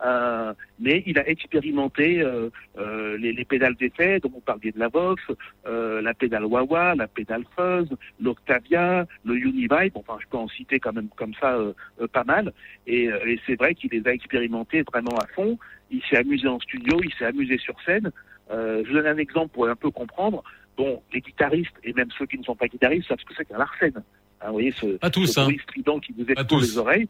Euh, 0.05 0.52
mais 0.78 1.02
il 1.06 1.18
a 1.18 1.28
expérimenté 1.28 2.20
euh, 2.20 2.51
euh, 2.78 3.16
les, 3.16 3.32
les 3.32 3.44
pédales 3.44 3.77
d'effet, 3.77 4.20
dont 4.20 4.28
vous 4.28 4.40
parliez 4.40 4.73
de 4.73 4.78
la 4.78 4.89
Vox, 4.89 5.23
euh, 5.66 6.02
la 6.02 6.12
pédale 6.12 6.44
Wawa, 6.44 6.94
la 6.94 7.06
pédale 7.06 7.44
Fuzz, 7.56 7.89
l'Octavia, 8.20 9.06
le 9.24 9.36
Univibe. 9.36 9.93
Enfin, 9.94 10.18
je 10.20 10.27
peux 10.28 10.36
en 10.36 10.48
citer 10.48 10.78
quand 10.81 10.93
même 10.93 11.09
comme 11.16 11.32
ça 11.40 11.56
euh, 11.56 11.73
pas 12.12 12.24
mal. 12.24 12.52
Et, 12.86 13.05
et 13.05 13.40
c'est 13.47 13.56
vrai 13.56 13.74
qu'il 13.74 13.90
les 13.90 14.06
a 14.06 14.12
expérimentés 14.12 14.82
vraiment 14.82 15.16
à 15.18 15.27
fond. 15.28 15.59
Il 15.90 16.02
s'est 16.02 16.18
amusé 16.18 16.48
en 16.48 16.60
studio, 16.60 17.01
il 17.02 17.12
s'est 17.14 17.27
amusé 17.27 17.59
sur 17.59 17.81
scène. 17.82 18.10
Euh, 18.51 18.82
je 18.85 18.89
vous 18.89 18.94
donne 18.94 19.06
un 19.06 19.18
exemple 19.18 19.52
pour 19.55 19.68
un 19.68 19.77
peu 19.77 19.90
comprendre. 19.90 20.43
Bon, 20.77 21.02
les 21.12 21.20
guitaristes 21.20 21.74
et 21.85 21.93
même 21.94 22.09
ceux 22.18 22.27
qui 22.27 22.39
ne 22.39 22.44
sont 22.44 22.55
pas 22.55 22.68
guitaristes 22.68 23.09
savent 23.09 23.18
ce 23.18 23.24
que 23.24 23.35
c'est 23.36 23.44
qu'un 23.47 23.59
Larsen. 23.59 23.93
Hein, 24.40 24.47
vous 24.48 24.52
voyez 24.52 24.73
ce, 24.73 24.98
Pas 24.98 25.10
tous, 25.10 25.27
ce 25.27 25.40
hein. 25.40 25.44
bruit 25.44 25.59
strident 25.62 25.98
qui 26.01 26.12
vous 26.12 26.27
explose 26.27 26.70
les 26.70 26.78
oreilles. 26.78 27.09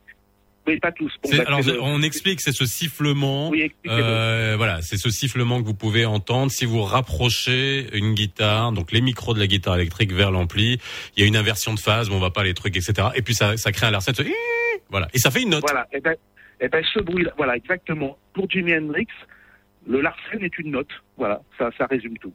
Oui, 0.66 0.78
pas 0.80 0.90
tous. 0.92 1.12
Bon, 1.22 1.30
bah, 1.30 1.44
alors, 1.46 1.62
le- 1.62 1.80
on 1.80 2.02
explique, 2.02 2.40
c'est 2.40 2.52
ce 2.52 2.66
sifflement. 2.66 3.50
euh, 3.86 4.54
voilà, 4.56 4.82
c'est 4.82 4.96
ce 4.96 5.10
sifflement 5.10 5.60
que 5.60 5.66
vous 5.66 5.74
pouvez 5.74 6.04
entendre 6.06 6.50
si 6.50 6.64
vous 6.64 6.82
rapprochez 6.82 7.86
une 7.96 8.14
guitare, 8.14 8.72
donc 8.72 8.92
les 8.92 9.00
micros 9.00 9.32
de 9.34 9.38
la 9.38 9.46
guitare 9.46 9.76
électrique 9.76 10.12
vers 10.12 10.30
l'ampli. 10.30 10.78
Il 11.16 11.20
y 11.20 11.24
a 11.24 11.26
une 11.26 11.36
inversion 11.36 11.72
de 11.74 11.78
phase, 11.80 12.08
mais 12.10 12.16
on 12.16 12.20
va 12.20 12.30
pas 12.30 12.44
les 12.44 12.54
trucs, 12.54 12.76
etc. 12.76 13.08
Et 13.14 13.22
puis 13.22 13.34
ça, 13.34 13.56
ça 13.56 13.72
crée 13.72 13.86
un 13.86 13.90
larsen. 13.92 14.14
ce 14.14 14.22
Voilà, 14.90 15.08
et 15.14 15.18
ça 15.18 15.30
fait 15.30 15.42
une 15.42 15.50
note. 15.50 15.62
Voilà. 15.66 15.86
Et 15.92 16.00
ben, 16.00 16.14
et 16.60 16.68
ben 16.68 16.82
ce 16.92 17.00
bruit-là, 17.00 17.32
voilà, 17.36 17.56
exactement. 17.56 18.18
Pour 18.32 18.50
Jimi 18.50 18.74
Hendrix, 18.74 19.06
le 19.88 20.00
Larsen 20.00 20.42
est 20.42 20.58
une 20.58 20.72
note. 20.72 20.88
Voilà, 21.16 21.42
ça, 21.58 21.70
ça 21.78 21.86
résume 21.86 22.18
tout. 22.18 22.32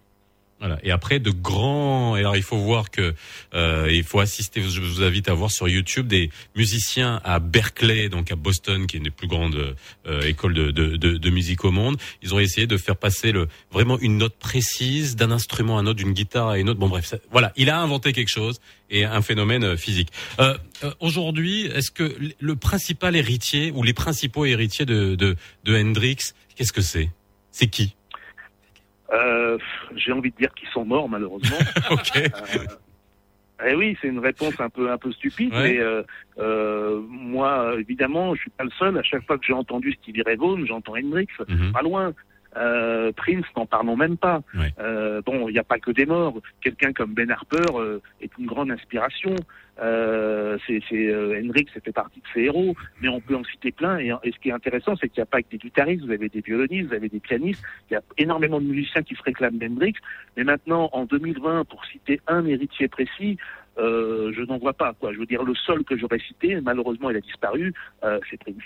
Voilà. 0.61 0.79
Et 0.83 0.91
après 0.91 1.19
de 1.19 1.31
grands. 1.31 2.13
Alors 2.13 2.37
il 2.37 2.43
faut 2.43 2.57
voir 2.57 2.91
que 2.91 3.15
euh, 3.55 3.89
il 3.91 4.03
faut 4.03 4.19
assister. 4.19 4.61
Je 4.61 4.79
vous 4.79 5.01
invite 5.03 5.27
à 5.27 5.33
voir 5.33 5.51
sur 5.51 5.67
YouTube 5.67 6.07
des 6.07 6.29
musiciens 6.55 7.19
à 7.23 7.39
Berkeley, 7.39 8.09
donc 8.09 8.31
à 8.31 8.35
Boston, 8.35 8.85
qui 8.85 8.95
est 8.95 8.99
une 8.99 9.05
des 9.05 9.09
plus 9.09 9.27
grandes 9.27 9.75
euh, 10.05 10.21
écoles 10.21 10.53
de, 10.53 10.69
de, 10.69 10.95
de, 10.97 11.17
de 11.17 11.29
musique 11.31 11.65
au 11.65 11.71
monde. 11.71 11.97
Ils 12.21 12.35
ont 12.35 12.39
essayé 12.39 12.67
de 12.67 12.77
faire 12.77 12.95
passer 12.95 13.31
le 13.31 13.47
vraiment 13.71 13.97
une 13.99 14.17
note 14.19 14.35
précise 14.37 15.15
d'un 15.15 15.31
instrument 15.31 15.79
à 15.79 15.81
un 15.81 15.87
autre, 15.87 15.97
d'une 15.97 16.13
guitare 16.13 16.49
à 16.49 16.59
une 16.59 16.69
autre. 16.69 16.79
Bon 16.79 16.89
bref, 16.89 17.15
voilà. 17.31 17.51
Il 17.55 17.69
a 17.71 17.79
inventé 17.81 18.13
quelque 18.13 18.29
chose 18.29 18.61
et 18.91 19.03
un 19.03 19.21
phénomène 19.23 19.63
euh, 19.63 19.77
physique. 19.77 20.09
Euh, 20.39 20.57
euh, 20.83 20.93
Aujourd'hui, 20.99 21.65
est-ce 21.65 21.89
que 21.89 22.15
le 22.39 22.55
principal 22.55 23.15
héritier 23.15 23.71
ou 23.71 23.81
les 23.81 23.93
principaux 23.93 24.45
héritiers 24.45 24.85
de 24.85 25.15
de, 25.15 25.35
de 25.63 25.75
Hendrix, 25.75 26.17
qu'est-ce 26.55 26.73
que 26.73 26.81
c'est? 26.81 27.09
C'est 27.51 27.67
qui? 27.67 27.95
Euh, 29.11 29.57
J'ai 29.95 30.11
envie 30.11 30.31
de 30.31 30.37
dire 30.37 30.53
qu'ils 30.53 30.69
sont 30.69 30.85
morts, 30.85 31.09
malheureusement. 31.09 31.57
ok. 31.91 32.21
Eh 33.67 33.75
oui, 33.75 33.95
c'est 34.01 34.07
une 34.07 34.19
réponse 34.19 34.59
un 34.59 34.69
peu 34.69 34.89
un 34.89 34.97
peu 34.97 35.11
stupide, 35.11 35.53
Ouais. 35.53 35.73
mais 35.73 35.79
euh, 35.79 36.01
euh, 36.39 36.99
moi, 37.07 37.75
évidemment, 37.77 38.33
je 38.33 38.41
suis 38.41 38.49
pas 38.49 38.63
le 38.63 38.71
seul. 38.71 38.97
À 38.97 39.03
chaque 39.03 39.25
fois 39.27 39.37
que 39.37 39.45
j'ai 39.45 39.53
entendu 39.53 39.91
Stevie 40.01 40.23
Ray 40.23 40.35
Vaughan, 40.35 40.65
j'entends 40.65 40.95
Hendrix, 40.97 41.27
Mhm. 41.47 41.71
pas 41.71 41.81
loin. 41.83 42.13
Euh, 42.57 43.11
Prince, 43.13 43.45
n'en 43.55 43.65
parlons 43.65 43.95
même 43.95 44.17
pas. 44.17 44.41
Euh, 44.79 45.21
bon, 45.25 45.47
il 45.47 45.53
n'y 45.53 45.59
a 45.59 45.63
pas 45.63 45.79
que 45.79 45.91
des 45.91 46.05
morts. 46.05 46.35
Quelqu'un 46.61 46.93
comme 46.93 47.13
Ben 47.13 47.31
Harper 47.31 47.63
euh, 47.75 47.99
est 48.21 48.31
une 48.37 48.45
grande 48.45 48.71
inspiration. 48.71 49.35
Euh, 49.81 50.57
c'est, 50.67 50.81
euh, 50.93 51.39
Hendrix 51.41 51.65
fait 51.83 51.91
partie 51.91 52.19
de 52.19 52.25
ses 52.33 52.41
héros, 52.41 52.75
mais 53.01 53.07
on 53.07 53.21
peut 53.21 53.35
en 53.35 53.43
citer 53.43 53.71
plein. 53.71 53.97
Et, 53.99 54.11
et 54.23 54.31
ce 54.31 54.39
qui 54.39 54.49
est 54.49 54.53
intéressant, 54.53 54.95
c'est 54.95 55.07
qu'il 55.07 55.19
n'y 55.19 55.23
a 55.23 55.27
pas 55.27 55.41
que 55.41 55.49
des 55.49 55.57
guitaristes, 55.57 56.03
vous 56.05 56.11
avez 56.11 56.29
des 56.29 56.41
violonistes, 56.41 56.89
vous 56.89 56.95
avez 56.95 57.09
des 57.09 57.19
pianistes. 57.19 57.63
Il 57.89 57.93
y 57.93 57.97
a 57.97 58.01
énormément 58.17 58.59
de 58.59 58.65
musiciens 58.65 59.01
qui 59.01 59.15
se 59.15 59.23
réclament 59.23 59.57
d'Hendrix. 59.57 59.93
Mais 60.37 60.43
maintenant, 60.43 60.89
en 60.93 61.05
2020, 61.05 61.65
pour 61.65 61.83
citer 61.85 62.19
un 62.27 62.45
héritier 62.45 62.87
précis, 62.87 63.37
euh, 63.77 64.31
je 64.35 64.41
n'en 64.41 64.57
vois 64.57 64.73
pas. 64.73 64.93
Quoi. 64.93 65.13
Je 65.13 65.19
veux 65.19 65.25
dire, 65.25 65.43
le 65.43 65.55
seul 65.55 65.83
que 65.83 65.97
j'aurais 65.97 66.19
cité, 66.19 66.59
malheureusement, 66.61 67.09
il 67.09 67.17
a 67.17 67.21
disparu, 67.21 67.73
euh, 68.03 68.19
c'est 68.29 68.37
Prince. 68.37 68.63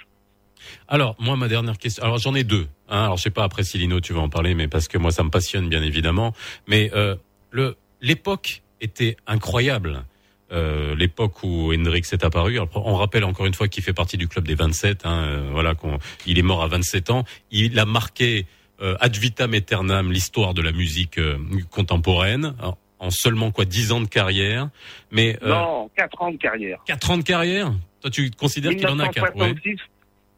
Alors, 0.88 1.16
moi, 1.20 1.36
ma 1.36 1.48
dernière 1.48 1.78
question. 1.78 2.04
Alors, 2.04 2.18
j'en 2.18 2.36
ai 2.36 2.44
deux. 2.44 2.68
Hein. 2.90 3.04
Alors, 3.06 3.18
je 3.18 3.24
sais 3.24 3.30
pas 3.30 3.44
après 3.44 3.64
si 3.64 3.78
Lino, 3.78 4.00
tu 4.00 4.14
vas 4.14 4.22
en 4.22 4.30
parler, 4.30 4.56
mais 4.56 4.68
parce 4.68 4.88
que 4.88 4.98
moi, 4.98 5.12
ça 5.12 5.24
me 5.24 5.30
passionne, 5.30 5.70
bien 5.70 5.82
évidemment. 5.84 6.34
Mais 6.68 6.92
euh, 6.94 7.16
le 7.52 7.76
l'époque 8.02 8.62
était 8.82 9.18
incroyable. 9.28 10.04
Euh, 10.52 10.96
l'époque 10.96 11.42
où 11.44 11.74
Hendrix 11.74 12.04
est 12.12 12.24
apparu. 12.24 12.54
Alors, 12.56 12.70
on 12.76 12.96
rappelle 12.96 13.24
encore 13.24 13.48
une 13.48 13.54
fois 13.56 13.68
qu'il 13.68 13.84
fait 13.84 13.94
partie 13.94 14.18
du 14.18 14.28
club 14.28 14.46
des 14.48 14.54
27. 14.56 15.06
Hein, 15.06 15.24
euh, 15.26 15.50
voilà, 15.52 15.74
qu'on, 15.74 15.98
il 16.28 16.38
est 16.38 16.44
mort 16.44 16.62
à 16.64 16.68
27 16.68 17.10
ans. 17.10 17.26
Il 17.52 17.80
a 17.80 17.86
marqué 17.86 18.46
euh, 18.82 18.96
ad 19.00 19.16
vitam 19.16 19.54
aeternam 19.54 20.12
l'histoire 20.12 20.54
de 20.54 20.62
la 20.62 20.72
musique 20.72 21.18
euh, 21.18 21.38
contemporaine. 21.72 22.56
en- 22.62 22.78
en 22.98 23.10
seulement 23.12 23.52
quoi 23.52 23.66
10 23.66 23.92
ans 23.92 24.00
de 24.00 24.08
carrière, 24.08 24.70
mais 25.12 25.38
euh, 25.44 25.50
Non, 25.50 25.92
4 25.98 26.22
ans 26.22 26.32
de 26.32 26.38
carrière. 26.38 26.80
4 26.88 27.12
ans 27.12 27.18
de 27.18 27.24
carrière? 27.24 27.74
Toi, 28.00 28.10
tu 28.10 28.32
considères 28.32 28.72
qu'il 28.74 28.88
en 28.88 28.98
a 29.00 29.10
4 29.10 29.36
ouais. 29.36 29.54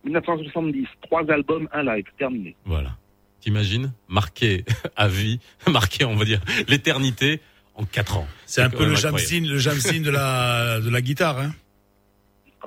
1966, 0.07 0.51
1970, 0.55 0.87
trois 1.03 1.29
albums, 1.31 1.67
un 1.73 1.83
live, 1.83 2.05
terminé. 2.17 2.55
Voilà. 2.65 2.95
T'imagines 3.41 3.91
Marqué 4.09 4.65
à 4.95 5.07
vie, 5.07 5.39
marqué, 5.67 6.05
on 6.05 6.15
va 6.15 6.25
dire, 6.25 6.41
l'éternité 6.67 7.39
en 7.75 7.85
4 7.85 8.17
ans. 8.17 8.27
C'est 8.45 8.61
un 8.61 8.69
peu 8.69 8.85
le. 8.85 8.95
Dean, 8.95 9.47
le 9.47 9.57
James 9.59 9.77
Dean 9.83 10.01
de 10.01 10.09
la 10.11 10.79
de 10.83 10.89
la 10.89 11.01
guitare. 11.01 11.39
Hein. 11.39 11.53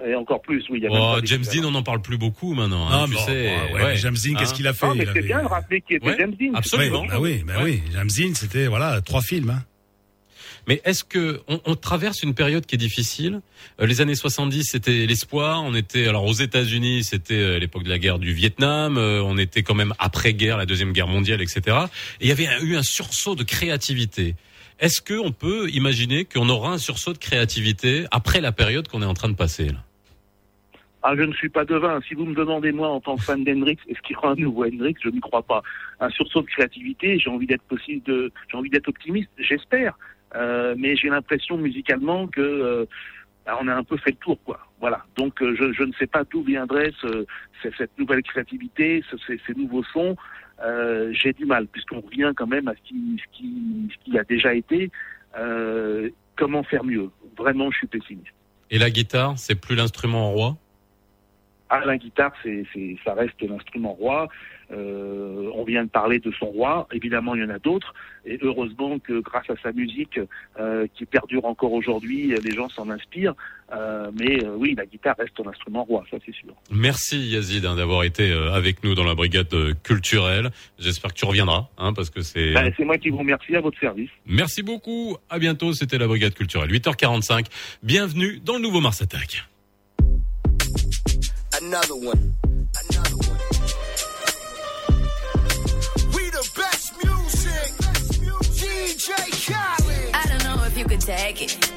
Et 0.06 0.14
encore 0.14 0.40
plus, 0.40 0.64
oui. 0.70 0.78
Il 0.78 0.84
y 0.84 0.86
a 0.86 0.90
même 0.90 0.98
Oh, 0.98 1.18
James. 1.22 1.42
Dean, 1.42 1.64
on 1.64 1.72
n'en 1.72 1.82
parle 1.82 2.00
plus 2.00 2.16
beaucoup 2.16 2.54
maintenant. 2.54 2.88
hein, 2.88 3.00
Non, 3.00 3.06
tu 3.06 3.14
bon, 3.14 3.20
sais. 3.26 3.52
ouais, 3.74 3.96
James 3.96 4.16
Dean, 4.24 4.34
qu'est-ce 4.38 4.54
qu'il 4.54 4.66
a 4.66 4.72
fait? 4.72 4.86
Non, 4.86 4.94
mais 4.94 5.00
Il 5.02 5.06
c'est 5.06 5.10
avait- 5.18 5.22
bien 5.22 5.42
de 5.42 5.46
rappeler 5.48 5.80
qu'il 5.82 5.96
était 5.96 6.06
Ouais, 6.06 6.16
James 6.18 6.34
Dean. 6.40 6.54
absolument. 6.54 7.00
Oui, 7.02 7.08
bah 7.08 7.18
oui, 7.20 7.42
bah 7.46 7.56
Ouais. 7.58 7.64
oui. 7.64 7.82
James 7.92 8.08
Dean, 8.16 8.34
c'était 8.34 8.66
voilà 8.68 9.00
trois 9.02 9.20
films. 9.20 9.50
Hein. 9.50 9.62
Mais 10.70 10.80
est-ce 10.84 11.02
que 11.02 11.40
on, 11.48 11.60
on 11.66 11.74
traverse 11.74 12.22
une 12.22 12.32
période 12.32 12.64
qui 12.64 12.76
est 12.76 12.78
difficile? 12.78 13.40
Euh, 13.80 13.86
Les 13.86 14.00
années 14.00 14.14
70, 14.14 14.68
c'était 14.70 15.04
l'espoir. 15.04 15.64
On 15.64 15.74
était 15.74 16.06
alors 16.06 16.24
aux 16.24 16.32
États-Unis, 16.32 17.02
c'était 17.02 17.34
euh, 17.34 17.58
l'époque 17.58 17.82
de 17.82 17.88
la 17.88 17.98
guerre 17.98 18.20
du 18.20 18.32
Vietnam. 18.32 18.96
euh, 18.96 19.20
on 19.20 19.36
était 19.36 19.64
quand 19.64 19.74
même 19.74 19.94
après 19.98 20.32
guerre, 20.32 20.58
la 20.58 20.66
deuxième 20.66 20.92
guerre 20.92 21.08
mondiale, 21.08 21.42
etc. 21.42 21.76
Et 22.20 22.26
il 22.26 22.28
y 22.28 22.30
avait 22.30 22.46
eu 22.62 22.76
un 22.76 22.84
sursaut 22.84 23.34
de 23.34 23.42
créativité. 23.42 24.36
Est-ce 24.78 25.00
qu'on 25.00 25.32
peut 25.32 25.68
imaginer 25.70 26.24
qu'on 26.24 26.48
aura 26.48 26.70
un 26.74 26.78
sursaut 26.78 27.14
de 27.14 27.18
créativité 27.18 28.04
après 28.12 28.40
la 28.40 28.52
période 28.52 28.86
qu'on 28.86 29.02
est 29.02 29.06
en 29.06 29.14
train 29.14 29.28
de 29.28 29.34
passer 29.34 29.72
Ah, 31.02 31.16
je 31.16 31.22
ne 31.22 31.32
suis 31.32 31.48
pas 31.48 31.64
devin. 31.64 31.98
Si 32.06 32.14
vous 32.14 32.26
me 32.26 32.34
demandez, 32.36 32.70
moi, 32.70 32.90
en 32.90 33.00
tant 33.00 33.16
que 33.16 33.24
fan 33.24 33.42
d'Hendrix, 33.42 33.78
est-ce 33.88 34.00
qu'il 34.02 34.14
y 34.14 34.16
aura 34.18 34.30
un 34.30 34.36
nouveau 34.36 34.66
Hendrix? 34.66 34.94
Je 35.02 35.08
n'y 35.08 35.18
crois 35.18 35.42
pas. 35.42 35.62
Un 35.98 36.10
sursaut 36.10 36.42
de 36.42 36.46
créativité, 36.46 37.18
j'ai 37.18 37.28
envie 37.28 37.48
d'être 37.48 37.64
j'ai 37.88 38.56
envie 38.56 38.70
d'être 38.70 38.86
optimiste, 38.86 39.30
j'espère. 39.36 39.96
Euh, 40.36 40.74
mais 40.78 40.96
j'ai 40.96 41.08
l'impression 41.08 41.56
musicalement 41.56 42.26
que 42.26 42.40
euh, 42.40 42.84
bah, 43.46 43.58
on 43.60 43.68
a 43.68 43.74
un 43.74 43.82
peu 43.84 43.96
fait 43.96 44.10
le 44.10 44.16
tour, 44.16 44.38
quoi. 44.44 44.60
Voilà. 44.80 45.04
Donc, 45.16 45.42
euh, 45.42 45.54
je, 45.56 45.82
ne 45.82 45.92
sais 45.94 46.06
pas 46.06 46.24
d'où 46.24 46.42
viendrait 46.42 46.92
ce, 47.00 47.26
ce- 47.62 47.68
cette 47.76 47.98
nouvelle 47.98 48.22
créativité, 48.22 49.02
ce- 49.10 49.16
ces, 49.26 49.54
nouveaux 49.54 49.84
sons. 49.84 50.16
J'ai 51.12 51.32
du 51.32 51.46
mal, 51.46 51.66
puisqu'on 51.68 52.00
revient 52.00 52.32
quand 52.36 52.46
même 52.46 52.68
à 52.68 52.74
ce 52.74 52.80
qui, 52.88 53.16
ce 53.18 54.04
qui, 54.04 54.18
a 54.18 54.24
déjà 54.24 54.54
été. 54.54 54.90
Comment 56.36 56.62
faire 56.62 56.84
mieux? 56.84 57.10
Vraiment, 57.36 57.70
je 57.70 57.78
suis 57.78 57.86
pessimiste. 57.86 58.32
Et 58.70 58.78
la 58.78 58.90
guitare, 58.90 59.38
c'est 59.38 59.54
plus 59.54 59.74
l'instrument 59.74 60.30
roi? 60.30 60.56
Ah, 61.70 61.82
la 61.86 61.96
guitare, 61.96 62.32
c'est, 62.42 62.64
c'est, 62.74 62.96
ça 63.04 63.14
reste 63.14 63.40
l'instrument 63.42 63.92
roi. 63.92 64.28
Euh, 64.72 65.50
on 65.54 65.64
vient 65.64 65.84
de 65.84 65.88
parler 65.88 66.18
de 66.18 66.32
son 66.32 66.46
roi. 66.46 66.88
Évidemment, 66.92 67.34
il 67.34 67.42
y 67.42 67.44
en 67.44 67.50
a 67.50 67.58
d'autres. 67.58 67.94
Et 68.24 68.38
heureusement 68.42 68.98
que 68.98 69.20
grâce 69.20 69.48
à 69.50 69.54
sa 69.62 69.72
musique, 69.72 70.20
euh, 70.58 70.86
qui 70.94 71.06
perdure 71.06 71.44
encore 71.44 71.72
aujourd'hui, 71.72 72.34
les 72.42 72.50
gens 72.52 72.68
s'en 72.68 72.90
inspirent. 72.90 73.34
Euh, 73.72 74.10
mais 74.18 74.44
euh, 74.44 74.54
oui, 74.56 74.74
la 74.76 74.84
guitare 74.84 75.14
reste 75.16 75.38
un 75.44 75.48
instrument 75.48 75.84
roi, 75.84 76.04
ça 76.10 76.16
c'est 76.26 76.34
sûr. 76.34 76.54
Merci 76.72 77.18
Yazid 77.20 77.64
hein, 77.64 77.76
d'avoir 77.76 78.02
été 78.02 78.32
euh, 78.32 78.52
avec 78.52 78.82
nous 78.82 78.94
dans 78.94 79.04
la 79.04 79.14
brigade 79.14 79.52
euh, 79.54 79.74
culturelle. 79.84 80.50
J'espère 80.78 81.14
que 81.14 81.18
tu 81.18 81.24
reviendras, 81.24 81.68
hein, 81.78 81.92
parce 81.92 82.10
que 82.10 82.22
c'est. 82.22 82.52
Ben, 82.52 82.72
c'est 82.76 82.84
moi 82.84 82.98
qui 82.98 83.10
vous 83.10 83.18
remercie 83.18 83.54
à 83.54 83.60
votre 83.60 83.78
service. 83.78 84.10
Merci 84.26 84.62
beaucoup. 84.62 85.16
À 85.28 85.38
bientôt. 85.38 85.72
C'était 85.72 85.98
la 85.98 86.08
brigade 86.08 86.34
culturelle. 86.34 86.70
8h45. 86.70 87.46
Bienvenue 87.82 88.40
dans 88.44 88.54
le 88.54 88.62
nouveau 88.62 88.80
Mars 88.80 89.02
Attack. 89.02 89.49
Another 91.60 91.94
one. 91.94 92.34
Another 92.88 93.16
one. 93.16 93.38
We 96.14 96.30
the 96.30 96.50
best 96.56 96.94
music. 97.04 97.70
DJ 98.56 99.10
Khaled. 99.44 100.14
I 100.14 100.24
don't 100.26 100.42
know 100.44 100.64
if 100.64 100.78
you 100.78 100.86
could 100.86 101.02
take 101.02 101.42
it. 101.42 101.72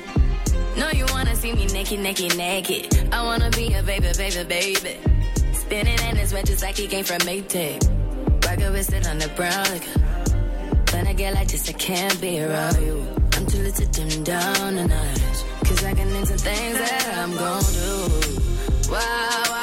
No, 0.78 0.90
you 0.92 1.06
wanna 1.10 1.36
see 1.36 1.52
me 1.52 1.66
naked, 1.68 2.00
naked, 2.00 2.38
naked. 2.38 3.10
I 3.12 3.24
wanna 3.24 3.50
be 3.50 3.74
a 3.74 3.84
baby, 3.84 4.08
baby, 4.16 4.44
baby. 4.46 4.98
Spinning 5.52 6.00
in 6.08 6.16
his 6.16 6.32
wet 6.34 6.46
just 6.46 6.64
like 6.64 6.78
he 6.78 6.88
came 6.88 7.04
from 7.04 7.20
Maytag. 7.20 7.84
Rocket 8.46 8.72
with 8.72 8.94
it 8.94 9.06
on 9.06 9.18
the 9.18 9.28
brown. 9.36 9.66
Like, 9.66 10.94
when 10.94 11.08
I 11.08 11.14
get 11.14 11.34
like 11.34 11.50
this, 11.50 11.68
I 11.68 11.74
can't 11.74 12.22
be 12.22 12.42
around 12.42 12.82
you. 12.82 13.06
I'm 13.34 13.46
too 13.48 13.58
little 13.58 13.86
to 13.86 14.08
dim 14.08 14.24
down 14.24 14.76
the 14.76 14.88
night. 14.88 15.46
Cause 15.66 15.84
I 15.84 15.94
can 15.94 16.08
into 16.16 16.38
things 16.38 16.78
that 16.78 17.18
I'm 17.18 17.36
gon' 17.36 17.64
do. 17.74 18.34
Wow. 18.90 19.44
Wow, 19.50 19.63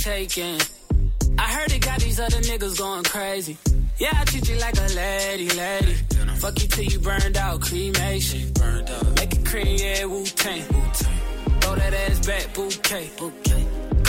Taking. 0.00 0.58
I 1.38 1.42
heard 1.52 1.72
it 1.72 1.80
got 1.84 2.00
these 2.00 2.18
other 2.18 2.38
niggas 2.38 2.78
going 2.78 3.04
crazy. 3.04 3.56
Yeah, 3.98 4.08
I 4.14 4.24
treat 4.24 4.48
you 4.48 4.56
like 4.56 4.76
a 4.78 4.88
lady, 4.94 5.48
lady. 5.50 5.94
Fuck 6.38 6.60
you 6.62 6.68
till 6.68 6.84
you 6.84 6.98
burned 7.00 7.36
out, 7.36 7.60
cremation. 7.60 8.52
Make 9.16 9.32
it 9.34 9.44
cream, 9.44 9.76
yeah, 9.78 10.04
Wu 10.04 10.24
Tang. 10.24 10.62
Throw 11.60 11.74
that 11.74 11.92
ass 11.92 12.26
back, 12.26 12.54
bouquet. 12.54 13.10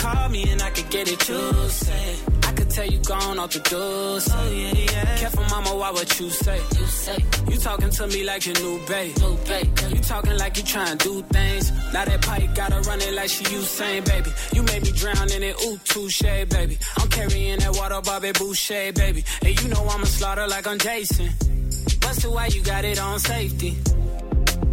Call 0.02 0.30
me 0.30 0.50
and 0.50 0.60
I 0.64 0.72
could 0.72 0.90
get 0.90 1.08
it, 1.12 1.30
you 1.30 1.70
say. 1.70 2.16
I 2.42 2.52
could 2.54 2.72
tell 2.72 2.88
you 2.88 2.98
gone 3.04 3.38
off 3.38 3.52
the 3.52 3.60
doors. 3.60 4.28
Oh, 4.32 4.52
yeah, 4.52 4.74
yeah. 4.74 5.18
Careful, 5.18 5.44
mama, 5.44 5.76
why 5.76 5.92
what 5.92 6.20
you 6.20 6.28
say? 6.32 6.58
You 6.58 6.86
say. 6.88 7.24
You 7.48 7.58
talking 7.58 7.92
to 7.92 8.08
me 8.08 8.24
like 8.24 8.44
your 8.48 8.56
new 8.56 8.84
babe. 8.88 9.16
New 9.20 9.38
babe. 9.46 9.70
You 9.94 10.02
talking 10.02 10.38
like 10.38 10.58
you 10.58 10.64
trying 10.64 10.98
to 10.98 11.08
do 11.08 11.22
things. 11.30 11.72
Now 11.94 12.06
that 12.06 12.20
pipe 12.24 12.50
gotta 12.56 12.80
run 12.90 13.00
it 13.00 13.14
like 13.14 13.30
she 13.30 13.44
Usain, 13.44 14.04
baby. 14.04 14.32
You 14.54 14.64
made 14.64 14.82
me 14.82 14.92
drown 14.92 15.32
in 15.34 15.44
it, 15.44 15.56
ooh, 15.64 15.78
touche, 15.86 16.24
baby. 16.50 16.80
I'm 16.98 17.08
carrying 17.10 17.60
that 17.60 17.76
water, 17.76 18.02
Bobby 18.04 18.32
Boucher, 18.32 18.94
baby. 18.94 19.24
And 19.46 19.62
you 19.62 19.68
know 19.68 19.86
I'ma 19.88 20.06
slaughter 20.06 20.48
like 20.48 20.66
I'm 20.66 20.80
Jason. 20.80 21.30
Busted 22.00 22.32
why 22.32 22.48
you 22.48 22.64
got 22.64 22.86
it 22.86 23.00
on 23.00 23.20
safety. 23.20 23.74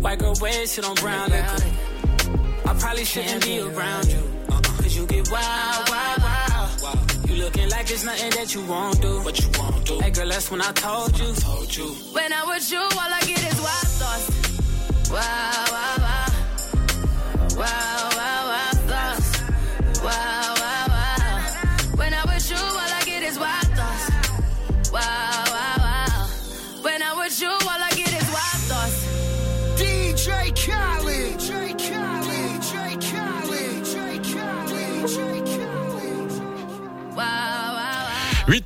White 0.00 0.20
girl 0.20 0.32
wear 0.40 0.66
shit 0.66 0.86
on 0.86 0.94
brown 0.94 1.28
liquor. 1.28 1.64
I 2.64 2.74
probably 2.78 3.04
shouldn't 3.04 3.44
be 3.44 3.60
around 3.60 4.08
you. 4.08 4.37
Cause 4.88 4.96
you 4.96 5.06
get 5.06 5.30
wild, 5.30 5.90
wild, 5.90 6.22
wild. 6.82 7.28
You 7.28 7.36
looking 7.44 7.68
like 7.68 7.88
there's 7.88 8.04
nothing 8.04 8.30
that 8.30 8.54
you 8.54 8.62
won't 8.62 8.98
do. 9.02 9.20
What 9.20 9.38
you 9.38 9.50
won't 9.58 9.84
do. 9.84 10.00
Hey 10.00 10.10
girl, 10.10 10.26
that's 10.26 10.50
when 10.50 10.62
I 10.62 10.72
told 10.72 11.18
you. 11.18 11.34
told 11.34 11.76
you. 11.76 11.88
When 12.14 12.32
I'm 12.32 12.48
with 12.48 12.72
you, 12.72 12.78
all 12.78 13.12
I 13.18 13.20
get 13.20 13.52
is 13.52 13.60
wild 13.60 13.88
thoughts. 14.00 15.10
Wow, 15.10 15.64
wow, 15.70 15.94
wow. 15.98 16.27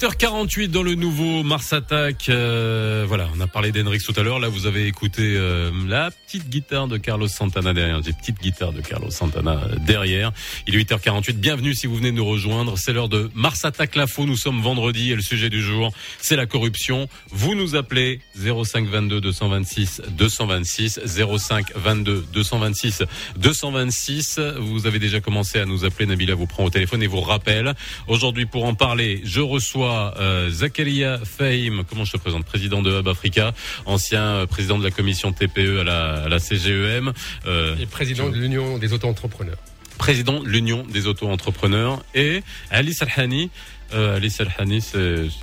8h48 0.03 0.67
dans 0.67 0.83
le 0.83 0.97
nouveau 0.97 1.45
Mars 1.45 1.73
Attack. 1.73 2.29
Euh, 2.29 3.05
voilà, 3.07 3.29
on 3.37 3.41
a 3.41 3.47
parlé 3.47 3.71
d'Henrix 3.71 4.01
tout 4.01 4.15
à 4.17 4.25
l'heure. 4.25 4.41
Là, 4.41 4.49
vous 4.49 4.67
avez 4.67 4.89
écouté 4.89 5.37
euh, 5.37 5.71
la 5.87 6.11
petite 6.11 6.49
guitare 6.49 6.89
de 6.89 6.97
Carlos 6.97 7.29
Santana 7.29 7.73
derrière. 7.73 8.03
J'ai 8.03 8.13
petite 8.13 8.43
guitare 8.43 8.73
de 8.73 8.81
Carlos 8.81 9.13
Santana 9.13 9.53
euh, 9.63 9.77
derrière. 9.87 10.33
Il 10.67 10.75
est 10.75 10.79
8h48. 10.79 11.35
Bienvenue 11.35 11.73
si 11.73 11.87
vous 11.87 11.95
venez 11.95 12.11
nous 12.11 12.25
rejoindre. 12.25 12.77
C'est 12.79 12.93
l'heure 12.93 13.09
de 13.09 13.31
Mars 13.37 13.65
Attack 13.65 13.95
l'info. 13.95 14.27
Nous 14.27 14.37
sommes 14.37 14.61
vendredi 14.61 15.13
et 15.13 15.15
le 15.15 15.23
sujet 15.23 15.51
du 15.51 15.63
jour, 15.63 15.93
c'est 16.21 16.35
la 16.35 16.47
corruption. 16.47 17.09
Vous 17.31 17.55
nous 17.55 17.77
appelez 17.77 18.19
05 18.35 18.89
22 18.89 19.21
226 19.21 20.03
226 20.19 21.01
05 21.07 21.77
22 21.77 22.27
226 22.33 23.05
226. 23.37 24.41
Vous 24.59 24.89
avez 24.89 24.99
déjà 24.99 25.21
commencé 25.21 25.61
à 25.61 25.65
nous 25.65 25.85
appeler. 25.85 26.07
Nabila 26.07 26.35
vous 26.35 26.49
prend 26.49 26.65
au 26.65 26.71
téléphone 26.71 27.05
et 27.05 27.07
vous 27.07 27.21
rappelle. 27.21 27.75
Aujourd'hui, 28.09 28.47
pour 28.47 28.65
en 28.65 28.75
parler, 28.75 29.21
je 29.23 29.41
reçois 29.41 29.92
euh, 30.19 30.51
Zakaria 30.51 31.19
Fahim. 31.25 31.85
Comment 31.89 32.05
je 32.05 32.13
te 32.13 32.17
présente 32.17 32.45
Président 32.45 32.83
de 32.83 32.91
Hub 33.01 33.09
Africa, 33.09 33.53
ancien 33.87 34.23
euh, 34.23 34.47
président 34.47 34.79
de 34.79 34.85
la 34.85 34.91
commission 34.91 35.33
TPE 35.33 35.81
à 35.81 35.85
la, 35.85 36.15
à 36.25 36.29
la 36.29 36.39
CGEM. 36.39 37.13
Euh, 37.47 37.77
Et 37.81 37.87
président 37.87 38.29
de 38.29 38.37
l'Union 38.37 38.79
des 38.79 38.93
auto-entrepreneurs. 38.93 39.59
président 39.99 40.41
de 40.43 40.49
l'Union 40.49 40.85
des 40.91 41.07
auto-entrepreneurs 41.07 42.03
et 42.15 42.43
Ali 42.71 42.93
Salhani, 42.95 43.51
Euh, 43.95 44.17
Ali 44.17 44.33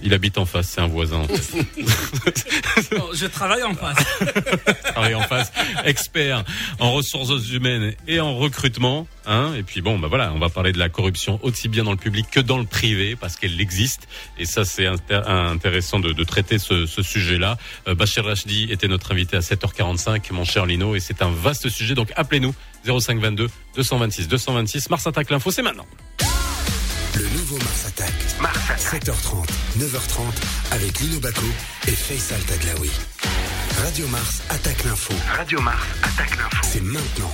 il 0.01 0.13
habite 0.13 0.37
en 0.37 0.45
face, 0.45 0.69
c'est 0.69 0.81
un 0.81 0.87
voisin. 0.87 1.19
En 1.19 1.27
fait. 1.27 1.65
Je 3.13 3.25
travaille 3.27 3.63
en 3.63 3.75
face. 3.75 3.97
Travaille 4.83 5.15
en 5.15 5.21
face, 5.21 5.51
expert 5.85 6.43
en 6.79 6.91
ressources 6.91 7.49
humaines 7.51 7.93
et 8.07 8.19
en 8.19 8.35
recrutement. 8.35 9.07
Hein 9.25 9.53
et 9.55 9.63
puis 9.63 9.81
bon, 9.81 9.99
bah 9.99 10.07
voilà, 10.07 10.33
on 10.33 10.39
va 10.39 10.49
parler 10.49 10.71
de 10.71 10.79
la 10.79 10.89
corruption 10.89 11.39
aussi 11.43 11.67
bien 11.67 11.83
dans 11.83 11.91
le 11.91 11.97
public 11.97 12.25
que 12.31 12.39
dans 12.39 12.57
le 12.57 12.65
privé 12.65 13.15
parce 13.15 13.35
qu'elle 13.35 13.59
existe. 13.61 14.07
Et 14.37 14.45
ça, 14.45 14.65
c'est 14.65 14.87
intéressant 14.87 15.99
de, 15.99 16.11
de 16.11 16.23
traiter 16.23 16.57
ce, 16.57 16.85
ce 16.85 17.03
sujet-là. 17.03 17.57
Euh, 17.87 17.95
Bachir 17.95 18.25
Rachdi 18.25 18.67
était 18.71 18.87
notre 18.87 19.11
invité 19.11 19.37
à 19.37 19.41
7h45, 19.41 20.31
mon 20.31 20.45
cher 20.45 20.65
Lino, 20.65 20.95
et 20.95 20.99
c'est 20.99 21.21
un 21.21 21.29
vaste 21.31 21.69
sujet. 21.69 21.93
Donc 21.93 22.11
appelez-nous 22.15 22.55
0522 22.85 23.49
226 23.75 24.27
226. 24.27 24.89
Mars 24.89 25.05
attaque 25.05 25.29
l'info, 25.29 25.51
c'est 25.51 25.61
maintenant. 25.61 25.85
Le 27.15 27.23
nouveau 27.37 27.57
Mars 27.57 27.85
Attack. 27.87 28.13
Mars 28.41 28.57
Attack. 28.69 29.03
7h30, 29.03 29.47
9h30 29.79 30.21
avec 30.71 30.99
Lino 30.99 31.19
Baco 31.19 31.45
et 31.87 31.91
Faisal 31.91 32.39
Taglaoui. 32.41 32.89
Radio 33.83 34.07
Mars 34.07 34.41
attaque 34.49 34.83
l'info. 34.85 35.13
Radio 35.35 35.61
Mars 35.61 35.85
attaque 36.03 36.31
l'info. 36.37 36.57
C'est 36.63 36.81
maintenant. 36.83 37.33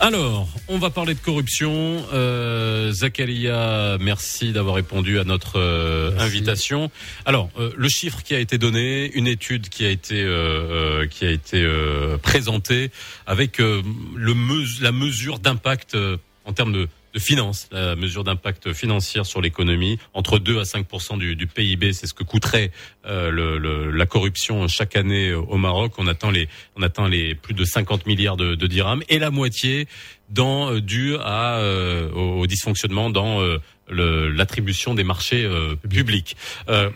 Alors, 0.00 0.48
on 0.68 0.78
va 0.78 0.90
parler 0.90 1.14
de 1.14 1.20
corruption. 1.20 2.04
Euh, 2.12 2.90
Zakaria, 2.92 3.96
merci 4.00 4.52
d'avoir 4.52 4.74
répondu 4.74 5.18
à 5.20 5.24
notre 5.24 5.58
euh, 5.60 6.10
invitation. 6.18 6.90
Alors, 7.26 7.48
euh, 7.58 7.70
le 7.76 7.88
chiffre 7.88 8.22
qui 8.22 8.34
a 8.34 8.40
été 8.40 8.58
donné, 8.58 9.10
une 9.14 9.28
étude 9.28 9.68
qui 9.68 9.86
a 9.86 9.90
été 9.90 10.20
euh, 10.22 11.02
euh, 11.02 11.06
qui 11.06 11.24
a 11.24 11.30
été 11.30 11.62
euh, 11.62 12.18
présentée 12.18 12.90
avec 13.26 13.60
euh, 13.60 13.82
le 14.16 14.34
mes- 14.34 14.80
la 14.80 14.90
mesure 14.92 15.38
d'impact 15.38 15.94
euh, 15.94 16.16
en 16.44 16.52
termes 16.52 16.72
de 16.72 16.88
de 17.14 17.18
finances, 17.20 17.68
la 17.70 17.94
mesure 17.94 18.24
d'impact 18.24 18.72
financière 18.72 19.24
sur 19.24 19.40
l'économie, 19.40 19.98
entre 20.14 20.38
2 20.40 20.58
à 20.58 20.64
5 20.64 20.86
du, 21.18 21.36
du 21.36 21.46
PIB, 21.46 21.92
c'est 21.92 22.06
ce 22.08 22.14
que 22.14 22.24
coûterait 22.24 22.72
euh, 23.06 23.30
le, 23.30 23.56
le- 23.58 23.90
la 23.92 24.04
corruption 24.06 24.66
chaque 24.68 24.96
année 24.96 25.32
au 25.32 25.56
Maroc. 25.56 25.92
On 25.98 26.06
atteint 26.08 26.32
les, 26.32 26.48
on 26.76 26.82
atteint 26.82 27.08
les 27.08 27.34
plus 27.36 27.54
de 27.54 27.64
50 27.64 28.06
milliards 28.06 28.36
de, 28.36 28.56
de 28.56 28.66
dirhams 28.66 29.02
et 29.08 29.20
la 29.20 29.30
moitié 29.30 29.86
dans 30.30 30.72
euh, 30.72 30.80
dû 30.80 31.14
à 31.16 31.58
euh, 31.58 32.10
au, 32.12 32.40
au 32.40 32.46
dysfonctionnement 32.48 33.10
dans 33.10 33.40
euh, 33.40 33.58
l'attribution 33.88 34.94
des 34.94 35.04
marchés 35.04 35.44
euh, 35.44 35.76
publics. 35.76 36.36
Euh, 36.68 36.90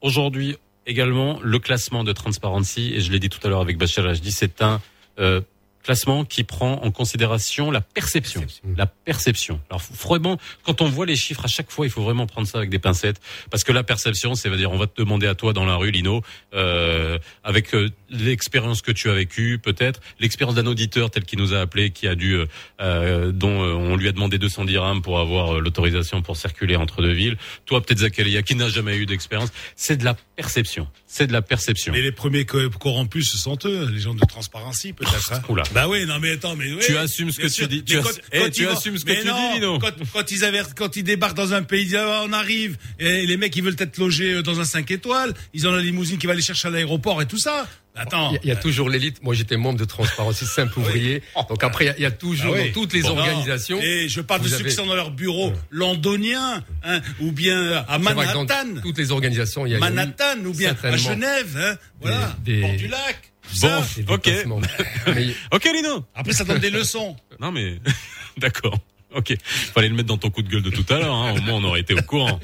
Aujourd'hui 0.00 0.56
également 0.86 1.38
le 1.42 1.58
classement 1.58 2.04
de 2.04 2.12
Transparency 2.12 2.92
et 2.94 3.00
je 3.00 3.10
l'ai 3.10 3.18
dit 3.18 3.30
tout 3.30 3.38
à 3.42 3.48
l'heure 3.48 3.62
avec 3.62 3.78
Bachar 3.78 4.04
Rajdi, 4.04 4.32
c'est 4.32 4.60
un 4.60 4.82
euh, 5.18 5.40
classement 5.84 6.24
qui 6.24 6.42
prend 6.42 6.82
en 6.82 6.90
considération 6.90 7.70
la 7.70 7.80
perception, 7.80 8.44
la 8.76 8.86
perception. 8.86 9.60
Alors 9.70 9.82
faut 9.82 10.08
vraiment, 10.08 10.38
quand 10.64 10.80
on 10.80 10.86
voit 10.88 11.06
les 11.06 11.14
chiffres 11.14 11.44
à 11.44 11.48
chaque 11.48 11.70
fois, 11.70 11.86
il 11.86 11.90
faut 11.90 12.02
vraiment 12.02 12.26
prendre 12.26 12.48
ça 12.48 12.58
avec 12.58 12.70
des 12.70 12.78
pincettes, 12.78 13.20
parce 13.50 13.62
que 13.62 13.72
la 13.72 13.84
perception, 13.84 14.34
c'est 14.34 14.50
à 14.50 14.56
dire, 14.56 14.72
on 14.72 14.78
va 14.78 14.86
te 14.86 15.00
demander 15.00 15.26
à 15.26 15.34
toi 15.34 15.52
dans 15.52 15.66
la 15.66 15.76
rue, 15.76 15.90
Lino, 15.90 16.22
euh, 16.54 17.18
avec 17.44 17.74
euh, 17.74 17.90
l'expérience 18.18 18.82
que 18.82 18.92
tu 18.92 19.10
as 19.10 19.14
vécue, 19.14 19.58
peut-être 19.58 20.00
l'expérience 20.20 20.54
d'un 20.56 20.66
auditeur 20.66 21.10
tel 21.10 21.24
qu'il 21.24 21.38
nous 21.38 21.52
a 21.54 21.60
appelé, 21.60 21.90
qui 21.90 22.06
a 22.08 22.14
dû, 22.14 22.34
euh, 22.34 22.46
euh, 22.80 23.32
dont 23.32 23.62
euh, 23.62 23.72
on 23.72 23.96
lui 23.96 24.08
a 24.08 24.12
demandé 24.12 24.38
200 24.38 24.64
dirhams 24.64 25.02
pour 25.02 25.18
avoir 25.20 25.56
euh, 25.56 25.60
l'autorisation 25.60 26.22
pour 26.22 26.36
circuler 26.36 26.76
entre 26.76 27.02
deux 27.02 27.12
villes. 27.12 27.36
Toi, 27.66 27.80
peut-être 27.82 27.98
Zakaria, 28.00 28.42
qui 28.42 28.54
n'a 28.54 28.68
jamais 28.68 28.96
eu 28.96 29.06
d'expérience, 29.06 29.50
c'est 29.76 29.96
de 29.96 30.04
la 30.04 30.14
perception, 30.36 30.88
c'est 31.06 31.26
de 31.26 31.32
la 31.32 31.42
perception. 31.42 31.92
Mais 31.92 32.02
les 32.02 32.12
premiers 32.12 32.44
co- 32.46 32.70
corrompus, 32.70 33.30
ce 33.30 33.38
sont 33.38 33.58
eux, 33.64 33.88
les 33.92 34.00
gens 34.00 34.14
de 34.14 34.20
transparency, 34.26 34.92
peut-être. 34.92 35.32
hein. 35.32 35.42
Oula. 35.48 35.62
Bah 35.74 35.88
oui, 35.88 36.06
non 36.06 36.18
mais 36.20 36.32
attends, 36.32 36.56
mais 36.56 36.72
oui, 36.72 36.80
Tu 36.84 36.96
assumes 36.96 37.30
ce 37.30 37.40
que 37.40 37.46
tu 37.48 37.66
dis. 37.66 37.84
Tu 37.84 37.96
quand- 38.00 38.08
ass- 38.08 38.20
eh, 38.32 38.38
quand 38.40 38.50
tu 38.50 38.66
assumes 38.66 38.98
ce 38.98 39.04
que 39.04 39.20
tu 39.20 39.26
non, 39.26 39.50
dis, 39.52 39.60
Lino. 39.60 39.78
Quand, 39.78 39.90
quand 40.12 40.30
ils 40.30 40.44
aver- 40.44 40.62
quand 40.76 40.96
ils 40.96 41.04
débarquent 41.04 41.36
dans 41.36 41.52
un 41.54 41.62
pays, 41.62 41.82
ils 41.82 41.86
disent, 41.86 41.96
Ah, 42.00 42.22
on 42.26 42.32
arrive, 42.32 42.76
et 42.98 43.26
les 43.26 43.36
mecs 43.36 43.54
ils 43.56 43.62
veulent 43.62 43.76
être 43.78 43.98
logés 43.98 44.34
euh, 44.34 44.42
dans 44.42 44.60
un 44.60 44.64
5 44.64 44.90
étoiles, 44.90 45.32
ils 45.52 45.66
ont 45.68 45.72
la 45.72 45.80
limousine 45.82 46.18
qui 46.18 46.26
va 46.26 46.34
les 46.34 46.42
chercher 46.42 46.68
à 46.68 46.70
l'aéroport 46.70 47.22
et 47.22 47.26
tout 47.26 47.38
ça. 47.38 47.66
Attends. 47.96 48.30
Il 48.30 48.34
y 48.34 48.36
a- 48.36 48.40
il 48.44 48.48
y, 48.48 48.52
a 48.52 48.56
toujours 48.56 48.88
l'élite. 48.90 49.22
Moi, 49.22 49.34
j'étais 49.34 49.56
membre 49.56 49.78
de 49.78 49.84
Transparency, 49.84 50.46
simple 50.46 50.78
ouvrier. 50.80 51.22
Donc 51.48 51.62
après, 51.62 51.84
il 51.84 51.88
y 51.88 51.90
a- 51.90 51.96
il 51.98 52.02
y, 52.02 52.06
a 52.06 52.10
toujours 52.10 52.54
Ah 52.56 52.60
oui. 52.60 52.68
dans 52.68 52.80
toutes 52.80 52.92
les 52.92 53.02
Bon, 53.02 53.10
organisations. 53.16 53.80
Et 53.80 54.08
je 54.08 54.20
parle 54.20 54.40
de 54.40 54.44
vous 54.46 54.50
ceux 54.50 54.60
avez- 54.60 54.68
qui 54.70 54.74
sont 54.74 54.86
dans 54.86 54.96
leur 54.96 55.10
bureau 55.12 55.52
londonien, 55.70 56.62
hein, 56.82 57.00
ou 57.20 57.30
bien 57.32 57.84
à 57.88 57.98
dans 57.98 58.04
Manhattan. 58.04 58.80
toutes 58.82 58.98
les 58.98 59.12
organisations, 59.12 59.64
il 59.66 59.70
y 59.70 59.74
a 59.74 59.76
eu 59.76 59.80
Manhattan, 59.80 60.38
ou 60.44 60.52
bien 60.52 60.74
à 60.82 60.96
Genève, 60.96 61.56
hein, 61.56 61.76
voilà, 62.00 62.36
des- 62.44 62.60
Port 62.62 62.74
du 62.76 62.88
Lac. 62.88 63.30
Bon, 63.60 63.68
ça. 63.68 63.82
ok. 64.08 64.28
ok, 65.52 65.64
Lino. 65.74 66.04
Après, 66.14 66.32
ça 66.32 66.44
donne 66.44 66.58
des 66.60 66.70
leçons. 66.70 67.14
Non, 67.38 67.52
mais 67.52 67.78
d'accord. 68.38 68.78
Ok, 69.24 69.36
fallait 69.42 69.88
le 69.88 69.94
mettre 69.94 70.08
dans 70.08 70.18
ton 70.18 70.30
coup 70.30 70.42
de 70.42 70.48
gueule 70.48 70.62
de 70.62 70.70
tout 70.70 70.84
à 70.92 70.98
l'heure. 70.98 71.14
Hein. 71.14 71.34
Au 71.36 71.40
moins, 71.42 71.54
on 71.54 71.64
aurait 71.64 71.80
été 71.80 71.94
au 71.94 72.02
courant. 72.02 72.40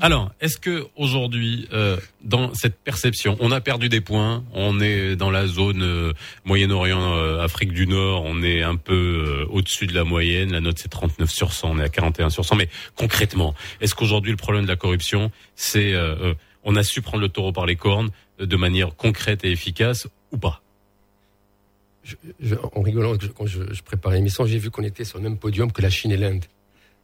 Alors, 0.00 0.30
est-ce 0.40 0.58
que 0.58 0.86
aujourd'hui, 0.96 1.68
euh, 1.72 1.96
dans 2.22 2.52
cette 2.54 2.76
perception, 2.76 3.36
on 3.40 3.50
a 3.50 3.60
perdu 3.60 3.88
des 3.88 4.00
points 4.00 4.44
On 4.52 4.80
est 4.80 5.16
dans 5.16 5.30
la 5.30 5.46
zone 5.46 5.82
euh, 5.82 6.12
Moyen-Orient, 6.44 7.14
euh, 7.16 7.42
Afrique 7.42 7.72
du 7.72 7.86
Nord. 7.86 8.24
On 8.24 8.42
est 8.42 8.62
un 8.62 8.76
peu 8.76 8.94
euh, 8.94 9.46
au-dessus 9.50 9.86
de 9.86 9.94
la 9.94 10.04
moyenne. 10.04 10.52
La 10.52 10.60
note 10.60 10.78
c'est 10.78 10.88
39 10.88 11.30
sur 11.30 11.52
100. 11.52 11.70
On 11.70 11.78
est 11.78 11.84
à 11.84 11.88
41 11.88 12.30
sur 12.30 12.44
100. 12.44 12.56
Mais 12.56 12.68
concrètement, 12.96 13.54
est-ce 13.80 13.94
qu'aujourd'hui 13.94 14.30
le 14.30 14.36
problème 14.36 14.64
de 14.64 14.68
la 14.68 14.76
corruption, 14.76 15.30
c'est 15.56 15.92
euh, 15.92 16.14
euh, 16.20 16.34
on 16.64 16.76
a 16.76 16.82
su 16.82 17.02
prendre 17.02 17.22
le 17.22 17.28
taureau 17.28 17.52
par 17.52 17.66
les 17.66 17.76
cornes 17.76 18.10
de 18.38 18.56
manière 18.56 18.94
concrète 18.96 19.44
et 19.44 19.50
efficace 19.50 20.08
ou 20.32 20.38
pas? 20.38 20.62
En 22.72 22.82
rigolant, 22.82 23.16
quand 23.36 23.46
je, 23.46 23.72
je 23.72 23.82
préparais 23.82 24.16
l'émission, 24.16 24.46
j'ai 24.46 24.58
vu 24.58 24.70
qu'on 24.70 24.82
était 24.82 25.04
sur 25.04 25.18
le 25.18 25.24
même 25.24 25.36
podium 25.36 25.72
que 25.72 25.82
la 25.82 25.90
Chine 25.90 26.12
et 26.12 26.16
l'Inde. 26.16 26.44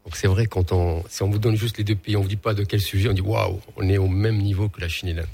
Donc 0.04 0.16
c'est 0.16 0.28
vrai, 0.28 0.46
quand 0.46 0.72
on, 0.72 1.02
si 1.08 1.22
on 1.22 1.30
vous 1.30 1.38
donne 1.38 1.56
juste 1.56 1.78
les 1.78 1.84
deux 1.84 1.96
pays, 1.96 2.16
on 2.16 2.20
vous 2.20 2.28
dit 2.28 2.36
pas 2.36 2.54
de 2.54 2.62
quel 2.62 2.80
sujet, 2.80 3.08
on 3.08 3.14
dit 3.14 3.22
waouh, 3.22 3.60
on 3.76 3.88
est 3.88 3.98
au 3.98 4.08
même 4.08 4.38
niveau 4.38 4.68
que 4.68 4.80
la 4.80 4.88
Chine 4.88 5.08
et 5.08 5.14
l'Inde. 5.14 5.26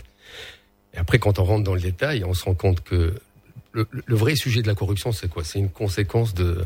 Et 0.94 0.98
après, 0.98 1.18
quand 1.18 1.38
on 1.38 1.44
rentre 1.44 1.64
dans 1.64 1.74
le 1.74 1.80
détail, 1.80 2.24
on 2.24 2.34
se 2.34 2.44
rend 2.44 2.55
compte 2.55 2.82
que 2.82 3.14
le, 3.72 3.86
vrai 4.09 4.34
sujet 4.36 4.62
de 4.62 4.66
la 4.66 4.74
corruption, 4.74 5.12
c'est 5.12 5.28
quoi? 5.28 5.44
C'est 5.44 5.59
une 5.59 5.70
conséquence 5.70 6.34
de 6.34 6.64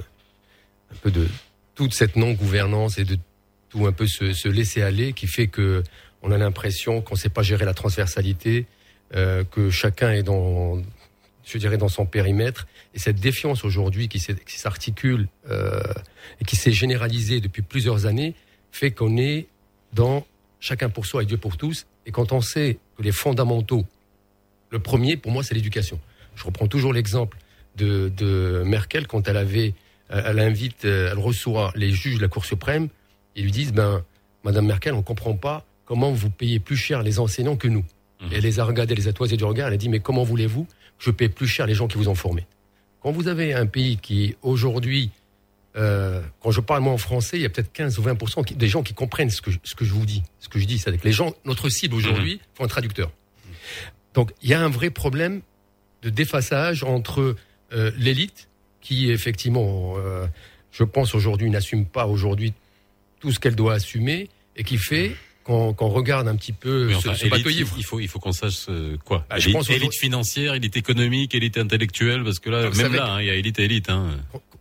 un 0.90 0.96
peu 1.02 1.10
de 1.10 1.28
toute 1.74 1.92
cette 1.92 2.16
non-gouvernance 2.16 2.98
et 2.98 3.04
de 3.04 3.18
tout 3.68 3.86
un 3.86 3.92
peu 3.92 4.06
se, 4.06 4.32
se 4.32 4.48
laisser 4.48 4.82
aller 4.82 5.12
qui 5.12 5.26
fait 5.26 5.48
que 5.48 5.82
on 6.22 6.30
a 6.30 6.38
l'impression 6.38 7.02
qu'on 7.02 7.14
ne 7.14 7.18
sait 7.18 7.28
pas 7.28 7.42
gérer 7.42 7.66
la 7.66 7.74
transversalité, 7.74 8.66
euh, 9.14 9.44
que 9.44 9.68
chacun 9.68 10.12
est 10.12 10.22
dans, 10.22 10.80
je 11.44 11.58
dirais, 11.58 11.76
dans 11.76 11.88
son 11.88 12.06
périmètre. 12.06 12.66
Et 12.94 12.98
cette 12.98 13.20
défiance 13.20 13.64
aujourd'hui 13.64 14.08
qui 14.08 14.18
s'articule 14.18 15.28
euh, 15.50 15.82
et 16.40 16.44
qui 16.44 16.56
s'est 16.56 16.72
généralisée 16.72 17.40
depuis 17.40 17.62
plusieurs 17.62 18.06
années 18.06 18.34
fait 18.72 18.90
qu'on 18.90 19.16
est 19.16 19.46
dans 19.92 20.26
chacun 20.60 20.88
pour 20.88 21.06
soi 21.06 21.22
et 21.22 21.26
Dieu 21.26 21.36
pour 21.36 21.56
tous. 21.56 21.86
Et 22.06 22.10
quand 22.10 22.32
on 22.32 22.40
sait 22.40 22.78
que 22.96 23.02
les 23.02 23.12
fondamentaux, 23.12 23.84
le 24.70 24.78
premier 24.78 25.16
pour 25.16 25.32
moi 25.32 25.42
c'est 25.42 25.54
l'éducation. 25.54 26.00
Je 26.34 26.44
reprends 26.44 26.66
toujours 26.66 26.92
l'exemple 26.92 27.38
de, 27.76 28.10
de 28.16 28.62
Merkel 28.64 29.06
quand 29.06 29.28
elle 29.28 29.36
avait, 29.36 29.74
euh, 30.10 30.22
elle 30.26 30.40
invite, 30.40 30.84
euh, 30.84 31.10
elle 31.12 31.18
reçoit 31.18 31.72
les 31.76 31.92
juges 31.92 32.16
de 32.16 32.22
la 32.22 32.28
Cour 32.28 32.44
suprême. 32.44 32.88
Ils 33.36 33.44
lui 33.44 33.52
disent, 33.52 33.72
ben, 33.72 34.04
Madame 34.42 34.66
Merkel, 34.66 34.94
on 34.94 35.02
comprend 35.02 35.34
pas 35.34 35.64
comment 35.84 36.12
vous 36.12 36.30
payez 36.30 36.60
plus 36.60 36.76
cher 36.76 37.02
les 37.02 37.18
enseignants 37.18 37.56
que 37.56 37.68
nous. 37.68 37.84
Et 38.30 38.36
elle 38.36 38.44
les 38.44 38.58
a 38.58 38.64
regardés, 38.64 38.92
elle 38.92 39.00
les 39.00 39.08
a 39.08 39.12
toisés 39.12 39.36
du 39.36 39.44
regard, 39.44 39.68
elle 39.68 39.74
a 39.74 39.76
dit, 39.76 39.88
mais 39.88 40.00
comment 40.00 40.24
voulez-vous 40.24 40.66
je 40.98 41.10
paye 41.10 41.28
plus 41.28 41.46
cher 41.48 41.66
les 41.66 41.74
gens 41.74 41.86
qui 41.88 41.96
vous 41.98 42.08
ont 42.08 42.14
formés 42.14 42.46
Quand 43.00 43.12
vous 43.12 43.28
avez 43.28 43.52
un 43.52 43.66
pays 43.66 43.96
qui, 43.98 44.34
aujourd'hui, 44.42 45.10
euh, 45.76 46.22
quand 46.40 46.50
je 46.50 46.60
parle 46.60 46.82
moi 46.82 46.92
en 46.92 46.98
français, 46.98 47.36
il 47.36 47.42
y 47.42 47.44
a 47.44 47.50
peut-être 47.50 47.72
15 47.72 47.98
ou 47.98 48.02
20 48.02 48.44
qui- 48.44 48.54
des 48.54 48.68
gens 48.68 48.82
qui 48.82 48.94
comprennent 48.94 49.30
ce 49.30 49.42
que, 49.42 49.50
je- 49.50 49.58
ce 49.64 49.74
que 49.74 49.84
je 49.84 49.92
vous 49.92 50.06
dis. 50.06 50.22
Ce 50.40 50.48
que 50.48 50.58
je 50.58 50.64
dis, 50.66 50.78
c'est 50.78 50.96
que 50.96 51.04
les 51.04 51.12
gens, 51.12 51.34
notre 51.44 51.68
cible 51.68 51.94
aujourd'hui, 51.96 52.40
font 52.54 52.64
un 52.64 52.68
traducteur. 52.68 53.10
Donc, 54.14 54.30
il 54.42 54.48
y 54.48 54.54
a 54.54 54.60
un 54.64 54.68
vrai 54.68 54.90
problème 54.90 55.42
de 56.02 56.10
défaçage 56.10 56.82
entre 56.84 57.36
euh, 57.72 57.90
l'élite, 57.96 58.48
qui 58.80 59.10
effectivement, 59.10 59.94
euh, 59.96 60.26
je 60.70 60.84
pense 60.84 61.14
aujourd'hui, 61.14 61.50
n'assume 61.50 61.86
pas 61.86 62.06
aujourd'hui 62.06 62.52
tout 63.20 63.32
ce 63.32 63.40
qu'elle 63.40 63.56
doit 63.56 63.74
assumer, 63.74 64.28
et 64.56 64.62
qui 64.64 64.78
fait 64.78 65.16
qu'on 65.44 65.88
regarde 65.88 66.26
un 66.26 66.36
petit 66.36 66.52
peu 66.52 66.86
Oui, 66.86 66.94
ce, 66.94 67.08
enfin, 67.08 67.14
ce 67.14 67.26
élite, 67.26 67.46
ivre. 67.50 67.74
il 67.76 67.84
faut, 67.84 68.00
il 68.00 68.08
faut 68.08 68.18
qu'on 68.18 68.32
sache 68.32 68.66
euh, 68.70 68.96
quoi. 69.04 69.26
Bah, 69.28 69.38
je 69.38 69.46
élite, 69.46 69.58
pense 69.58 69.70
élite 69.70 69.94
financière, 69.94 70.54
élite 70.54 70.76
économique, 70.76 71.34
élite 71.34 71.58
intellectuelle, 71.58 72.24
parce 72.24 72.38
que 72.38 72.50
là, 72.50 72.58
Alors, 72.60 72.70
vous 72.72 72.78
même 72.78 72.86
savez 72.86 72.98
là, 72.98 73.12
hein, 73.14 73.20
il 73.20 73.26
y 73.26 73.30
a 73.30 73.34
élite 73.34 73.58
et 73.58 73.64
élite. 73.64 73.90
Hein. 73.90 74.08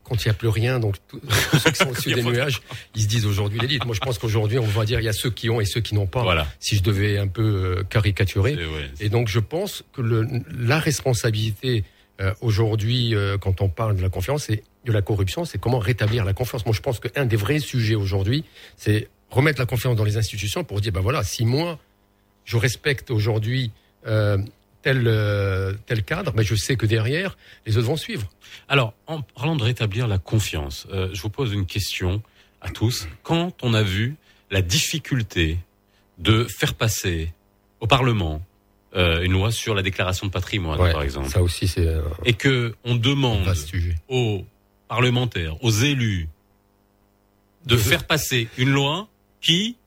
quand 0.03 0.23
il 0.23 0.27
n'y 0.27 0.31
a 0.31 0.33
plus 0.33 0.49
rien, 0.49 0.79
donc 0.79 0.95
tous 1.07 1.21
ceux 1.59 1.71
qui 1.71 1.77
sont 1.77 1.89
au-dessus 1.89 2.13
des 2.13 2.23
nuages, 2.23 2.61
ils 2.95 3.03
se 3.03 3.07
disent 3.07 3.25
aujourd'hui 3.25 3.59
l'élite. 3.59 3.85
Moi, 3.85 3.95
je 3.95 4.01
pense 4.01 4.17
qu'aujourd'hui, 4.17 4.59
on 4.59 4.63
va 4.65 4.83
dire 4.85 4.99
il 4.99 5.05
y 5.05 5.09
a 5.09 5.13
ceux 5.13 5.29
qui 5.31 5.49
ont 5.49 5.61
et 5.61 5.65
ceux 5.65 5.81
qui 5.81 5.95
n'ont 5.95 6.07
pas. 6.07 6.23
Voilà. 6.23 6.47
Si 6.59 6.75
je 6.75 6.83
devais 6.83 7.17
un 7.17 7.27
peu 7.27 7.41
euh, 7.79 7.83
caricaturer. 7.83 8.55
Ouais, 8.55 8.91
Et 8.99 9.09
donc, 9.09 9.29
je 9.29 9.39
pense 9.39 9.83
que 9.93 10.01
le, 10.01 10.27
la 10.57 10.79
responsabilité 10.79 11.85
euh, 12.21 12.33
aujourd'hui, 12.41 13.15
euh, 13.15 13.37
quand 13.37 13.61
on 13.61 13.69
parle 13.69 13.95
de 13.95 14.01
la 14.01 14.09
confiance 14.09 14.49
et 14.49 14.63
de 14.85 14.91
la 14.91 15.01
corruption, 15.01 15.45
c'est 15.45 15.57
comment 15.57 15.79
rétablir 15.79 16.25
la 16.25 16.33
confiance. 16.33 16.65
Moi, 16.65 16.75
je 16.75 16.81
pense 16.81 16.99
qu'un 16.99 17.25
des 17.25 17.35
vrais 17.35 17.59
sujets 17.59 17.95
aujourd'hui, 17.95 18.43
c'est 18.77 19.07
remettre 19.33 19.59
la 19.59 19.65
confiance 19.65 19.95
dans 19.95 20.03
les 20.03 20.17
institutions 20.17 20.63
pour 20.63 20.79
dire, 20.81 20.91
ben 20.91 21.01
voilà, 21.01 21.23
si 21.23 21.45
moi, 21.45 21.79
je 22.45 22.57
respecte 22.57 23.09
aujourd'hui 23.11 23.71
euh, 24.05 24.37
tel, 24.81 25.03
euh, 25.07 25.73
tel 25.85 26.03
cadre, 26.03 26.31
ben 26.33 26.43
je 26.43 26.55
sais 26.55 26.75
que 26.75 26.85
derrière, 26.85 27.37
les 27.65 27.77
autres 27.77 27.87
vont 27.87 27.97
suivre. 27.97 28.29
Alors, 28.67 28.93
en 29.07 29.21
parlant 29.21 29.55
de 29.55 29.63
rétablir 29.63 30.07
la 30.07 30.17
confiance, 30.17 30.87
euh, 30.91 31.09
je 31.13 31.21
vous 31.21 31.29
pose 31.29 31.51
une 31.53 31.65
question 31.65 32.21
à 32.61 32.69
tous. 32.69 33.07
Quand 33.23 33.63
on 33.63 33.73
a 33.73 33.83
vu 33.83 34.15
la 34.51 34.61
difficulté 34.61 35.57
de 36.19 36.45
faire 36.45 36.75
passer 36.75 37.33
au 37.79 37.87
Parlement 37.87 38.41
euh, 38.95 39.23
une 39.23 39.31
loi 39.31 39.51
sur 39.51 39.73
la 39.73 39.81
déclaration 39.81 40.27
de 40.27 40.31
patrimoine, 40.31 40.79
Ouais, 40.79 40.91
par 40.91 41.01
exemple, 41.01 41.29
Ça 41.29 41.41
aussi, 41.41 41.67
c'est. 41.67 41.87
et 42.25 42.33
que 42.33 42.75
on 42.83 42.95
demande 42.95 43.51
aux 44.07 44.45
parlementaires, 44.87 45.61
aux 45.63 45.71
élus, 45.71 46.29
de 47.65 47.77
faire 47.77 48.05
passer 48.05 48.47
une 48.57 48.69
loi 48.69 49.07
qui 49.43 49.77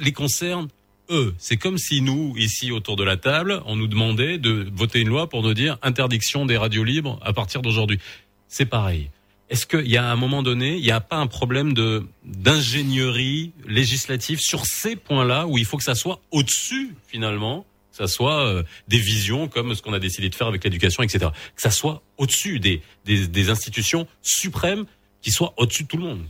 les 0.00 0.12
concerne 0.12 0.68
eux. 1.10 1.34
C'est 1.38 1.56
comme 1.56 1.78
si 1.78 2.02
nous, 2.02 2.34
ici 2.36 2.72
autour 2.72 2.96
de 2.96 3.04
la 3.04 3.16
table, 3.16 3.62
on 3.66 3.76
nous 3.76 3.86
demandait 3.86 4.38
de 4.38 4.68
voter 4.74 5.00
une 5.00 5.08
loi 5.08 5.28
pour 5.28 5.42
nous 5.42 5.54
dire 5.54 5.78
interdiction 5.82 6.46
des 6.46 6.56
radios 6.56 6.84
libres 6.84 7.20
à 7.22 7.32
partir 7.32 7.62
d'aujourd'hui. 7.62 8.00
C'est 8.48 8.66
pareil. 8.66 9.10
Est-ce 9.48 9.66
qu'il 9.66 9.88
y 9.88 9.96
a 9.96 10.08
un 10.08 10.16
moment 10.16 10.42
donné, 10.42 10.76
il 10.76 10.82
n'y 10.82 10.92
a 10.92 11.00
pas 11.00 11.16
un 11.16 11.26
problème 11.26 11.72
de 11.72 12.06
d'ingénierie 12.24 13.52
législative 13.66 14.38
sur 14.38 14.64
ces 14.64 14.94
points-là 14.94 15.46
où 15.46 15.58
il 15.58 15.64
faut 15.64 15.76
que 15.76 15.84
ça 15.84 15.96
soit 15.96 16.20
au-dessus 16.30 16.94
finalement, 17.08 17.66
que 17.90 17.96
ça 17.96 18.06
soit 18.06 18.46
euh, 18.46 18.62
des 18.86 18.98
visions 18.98 19.48
comme 19.48 19.74
ce 19.74 19.82
qu'on 19.82 19.92
a 19.92 19.98
décidé 19.98 20.28
de 20.28 20.34
faire 20.36 20.46
avec 20.46 20.62
l'éducation, 20.62 21.02
etc. 21.02 21.30
Que 21.56 21.62
ça 21.62 21.72
soit 21.72 22.02
au-dessus 22.16 22.60
des, 22.60 22.80
des 23.04 23.26
des 23.26 23.50
institutions 23.50 24.06
suprêmes 24.22 24.86
qui 25.20 25.32
soient 25.32 25.52
au-dessus 25.56 25.82
de 25.82 25.88
tout 25.88 25.96
le 25.96 26.04
monde. 26.04 26.24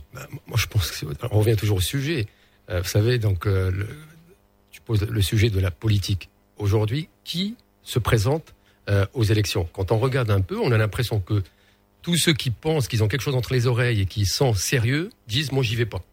Moi, 0.47 0.57
je 0.57 0.65
pense 0.65 0.89
que 0.91 1.05
on 1.31 1.39
revient 1.39 1.55
toujours 1.55 1.77
au 1.77 1.81
sujet. 1.81 2.27
Euh, 2.71 2.81
vous 2.81 2.87
savez, 2.87 3.19
donc, 3.19 3.45
euh, 3.47 3.69
le- 3.71 3.87
tu 4.71 4.81
poses 4.81 5.03
le 5.03 5.21
sujet 5.21 5.49
de 5.49 5.59
la 5.59 5.71
politique. 5.71 6.29
Aujourd'hui, 6.57 7.09
qui 7.23 7.55
se 7.83 7.99
présente 7.99 8.53
euh, 8.89 9.05
aux 9.13 9.23
élections 9.23 9.67
Quand 9.73 9.91
on 9.91 9.99
regarde 9.99 10.31
un 10.31 10.41
peu, 10.41 10.57
on 10.59 10.71
a 10.71 10.77
l'impression 10.77 11.19
que 11.19 11.43
tous 12.01 12.17
ceux 12.17 12.33
qui 12.33 12.49
pensent 12.49 12.87
qu'ils 12.87 13.03
ont 13.03 13.07
quelque 13.07 13.21
chose 13.21 13.35
entre 13.35 13.53
les 13.53 13.67
oreilles 13.67 14.01
et 14.01 14.05
qui 14.05 14.25
sont 14.25 14.53
sérieux 14.55 15.09
disent 15.27 15.51
moi 15.51 15.63
j'y 15.63 15.75
vais 15.75 15.85
pas. 15.85 16.03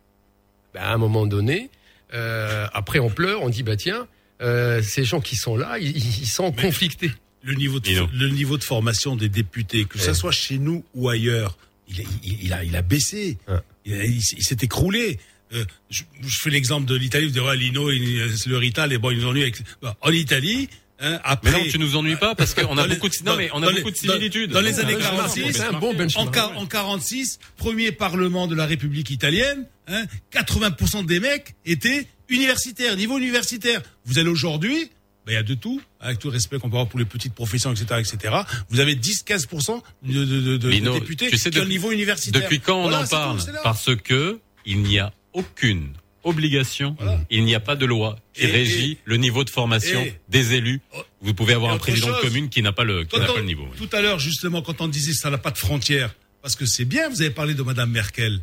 Ben, 0.74 0.80
à 0.82 0.92
un 0.92 0.98
moment 0.98 1.26
donné, 1.26 1.70
euh, 2.12 2.66
après 2.74 2.98
on 2.98 3.08
pleure, 3.08 3.42
on 3.42 3.48
dit 3.48 3.62
bah 3.62 3.76
tiens, 3.76 4.06
euh, 4.42 4.82
ces 4.82 5.04
gens 5.04 5.20
qui 5.20 5.34
sont 5.36 5.56
là, 5.56 5.78
ils, 5.78 5.96
ils 5.96 6.26
sont 6.26 6.52
conflictés. 6.52 7.10
Le 7.42 7.54
niveau, 7.54 7.80
de, 7.80 7.88
le 8.14 8.28
niveau 8.28 8.58
de 8.58 8.64
formation 8.64 9.16
des 9.16 9.28
députés, 9.30 9.84
que 9.86 9.98
ça 9.98 10.08
Ouais. 10.08 10.14
soit 10.14 10.32
chez 10.32 10.58
nous 10.58 10.84
ou 10.94 11.08
ailleurs, 11.08 11.56
il, 11.88 12.00
a- 12.00 12.04
il, 12.22 12.44
il 12.44 12.52
a, 12.52 12.64
il 12.64 12.76
a 12.76 12.82
baissé. 12.82 13.38
Il 13.86 14.22
s'est 14.22 14.58
écroulé. 14.60 15.18
Euh, 15.54 15.64
je, 15.90 16.02
je 16.20 16.38
fais 16.42 16.50
l'exemple 16.50 16.86
de 16.86 16.94
l'Italie, 16.94 17.26
vous 17.26 17.32
dites, 17.32 17.42
ouais, 17.42 17.56
Lino, 17.56 17.90
il- 17.90 18.32
c'est 18.36 18.48
le 18.50 18.58
Rital, 18.58 18.92
et 18.92 18.98
bon, 18.98 19.10
ils 19.10 19.18
nous 19.18 19.26
ennuient 19.28 19.42
avec... 19.42 19.56
Bon, 19.80 19.94
en 20.00 20.10
Italie, 20.10 20.68
hein, 21.00 21.18
après... 21.24 21.50
Mais 21.52 21.58
non, 21.58 21.64
tu 21.70 21.78
nous 21.78 21.96
ennuies 21.96 22.16
pas 22.16 22.34
parce 22.34 22.52
qu'on 22.54 22.76
a 22.76 22.86
les- 22.86 22.96
beaucoup 22.96 23.08
de, 23.08 23.14
non, 23.24 23.36
mais 23.36 23.48
on 23.54 23.62
a 23.62 23.70
les- 23.70 23.78
beaucoup 23.78 23.90
de 23.90 23.96
similitudes. 23.96 24.50
Dans, 24.50 24.60
les 24.60 24.78
Un 24.78 24.82
années 24.82 24.94
benchmark, 24.94 25.34
46, 25.34 25.60
un 25.60 25.72
bon 25.78 25.94
benchmark. 25.94 26.36
en, 26.36 26.56
en 26.56 26.66
46, 26.66 27.38
premier 27.56 27.92
parlement 27.92 28.46
de 28.46 28.54
la 28.54 28.66
République 28.66 29.10
italienne, 29.10 29.66
hein, 29.86 30.04
80% 30.32 31.06
des 31.06 31.20
mecs 31.20 31.54
étaient 31.64 32.06
universitaires, 32.28 32.94
niveau 32.96 33.16
universitaire. 33.18 33.80
Vous 34.04 34.18
allez 34.18 34.28
aujourd'hui, 34.28 34.90
ben, 35.24 35.32
il 35.32 35.34
y 35.34 35.38
a 35.38 35.42
de 35.42 35.54
tout, 35.54 35.80
avec 36.00 36.18
tout 36.18 36.28
le 36.28 36.34
respect 36.34 36.58
qu'on 36.58 36.68
peut 36.68 36.76
avoir 36.76 36.88
pour 36.88 36.98
les 36.98 37.04
petites 37.06 37.34
professions, 37.34 37.72
etc., 37.72 38.00
etc. 38.00 38.34
Vous 38.68 38.80
avez 38.80 38.94
10-15% 38.96 39.80
de, 40.02 40.24
de, 40.24 40.40
de, 40.42 40.56
de 40.58 40.68
Lino, 40.68 40.92
députés 40.92 41.28
tu 41.30 41.38
sais 41.38 41.50
qui 41.50 41.58
ont 41.58 41.62
le 41.62 41.68
niveau 41.68 41.90
universitaire. 41.90 42.42
Depuis 42.42 42.60
quand 42.60 42.78
on 42.80 42.82
Voilà, 42.82 43.02
en 43.02 43.06
parle? 43.06 43.38
Parce 43.62 43.94
que 43.96 44.40
il 44.66 44.82
n'y 44.82 44.98
a 44.98 45.12
aucune 45.32 45.92
obligation, 46.24 46.96
il 47.30 47.44
n'y 47.44 47.54
a 47.54 47.60
pas 47.60 47.76
de 47.76 47.86
loi 47.86 48.18
qui 48.34 48.42
Et- 48.42 48.50
régit 48.50 48.92
et- 48.92 48.98
le 49.04 49.16
niveau 49.16 49.44
de 49.44 49.50
formation 49.50 50.00
et- 50.02 50.18
des 50.28 50.54
élus. 50.54 50.80
Vous 51.22 51.32
pouvez 51.32 51.54
avoir 51.54 51.72
un 51.72 51.78
président 51.78 52.08
de 52.08 52.20
commune 52.20 52.48
qui 52.50 52.60
n'a 52.62 52.72
pas 52.72 52.84
le 52.84 53.04
qui 53.04 53.10
Quand 53.10 53.18
n'a 53.20 53.30
on- 53.30 53.34
pas 53.34 53.40
le 53.40 53.46
niveau. 53.46 53.66
Tout 53.76 53.88
à 53.92 54.00
l'heure, 54.02 54.18
justement, 54.18 54.60
quand 54.62 54.80
on 54.80 54.88
disait 54.88 55.12
ça 55.14 55.30
n'a 55.30 55.38
pas 55.38 55.50
de 55.50 55.58
frontières, 55.58 56.14
parce 56.42 56.54
que 56.56 56.66
c'est 56.66 56.84
bien, 56.84 57.08
vous 57.08 57.22
avez 57.22 57.30
parlé 57.30 57.54
de 57.54 57.62
Madame 57.62 57.90
Merkel, 57.90 58.40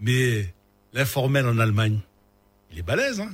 mais 0.00 0.52
l'informel 0.92 1.46
en 1.46 1.58
Allemagne, 1.58 2.00
il 2.72 2.78
est 2.80 2.82
balèze, 2.82 3.20
hein, 3.20 3.30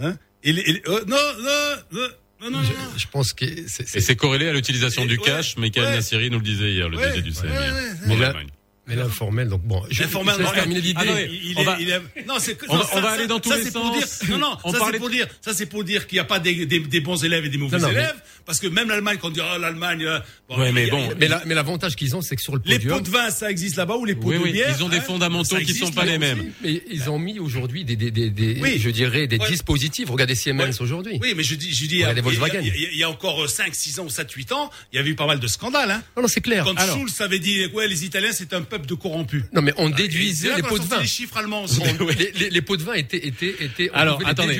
hein? 0.00 0.16
Et 0.44 0.52
les- 0.52 0.62
et 0.62 0.72
les- 0.74 0.82
euh, 0.86 1.04
Non, 1.06 1.16
non, 1.16 1.74
non, 1.92 2.08
non, 2.40 2.50
non, 2.50 2.62
non. 2.62 2.68
Je 2.96 3.06
pense 3.08 3.32
que 3.32 3.44
c'est 3.66 3.96
Et 3.96 4.00
c'est 4.00 4.16
corrélé 4.16 4.48
à 4.48 4.52
l'utilisation 4.52 5.04
du 5.04 5.18
cash. 5.18 5.56
Michael 5.56 5.84
ouais. 5.86 5.96
Nassiri 5.96 6.30
nous 6.30 6.38
le 6.38 6.44
disait 6.44 6.72
hier, 6.72 6.88
le 6.88 6.96
Ouais, 6.96 7.10
DG 7.10 7.22
du 7.22 7.32
CNI. 7.32 7.50
en 7.50 8.06
Mais 8.06 8.24
Allemagne. 8.24 8.46
Mais 8.88 8.96
l'informel, 8.96 9.48
donc 9.48 9.62
bon, 9.62 9.82
je, 9.90 10.02
L'informel, 10.02 10.36
non, 10.40 10.50
terminer 10.50 10.80
l'idée. 10.80 11.00
ah 11.00 11.58
On 11.58 11.62
va- 11.62 11.76
il 11.78 11.90
est- 11.90 12.26
non, 12.26 12.34
c'est 12.38 12.56
que- 12.56 12.64
on 12.68 12.76
va- 12.78 12.84
ça- 12.84 12.90
on 12.94 13.00
va 13.00 13.08
ça- 13.08 13.14
aller 13.14 13.26
dans 13.26 13.38
tous 13.38 13.50
ça, 13.50 13.56
les 13.58 13.64
c'est 13.64 13.72
pour 13.72 13.82
sens. 13.94 14.20
dire- 14.20 14.30
non, 14.30 14.38
non, 14.38 14.56
On 14.64 14.72
ça 14.72 14.78
c'est 14.90 14.98
pour 14.98 15.10
dire, 15.10 15.26
ça 15.42 15.52
c'est 15.54 15.66
pour 15.66 15.84
dire 15.84 16.06
qu'il 16.06 16.16
n'y 16.16 16.20
a 16.20 16.24
pas 16.24 16.38
des, 16.40 16.64
des, 16.66 16.80
des 16.80 17.00
bons 17.00 17.22
élèves 17.22 17.44
et 17.44 17.48
des 17.50 17.58
mauvais 17.58 17.76
Non, 17.76 17.82
non, 17.86 17.92
mais- 17.92 18.00
élèves, 18.00 18.16
parce 18.48 18.58
que 18.60 18.66
même 18.66 18.88
l'Allemagne, 18.88 19.18
quand 19.20 19.28
on 19.28 19.30
dit 19.30 19.40
oh 19.40 19.58
l'Allemagne, 19.60 20.04
euh, 20.04 20.18
bon, 20.48 20.58
Ouais, 20.58 20.72
mais 20.72 20.88
bon, 20.90 21.10
a- 21.10 21.14
Mais 21.14 21.28
la- 21.28 21.42
mais 21.46 21.54
l'avantage 21.54 21.94
qu'ils 21.94 22.16
ont, 22.16 22.22
c'est 22.22 22.34
que 22.34 22.42
sur 22.42 22.56
le 22.56 22.62
les 22.64 22.76
podium. 22.78 22.94
pots 22.98 23.04
de 23.04 23.10
vin, 23.10 23.30
ça 23.30 23.50
existe 23.50 23.76
là-bas 23.76 23.96
ou 23.96 24.04
les 24.06 24.14
pots 24.14 24.28
Oui, 24.30 24.38
de 24.38 24.42
oui, 24.42 24.52
bière, 24.52 24.74
ils 24.76 24.82
ont 24.82 24.88
des 24.88 24.96
hein, 24.96 25.00
fondamentaux 25.02 25.56
qui 25.56 25.62
existe 25.62 25.84
sont 25.84 25.92
pas 25.92 26.04
les 26.06 26.18
mêmes. 26.18 26.50
Mais 26.62 26.82
ils 26.90 27.08
ont 27.10 27.18
mis 27.18 27.38
aujourd'hui 27.38 27.84
des, 27.84 27.94
des, 27.94 28.10
des, 28.10 28.30
des- 28.30 28.58
Oui. 28.60 28.78
je 28.80 28.90
dirais, 28.90 29.26
des 29.26 29.36
Ouais. 29.38 29.48
dispositifs. 29.50 30.08
Regardez 30.10 30.34
Siemens 30.34 30.80
aujourd'hui. 30.80 31.18
Oui, 31.22 31.34
mais 31.36 31.42
je 31.42 31.54
dis, 31.54 31.72
je 31.72 31.86
dis, 31.86 31.96
il 31.96 31.98
y, 32.00 32.04
a, 32.04 32.08
Regardez 32.08 32.22
Volkswagen. 32.22 32.60
il 32.64 32.66
y 32.82 32.86
a- 32.86 32.90
il 32.90 32.98
y 32.98 33.02
a 33.04 33.10
encore 33.10 33.48
5, 33.48 33.74
6 33.74 34.00
ans 34.00 34.04
ou 34.06 34.10
7, 34.10 34.30
8 34.32 34.50
ans, 34.52 34.70
il 34.92 34.96
y 34.96 34.98
avait 34.98 35.10
eu 35.10 35.14
pas 35.14 35.26
mal 35.26 35.38
de 35.38 35.46
scandales. 35.46 35.90
Hein. 35.90 36.02
Non, 36.16 36.22
non, 36.22 36.28
c'est 36.28 36.40
clair. 36.40 36.64
Quand 36.64 36.74
Alors- 36.80 36.96
Schulz 36.96 37.20
avait 37.20 37.38
dit, 37.38 37.66
ouais, 37.74 37.86
les 37.86 38.04
Italiens, 38.06 38.30
c'est 38.32 38.54
un 38.54 38.62
peuple 38.62 38.86
de 38.86 38.94
corrompus. 38.94 39.44
Non, 39.52 39.60
mais 39.62 39.74
on 39.76 39.88
c'est 39.88 39.96
déduisait 39.96 40.56
les 40.56 40.62
pots 40.62 40.78
de 40.78 40.84
vin. 40.84 41.00
les 41.02 41.06
chiffres 41.06 41.36
allemands 41.36 41.64
les, 42.18 42.32
les- 42.32 42.50
les 42.50 42.62
pots 42.62 42.76
de 42.78 42.82
vin 42.82 42.94
étaient, 42.94 43.26
étaient, 43.26 43.54
étaient 43.60 43.90
on 43.92 43.96
Alors, 43.96 44.20
les 44.20 44.26
attendez, 44.26 44.58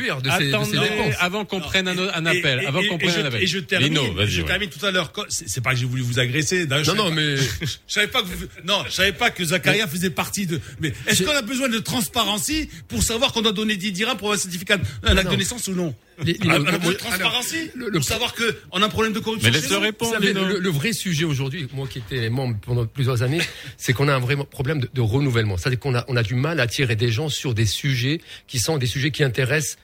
avant 1.18 1.44
qu'on 1.46 1.60
prenne 1.60 1.88
un, 1.88 2.26
appel, 2.26 2.66
avant 2.66 2.82
qu'on 2.84 2.98
prenne 2.98 3.20
un 3.22 3.24
appel. 3.24 3.42
Termine, 3.78 3.98
Lino, 3.98 4.14
vas-y, 4.14 4.28
je 4.30 4.40
ouais. 4.42 4.46
termine 4.48 4.68
tout 4.70 4.84
à 4.84 4.90
l'heure. 4.90 5.12
C'est 5.28 5.60
pas 5.62 5.72
que 5.72 5.76
j'ai 5.80 5.86
voulu 5.86 6.02
vous 6.02 6.18
agresser. 6.18 6.66
Non, 6.66 6.82
non, 6.94 7.08
pas- 7.08 7.14
mais- 7.14 7.36
je 7.62 7.66
savais 7.86 8.06
pas 8.08 8.22
que 8.22 8.26
vous- 8.28 8.46
non, 8.64 8.82
je 8.86 8.92
savais 8.92 9.12
pas 9.12 9.30
que 9.30 9.44
Zakaria 9.44 9.86
faisait 9.86 10.10
partie 10.10 10.46
de. 10.46 10.60
Mais 10.80 10.92
est-ce 11.06 11.22
qu'on 11.22 11.32
a 11.36 11.42
besoin 11.42 11.68
de 11.68 11.78
transparence 11.78 12.50
pour 12.88 13.02
savoir 13.02 13.32
qu'on 13.32 13.42
doit 13.42 13.52
donner 13.52 13.76
10 13.76 13.92
dirhams 13.92 14.16
pour 14.16 14.32
un 14.32 14.36
certificat, 14.36 14.78
un 15.02 15.16
acte 15.16 15.26
Non. 15.26 15.32
de 15.32 15.36
naissance 15.38 15.66
ou 15.68 15.72
non? 15.72 15.94
Les- 16.24 16.32
les- 16.32 16.38
On 16.46 16.50
a 16.50 16.58
le- 16.58 16.64
le- 16.64 16.94
transparence 16.96 17.52
le- 17.76 17.86
le- 17.86 17.90
pour 17.92 18.04
savoir 18.04 18.34
que 18.34 18.56
on 18.72 18.82
a 18.82 18.86
un 18.86 18.88
problème 18.88 19.12
de 19.12 19.20
corruption. 19.20 19.52
chez 19.52 19.60
nous 19.60 19.68
Vous 20.00 20.12
savez, 20.12 20.32
le, 20.32 20.58
le 20.58 20.70
vrai 20.70 20.92
sujet 20.92 21.24
aujourd'hui, 21.24 21.68
moi 21.72 21.86
qui 21.86 21.98
étais 21.98 22.28
membre 22.28 22.56
pendant 22.62 22.86
plusieurs 22.86 23.22
années, 23.22 23.40
c'est 23.76 23.92
qu'on 23.92 24.08
a 24.08 24.14
un 24.14 24.18
vrai 24.18 24.36
problème 24.36 24.80
de, 24.80 24.90
de 24.92 25.00
renouvellement. 25.00 25.56
C'est-à-dire 25.56 25.78
qu'on 25.78 25.94
a, 25.94 26.04
on 26.08 26.16
a 26.16 26.22
du 26.24 26.34
mal 26.34 26.58
à 26.58 26.64
attirer 26.64 26.96
des 26.96 27.10
gens 27.12 27.28
sur 27.28 27.54
des 27.54 27.66
sujets 27.66 28.20
qui 28.48 28.58
sont 28.58 28.78
des 28.78 28.86
sujets 28.86 29.10
qui 29.12 29.22
intéressent 29.22 29.78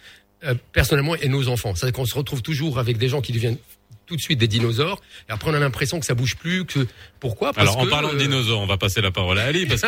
euh, 0.45 0.55
personnellement 0.73 1.15
et 1.15 1.29
nos 1.29 1.47
enfants. 1.49 1.75
C'est-à-dire 1.77 1.95
qu'on 1.95 2.05
se 2.05 2.15
retrouve 2.17 2.43
toujours 2.43 2.79
avec 2.81 2.99
des 2.99 3.09
gens 3.09 3.21
qui 3.23 3.33
deviennent 3.33 3.59
tout 4.06 4.16
de 4.16 4.22
suite 4.22 4.40
des 4.40 4.48
dinosaures. 4.48 5.00
Et 5.30 5.32
après, 5.32 5.52
on 5.52 5.54
a 5.54 5.60
l'impression 5.60 6.00
que 6.00 6.06
ça 6.06 6.16
bouge 6.16 6.36
plus. 6.36 6.66
Que 6.66 6.88
pourquoi 7.20 7.54
Parce 7.54 7.68
Alors, 7.68 7.78
en 7.78 7.86
que, 7.86 7.90
parlant 7.92 8.10
de 8.10 8.16
euh, 8.16 8.18
dinosaures, 8.18 8.60
on 8.60 8.66
va 8.66 8.78
passer 8.78 9.02
la 9.02 9.12
parole 9.12 9.38
à 9.38 9.44
Ali 9.44 9.68
parce 9.68 9.82
que 9.82 9.88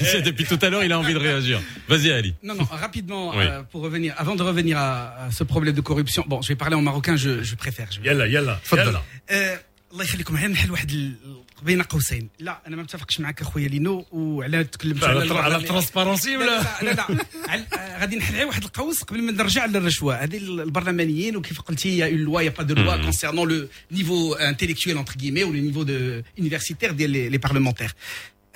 c'est 0.00 0.22
depuis 0.22 0.44
tout 0.44 0.58
à 0.60 0.68
l'heure, 0.70 0.82
il 0.82 0.92
a 0.92 0.98
envie 0.98 1.14
de 1.14 1.18
réagir. 1.20 1.60
Vas-y, 1.88 2.10
Ali. 2.10 2.34
Non, 2.42 2.54
non, 2.56 2.64
rapidement, 2.64 3.30
Oui. 3.30 3.44
euh, 3.46 3.62
pour 3.62 3.82
revenir, 3.82 4.12
avant 4.18 4.34
de 4.34 4.42
revenir 4.42 4.76
à, 4.76 5.26
à 5.26 5.30
ce 5.30 5.44
problème 5.44 5.74
de 5.74 5.80
corruption, 5.80 6.24
bon, 6.26 6.42
je 6.42 6.48
vais 6.48 6.56
parler 6.56 6.74
en 6.74 6.82
marocain, 6.82 7.14
je, 7.16 7.42
je 7.44 7.54
préfère. 7.54 7.88
Je... 7.92 8.00
يلا 8.00 8.24
يلا 8.26 8.58
يلا 8.72 9.02
آه 9.30 9.60
الله 9.92 10.04
يخليكم 10.04 10.36
غير 10.36 10.48
نحل 10.48 10.70
واحد 10.70 10.90
ال- 10.90 11.14
بين 11.62 11.82
قوسين 11.82 12.28
لا 12.38 12.62
انا 12.66 12.76
ما 12.76 12.82
متفقش 12.82 13.20
معك 13.20 13.40
اخويا 13.40 13.68
لينو 13.68 14.06
وعلى 14.12 14.64
تكلمت 14.64 15.04
على 15.04 15.12
على 15.12 15.22
التر- 15.24 15.36
على 15.36 15.46
البرلمان. 15.46 15.60
الترانسبارنسي 15.62 16.30
لا 16.30 16.38
ولا؟ 16.38 16.62
لا 16.82 16.82
لا, 16.82 16.92
لا. 16.92 17.26
عل- 17.48 17.66
آه، 17.78 18.00
غادي 18.00 18.16
نحل 18.16 18.34
غير 18.34 18.46
واحد 18.46 18.64
القوس 18.64 19.02
قبل 19.02 19.22
ما 19.22 19.32
نرجع 19.32 19.66
للرشوه 19.66 20.14
هذه 20.24 20.36
البرلمانيين 20.36 21.36
وكيف 21.36 21.60
قلتي 21.60 21.98
يا 21.98 22.06
اون 22.06 22.14
لوا 22.16 22.40
يا 22.40 22.50
با 22.50 22.62
دو 22.62 22.74
لوا 22.74 22.96
Mhm. 22.96 23.12
concernant 23.14 23.46
le 23.50 23.68
niveau 23.96 24.36
intellectuel 24.38 24.96
entre 24.98 25.16
guillemets 25.16 25.44
ou 25.44 25.52
le 25.52 25.60
niveau 25.70 25.84
de 25.84 26.22
universitaire 26.42 26.90
ديال 26.92 27.12
les, 27.12 27.38
les 27.38 27.48
parlementaires 27.48 27.92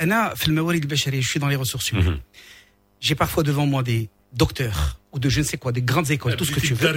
انا 0.00 0.34
في 0.34 0.48
الموارد 0.48 0.82
البشريه 0.82 1.20
je 1.22 1.24
suis 1.26 1.40
dans 1.40 1.48
les 1.48 1.56
ressources 1.66 1.92
humaines 1.92 2.20
j'ai 3.06 3.14
parfois 3.14 3.42
devant 3.42 3.66
moi 3.66 3.82
des 3.82 4.08
docteurs 4.42 4.98
ou 5.12 5.18
de 5.18 5.28
je 5.34 5.40
ne 5.40 5.44
sais 5.50 5.58
quoi 5.62 5.72
des 5.72 5.82
grandes 5.90 6.10
écoles 6.16 6.36
tout 6.36 6.44
ce 6.44 6.52
que 6.52 6.60
tu 6.60 6.74
veux 6.74 6.92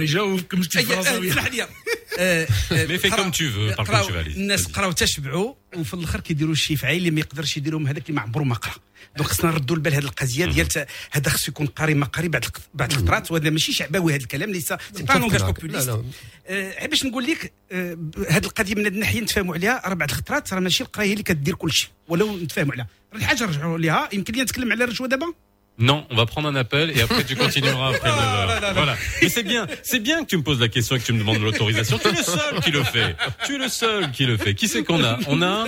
آه، 2.19 2.47
آه، 2.71 2.85
veux, 2.85 2.99
parle 2.99 3.11
قراو- 3.11 3.23
comme 3.23 3.33
tu 3.33 4.11
vas, 4.11 4.23
allez. 4.23 4.37
الناس 4.37 4.65
قراو 4.65 4.91
تشبعوا 4.91 5.53
وفي 5.77 5.93
الآخر 5.93 6.19
كيديروا 6.19 6.53
الشي 6.53 6.75
فعيل 6.75 6.97
اللي 6.97 7.11
ما 7.11 7.19
يقدرش 7.19 7.57
يديرهم 7.57 7.87
هذاك 7.87 8.01
اللي 8.09 8.13
ما 8.15 8.21
عمرو 8.21 8.43
ما 8.43 8.55
قرأ. 8.55 8.73
دونك 9.17 9.29
خصنا 9.29 9.51
نردوا 9.51 9.75
البال 9.75 9.93
هذه 9.93 10.03
القضية 10.03 10.45
ديال 10.45 10.67
هذا 11.11 11.29
خصو 11.29 11.51
يكون 11.51 11.65
قاري 11.67 11.93
ما 11.93 12.05
قاري 12.05 12.27
بعد 12.27 12.45
بعد 12.73 12.91
الخطرات 12.91 13.31
وهذا 13.31 13.49
ماشي 13.49 13.73
شعبوي 13.73 14.13
هذا 14.15 14.21
الكلام 14.23 14.49
ليس 14.51 14.67
سي 14.67 15.03
با 15.03 15.13
لونغاج 15.13 15.41
بوبوليست. 15.43 15.99
آه، 16.47 16.85
باش 16.85 17.05
نقول 17.05 17.23
لك 17.25 17.53
آه، 17.71 17.97
هذه 18.29 18.45
القضية 18.45 18.75
من 18.75 18.81
هذه 18.85 18.93
الناحية 18.93 19.21
نتفاهموا 19.21 19.55
عليها 19.55 19.81
راه 19.85 19.93
بعد 19.93 20.09
الخطرات 20.09 20.53
راه 20.53 20.59
ماشي 20.59 20.83
القراية 20.83 21.07
هي 21.07 21.11
اللي 21.13 21.23
كدير 21.23 21.55
كل 21.55 21.71
شيء 21.71 21.89
ولو 22.07 22.37
نتفاهموا 22.37 22.73
عليها. 22.73 22.87
الحاجة 23.15 23.43
نرجعوا 23.45 23.77
ليها 23.77 24.09
يمكن 24.13 24.33
لي 24.33 24.41
نتكلم 24.41 24.71
على 24.71 24.83
الرشوه 24.83 25.07
دابا؟ 25.07 25.33
Non, 25.77 26.05
on 26.09 26.15
va 26.15 26.25
prendre 26.25 26.47
un 26.47 26.55
appel 26.55 26.97
et 26.97 27.01
après 27.01 27.25
tu 27.25 27.35
continueras 27.37 27.89
après 27.89 28.09
9 28.09 28.17
heures. 28.19 28.73
Voilà. 28.75 28.95
Mais 29.21 29.27
c'est 29.29 29.43
bien, 29.43 29.67
c'est 29.83 29.99
bien 29.99 30.23
que 30.23 30.29
tu 30.29 30.37
me 30.37 30.43
poses 30.43 30.59
la 30.61 30.69
question 30.69 30.95
et 30.95 30.99
que 30.99 31.05
tu 31.05 31.11
me 31.13 31.19
demandes 31.19 31.41
l'autorisation. 31.41 31.97
Tu 31.97 32.07
es 32.07 32.11
le 32.11 32.17
seul 32.17 32.59
qui 32.61 32.71
le 32.71 32.83
fait. 32.83 33.15
Tu 33.45 33.55
es 33.55 33.57
le 33.57 33.67
seul 33.67 34.11
qui 34.11 34.25
le 34.25 34.37
fait. 34.37 34.53
Qui 34.55 34.67
c'est 34.69 34.83
qu'on 34.83 35.03
a? 35.03 35.19
On 35.27 35.41
a 35.41 35.65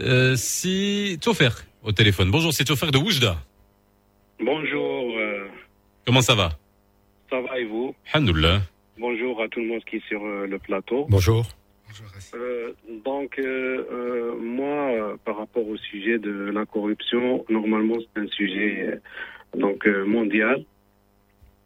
euh, 0.00 0.34
si 0.36 1.18
Taufer 1.20 1.50
au 1.82 1.92
téléphone. 1.92 2.30
Bonjour, 2.30 2.52
c'est 2.52 2.64
Taufer 2.64 2.90
de 2.90 2.98
Oujda. 2.98 3.36
Bonjour, 4.44 5.12
euh, 5.18 5.46
Comment 6.06 6.22
ça 6.22 6.34
va? 6.34 6.50
ça 7.30 7.40
va 7.40 7.58
et 7.58 7.64
vous? 7.64 7.94
Alhamdoulilah. 8.12 8.60
Bonjour 8.98 9.40
à 9.42 9.48
tout 9.48 9.60
le 9.60 9.66
monde 9.68 9.82
qui 9.88 9.96
est 9.96 10.02
sur 10.08 10.22
euh, 10.24 10.46
le 10.46 10.58
plateau. 10.58 11.06
Bonjour. 11.08 11.46
Euh, 12.34 12.72
donc, 13.04 13.38
euh, 13.38 13.84
euh, 13.90 14.34
moi, 14.36 15.16
par 15.24 15.36
rapport 15.38 15.66
au 15.66 15.76
sujet 15.76 16.18
de 16.18 16.50
la 16.50 16.64
corruption, 16.66 17.44
normalement, 17.48 17.96
c'est 18.00 18.20
un 18.22 18.26
sujet 18.28 18.98
donc 19.54 19.86
mondial. 19.86 20.64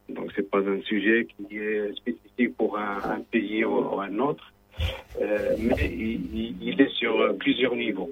Donc 0.08 0.30
c'est 0.36 0.48
pas 0.50 0.58
un 0.60 0.80
sujet 0.82 1.26
qui 1.26 1.58
est 1.58 1.92
spécifique 1.96 2.56
pour 2.56 2.78
un, 2.78 3.02
un 3.16 3.20
pays 3.20 3.64
ou, 3.64 3.76
ou 3.78 4.00
un 4.00 4.18
autre, 4.18 4.52
Euh, 5.18 5.56
mais 5.58 5.88
il, 5.88 6.78
est 6.78 6.90
sur 7.00 7.12
plusieurs 7.38 7.74
niveaux. 7.74 8.10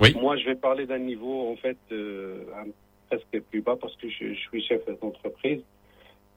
Oui. 0.00 0.14
Moi, 0.14 0.36
je 0.36 0.44
vais 0.46 0.54
parler 0.54 0.86
d'un 0.86 1.00
niveau 1.12 1.50
en 1.52 1.56
fait 1.56 1.76
euh, 1.90 2.44
un- 2.56 2.70
presque 3.08 3.40
plus 3.50 3.60
bas 3.60 3.76
parce 3.80 3.96
que 3.96 4.08
je, 4.08 4.34
je 4.34 4.40
suis 4.48 4.62
chef 4.62 4.82
d'entreprise 5.00 5.62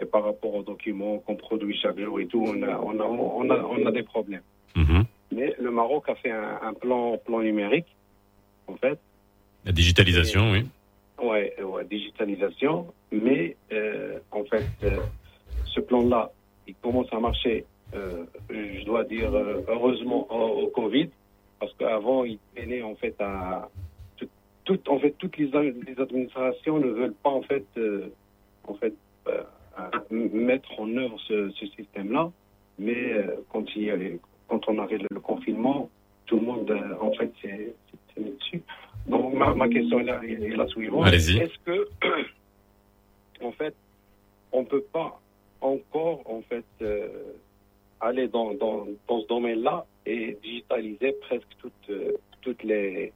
et 0.01 0.05
par 0.05 0.23
rapport 0.23 0.53
aux 0.55 0.63
documents 0.63 1.19
qu'on 1.19 1.35
produit 1.35 1.77
chaque 1.77 1.99
jour 1.99 2.19
et 2.19 2.27
tout, 2.27 2.43
on 2.45 2.61
a, 2.63 2.77
on 2.79 2.99
a, 2.99 3.03
on 3.03 3.49
a, 3.49 3.57
on 3.63 3.85
a 3.85 3.91
des 3.91 4.03
problèmes. 4.03 4.41
Mhm. 4.75 5.03
Mais 5.31 5.55
le 5.59 5.71
Maroc 5.71 6.09
a 6.09 6.15
fait 6.15 6.31
un, 6.31 6.59
un 6.61 6.73
plan, 6.73 7.17
plan 7.17 7.41
numérique, 7.41 7.95
en 8.67 8.75
fait. 8.75 8.99
La 9.65 9.71
digitalisation, 9.71 10.51
oui. 10.51 10.65
Ouais, 11.21 11.53
ouais, 11.61 11.85
digitalisation. 11.85 12.87
Mais 13.11 13.55
euh, 13.71 14.19
en 14.31 14.43
fait, 14.45 14.67
euh, 14.83 14.99
ce 15.65 15.79
plan-là, 15.79 16.31
il 16.67 16.75
commence 16.75 17.07
à 17.13 17.19
marcher, 17.19 17.65
euh, 17.95 18.25
je 18.49 18.83
dois 18.85 19.03
dire, 19.03 19.31
heureusement 19.67 20.27
au, 20.31 20.63
au 20.63 20.67
Covid, 20.67 21.09
parce 21.59 21.73
qu'avant, 21.75 22.23
il 22.25 22.39
peinait 22.55 22.81
en 22.81 22.95
fait 22.95 23.15
à. 23.19 23.69
tout- 24.17 24.27
tout- 24.65 24.89
en 24.89 24.99
fait, 24.99 25.11
toutes 25.17 25.37
les, 25.37 25.45
les 25.87 25.99
administrations 25.99 26.79
ne 26.79 26.87
veulent 26.87 27.13
pas 27.23 27.29
en 27.29 27.41
fait, 27.43 27.65
en 28.67 28.73
fait 28.75 28.93
mettre 30.11 30.79
en 30.79 30.95
œuvre 30.97 31.19
ce, 31.27 31.49
ce 31.51 31.65
système-là. 31.67 32.31
Mais 32.79 33.13
euh, 33.13 33.35
quand, 33.49 33.63
il 33.75 34.19
on 34.49 34.77
arrive 34.79 35.05
le 35.09 35.19
confinement, 35.19 35.89
tout 36.25 36.37
le 36.37 36.45
monde, 36.45 36.69
euh, 36.71 36.95
en 37.01 37.11
fait, 37.13 37.31
s'est 37.41 37.73
mis 38.17 38.31
dessus. 38.31 38.61
Donc, 39.07 39.33
ma, 39.33 39.53
ma 39.53 39.67
question 39.67 39.99
est 39.99 40.03
la, 40.03 40.23
est 40.23 40.55
la 40.55 40.67
suivante. 40.67 41.07
Est-ce 41.07 41.57
que, 41.65 41.87
en 43.43 43.51
fait, 43.51 43.75
on 44.51 44.61
ne 44.61 44.65
peut 44.65 44.85
pas 44.91 45.19
encore, 45.61 46.21
en 46.25 46.41
fait, 46.41 46.65
euh, 46.81 47.07
aller 47.99 48.27
dans, 48.27 48.53
dans, 48.53 48.87
dans 49.07 49.21
ce 49.21 49.27
domaine-là 49.27 49.85
et 50.05 50.37
digitaliser 50.43 51.13
presque 51.21 51.47
toutes, 51.59 51.91
toutes 52.41 52.63
les, 52.63 53.13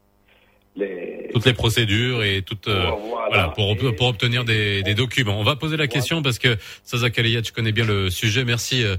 les... 0.77 1.29
Toutes 1.33 1.45
les 1.45 1.53
procédures 1.53 2.23
et 2.23 2.41
toutes, 2.41 2.67
euh, 2.67 2.89
Voilà. 3.09 3.27
voilà, 3.29 3.47
pour, 3.49 3.75
pour 3.95 4.07
obtenir 4.07 4.45
des, 4.45 4.81
des 4.81 4.93
documents. 4.95 5.39
On 5.39 5.43
va 5.43 5.55
poser 5.55 5.75
la 5.77 5.87
question 5.87 6.21
parce 6.21 6.39
que 6.39 6.57
Saza 6.83 7.09
Kaliya, 7.09 7.41
tu 7.41 7.51
connais 7.51 7.71
bien 7.73 7.85
le 7.85 8.09
sujet. 8.09 8.43
Merci, 8.45 8.83
euh, 8.83 8.95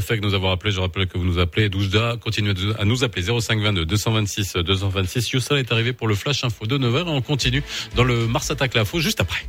fait 0.00 0.18
que 0.18 0.22
nous 0.22 0.34
avons 0.34 0.50
appelé. 0.50 0.72
Je 0.72 0.80
rappelle 0.80 1.06
que 1.06 1.18
vous 1.18 1.24
nous 1.24 1.38
appelez. 1.38 1.68
Doujda, 1.68 2.16
continuez 2.20 2.54
à 2.78 2.84
nous 2.84 3.04
appeler 3.04 3.22
0522 3.22 3.84
226 3.84 4.54
226. 4.56 5.30
Youssal 5.32 5.58
est 5.58 5.70
arrivé 5.70 5.92
pour 5.92 6.08
le 6.08 6.14
flash 6.14 6.42
info 6.44 6.66
de 6.66 6.78
9h 6.78 7.06
et 7.06 7.10
on 7.10 7.20
continue 7.22 7.62
dans 7.94 8.04
le 8.04 8.26
Mars 8.26 8.50
Attack 8.50 8.74
l'info 8.74 8.98
juste 9.00 9.20
après. 9.20 9.44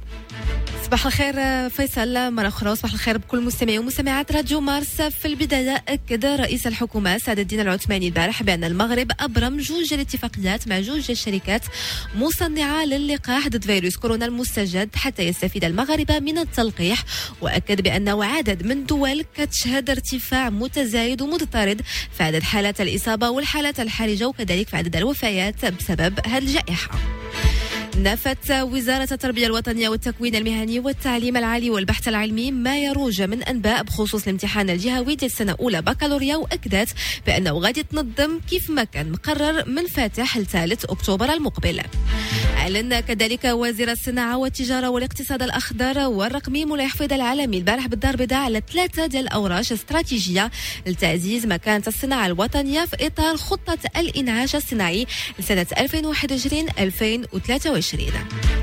صباح 0.89 1.05
الخير 1.05 1.69
فيصل. 1.69 2.33
مرة 2.33 2.47
أخرى 2.47 2.71
وصباح 2.71 2.93
الخير 2.93 3.17
بكل 3.17 3.41
مستمعي 3.41 3.79
ومستمعات 3.79 4.31
راديو 4.31 4.59
مارس. 4.61 5.01
في 5.01 5.25
البداية 5.25 5.83
أكد 5.87 6.25
رئيس 6.25 6.67
الحكومة 6.67 7.17
سعد 7.17 7.39
الدين 7.39 7.59
العثماني 7.59 8.07
البارح 8.07 8.43
بأن 8.43 8.63
المغرب 8.63 9.11
أبرم 9.19 9.57
جوج 9.57 9.93
الاتفاقيات 9.93 10.67
مع 10.67 10.79
جوج 10.79 11.11
الشركات 11.11 11.61
مصنعة 12.15 12.85
للقاح 12.85 13.47
ضد 13.47 13.65
فيروس 13.65 13.97
كورونا 13.97 14.25
المستجد 14.25 14.95
حتى 14.95 15.23
يستفيد 15.23 15.63
المغاربة 15.63 16.19
من 16.19 16.37
التلقيح. 16.37 17.03
وأكد 17.41 17.81
بأنه 17.81 18.25
عدد 18.25 18.65
من 18.65 18.85
دول 18.85 19.25
كتشهد 19.35 19.89
ارتفاع 19.89 20.49
متزايد 20.49 21.21
ومضطرد 21.21 21.81
في 22.17 22.23
عدد 22.23 22.43
حالات 22.43 22.81
الإصابة 22.81 23.29
والحالات 23.29 23.79
الحرجة 23.79 24.25
وكذلك 24.25 24.67
في 24.67 24.77
عدد 24.77 24.95
الوفيات 24.95 25.65
بسبب 25.65 26.19
هذه 26.27 26.37
الجائحة. 26.37 26.89
نفت 27.97 28.51
وزارة 28.51 29.07
التربية 29.11 29.47
الوطنية 29.47 29.89
والتكوين 29.89 30.35
المهني 30.35 30.79
والتعليم 30.79 31.37
العالي 31.37 31.69
والبحث 31.69 32.07
العلمي 32.07 32.51
ما 32.51 32.77
يروج 32.77 33.21
من 33.21 33.43
أنباء 33.43 33.83
بخصوص 33.83 34.23
الامتحان 34.23 34.69
الجهوي 34.69 35.15
ديال 35.15 35.31
السنة 35.31 35.51
الأولى 35.51 35.81
بكالوريا 35.81 36.35
وأكدت 36.35 36.89
بأنه 37.27 37.51
غادي 37.51 37.83
تنظم 37.83 38.39
كيف 38.49 38.69
ما 38.69 38.83
كان 38.83 39.11
مقرر 39.11 39.69
من 39.69 39.87
فاتح 39.87 40.37
لثالث 40.37 40.85
أكتوبر 40.85 41.33
المقبل. 41.33 41.81
أعلن 42.57 42.99
كذلك 42.99 43.45
وزير 43.45 43.91
الصناعة 43.91 44.37
والتجارة 44.37 44.89
والاقتصاد 44.89 45.43
الأخضر 45.43 45.99
والرقمي 45.99 46.65
مولاي 46.65 46.87
حفيظ 46.87 47.13
العالمي 47.13 47.57
البارح 47.57 47.87
بالدار 47.87 48.11
البيضاء 48.11 48.39
على 48.39 48.61
ثلاثة 48.73 49.05
ديال 49.05 49.23
الأوراش 49.23 49.71
استراتيجية 49.71 50.51
لتعزيز 50.87 51.45
مكانة 51.45 51.83
الصناعة 51.87 52.25
الوطنية 52.25 52.85
في 52.85 53.07
إطار 53.07 53.37
خطة 53.37 53.77
الإنعاش 53.97 54.55
الصناعي 54.55 55.07
لسنة 55.39 55.67
2021-2023 57.81 58.59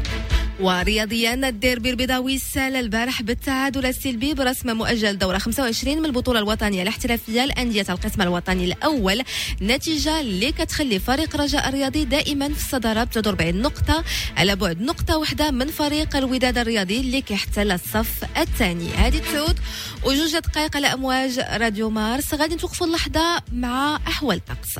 ورياضيا 0.60 1.34
الديربي 1.34 1.90
البيضاوي 1.90 2.38
سال 2.38 2.76
البارح 2.76 3.22
بالتعادل 3.22 3.86
السلبي 3.86 4.34
برسم 4.34 4.76
مؤجل 4.76 5.18
دورة 5.18 5.38
25 5.38 5.98
من 5.98 6.04
البطولة 6.04 6.38
الوطنية 6.38 6.82
الاحترافية 6.82 7.44
لأندية 7.44 7.86
القسم 7.88 8.22
الوطني 8.22 8.64
الأول 8.64 9.22
نتيجة 9.62 10.20
اللي 10.20 10.52
كتخلي 10.52 10.98
فريق 10.98 11.36
رجاء 11.36 11.68
الرياضي 11.68 12.04
دائما 12.04 12.48
في 12.48 12.60
الصدارة 12.60 13.04
ب 13.04 13.26
40 13.26 13.54
نقطة 13.62 14.04
على 14.36 14.56
بعد 14.56 14.80
نقطة 14.80 15.16
واحدة 15.16 15.50
من 15.50 15.66
فريق 15.66 16.16
الوداد 16.16 16.58
الرياضي 16.58 17.00
اللي 17.00 17.20
كيحتل 17.20 17.72
الصف 17.72 18.24
الثاني. 18.38 18.88
هذه 18.88 19.18
تسعود 19.18 19.58
وجوج 20.04 20.38
دقائق 20.38 20.76
على 20.76 20.86
أمواج 20.86 21.38
راديو 21.38 21.90
مارس. 21.90 22.34
غادي 22.34 22.54
نتوقفوا 22.54 22.86
اللحظة 22.86 23.42
مع 23.52 24.00
أحوال 24.06 24.36
الطقس 24.36 24.78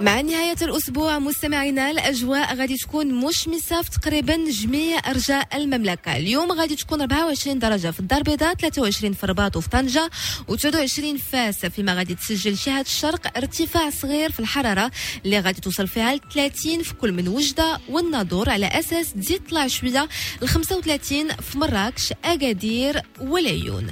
مع 0.00 0.20
نهاية 0.20 0.56
الأسبوع 0.62 1.18
مستمعينا 1.18 1.90
الأجواء 1.90 2.54
غادي 2.56 2.76
تكون 2.76 3.14
مشمسة 3.14 3.82
في 3.82 3.90
تقريبا 3.90 4.36
جميع 4.50 5.10
أرجاء 5.10 5.56
المملكة. 5.56 6.16
اليوم 6.16 6.52
غادي 6.52 6.76
تكون 6.76 7.00
24 7.00 7.58
درجة 7.58 7.90
في 7.90 8.00
الدار 8.00 8.18
البيضاء 8.18 8.54
23 8.54 9.12
في 9.12 9.24
الرباط 9.24 9.56
وفي 9.56 9.68
طنجة 9.68 10.10
و23 10.50 11.18
فاس 11.32 11.66
فيما 11.66 11.94
غادي 11.94 12.14
تسجل 12.14 12.58
شهادة 12.58 12.80
الشرق 12.80 13.36
ارتفاع 13.36 13.90
صغير 13.90 14.32
في 14.32 14.40
الحرارة 14.40 14.90
اللي 15.24 15.40
غادي 15.40 15.60
توصل 15.60 15.88
فيها 15.88 16.14
ل 16.14 16.20
30 16.34 16.82
في 16.82 16.94
كل 16.94 17.12
من 17.12 17.28
وجدة 17.28 17.78
والناظور 17.88 18.50
على 18.50 18.66
أساس 18.66 19.12
تزيد 19.12 19.44
تطلع 19.44 19.66
شوية 19.66 20.08
ل 20.42 20.48
35 20.48 21.28
في 21.28 21.58
مراكش 21.58 22.12
أكادير 22.24 23.02
والعيون. 23.20 23.86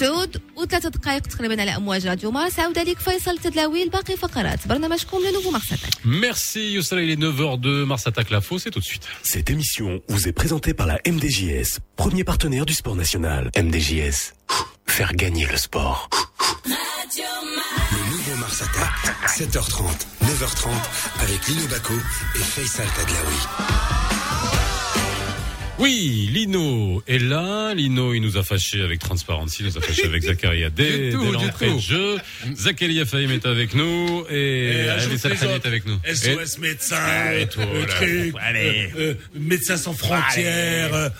تعود 0.00 0.42
وثلاثة 0.56 0.88
دقائق 0.88 1.22
تقريبا 1.22 1.60
على 1.60 1.76
أمواج 1.76 2.06
راديو 2.06 2.30
مارس. 2.30 2.58
عودة 2.60 2.82
ليك 2.82 2.98
فيصل 2.98 3.38
تدلاوي 3.38 3.88
باقي 3.88 4.16
فقرات. 4.16 4.68
برنامجكم 4.68 5.18
Merci 6.04 6.72
Youssala, 6.72 7.02
il 7.02 7.10
est 7.10 7.16
9h02, 7.20 7.84
Mars 7.84 8.06
Attack 8.06 8.30
l'info, 8.30 8.58
c'est 8.58 8.70
tout 8.70 8.80
de 8.80 8.84
suite. 8.84 9.02
Cette 9.22 9.50
émission 9.50 10.00
vous 10.08 10.28
est 10.28 10.32
présentée 10.32 10.74
par 10.74 10.86
la 10.86 10.98
MDJS, 11.06 11.78
premier 11.96 12.24
partenaire 12.24 12.66
du 12.66 12.74
sport 12.74 12.96
national. 12.96 13.50
MDJS, 13.56 14.34
faire 14.86 15.14
gagner 15.14 15.46
le 15.46 15.56
sport. 15.56 16.08
Le 16.66 18.10
nouveau 18.10 18.36
Mars 18.36 18.62
Attack, 18.62 19.16
7h30, 19.26 19.84
9h30, 20.24 20.68
avec 21.20 21.46
Lino 21.48 21.66
Baco 21.68 21.94
et 22.34 22.38
Faisal 22.38 22.86
Tadlaoui. 22.96 24.57
Oui, 25.78 26.28
Lino 26.32 27.02
est 27.06 27.18
là. 27.18 27.72
Lino, 27.74 28.12
il 28.12 28.20
nous 28.20 28.36
a 28.36 28.42
fâchés 28.42 28.82
avec 28.82 28.98
Transparency, 28.98 29.58
il 29.60 29.66
nous 29.66 29.78
a 29.78 29.80
fâchés 29.80 30.06
avec 30.06 30.22
Zakaria 30.24 30.70
dès, 30.70 31.10
dès 31.10 31.32
l'entrée 31.32 31.72
de 31.72 31.78
jeu. 31.78 32.16
Zakaria 32.56 33.06
Fahim 33.06 33.30
est 33.30 33.46
avec 33.46 33.74
nous 33.74 34.24
et, 34.28 34.70
Et 34.70 34.86
Khani 35.18 35.52
est 35.54 35.66
avec 35.66 35.86
nous. 35.86 35.98
SOS 36.04 36.58
médecin, 36.58 37.30
et 37.38 37.46
tout, 37.46 37.60
là. 37.60 37.86
truc, 37.86 38.34
Allez. 38.40 38.90
euh, 38.96 39.00
euh, 39.10 39.14
médecins 39.38 39.76
sans 39.76 39.92
frontières, 39.94 41.10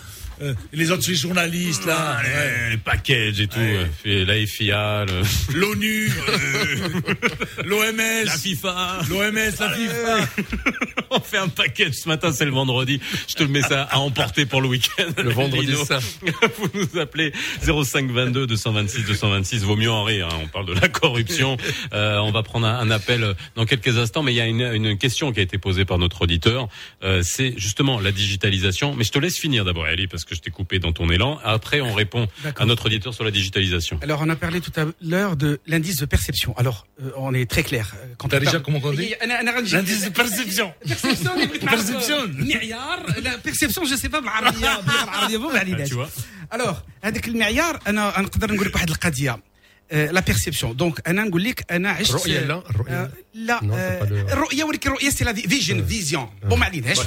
euh, 0.43 0.55
les 0.73 0.91
autres 0.91 1.13
journalistes 1.13 1.85
là, 1.87 2.19
ouais. 2.23 2.71
les 2.71 2.77
packages 2.77 3.41
et 3.41 3.47
tout, 3.47 3.59
euh, 3.59 3.85
et 4.05 4.25
la 4.25 4.35
FIA, 4.47 5.05
le- 5.07 5.59
l'ONU, 5.59 6.11
l'OMS, 7.65 8.25
la 8.25 8.33
FIFA. 8.37 8.99
l'OMS, 9.11 9.35
la 9.61 9.71
FIFA. 9.71 10.29
On 11.11 11.21
fait 11.21 11.39
un 11.39 11.49
package 11.49 11.95
ce 11.95 12.09
matin, 12.09 12.33
c'est 12.33 12.45
le 12.45 12.51
vendredi. 12.51 13.01
Je 13.29 13.35
te 13.35 13.43
le 13.43 13.49
mets 13.49 13.63
ça 13.63 13.83
à 13.85 13.99
emporter 13.99 14.45
pour 14.47 14.61
le 14.61 14.69
week-end. 14.69 15.05
Le 15.17 15.31
vendredi, 15.31 15.67
Lino. 15.69 15.85
ça. 15.85 15.99
Vous 16.59 16.69
nous 16.75 17.01
appelez 17.01 17.33
0522 17.63 18.47
226 18.47 19.05
226. 19.05 19.63
Vaut 19.65 19.77
mieux 19.77 19.91
en 19.91 20.05
rire. 20.05 20.29
hein. 20.31 20.39
On 20.43 20.49
parle 20.49 20.67
de 20.67 20.75
la 20.75 20.89
corruption. 20.89 21.57
Euh, 21.95 22.19
on 22.19 22.31
va 22.31 22.43
prendre 22.43 22.67
un, 22.67 22.79
un 22.79 22.91
appel 22.91 23.35
dans 23.57 23.65
quelques 23.65 23.97
instants, 23.99 24.23
mais 24.23 24.33
il 24.33 24.37
y 24.37 24.41
a 24.41 24.47
une, 24.47 24.61
une 24.61 24.99
question 24.99 25.33
qui 25.33 25.41
a 25.41 25.43
été 25.43 25.57
posée 25.59 25.85
par 25.85 25.99
notre 25.99 26.23
auditeur. 26.23 26.69
Euh, 27.03 27.23
c'est 27.23 27.55
justement 27.57 28.01
la 28.01 28.13
digitalisation. 28.13 28.95
Mais 28.95 29.05
je 29.05 29.13
te 29.13 29.19
laisse 29.19 29.39
finir 29.39 29.65
d'abord, 29.65 29.87
Ali, 29.87 30.07
parce 30.09 30.25
que 30.25 30.28
je 30.28 30.40
t'ai 30.40 30.52
coupé 30.52 30.80
dans 30.80 30.92
ton 30.92 31.10
élan. 31.10 31.40
Après, 31.44 31.80
on 31.82 31.94
répond 31.94 32.28
D'accord. 32.44 32.64
à 32.64 32.66
notre 32.66 32.86
auditeur 32.88 33.14
sur 33.14 33.24
la 33.24 33.32
digitalisation. 33.32 34.00
Alors, 34.02 34.20
on 34.22 34.30
a 34.30 34.36
parlé 34.36 34.62
tout 34.62 34.72
à 34.82 34.86
l'heure 35.02 35.36
de 35.36 35.60
l'indice 35.68 35.98
de 35.98 36.06
perception. 36.06 36.56
Alors, 36.58 36.88
euh, 37.02 37.12
on 37.18 37.34
est 37.34 37.50
très 37.50 37.64
clair. 37.64 37.86
Euh, 37.96 38.06
Quand 38.18 38.28
T'as 38.30 38.38
on 38.38 38.40
déjà 38.40 38.52
parle- 38.54 38.64
comment 38.64 38.82
on 38.84 38.94
dit 38.94 39.14
أنا- 39.22 39.40
أنا 39.42 39.52
غنجي- 39.58 39.76
L'indice 39.76 40.04
de 40.06 40.10
perception. 40.22 40.68
perception 40.88 41.32
اللي 41.36 41.46
بغيت 41.48 41.64
نعرف. 41.64 41.92
Perception. 41.92 42.22
معيار 42.54 43.20
لا 43.20 43.40
perception 43.48 43.84
je 43.92 43.96
sais 44.02 44.10
pas 44.10 44.20
بالعربيه 44.20 44.52
باللغه 44.82 45.04
العربيه 45.04 45.38
مو 45.38 45.50
عليناش 45.50 45.90
Tu 45.90 45.94
vois 45.94 46.10
الوغ 46.54 46.78
هذاك 47.04 47.28
المعيار 47.28 47.80
انا 47.88 48.14
نقدر 48.22 48.54
نقول 48.54 48.68
لك 48.68 48.76
واحد 48.76 48.90
القضيه 48.90 49.32
آه، 49.32 49.40
لا 49.93 50.21
بيرسيبسيون 50.21 50.77
دونك 50.77 51.09
أنا 51.09 51.25
نقول 51.25 51.45
لك 51.45 51.73
أنا 51.73 51.91
عشت 51.91 52.11
الرؤية 52.11 52.41
لا، 52.41 52.71
الرؤية. 52.71 52.93
آه، 53.03 53.13
لا 53.35 53.61
الرؤيه 54.33 54.65
ولكن 54.65 54.91
الرؤيه 54.91 55.11
سي 55.11 55.25
لا 55.25 55.33
فيجن 55.33 55.87
فيزيون 55.87 56.31
بون 56.43 56.59
ما 56.59 56.65
عليناش 56.65 56.99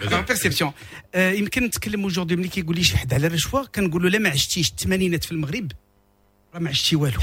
لا 0.00 0.20
بيرسيبسيون 0.20 0.72
يمكن 1.16 1.64
نتكلم 1.64 2.02
اوجوردي 2.02 2.36
ملي 2.36 2.48
كيقول 2.48 2.76
لي 2.76 2.84
شي 2.84 2.96
حد 2.96 3.14
على 3.14 3.26
الرشوه 3.26 3.66
كنقول 3.74 4.02
له 4.02 4.08
لا 4.08 4.18
ما 4.18 4.28
عشتيش 4.30 4.68
الثمانينات 4.70 5.24
في 5.24 5.32
المغرب 5.32 5.72
راه 6.54 6.60
ما 6.60 6.70
عشتي 6.70 6.96
والو 6.96 7.20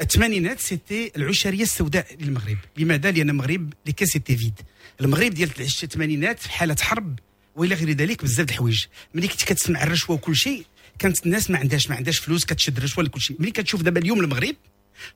الثمانينات 0.00 0.60
سيتي 0.60 1.12
العشريه 1.16 1.62
السوداء 1.62 2.06
للمغرب 2.20 2.58
لماذا 2.76 3.10
لأن 3.10 3.30
المغرب 3.30 3.72
لي 3.86 3.92
كان 3.92 4.08
سيتي 4.08 4.36
فيد 4.36 4.60
المغرب 5.00 5.30
ديال 5.34 5.50
الثمانينات 5.60 6.38
في 6.38 6.50
حاله 6.50 6.76
حرب 6.80 7.18
والى 7.56 7.74
غير 7.74 7.90
ذلك 7.90 8.22
بزاف 8.24 8.46
د 8.46 8.50
الحوايج 8.50 8.84
ملي 9.14 9.28
كنت 9.28 9.42
كتسمع 9.44 9.82
الرشوه 9.82 10.16
وكل 10.16 10.36
شيء 10.36 10.64
كانت 10.98 11.26
الناس 11.26 11.50
ما 11.50 11.58
عندهاش 11.58 11.90
ما 11.90 11.96
عندهاش 11.96 12.18
فلوس 12.18 12.44
كتشد 12.44 12.76
الرشوه 12.76 13.04
لكل 13.04 13.20
شيء 13.20 13.36
ملي 13.40 13.50
كتشوف 13.50 13.82
دابا 13.82 14.00
اليوم 14.00 14.20
المغرب 14.20 14.56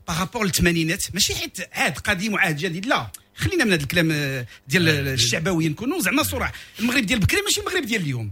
بارابور 0.09 0.45
للثمانينات 0.45 1.03
ماشي 1.15 1.35
حيت 1.35 1.59
عهد 1.73 1.99
قديم 1.99 2.33
وعهد 2.35 2.57
جديد 2.57 2.87
لا. 2.87 3.11
خلينا 3.35 3.65
من 3.65 3.73
هذا 3.73 3.83
الكلام 3.83 4.11
آه، 4.13 4.47
ديال 4.69 4.89
الشعبويه 4.89 5.69
نكونوا 5.69 6.01
زعما 6.01 6.23
صراحة 6.23 6.53
المغرب 6.81 7.07
ديال 7.07 7.19
بكري 7.19 7.43
ماشي 7.43 7.61
المغرب 7.61 7.83
ديال 7.85 8.03
اليوم. 8.03 8.31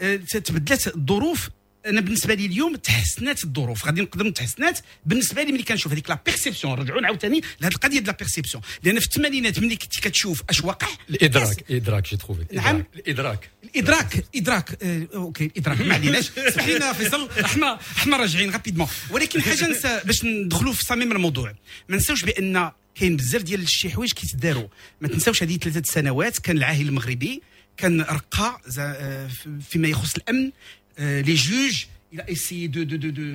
آه، 0.00 0.16
تبدلات 0.16 0.86
الظروف 0.86 1.50
أنا 1.86 2.00
بالنسبة 2.00 2.34
لي 2.34 2.46
اليوم 2.46 2.76
تحسنات 2.76 3.44
الظروف. 3.44 3.86
غادي 3.86 4.00
نقدر 4.00 4.30
تحسنات 4.30 4.78
بالنسبة 5.06 5.42
لي 5.42 5.52
ملي 5.52 5.62
كنشوف 5.62 5.92
هذيك 5.92 6.10
لا 6.10 6.18
بيرسيبسيون 6.26 6.74
رجعوا 6.74 7.06
عاوتاني 7.06 7.40
لهذه 7.60 7.72
القضية 7.72 7.98
ديال 7.98 8.04
لا 8.04 8.12
بيرسيبسيون 8.12 8.62
لأن 8.82 9.00
في 9.00 9.06
الثمانينات 9.06 9.58
ملي 9.58 9.76
كنت 9.76 10.00
كتشوف 10.00 10.42
أش 10.50 10.64
واقع 10.64 10.88
الإدراك 11.10 11.70
ادراك 11.70 12.08
جي 12.10 12.16
تروفي 12.16 12.44
نعم. 12.52 12.84
الإدراك 12.96 13.50
الإدراك. 13.64 14.24
ادراك 14.36 14.82
آه، 14.82 15.08
أوكي 15.14 15.44
الإدراك 15.44 15.80
ما 15.80 15.94
عليناش. 15.94 16.30
اسمح 16.38 16.68
لنا 16.68 16.92
فيصل. 16.92 17.28
إحنا 17.44 17.78
إحنا 17.96 18.16
راجعين 18.16 18.50
رابيدمون 18.50 18.88
ولكن 19.10 19.42
حاجة 19.42 19.70
نسى 19.70 20.00
باش 20.04 20.24
ندخلوا 20.24 20.72
في 20.72 20.84
صميم 20.84 21.12
الموضوع. 21.12 21.54
ما 21.88 21.96
نساوش 21.96 22.24
بأن 22.24 22.70
كاين 22.94 23.16
بزاف 23.16 23.42
ديال 23.42 23.68
شي 23.68 23.90
حوايج 23.90 24.12
كيتداروا. 24.12 24.68
ما 25.00 25.08
تنساوش 25.08 25.42
هذه 25.42 25.56
ثلاثة 25.56 25.82
سنوات 25.92 26.38
كان 26.38 26.56
العاهل 26.56 26.88
المغربي 26.88 27.42
كان 27.76 28.00
رقى 28.00 28.60
آه، 28.78 29.28
فيما 29.70 29.88
يخص 29.88 30.14
الأمن 30.16 30.50
آه، 30.99 31.21
لي 31.21 31.33
جوج 31.33 31.85
il 32.15 32.21
a 32.21 32.29
essayé 32.35 32.67
de 32.75 32.81
de 32.91 32.95
de 33.03 33.09
de 33.17 33.25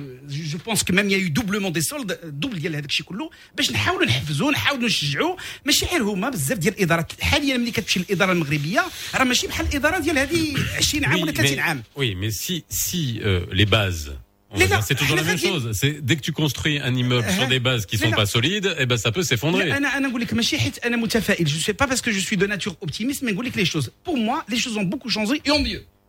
je 0.53 0.57
pense 0.67 0.81
que 0.87 0.93
même 0.97 1.07
il 1.09 1.11
y 1.11 1.15
a 1.15 1.21
eu 1.27 1.29
doublement 1.39 1.71
des 1.77 1.81
soldes 1.81 2.17
دوبل 2.23 2.59
ديال 2.59 2.75
هذاك 2.75 2.85
الشيء 2.89 3.05
كله 3.05 3.29
باش 3.57 3.71
نحاولوا 3.71 4.05
نحفزوا 4.05 4.51
نحاولوا 4.51 4.85
نشجعوا 4.85 5.35
ماشي 5.65 5.85
غير 5.85 6.03
هما 6.03 6.29
بزاف 6.29 6.57
ديال 6.57 6.73
الادارات 6.73 7.21
حاليا 7.21 7.57
ملي 7.57 7.71
كتمشي 7.71 7.99
للاداره 7.99 8.31
المغربيه 8.31 8.83
راه 9.15 9.23
ماشي 9.23 9.47
بحال 9.47 9.65
الاداره 9.67 9.99
ديال 9.99 10.17
هذه 10.17 10.55
20 10.77 11.05
عام 11.05 11.17
Oui, 11.17 11.21
ولا 11.21 11.31
30 11.31 11.45
mais- 11.55 11.59
عام 11.59 11.83
Oui, 11.97 12.15
mais 12.21 12.31
si, 12.31 12.63
si 12.69 13.19
euh, 13.23 13.45
les 13.51 13.65
bases, 13.65 14.11
on 14.51 14.57
Les 14.57 14.65
va 14.65 14.67
dire, 14.67 14.79
là, 14.79 14.85
c'est 14.87 14.95
toujours 15.01 15.15
la 15.17 15.21
les 15.21 15.27
même 15.31 15.41
là, 15.43 15.49
chose. 15.49 15.65
C'est 15.81 15.93
dès 16.09 16.15
que 16.17 16.23
tu 16.27 16.31
construis 16.41 16.77
un 16.89 16.93
immeuble 17.03 17.29
sur 17.37 17.43
Euh, 17.47 17.53
des 17.55 17.61
bases 17.67 17.83
qui 17.89 17.95
les 17.97 18.03
sont 18.03 18.11
là. 18.11 18.17
pas 18.21 18.29
solides, 18.37 18.67
eh 18.81 18.85
ben 18.91 18.97
ça 19.05 19.11
peut 19.15 19.23
s'effondrer. 19.29 19.65
لا 19.65 19.77
انا 19.77 19.97
انا 19.97 20.07
نقول 20.07 20.21
لك 20.21 20.33
ماشي 20.33 20.59
حيت 20.59 20.77
انا 20.77 20.97
متفائل 20.97 21.45
جو 21.45 21.59
سوي 21.59 21.75
با 21.79 21.85
باسكو 21.85 22.11
جو 22.11 22.19
سوي 22.19 22.37
دو 22.37 22.45
ناتور 22.45 22.75
اوبتيميست 22.81 23.23
مي 23.23 23.31
نقول 23.31 23.45
لك 23.45 23.57
لي 23.57 23.65
شوز 23.65 23.89
بور 24.05 24.15
موا 24.15 24.39
لي 24.49 24.59
شوز 24.59 24.77
اون 24.77 24.89
بوكو 24.89 25.09
شونجي 25.09 25.41
اي 25.45 25.51
اون 25.51 25.63
mieux 25.65 25.81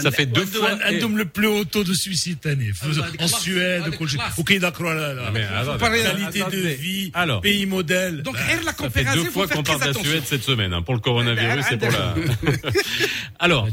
Ça 0.00 0.10
fait 0.10 0.26
deux 0.26 0.44
fois. 0.44 0.70
le 0.74 1.24
plus 1.24 1.46
haut 1.46 1.64
taux 1.64 1.84
de 1.84 1.94
suicide 1.94 2.38
ah, 2.44 2.54
bah, 2.56 3.24
en 3.24 3.28
Suède, 3.28 3.82
au 3.86 3.92
qualité 5.78 6.42
de 6.50 6.68
vie, 6.68 7.12
pays 7.42 7.66
modèle. 7.66 8.22
Donc, 8.22 8.34
bah, 8.34 8.72
qu'on 9.46 9.62
parle 9.62 9.80
de 9.80 9.86
la 9.86 9.94
Suède 9.94 10.22
cette 10.26 10.42
semaine, 10.42 10.72
hein. 10.72 10.82
pour 10.82 10.94
le 10.94 11.00
coronavirus 11.00 11.64
et 11.70 11.76
pour 11.76 11.90
la. 11.90 12.14
Alors, 13.38 13.68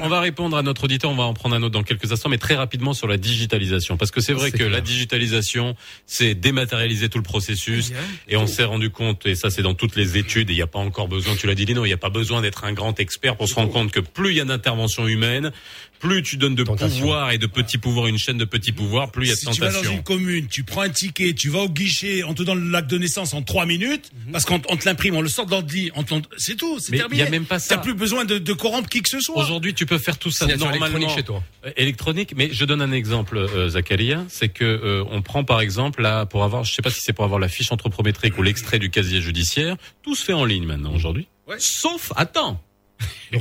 on 0.00 0.08
va 0.08 0.20
répondre 0.20 0.56
à 0.56 0.62
notre 0.62 0.84
auditeur, 0.84 1.10
on 1.10 1.16
va 1.16 1.24
en 1.24 1.34
prendre 1.34 1.54
un 1.54 1.62
autre 1.62 1.72
dans 1.72 1.82
quelques 1.82 2.12
instants, 2.12 2.28
mais 2.28 2.38
très 2.38 2.54
rapidement 2.54 2.92
sur 2.92 3.06
la 3.06 3.16
digitalisation. 3.16 3.96
Parce 3.96 4.10
que 4.10 4.20
c'est 4.20 4.34
vrai 4.34 4.50
que 4.50 4.64
la 4.64 4.80
digitalisation, 4.80 5.74
c'est 6.06 6.34
dématérialiser 6.34 7.08
tout 7.08 7.18
le 7.18 7.24
processus, 7.24 7.92
et 8.28 8.36
on 8.36 8.46
s'est 8.46 8.64
rendu 8.64 8.90
compte, 8.90 9.24
et 9.26 9.34
ça 9.34 9.50
c'est 9.50 9.62
dans 9.62 9.74
toutes 9.74 9.96
les 9.96 10.18
études, 10.18 10.50
il 10.50 10.56
n'y 10.56 10.62
a 10.62 10.66
pas 10.66 10.80
encore 10.80 11.08
besoin, 11.08 11.34
tu 11.36 11.46
l'as 11.46 11.54
dit 11.54 11.64
Lino, 11.64 11.84
il 11.84 11.88
n'y 11.88 11.94
a 11.94 11.98
pas 11.98 12.10
besoin 12.10 12.41
d'être 12.42 12.64
un 12.64 12.72
grand 12.74 13.00
expert 13.00 13.36
pour 13.36 13.48
se 13.48 13.54
rendre 13.54 13.72
compte 13.72 13.90
que 13.90 14.00
plus 14.00 14.30
il 14.32 14.36
y 14.36 14.40
a 14.40 14.44
d'intervention 14.44 15.06
humaine, 15.08 15.50
plus 15.98 16.22
tu 16.24 16.36
donnes 16.36 16.56
de 16.56 16.64
Tentation. 16.64 16.98
pouvoir 16.98 17.30
et 17.30 17.38
de 17.38 17.46
petits 17.46 17.78
pouvoirs, 17.78 18.08
une 18.08 18.18
chaîne 18.18 18.36
de 18.36 18.44
petits 18.44 18.72
pouvoirs, 18.72 19.10
plus 19.12 19.26
il 19.26 19.28
y 19.28 19.32
a 19.32 19.34
de 19.34 19.38
si 19.40 19.46
tu 19.50 19.60
vas 19.60 19.70
dans 19.72 19.82
une 19.84 20.02
commune, 20.02 20.48
tu 20.48 20.64
prends 20.64 20.80
un 20.82 20.88
ticket, 20.88 21.32
tu 21.32 21.48
vas 21.48 21.60
au 21.60 21.68
guichet, 21.68 22.24
on 22.24 22.34
te 22.34 22.42
donne 22.42 22.64
le 22.64 22.70
lac 22.70 22.88
de 22.88 22.98
naissance 22.98 23.34
en 23.34 23.42
trois 23.42 23.66
minutes, 23.66 24.10
parce 24.32 24.44
qu'on 24.44 24.60
on 24.68 24.76
te 24.76 24.84
l'imprime, 24.84 25.14
on 25.14 25.20
le 25.20 25.28
sort 25.28 25.46
dans 25.46 25.60
le 25.60 25.66
lit, 25.68 25.90
on 25.94 26.02
te 26.02 26.12
l'en- 26.12 26.22
c'est 26.36 26.56
tout, 26.56 26.80
c'est 26.80 26.96
terminé. 26.96 27.22
il 27.22 27.24
y 27.24 27.26
a 27.26 27.30
même 27.30 27.44
pas 27.44 27.60
ça. 27.60 27.76
T'as 27.76 27.82
plus 27.82 27.94
besoin 27.94 28.24
de, 28.24 28.38
de 28.38 28.52
corrompre 28.52 28.88
qui 28.88 29.00
que 29.00 29.08
ce 29.08 29.20
soit. 29.20 29.40
Aujourd'hui, 29.40 29.74
tu 29.74 29.86
peux 29.86 29.98
faire 29.98 30.18
tout 30.18 30.32
ça 30.32 30.46
normalement 30.48 30.86
électronique 30.86 31.10
chez 31.16 31.22
toi. 31.22 31.42
Euh, 31.66 31.70
électronique. 31.76 32.32
Mais 32.36 32.48
je 32.52 32.64
donne 32.64 32.82
un 32.82 32.90
exemple, 32.92 33.36
euh, 33.36 33.68
Zacharia, 33.68 34.24
c'est 34.28 34.48
que 34.48 34.64
euh, 34.64 35.04
on 35.10 35.22
prend 35.22 35.44
par 35.44 35.60
exemple 35.60 36.02
là 36.02 36.26
pour 36.26 36.42
avoir, 36.42 36.64
je 36.64 36.74
sais 36.74 36.82
pas 36.82 36.90
si 36.90 37.00
c'est 37.00 37.12
pour 37.12 37.24
avoir 37.24 37.38
la 37.38 37.48
fiche 37.48 37.70
anthropométrique 37.70 38.36
ou 38.38 38.42
l'extrait 38.42 38.80
du 38.80 38.90
casier 38.90 39.20
judiciaire, 39.20 39.76
tout 40.02 40.16
se 40.16 40.24
fait 40.24 40.32
en 40.32 40.44
ligne 40.44 40.64
maintenant 40.64 40.92
aujourd'hui. 40.92 41.28
Sauf, 41.58 42.12
attends, 42.16 42.60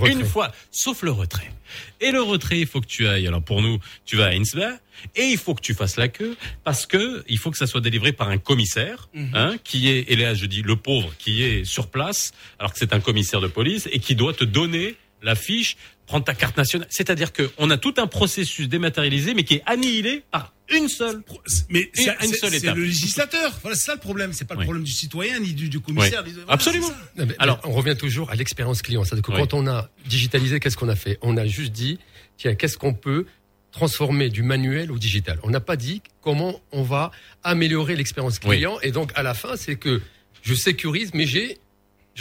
une 0.06 0.26
fois, 0.26 0.52
sauf 0.72 1.02
le 1.04 1.12
retrait. 1.12 1.52
Et 2.00 2.12
le 2.12 2.22
retrait, 2.22 2.60
il 2.60 2.68
faut 2.68 2.82
que 2.82 2.88
tu 2.88 3.08
ailles. 3.08 3.28
Alors 3.28 3.44
pour 3.44 3.62
nous, 3.62 3.80
tu 4.06 4.18
vas 4.18 4.28
à 4.28 4.30
Innsbruck 4.32 4.80
et 5.16 5.26
il 5.26 5.38
faut 5.38 5.56
que 5.56 5.62
tu 5.62 5.74
fasses 5.74 5.98
la 5.98 6.08
queue 6.08 6.36
parce 6.64 6.86
que 6.86 7.24
il 7.28 7.38
faut 7.38 7.52
que 7.52 7.58
ça 7.58 7.68
soit 7.68 7.82
délivré 7.82 8.12
par 8.12 8.30
un 8.30 8.38
commissaire, 8.38 9.10
hein, 9.34 9.56
qui 9.64 9.90
est, 9.90 10.12
et 10.12 10.16
là 10.16 10.34
je 10.34 10.46
dis 10.46 10.62
le 10.62 10.76
pauvre, 10.76 11.14
qui 11.18 11.44
est 11.44 11.66
sur 11.66 11.88
place, 11.88 12.34
alors 12.60 12.74
que 12.74 12.80
c'est 12.80 12.94
un 12.94 13.00
commissaire 13.00 13.42
de 13.42 13.48
police 13.48 13.88
et 13.92 14.00
qui 14.00 14.16
doit 14.16 14.34
te 14.34 14.44
donner 14.44 14.96
la 15.22 15.36
fiche, 15.36 15.78
prendre 16.08 16.26
ta 16.26 16.34
carte 16.34 16.58
nationale. 16.58 16.88
C'est-à-dire 16.90 17.32
que 17.34 17.50
on 17.58 17.70
a 17.70 17.78
tout 17.78 17.94
un 17.98 18.08
processus 18.08 18.68
dématérialisé, 18.68 19.34
mais 19.34 19.44
qui 19.44 19.56
est 19.56 19.64
annihilé 19.66 20.24
par 20.32 20.54
une 20.74 20.88
seule. 20.88 21.22
Mais 21.70 21.90
c'est 21.94 22.06
une 22.24 22.32
c'est- 22.32 22.38
seule 22.40 22.50
c'est 22.52 22.58
étape. 22.58 22.76
le 22.78 22.84
législateur. 22.86 23.58
Voilà, 23.62 23.76
c'est 23.78 23.86
ça 23.86 23.94
le 23.94 24.00
problème. 24.00 24.34
C'est 24.34 24.46
pas 24.46 24.54
le 24.56 24.60
Oui. 24.62 24.66
problème 24.66 24.84
du 24.84 24.92
citoyen 24.92 25.40
ni 25.40 25.54
du, 25.54 25.70
du 25.70 25.80
commissaire. 25.80 26.24
Oui. 26.26 26.32
voilà, 26.34 26.52
Absolument. 26.52 26.90
Non, 27.18 27.26
mais- 27.28 27.36
Alors- 27.40 27.60
mais 27.64 27.70
on 27.70 27.74
revient 27.74 27.96
toujours 27.98 28.30
à 28.32 28.36
l'expérience 28.36 28.82
client. 28.82 29.04
C'est-à-dire 29.04 29.24
que 29.24 29.32
Oui. 29.32 29.38
quand 29.40 29.54
on 29.54 29.68
a 29.68 29.90
digitalisé, 30.08 30.60
qu'est-ce 30.60 30.78
qu'on 30.78 30.90
a 30.90 30.96
fait? 30.96 31.18
On 31.22 31.38
a 31.38 31.46
juste 31.46 31.72
dit, 31.74 32.00
tiens, 32.38 32.56
qu'est-ce 32.56 32.78
qu'on 32.78 32.94
peut 32.94 33.26
transformer 33.72 34.30
du 34.30 34.44
manuel 34.44 34.92
au 34.92 34.98
digital? 34.98 35.40
On 35.44 35.50
n'a 35.50 35.60
pas 35.62 35.76
dit 35.76 36.02
comment 36.22 36.60
on 36.72 36.84
va 36.84 37.12
améliorer 37.44 37.96
l'expérience 37.96 38.40
Oui. 38.46 38.58
client. 38.58 38.80
Et 38.82 38.92
donc, 38.92 39.12
à 39.16 39.24
la 39.24 39.34
fin, 39.34 39.56
c'est 39.58 39.76
que 39.76 40.02
je 40.42 40.54
sécurise, 40.54 41.12
mais 41.14 41.26
j'ai... 41.26 41.58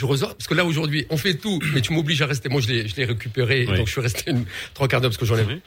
Je 0.01 0.05
ressors, 0.07 0.35
parce 0.35 0.47
que 0.47 0.55
là 0.55 0.65
aujourd'hui, 0.65 1.05
on 1.11 1.17
fait 1.17 1.35
tout, 1.35 1.59
mais 1.75 1.81
tu 1.81 1.93
m'obliges 1.93 2.23
à 2.23 2.25
rester. 2.25 2.49
Moi, 2.49 2.59
je 2.59 2.69
l'ai, 2.69 3.05
récupéré, 3.05 3.67
Oui. 3.69 3.77
donc 3.77 3.85
je 3.85 3.91
suis 3.91 4.01
resté 4.01 4.31
une, 4.31 4.45
trois 4.73 4.87
quarts 4.87 4.99
d'heure 4.99 5.11
parce 5.11 5.19
que 5.19 5.27
j'en 5.27 5.37
ai. 5.37 5.43
Oui. 5.43 5.61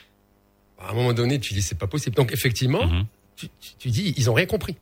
À 0.81 0.91
un 0.91 0.95
moment 0.95 1.13
donné, 1.13 1.39
tu 1.39 1.55
dis 1.55 1.63
c'est 1.63 1.79
pas 1.79 1.87
possible. 1.87 2.17
Donc 2.17 2.33
effectivement, 2.33 2.85
Mhm. 2.85 3.07
tu 3.79 3.89
dis 3.91 4.13
ils 4.17 4.29
ont 4.29 4.35
rien 4.35 4.47
compris. 4.47 4.75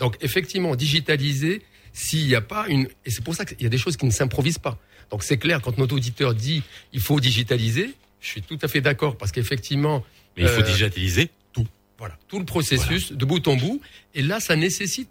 Donc 0.00 0.16
effectivement, 0.20 0.74
digitaliser, 0.74 1.62
s'il 1.92 2.26
n'y 2.26 2.34
a 2.34 2.40
pas 2.40 2.66
une, 2.66 2.88
et 3.06 3.10
c'est 3.12 3.22
pour 3.22 3.36
ça 3.36 3.44
qu'il 3.44 3.62
y 3.62 3.66
a 3.66 3.68
des 3.68 3.78
choses 3.78 3.96
qui 3.96 4.04
ne 4.04 4.10
s'improvisent 4.10 4.58
pas. 4.58 4.76
Donc 5.12 5.22
c'est 5.22 5.38
clair 5.38 5.62
quand 5.62 5.78
notre 5.78 5.94
auditeur 5.94 6.34
dit 6.34 6.64
il 6.92 7.00
faut 7.00 7.20
digitaliser, 7.20 7.94
je 8.20 8.26
suis 8.28 8.42
tout 8.42 8.58
à 8.62 8.66
fait 8.66 8.80
d'accord 8.80 9.16
parce 9.16 9.30
qu'effectivement, 9.30 10.04
Mais 10.36 10.42
il 10.42 10.48
faut 10.48 10.60
Euh, 10.62 10.64
digitaliser 10.64 11.30
tout. 11.52 11.66
voilà, 11.98 12.18
tout 12.26 12.40
le 12.40 12.44
processus 12.44 13.12
de 13.12 13.24
bout 13.24 13.46
en 13.46 13.54
bout, 13.54 13.80
et 14.14 14.22
là 14.22 14.40
ça 14.40 14.56
nécessite 14.56 15.08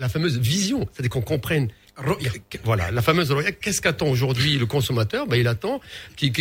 la 0.00 0.08
fameuse 0.08 0.38
vision, 0.38 0.88
c'est-à-dire 0.92 1.10
qu'on 1.10 1.20
comprenne. 1.22 1.68
Voilà, 2.64 2.90
la 2.90 3.02
fameuse 3.02 3.30
roya, 3.30 3.52
qu'est-ce 3.52 3.80
qu'attend 3.80 4.08
aujourd'hui 4.08 4.58
le 4.58 4.66
consommateur? 4.66 5.26
Ben, 5.26 5.36
Il 5.36 5.48
attend 5.48 5.80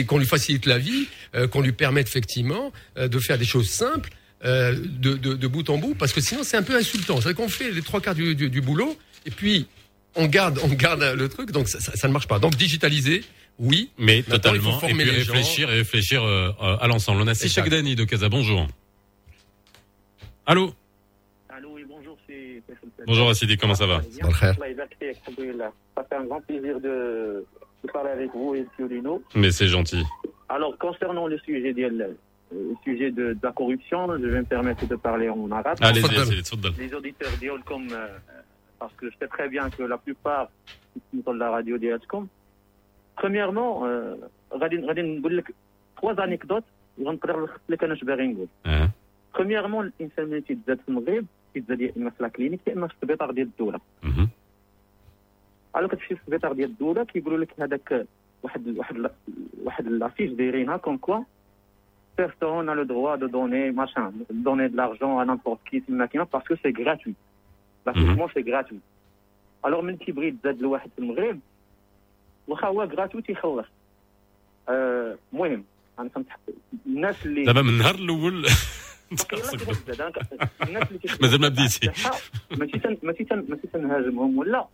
qu'on 0.08 0.18
lui 0.18 0.26
facilite 0.26 0.66
la 0.66 0.78
vie, 0.78 1.08
euh, 1.36 1.48
qu'on 1.48 1.62
lui 1.62 1.72
permette 1.74 2.08
effectivement 2.08 2.72
euh, 2.98 3.08
de 3.08 3.20
faire 3.20 3.38
des 3.38 3.46
choses 3.46 3.70
simples 3.70 4.10
euh, 4.46 4.74
de, 4.74 5.16
de, 5.16 5.34
de 5.34 5.48
bout 5.48 5.70
en 5.70 5.78
bout, 5.78 5.96
parce 5.96 6.14
que 6.14 6.22
sinon 6.22 6.44
c'est 6.44 6.58
un 6.58 6.64
peu 6.64 6.76
insultant. 6.76 7.20
C'est 7.22 7.34
qu'on 7.34 7.50
fait 7.50 7.72
les 7.72 7.82
trois 7.82 8.02
quarts 8.02 8.16
du, 8.16 8.36
du, 8.36 8.50
du 8.50 8.62
boulot, 8.62 8.98
et 9.26 9.32
puis 9.32 9.68
on 10.16 10.26
garde, 10.28 10.60
on 10.64 10.70
garde 10.70 11.04
le 11.04 11.30
truc, 11.30 11.52
donc 11.52 11.68
ça, 11.68 11.80
ça, 11.80 11.92
ça 11.96 12.08
ne 12.08 12.14
marche 12.14 12.28
pas. 12.28 12.40
Donc 12.40 12.56
digitaliser, 12.56 13.24
oui, 13.60 13.92
Mais 13.98 14.24
Maintenant, 14.28 14.54
il 14.54 14.62
faut 14.62 14.72
totalement. 14.72 14.88
Et 14.88 15.04
puis 15.04 15.12
les 15.12 15.24
gens. 15.24 15.34
réfléchir 15.34 15.70
et 15.70 15.78
réfléchir 15.80 16.24
euh, 16.24 16.52
euh, 16.62 16.78
à 16.80 16.88
l'ensemble. 16.88 17.22
On 17.22 17.28
a 17.28 17.32
Exact. 17.32 17.68
Dani 17.70 17.96
de 17.96 18.06
Casa. 18.06 18.30
Bonjour. 18.30 18.68
Allô? 20.46 20.74
Bonjour 23.08 23.30
Assidi, 23.30 23.58
comment 23.58 23.76
ça 23.76 23.86
va 23.86 24.02
Ça 25.96 26.04
fait 26.10 26.16
un 26.16 26.24
grand 26.26 26.42
plaisir 26.42 26.80
de, 26.80 27.46
parler 27.94 28.12
avec 28.12 28.32
vous 28.34 28.56
et 28.56 28.66
Fiorino. 28.76 29.22
Mais 29.36 29.52
c'est 29.52 29.68
gentil. 29.68 30.04
Alors, 30.48 30.78
concernant 30.78 31.28
le 31.28 31.38
sujet 31.40 31.74
de, 31.74 32.16
sujet 32.84 33.12
de, 33.12 33.38
la 33.42 33.52
corruption, 33.52 34.08
je 34.18 34.26
vais 34.26 34.40
me 34.40 34.46
permettre 34.46 34.88
de 34.88 34.96
parler 34.96 35.30
en 35.30 35.52
arabe. 35.52 35.78
Allez, 35.82 36.02
Les 36.78 36.94
auditeurs 36.94 37.32
d'Iolcom, 37.40 37.88
euh, 37.92 38.08
parce 38.80 38.94
que 38.94 39.10
je 39.10 39.18
sais 39.18 39.28
très 39.28 39.50
bien 39.50 39.70
que 39.70 39.84
la 39.84 39.98
plupart 39.98 40.50
sont 41.26 41.34
de 41.34 41.40
la 41.40 41.52
radio 41.52 41.78
d'Iolcom. 41.78 42.28
Premièrement, 43.16 43.86
euh, 43.86 44.16
trois 45.96 46.20
anecdotes. 46.20 46.66
Hein 48.66 48.90
Premièrement, 49.32 49.84
l'insanité 50.00 50.56
de 50.56 50.78
Maghreb, 50.88 51.26
تيتزاد 51.54 51.82
يا 51.82 51.94
اما 51.98 52.10
في 52.10 52.24
لاكلينيك 52.24 52.60
يا 52.68 52.74
اما 52.74 52.88
في 52.88 52.94
السبيطار 52.94 53.32
ديال 53.32 53.48
الدولة. 53.48 53.80
alors 55.78 55.88
كتمشي 55.88 56.14
للسبيطار 56.14 56.54
ديال 56.54 56.70
الدولة 56.70 57.04
كيقولوا 57.04 57.38
لك 57.38 57.50
هذاك 57.60 58.06
واحد 58.44 58.68
واحد 58.78 59.10
واحد 59.64 59.88
لافيش 59.88 60.32
دايرينها 60.32 60.78
كوم 60.78 60.98
كوا 60.98 61.20
personne 62.22 62.66
n'a 62.66 62.76
le 62.76 62.86
droit 62.86 63.16
de 63.18 63.28
donner 63.28 63.72
machin 63.72 64.12
donner 64.48 64.68
de 64.70 64.76
l'argent 64.78 65.20
à 65.20 65.26
n'importe 65.26 65.62
qui 65.70 65.82
تما 65.82 66.06
كاينة 66.06 66.26
parce 66.26 66.44
que 66.48 66.56
c'est 66.64 66.74
gratuit. 66.74 67.16
L'assoutement 67.86 68.28
c'est 68.34 68.44
gratuit. 68.44 68.82
Alors 69.64 69.84
من 69.84 69.98
كيبغي 69.98 70.28
يتزاد 70.28 70.60
الواحد 70.60 70.90
في 70.96 71.00
المغرب 71.00 71.40
واخا 72.48 72.68
هو 72.68 72.84
غراتوي 72.84 73.22
تيخلص 73.22 73.66
آه، 74.70 75.18
المهم 75.34 75.64
أنا 76.00 76.10
كنتحط 76.10 76.40
الناس 76.86 77.26
اللي 77.26 77.44
دابا 77.44 77.62
من 77.62 77.70
النهار 77.70 77.96
الأول 77.96 78.46
مازال 81.22 81.42
ما 81.42 81.48
بديتي. 81.48 81.92
ماشي 82.52 82.82
ماشي 83.04 83.26
ماشي 83.50 83.68
تنهاجمهم 83.74 84.38
ولا؟ 84.38 84.68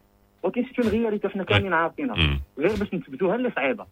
ولكن 0.43 0.63
سيت 0.63 0.79
اون 0.79 0.89
رياليتي 0.89 1.29
حنا 1.29 1.43
كاملين 1.43 1.73
عارفينها 1.73 2.39
غير 2.57 2.75
باش 2.75 2.93
نثبتوها 2.93 3.35
اللي 3.35 3.51
صعيبة. 3.55 3.85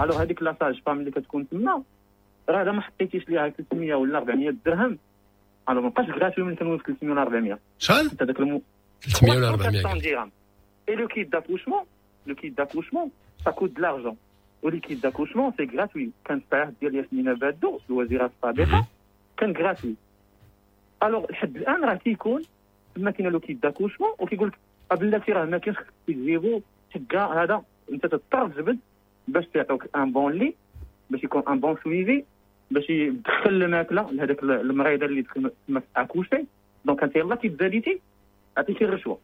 ألو 0.00 0.14
هذيك 0.14 0.42
لاصاج 0.42 0.80
فام 0.86 1.00
اللي 1.00 1.10
كتكون 1.10 1.48
تما. 1.48 1.82
راه 2.48 2.62
إذا 2.62 2.72
ما 2.72 2.80
حطيتيش 2.80 3.28
ليها 3.28 3.48
300 3.48 3.94
ولا 3.94 4.18
400 4.18 4.54
درهم 4.66 4.98
ألو 5.68 5.80
ما 5.80 5.88
بقاش 5.88 6.10
غراتوي 6.10 6.44
من 6.44 6.54
كنقول 6.54 6.82
300 6.82 7.12
ولا 7.12 7.22
400 7.22 7.58
شحال؟ 7.78 8.10
أنت 8.10 8.22
داك 8.22 8.40
المو 8.40 8.62
300 9.00 9.36
ولا 9.36 9.50
400 9.50 9.82
300 9.82 10.00
dirhams. 10.00 10.30
Et 10.88 10.96
le 10.96 11.08
kit 11.08 11.24
d'accouchement, 11.24 11.86
le 12.26 12.34
kit 12.34 12.50
d'accouchement, 12.50 13.10
ça 13.44 13.52
coûte 13.52 13.74
de 13.76 13.80
l'argent. 13.80 14.16
Le 14.62 14.78
kit 14.86 14.96
d'accouchement, 14.96 15.54
c'est 15.56 15.66
gratuit. 15.66 16.10
Quand 16.26 16.40
tu 16.50 16.56
ديال 16.80 16.94
ياسمين 16.94 17.34
بادو 17.34 17.80
الوزيره 17.90 18.30
السابقه 18.36 18.86
كان 19.36 19.54
gratuit. 19.54 19.96
الوغ 21.02 21.30
لحد 21.30 21.56
الآن 21.56 21.84
راه 21.84 21.94
كيكون 21.94 22.42
تما 22.94 23.10
كاين 23.10 23.28
لو 23.28 23.40
كيت 23.40 23.62
داكوشمون 23.62 24.10
وكيقول 24.18 24.48
لك 24.48 24.58
بلاتي 24.98 25.32
راه 25.32 25.44
ما 25.44 25.58
كاينش 25.58 25.78
خصك 25.78 25.92
تجيبو 26.06 26.60
حكا 26.94 27.20
هذا 27.20 27.62
أنت 27.92 28.06
تضطر 28.06 28.48
تجبد 28.48 28.78
باش 29.28 29.46
تعطوك 29.46 29.86
ان 29.96 30.12
بون 30.12 30.32
لي 30.32 30.54
باش 31.10 31.24
يكون 31.24 31.42
ان 31.48 31.60
بون 31.60 31.76
سويفي 31.84 32.24
باش 32.70 32.90
يدخل 32.90 33.50
الماكلة 33.50 34.10
لهذاك 34.10 34.42
المريضة 34.42 35.06
اللي 35.06 35.24
تما 35.68 35.82
اكوشي 35.96 36.44
دونك 36.84 37.02
أنت 37.02 37.16
يلاه 37.16 37.36
كيتزاديتي 37.36 38.00
عطيتي 38.56 38.84
الرشوة. 38.84 39.18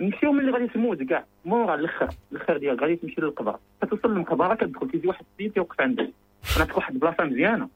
نمشيو 0.00 0.32
ملي 0.32 0.50
غادي 0.50 0.68
تموت 0.68 1.02
كاع. 1.02 1.24
مورا 1.44 1.74
الأخر 1.74 2.08
الأخر 2.32 2.56
ديالك 2.56 2.82
غادي 2.82 2.96
تمشي 2.96 3.20
للقبر. 3.20 3.58
كتوصل 3.82 4.10
للمقبره 4.12 4.54
كتدخل 4.54 4.90
كيجي 4.90 5.08
واحد 5.08 5.24
السيد 5.32 5.52
كيوقف 5.52 5.80
عندك. 5.80 6.10
نعطيك 6.58 6.76
واحد 6.76 6.94
البلاصة 6.94 7.24
مزيانة. 7.24 7.68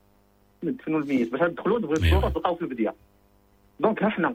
ندفنوا 0.65 1.01
الميت 1.01 1.33
باش 1.33 1.41
تدخلوا 1.41 1.79
تبغيو 1.79 1.97
تدخلوا 1.97 2.31
تلقاو 2.31 2.55
في 2.57 2.63
البديه 2.63 2.95
دونك 3.81 4.03
ها 4.03 4.09
حنا 4.09 4.35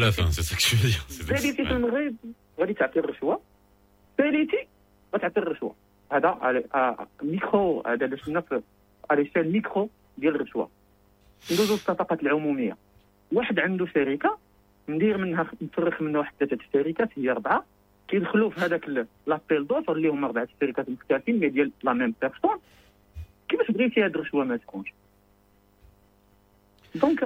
la 0.00 0.12
fin, 0.12 0.30
c'est 0.30 0.42
ça 0.42 0.56
que 0.56 0.62
je 0.62 0.76
veux 0.76 0.88
dire. 0.88 1.04
C'est- 1.08 1.36
ساليتي 1.36 1.64
في 1.64 1.70
المغرب 1.70 2.14
غادي 2.60 2.74
تعطي 2.74 2.98
الرشوه 3.00 3.40
ساليتي 4.18 4.66
غتعطي 5.14 5.40
الرشوه 5.40 5.74
هذا 6.12 6.38
على- 6.42 7.24
ميكرو 7.24 7.82
هذا 7.86 8.04
اللي 8.04 8.16
شفنا 8.18 8.40
في 8.40 8.60
على 9.10 9.30
شال 9.34 9.52
ميكرو 9.52 9.88
ديال 10.18 10.34
الرشوه 10.34 10.68
ندوزو 11.52 11.74
الصفقات 11.74 12.22
العموميه 12.22 12.76
واحد 13.32 13.58
عنده 13.58 13.86
شركة 13.86 14.38
ندير 14.88 15.18
منها 15.18 15.46
نفرخ 15.62 16.02
منها 16.02 16.18
واحد 16.20 16.32
ثلاثة 16.40 16.58
الشركات 16.66 17.08
هي 17.18 17.30
أربعة 17.30 17.64
كيدخلوا 18.08 18.50
في 18.50 18.60
هذاك 18.60 18.88
لابيل 19.26 19.66
دوفر 19.66 19.92
اللي 19.92 20.08
هما 20.08 20.26
أربعة 20.26 20.48
الشركات 20.54 20.88
مختلفين 20.90 21.40
مي 21.40 21.48
ديال 21.48 21.70
لا 21.82 21.92
ميم 21.92 22.14
بيرسون 22.22 22.58
كيفاش 23.48 23.70
بغيتي 23.70 24.04
هاد 24.04 24.14
الرشوة 24.14 24.44
ما 24.44 24.56
تكونش؟ 24.56 24.92
Donc, 27.00 27.20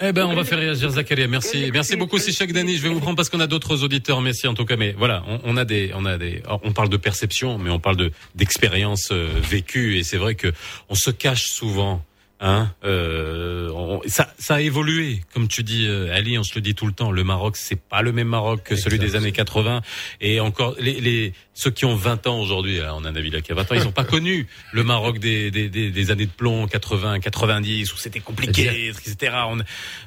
eh 0.00 0.12
ben, 0.12 0.26
on 0.26 0.34
va 0.34 0.44
faire 0.44 0.58
réagir 0.58 0.90
Zakaria. 0.90 1.26
Merci. 1.26 1.70
Merci 1.72 1.96
beaucoup, 1.96 2.18
Sichak 2.18 2.52
Dani. 2.52 2.76
Je 2.76 2.82
vais 2.82 2.88
vous 2.88 3.00
prendre 3.00 3.16
parce 3.16 3.28
qu'on 3.28 3.40
a 3.40 3.46
d'autres 3.46 3.82
auditeurs. 3.82 4.20
Merci, 4.20 4.46
en 4.46 4.54
tout 4.54 4.64
cas. 4.64 4.76
Mais 4.76 4.94
voilà, 4.96 5.24
on, 5.44 5.56
a 5.56 5.64
des, 5.64 5.92
on 5.94 6.04
a 6.04 6.18
des, 6.18 6.42
oh, 6.50 6.58
on 6.62 6.72
parle 6.72 6.88
de 6.88 6.96
perception, 6.96 7.58
mais 7.58 7.70
on 7.70 7.78
parle 7.78 7.96
de, 7.96 8.12
d'expérience 8.34 9.10
euh, 9.12 9.28
vécue. 9.40 9.96
Et 9.96 10.02
c'est 10.02 10.16
vrai 10.16 10.34
que 10.34 10.52
on 10.88 10.94
se 10.94 11.10
cache 11.10 11.46
souvent 11.46 12.04
Hein, 12.44 12.72
euh, 12.84 13.70
on- 13.70 14.00
ça, 14.06 14.34
ça 14.36 14.56
a 14.56 14.60
évolué, 14.60 15.20
comme 15.32 15.46
tu 15.46 15.62
dis, 15.62 15.86
euh, 15.86 16.12
Ali. 16.12 16.36
On 16.38 16.42
se 16.42 16.56
le 16.56 16.60
dit 16.60 16.74
tout 16.74 16.86
le 16.88 16.92
temps. 16.92 17.12
Le 17.12 17.22
Maroc, 17.22 17.56
c'est 17.56 17.80
pas 17.80 18.02
le 18.02 18.10
même 18.10 18.26
Maroc 18.26 18.64
que 18.64 18.74
celui 18.74 18.98
des 18.98 19.14
années 19.14 19.30
80. 19.30 19.80
Et 20.20 20.40
encore, 20.40 20.74
les, 20.80 21.00
les 21.00 21.32
ceux 21.54 21.70
qui 21.70 21.84
ont 21.84 21.94
20 21.94 22.26
ans 22.26 22.40
aujourd'hui, 22.40 22.78
là, 22.78 22.94
on 22.96 23.04
a 23.04 23.12
Nabila 23.12 23.42
qui 23.42 23.52
a 23.52 23.54
20 23.54 23.62
ans, 23.70 23.74
ils 23.76 23.84
n'ont 23.84 23.92
pas 23.92 24.02
connu 24.16 24.48
le 24.72 24.82
Maroc 24.82 25.18
des, 25.20 25.52
des, 25.52 25.68
des, 25.68 25.90
des 25.92 26.10
années 26.10 26.26
de 26.26 26.32
plomb 26.32 26.66
80, 26.66 27.20
90 27.20 27.92
où 27.92 27.96
c'était 27.96 28.18
compliqué, 28.20 28.88
etc. 28.88 29.34
On, 29.48 29.58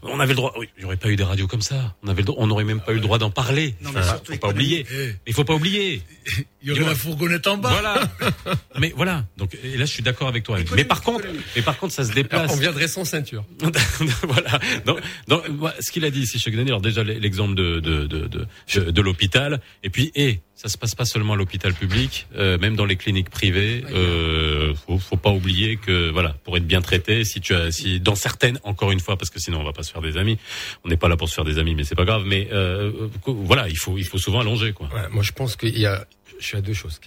on 0.03 0.19
avait 0.19 0.33
le 0.33 0.37
droit. 0.37 0.53
Oui, 0.57 0.67
il 0.75 0.81
n'y 0.81 0.85
aurait 0.85 0.97
pas 0.97 1.07
eu 1.09 1.15
des 1.15 1.23
radios 1.23 1.47
comme 1.47 1.61
ça. 1.61 1.95
On 2.03 2.09
avait 2.09 2.21
le 2.23 2.31
on 2.37 2.47
n'aurait 2.47 2.63
même 2.65 2.81
pas 2.81 2.91
eu 2.91 2.95
le 2.95 3.01
droit 3.01 3.17
d'en 3.17 3.29
parler. 3.29 3.75
Non, 3.81 3.91
mais 3.93 4.01
Enfin, 4.01 4.09
surtout 4.09 4.33
faut 4.33 4.39
pas 4.39 4.49
oublier. 4.49 4.85
Il 5.25 5.33
faut 5.33 5.45
pas 5.45 5.53
oublier. 5.55 6.01
Il 6.63 6.69
y 6.69 6.71
aurait 6.71 6.81
la 6.89 6.95
fourgonnette 6.95 7.45
en 7.45 7.57
bas. 7.57 7.69
Voilà. 7.69 8.01
mais 8.79 8.91
voilà. 8.97 9.23
Donc 9.37 9.55
et 9.63 9.77
là, 9.77 9.85
je 9.85 9.91
suis 9.91 10.01
d'accord 10.01 10.27
avec 10.27 10.43
toi. 10.43 10.57
Mais 10.75 10.83
par 10.83 11.01
contre, 11.03 11.23
mais 11.55 11.61
par 11.61 11.77
contre, 11.77 11.93
ça 11.93 12.03
se 12.03 12.11
déplace. 12.25 12.51
On 12.53 12.57
viendrait 12.57 12.87
sans 12.87 13.05
ceinture. 13.05 13.45
voilà. 14.23 14.59
Donc, 14.85 15.43
ce 15.79 15.91
qu'il 15.91 16.05
a 16.05 16.11
dit 16.11 16.21
ici, 16.21 16.39
Dani, 16.51 16.69
alors 16.69 16.81
déjà 16.81 17.03
l'exemple 17.03 17.55
de 17.55 17.79
de 17.79 18.05
de 18.05 18.27
de, 18.27 18.47
de, 18.75 18.91
de 18.91 19.01
l'hôpital, 19.01 19.61
et 19.83 19.89
puis 19.89 20.11
et 20.15 20.41
ça 20.55 20.69
se 20.69 20.77
passe 20.77 20.95
pas 20.95 21.05
seulement 21.05 21.33
à 21.33 21.35
l'hôpital 21.35 21.73
public, 21.73 22.27
euh, 22.35 22.57
même 22.57 22.75
dans 22.75 22.85
les 22.85 22.95
cliniques 22.95 23.29
privées. 23.29 23.83
Euh, 23.91 24.73
faut, 24.87 24.97
faut 24.97 25.17
pas 25.17 25.31
oublier 25.31 25.75
que 25.75 26.09
voilà, 26.11 26.35
pour 26.43 26.55
être 26.55 26.65
bien 26.65 26.81
traité, 26.81 27.25
si 27.25 27.41
tu 27.41 27.53
as, 27.53 27.71
si 27.71 27.99
dans 27.99 28.15
certaines, 28.15 28.57
encore 28.63 28.91
une 28.91 29.01
fois, 29.01 29.17
parce 29.17 29.29
que 29.29 29.39
sinon 29.39 29.59
on 29.59 29.63
va 29.63 29.73
pas 29.73 29.83
se 29.83 29.91
faire 29.91 30.01
des 30.01 30.17
amis. 30.17 30.37
On 30.85 30.89
n'est 30.89 30.97
pas 30.97 31.09
là 31.09 31.17
pour 31.17 31.27
se 31.29 31.35
faire 31.35 31.43
des 31.43 31.57
amis, 31.57 31.75
mais 31.75 31.83
c'est 31.83 31.95
pas 31.95 32.05
grave. 32.05 32.23
Mais 32.25 32.47
euh, 32.51 32.91
voilà, 33.25 33.67
il 33.67 33.77
faut 33.77 33.97
il 33.97 34.05
faut 34.05 34.17
souvent 34.17 34.39
allonger 34.39 34.73
quoi. 34.73 34.87
Ouais, 34.93 35.09
moi, 35.11 35.23
je 35.23 35.33
pense 35.33 35.55
qu'il 35.55 35.77
y 35.77 35.85
a, 35.85 36.05
je 36.39 36.45
suis 36.45 36.57
à 36.57 36.61
deux 36.61 36.73
choses. 36.73 36.99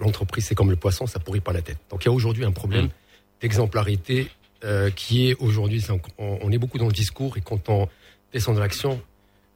L'entreprise, 0.00 0.46
c'est 0.46 0.54
comme 0.54 0.70
le 0.70 0.76
poisson, 0.76 1.06
ça 1.06 1.18
pourrit 1.18 1.40
pas 1.40 1.52
la 1.52 1.62
tête. 1.62 1.78
Donc, 1.90 2.04
il 2.04 2.08
y 2.08 2.10
a 2.10 2.12
aujourd'hui 2.12 2.44
un 2.44 2.52
problème 2.52 2.88
d'exemplarité 3.40 4.30
euh, 4.64 4.90
qui 4.90 5.28
est 5.30 5.34
aujourd'hui, 5.40 5.84
on, 6.18 6.38
on 6.42 6.50
est 6.52 6.58
beaucoup 6.58 6.78
dans 6.78 6.86
le 6.86 6.92
discours 6.92 7.36
et 7.36 7.40
quand 7.40 7.68
on 7.68 7.88
descend 8.32 8.54
dans 8.56 8.60
l'action, 8.60 9.00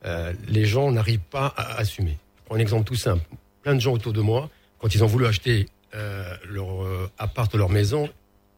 euh, 0.04 0.32
les 0.48 0.64
gens 0.64 0.90
n'arrivent 0.92 1.18
pas 1.30 1.46
à 1.56 1.78
assumer. 1.78 2.16
Je 2.38 2.42
prends 2.44 2.54
un 2.56 2.60
exemple 2.60 2.84
tout 2.84 2.94
simple. 2.94 3.24
Plein 3.62 3.74
de 3.74 3.80
gens 3.80 3.92
autour 3.92 4.12
de 4.12 4.20
moi, 4.20 4.50
quand 4.78 4.94
ils 4.94 5.02
ont 5.02 5.06
voulu 5.08 5.26
acheter 5.26 5.66
euh, 5.94 6.34
leur 6.48 7.10
appart 7.18 7.52
ou 7.54 7.56
leur 7.58 7.68
maison, 7.70 8.08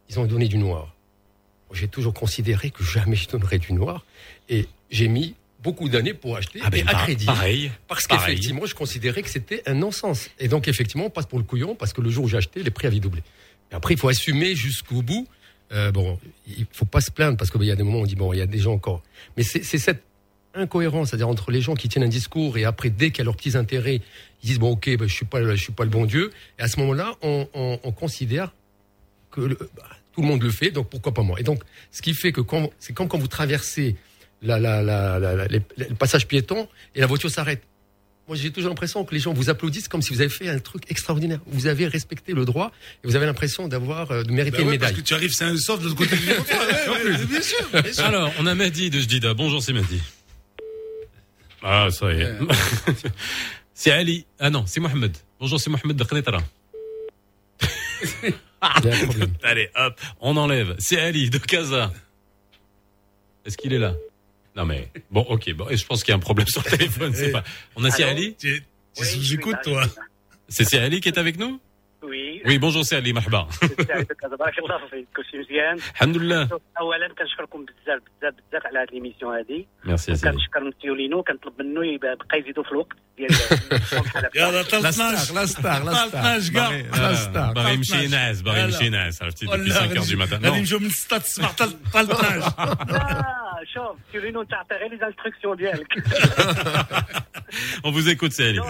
ils 0.09 0.19
ont 0.19 0.25
donné 0.25 0.47
du 0.47 0.57
noir. 0.57 0.93
J'ai 1.73 1.87
toujours 1.87 2.13
considéré 2.13 2.69
que 2.69 2.83
jamais 2.83 3.15
je 3.15 3.29
donnerais 3.29 3.57
du 3.57 3.71
noir 3.73 4.05
et 4.49 4.67
j'ai 4.89 5.07
mis 5.07 5.35
beaucoup 5.63 5.87
d'années 5.87 6.13
pour 6.13 6.35
acheter 6.35 6.59
Ah 6.63 6.69
ben, 6.69 6.79
et 6.79 6.89
à 6.89 6.91
par- 6.91 7.03
crédit. 7.03 7.25
pareil, 7.25 7.71
Parce 7.87 8.07
qu'effectivement, 8.07 8.65
je 8.65 8.75
considérais 8.75 9.21
que 9.21 9.29
c'était 9.29 9.63
un 9.67 9.75
non-sens. 9.75 10.29
Et 10.39 10.47
donc, 10.49 10.67
effectivement, 10.67 11.05
on 11.05 11.09
passe 11.09 11.27
pour 11.27 11.39
le 11.39 11.45
couillon 11.45 11.75
parce 11.75 11.93
que 11.93 12.01
le 12.01 12.09
jour 12.09 12.25
où 12.25 12.27
j'ai 12.27 12.37
acheté, 12.37 12.61
les 12.61 12.71
prix 12.71 12.87
avaient 12.87 12.99
doublé. 12.99 13.21
Et 13.71 13.75
après, 13.75 13.93
il 13.93 13.97
faut 13.97 14.09
assumer 14.09 14.53
jusqu'au 14.55 15.01
bout. 15.01 15.27
Euh, 15.73 15.91
bon, 15.91 16.19
il 16.47 16.65
faut 16.71 16.85
pas 16.85 17.01
se 17.01 17.11
plaindre 17.11 17.37
parce 17.37 17.49
qu'il 17.49 17.63
y 17.63 17.71
a 17.71 17.75
des 17.75 17.83
moments 17.83 17.99
où 17.99 18.03
on 18.03 18.05
dit 18.05 18.15
bon, 18.15 18.33
il 18.33 18.39
y 18.39 18.41
a 18.41 18.45
des 18.45 18.59
gens 18.59 18.73
encore. 18.73 19.01
Mais 19.37 19.43
c'est 19.43 19.63
cette 19.63 20.03
incohérence, 20.53 21.09
c'est-à-dire 21.09 21.29
entre 21.29 21.49
les 21.51 21.61
gens 21.61 21.75
qui 21.75 21.87
tiennent 21.87 22.03
un 22.03 22.09
discours 22.09 22.57
et 22.57 22.65
après, 22.65 22.89
dès 22.89 23.11
qu'il 23.11 23.19
y 23.19 23.21
a 23.21 23.25
leurs 23.25 23.37
petits 23.37 23.55
intérêts, 23.55 24.01
ils 24.43 24.47
disent 24.47 24.59
bon, 24.59 24.71
ok, 24.71 24.97
ben, 24.97 25.07
je 25.07 25.13
suis 25.13 25.25
pas, 25.25 25.41
je 25.41 25.55
suis 25.61 25.71
pas 25.71 25.85
le 25.85 25.89
bon 25.89 26.05
Dieu. 26.05 26.31
Et 26.59 26.63
à 26.63 26.67
ce 26.67 26.77
moment-là, 26.81 27.15
on, 27.21 27.47
on, 27.53 27.79
on 27.83 27.91
considère 27.93 28.53
que 29.31 29.57
bah, 29.77 29.83
tout 30.13 30.21
le 30.21 30.27
monde 30.27 30.43
le 30.43 30.49
fait, 30.51 30.71
donc 30.71 30.89
pourquoi 30.89 31.13
pas 31.13 31.21
moi? 31.21 31.39
Et 31.39 31.43
donc, 31.43 31.63
ce 31.91 32.01
qui 32.01 32.13
fait 32.13 32.33
que 32.33 32.41
quand, 32.41 32.69
c'est 32.79 32.91
comme 32.91 33.07
quand 33.07 33.17
vous 33.17 33.27
traversez 33.29 33.95
la, 34.41 34.59
la- 34.59 34.81
la- 34.83 35.47
les- 35.47 35.61
le 35.77 35.95
passage 35.95 36.27
piéton 36.27 36.67
et 36.95 36.99
la 36.99 37.07
voiture 37.07 37.29
s'arrête. 37.31 37.61
Moi, 38.31 38.37
j'ai 38.37 38.49
toujours 38.49 38.69
l'impression 38.69 39.03
que 39.03 39.13
les 39.13 39.19
gens 39.19 39.33
vous 39.33 39.49
applaudissent 39.49 39.89
comme 39.89 40.01
si 40.01 40.13
vous 40.13 40.21
avez 40.21 40.29
fait 40.29 40.47
un 40.47 40.57
truc 40.59 40.89
extraordinaire. 40.89 41.41
Vous 41.47 41.67
avez 41.67 41.85
respecté 41.85 42.31
le 42.31 42.45
droit 42.45 42.71
et 43.03 43.07
vous 43.07 43.17
avez 43.17 43.25
l'impression 43.25 43.67
d'avoir 43.67 44.09
euh, 44.09 44.23
de 44.23 44.31
mériter 44.31 44.59
Bah 44.59 44.63
une 44.63 44.69
ouais, 44.69 44.77
parce 44.77 44.91
médaille. 44.91 45.03
que 45.03 45.07
tu 45.09 45.13
arrives, 45.13 45.33
c'est 45.33 45.43
un 45.43 45.53
de 45.53 45.83
l'autre 45.83 45.95
côté 45.95 46.15
du 46.15 46.25
trottoir. 46.27 46.61
Ouais, 46.65 47.09
ouais, 47.11 47.25
bien 47.25 47.41
sûr, 47.41 47.57
bien 47.73 47.91
sûr. 47.91 48.05
Alors, 48.05 48.31
on 48.39 48.45
a 48.47 48.55
Mehdi 48.55 48.89
de 48.89 49.01
Jdida. 49.01 49.33
Bonjour, 49.33 49.61
c'est 49.61 49.73
Mehdi. 49.73 49.99
Ah, 51.61 51.89
ça 51.91 52.13
y 52.13 52.21
est. 52.21 52.33
c'est 53.73 53.91
Ali. 53.91 54.25
Ah 54.39 54.49
non, 54.49 54.63
c'est 54.65 54.79
Mohamed. 54.79 55.11
Bonjour, 55.37 55.59
c'est 55.59 55.69
Mohamed 55.69 55.97
de 55.97 56.03
Khnetara. 56.05 56.41
Allez, 59.43 59.69
hop, 59.75 59.99
on 60.21 60.37
enlève. 60.37 60.77
C'est 60.79 61.01
Ali 61.01 61.29
de 61.29 61.37
Casa. 61.37 61.91
Est-ce 63.45 63.57
qu'il 63.57 63.73
est 63.73 63.79
là? 63.79 63.93
Non 64.58 64.64
mais 64.70 64.82
bon, 65.14 65.24
ok. 65.34 65.44
Bon, 65.58 65.66
et 65.72 65.76
je 65.76 65.84
pense 65.88 66.00
qu'il 66.02 66.12
y 66.12 66.16
a 66.16 66.20
un 66.22 66.26
problème 66.30 66.48
sur 66.54 66.62
le 66.64 66.70
téléphone. 66.76 67.12
C'est 67.14 67.30
pas. 67.36 67.44
On 67.76 67.84
a 67.84 67.90
c'est 67.90 68.04
Allô 68.04 68.12
Ali. 68.12 68.34
Tu 68.42 68.48
es 69.00 69.04
sous 69.04 69.34
écoute, 69.34 69.60
toi. 69.68 69.82
C'est 70.54 70.64
c'est 70.70 70.78
Ali 70.86 70.98
qui 71.02 71.08
est 71.10 71.18
avec 71.24 71.36
nous 71.42 71.54
وي 72.02 72.42
Oui, 72.46 72.58
bonjour, 72.64 72.82
c'est 72.88 72.96
Ali 72.96 73.12
Mahba. 73.12 73.42
سعيدك 73.88 74.26
بارك 74.38 74.58
الله 74.58 74.78
فيك 74.90 75.06
كلشي 75.16 75.38
مزيان 75.38 75.74
الحمد 75.94 76.16
لله. 76.16 76.48
شوف، 76.48 76.60
اولا 76.80 77.08
كنشكركم 77.18 77.64
بزاف 77.64 78.00
بزاف 78.20 78.34
بزاف 78.50 78.66
على 78.66 78.78
هذه 78.78 78.92
ليميسيون 78.92 79.36
هذه 79.38 79.64
Merci 79.84 80.10
à 80.10 80.16
Sally. 80.16 80.24
كنشكر 80.32 80.60
مسيو 80.64 80.94
لينو 80.94 81.22
كنطلب 81.22 81.52
منه 81.62 81.86
يبقى 81.86 82.16
بقى 82.16 82.38
يزيدوا 82.40 82.62
في 82.64 82.72
الوقت 82.72 82.96
ديال 83.18 83.30
يلا 84.36 84.62
13 84.62 85.34
لا 85.34 85.46
ستار، 85.46 85.84
لا 85.84 85.96
ستار. 85.96 86.08
13 86.08 86.52
كاع 86.52 86.68
باغي- 86.70 87.32
لا، 87.34 87.52
باغي 87.52 87.74
يمشي 87.74 88.04
ينعس 88.04 88.40
باغي 88.40 88.62
يمشي 88.62 88.86
ينعس 88.86 89.22
عرفتي 89.22 89.46
depuis 89.46 89.70
5 89.70 89.94
heures 89.96 90.08
du 90.10 90.16
matin 90.16 90.32
غادي 90.34 90.48
Non. 90.50 90.54
نمشيو 90.58 90.78
من 90.78 90.90
6 90.90 91.14
حتى 91.14 91.28
7 91.28 91.48
حتى 91.48 91.66
13 91.92 92.86
لا 92.88 93.39
شوف 93.74 93.96
مسيو 94.08 94.20
لينو 94.22 94.42
انت 94.42 94.54
عطي 94.54 94.74
غير 94.74 94.94
لي 94.94 95.06
انستركسيون 95.06 95.56
ديالك 95.56 95.92
On 97.84 97.90
vous 97.90 98.08
écoute, 98.08 98.32
c'est 98.32 98.48
Ali. 98.48 98.60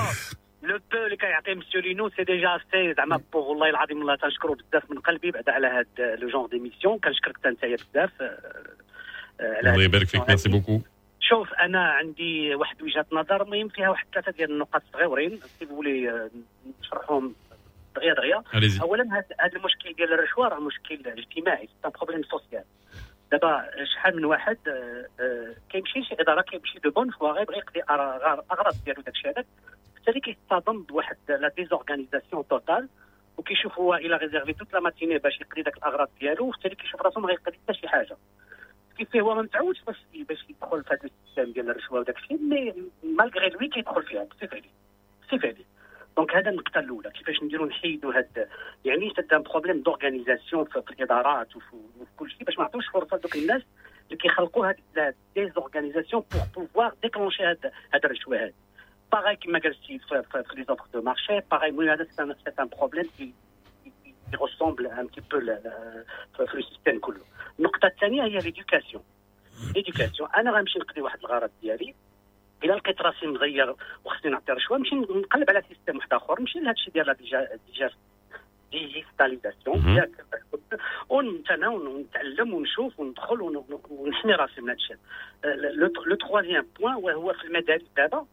لو 0.62 0.78
بو 0.92 1.04
اللي 1.04 1.16
كيعطي 1.16 1.54
مسيو 1.54 1.80
لينو 1.80 2.08
سي 2.08 2.24
ديجا 2.24 2.58
سي 2.72 2.94
زعما 2.94 3.20
بوغ 3.32 3.48
والله 3.50 3.70
العظيم 3.70 3.98
والله 3.98 4.16
تنشكرو 4.16 4.54
بزاف 4.54 4.90
من 4.90 4.98
قلبي 4.98 5.30
بعدا 5.30 5.52
على 5.52 5.66
هاد 5.66 6.18
لو 6.20 6.28
جونغ 6.28 6.46
ديميسيون 6.46 6.98
كنشكرك 6.98 7.36
حتى 7.36 7.48
نتايا 7.48 7.76
بزاف 7.76 8.22
آه، 8.22 8.24
آه، 9.40 9.54
على 9.56 9.68
هاد 9.68 9.74
الله 9.74 9.84
يبارك 9.84 10.06
فيك 10.06 10.28
ميرسي 10.28 10.48
بوكو 10.48 10.80
شوف 11.20 11.54
انا 11.54 11.88
عندي 11.90 12.54
واحد 12.54 12.82
وجهه 12.82 13.06
نظر 13.12 13.44
مهم 13.44 13.68
فيها 13.68 13.88
واحد 13.90 14.06
ثلاثه 14.14 14.32
ديال 14.32 14.50
النقاط 14.50 14.82
صغيورين 14.92 15.40
سي 15.58 15.64
بولي 15.64 16.10
آه، 16.10 16.30
نشرحهم 16.80 17.34
دغيا 17.96 18.14
دغيا 18.14 18.42
Allez-y. 18.54 18.80
اولا 18.82 19.04
هذا 19.04 19.24
هذا 19.40 19.56
المشكل 19.56 19.92
ديال 19.92 20.12
الرشوه 20.12 20.48
راه 20.48 20.60
مشكل 20.60 20.98
اجتماعي 21.06 21.66
سي 21.82 21.90
بروبليم 21.90 22.22
سوسيال 22.22 22.64
دابا 23.31 23.65
شحال 23.93 24.15
من 24.15 24.25
واحد 24.25 24.57
آه، 24.67 25.05
آه، 25.19 25.55
كيمشي 25.69 26.03
شي 26.03 26.15
إدارة 26.19 26.41
كيمشي 26.41 26.79
دو 26.79 26.91
بون 26.91 27.09
فوا 27.11 27.31
غيبغي 27.31 27.57
يقضي 27.57 27.81
أغا- 27.81 28.43
أغراض 28.51 28.73
ديالو 28.85 29.01
داكشي 29.01 29.29
هذاك. 29.29 29.45
بالتالي 29.95 30.19
كيصطدم 30.19 30.81
بواحد 30.83 31.17
لا 31.29 31.47
ديزورغانيزاسيون 31.57 32.47
توتال 32.47 32.89
وكيشوف 33.37 33.79
هو 33.79 33.95
إلى 33.95 34.15
ريزيرفي 34.17 34.53
توت 34.53 34.73
لا 34.73 34.79
ماتيني 34.79 35.17
باش 35.17 35.41
يقضي 35.41 35.61
داك 35.61 35.77
الأغراض 35.77 36.09
ديالو 36.19 36.45
وبالتالي 36.47 36.75
كيشوف 36.75 37.01
راسو 37.01 37.19
ما 37.19 37.27
غيقضي 37.27 37.57
حتى 37.67 37.73
شي 37.73 37.87
حاجة. 37.87 38.17
كيف 38.97 39.15
هو 39.15 39.35
ما 39.35 39.41
متعودش 39.41 39.81
باش 39.83 39.97
باش 40.13 40.45
يدخل 40.49 40.83
في 40.83 40.89
هذا 40.93 40.99
السيستم 41.03 41.53
ديال 41.53 41.69
الرشوة 41.69 41.99
وداك 41.99 42.17
الشيء 42.17 42.37
مي 42.37 42.73
مالغري 43.03 43.49
لوي 43.49 43.67
كيدخل 43.67 44.03
فيها 44.03 44.23
بصفه 44.23 44.57
لي 44.57 44.69
بصفه 45.23 45.47
لي 45.49 45.65
دونك 46.17 46.35
هذا 46.35 46.49
النقطة 46.49 46.79
الأولى. 46.79 47.11
كيفاش 47.11 47.43
نديرو 47.43 47.65
نحيدوا 47.65 48.13
هاد 48.13 48.47
يعني 48.85 49.13
سيت 49.15 49.33
ان 49.33 49.41
بروبليم 49.41 49.81
دورغانيزاسيون 49.81 50.65
في, 50.65 50.83
الإدارات 50.91 51.55
وفي, 51.55 51.75
كل 52.17 52.31
شيء 52.31 52.43
باش 52.43 52.57
ما 52.57 52.63
نعطيوش 52.63 52.87
فرصة 52.87 53.17
لدوك 53.17 53.35
الناس 53.35 53.61
اللي 54.05 54.17
كيخلقوا 54.17 54.67
هاد 54.67 55.15
ديزورغانيزاسيون 55.35 56.23
بور 56.31 56.41
بوفوار 56.55 56.93
ديكلونشي 57.01 57.43
هاد 57.43 57.71
هاد 57.93 58.05
الرشوة 58.05 58.43
هاد 58.43 58.53
باغي 59.11 59.35
كما 59.35 59.59
قلتي 59.59 59.99
في, 59.99 60.43
لي 60.55 60.63
زوفر 60.63 60.85
دو 60.93 61.01
مارشي 61.01 61.39
باغي 61.51 61.89
هذا 61.93 62.07
سيت 62.45 62.59
ان 62.59 62.67
بروبليم 62.67 63.09
كي 63.17 63.33
qui 64.31 64.37
ressemble 64.37 64.89
un 64.97 65.05
petit 65.07 65.21
peu 65.21 65.39
la, 65.39 65.55
la, 65.55 65.73
في 66.37 66.57
السيستم 66.57 66.99
كله. 66.99 67.21
النقطة 67.59 67.85
الثانية 67.85 68.23
هي 68.23 68.37
ليدوكاسيون 68.37 69.03
ليدوكاسيون 69.75 70.29
أنا 70.35 70.51
غنمشي 70.51 70.79
نقضي 70.79 71.01
واحد 71.01 71.19
الغرض 71.19 71.51
ديالي. 71.61 71.95
إلا 72.63 72.73
لقيت 72.73 73.01
راسي 73.01 73.27
مغير 73.27 73.75
وخصني 74.05 74.31
نعطي 74.31 74.51
رشوة 74.51 74.77
نمشي 74.77 74.95
نقلب 74.95 75.49
على 75.49 75.63
سيستم 75.69 75.97
واحد 75.97 76.13
آخر 76.13 76.39
نمشي 76.39 76.59
لهذا 76.59 76.71
الشيء 76.71 76.93
ديال 76.93 77.05
لا 77.07 77.15
ديجيتاليزاسيون 78.71 79.87
ياك 79.97 80.09
ونتنا 81.09 81.67
ونتعلم 81.69 82.53
ونشوف 82.53 82.99
وندخل 82.99 83.41
ون- 83.41 83.65
ونحمي 83.89 84.33
راسي 84.33 84.61
من 84.61 84.69
هذا 84.69 84.77
الشيء 84.77 84.97
لو 86.05 86.15
تروازيام 86.15 86.67
بوان 86.79 86.95
وهو 86.95 87.33
في 87.33 87.43
المدارس 87.43 87.83
دابا 87.97 88.25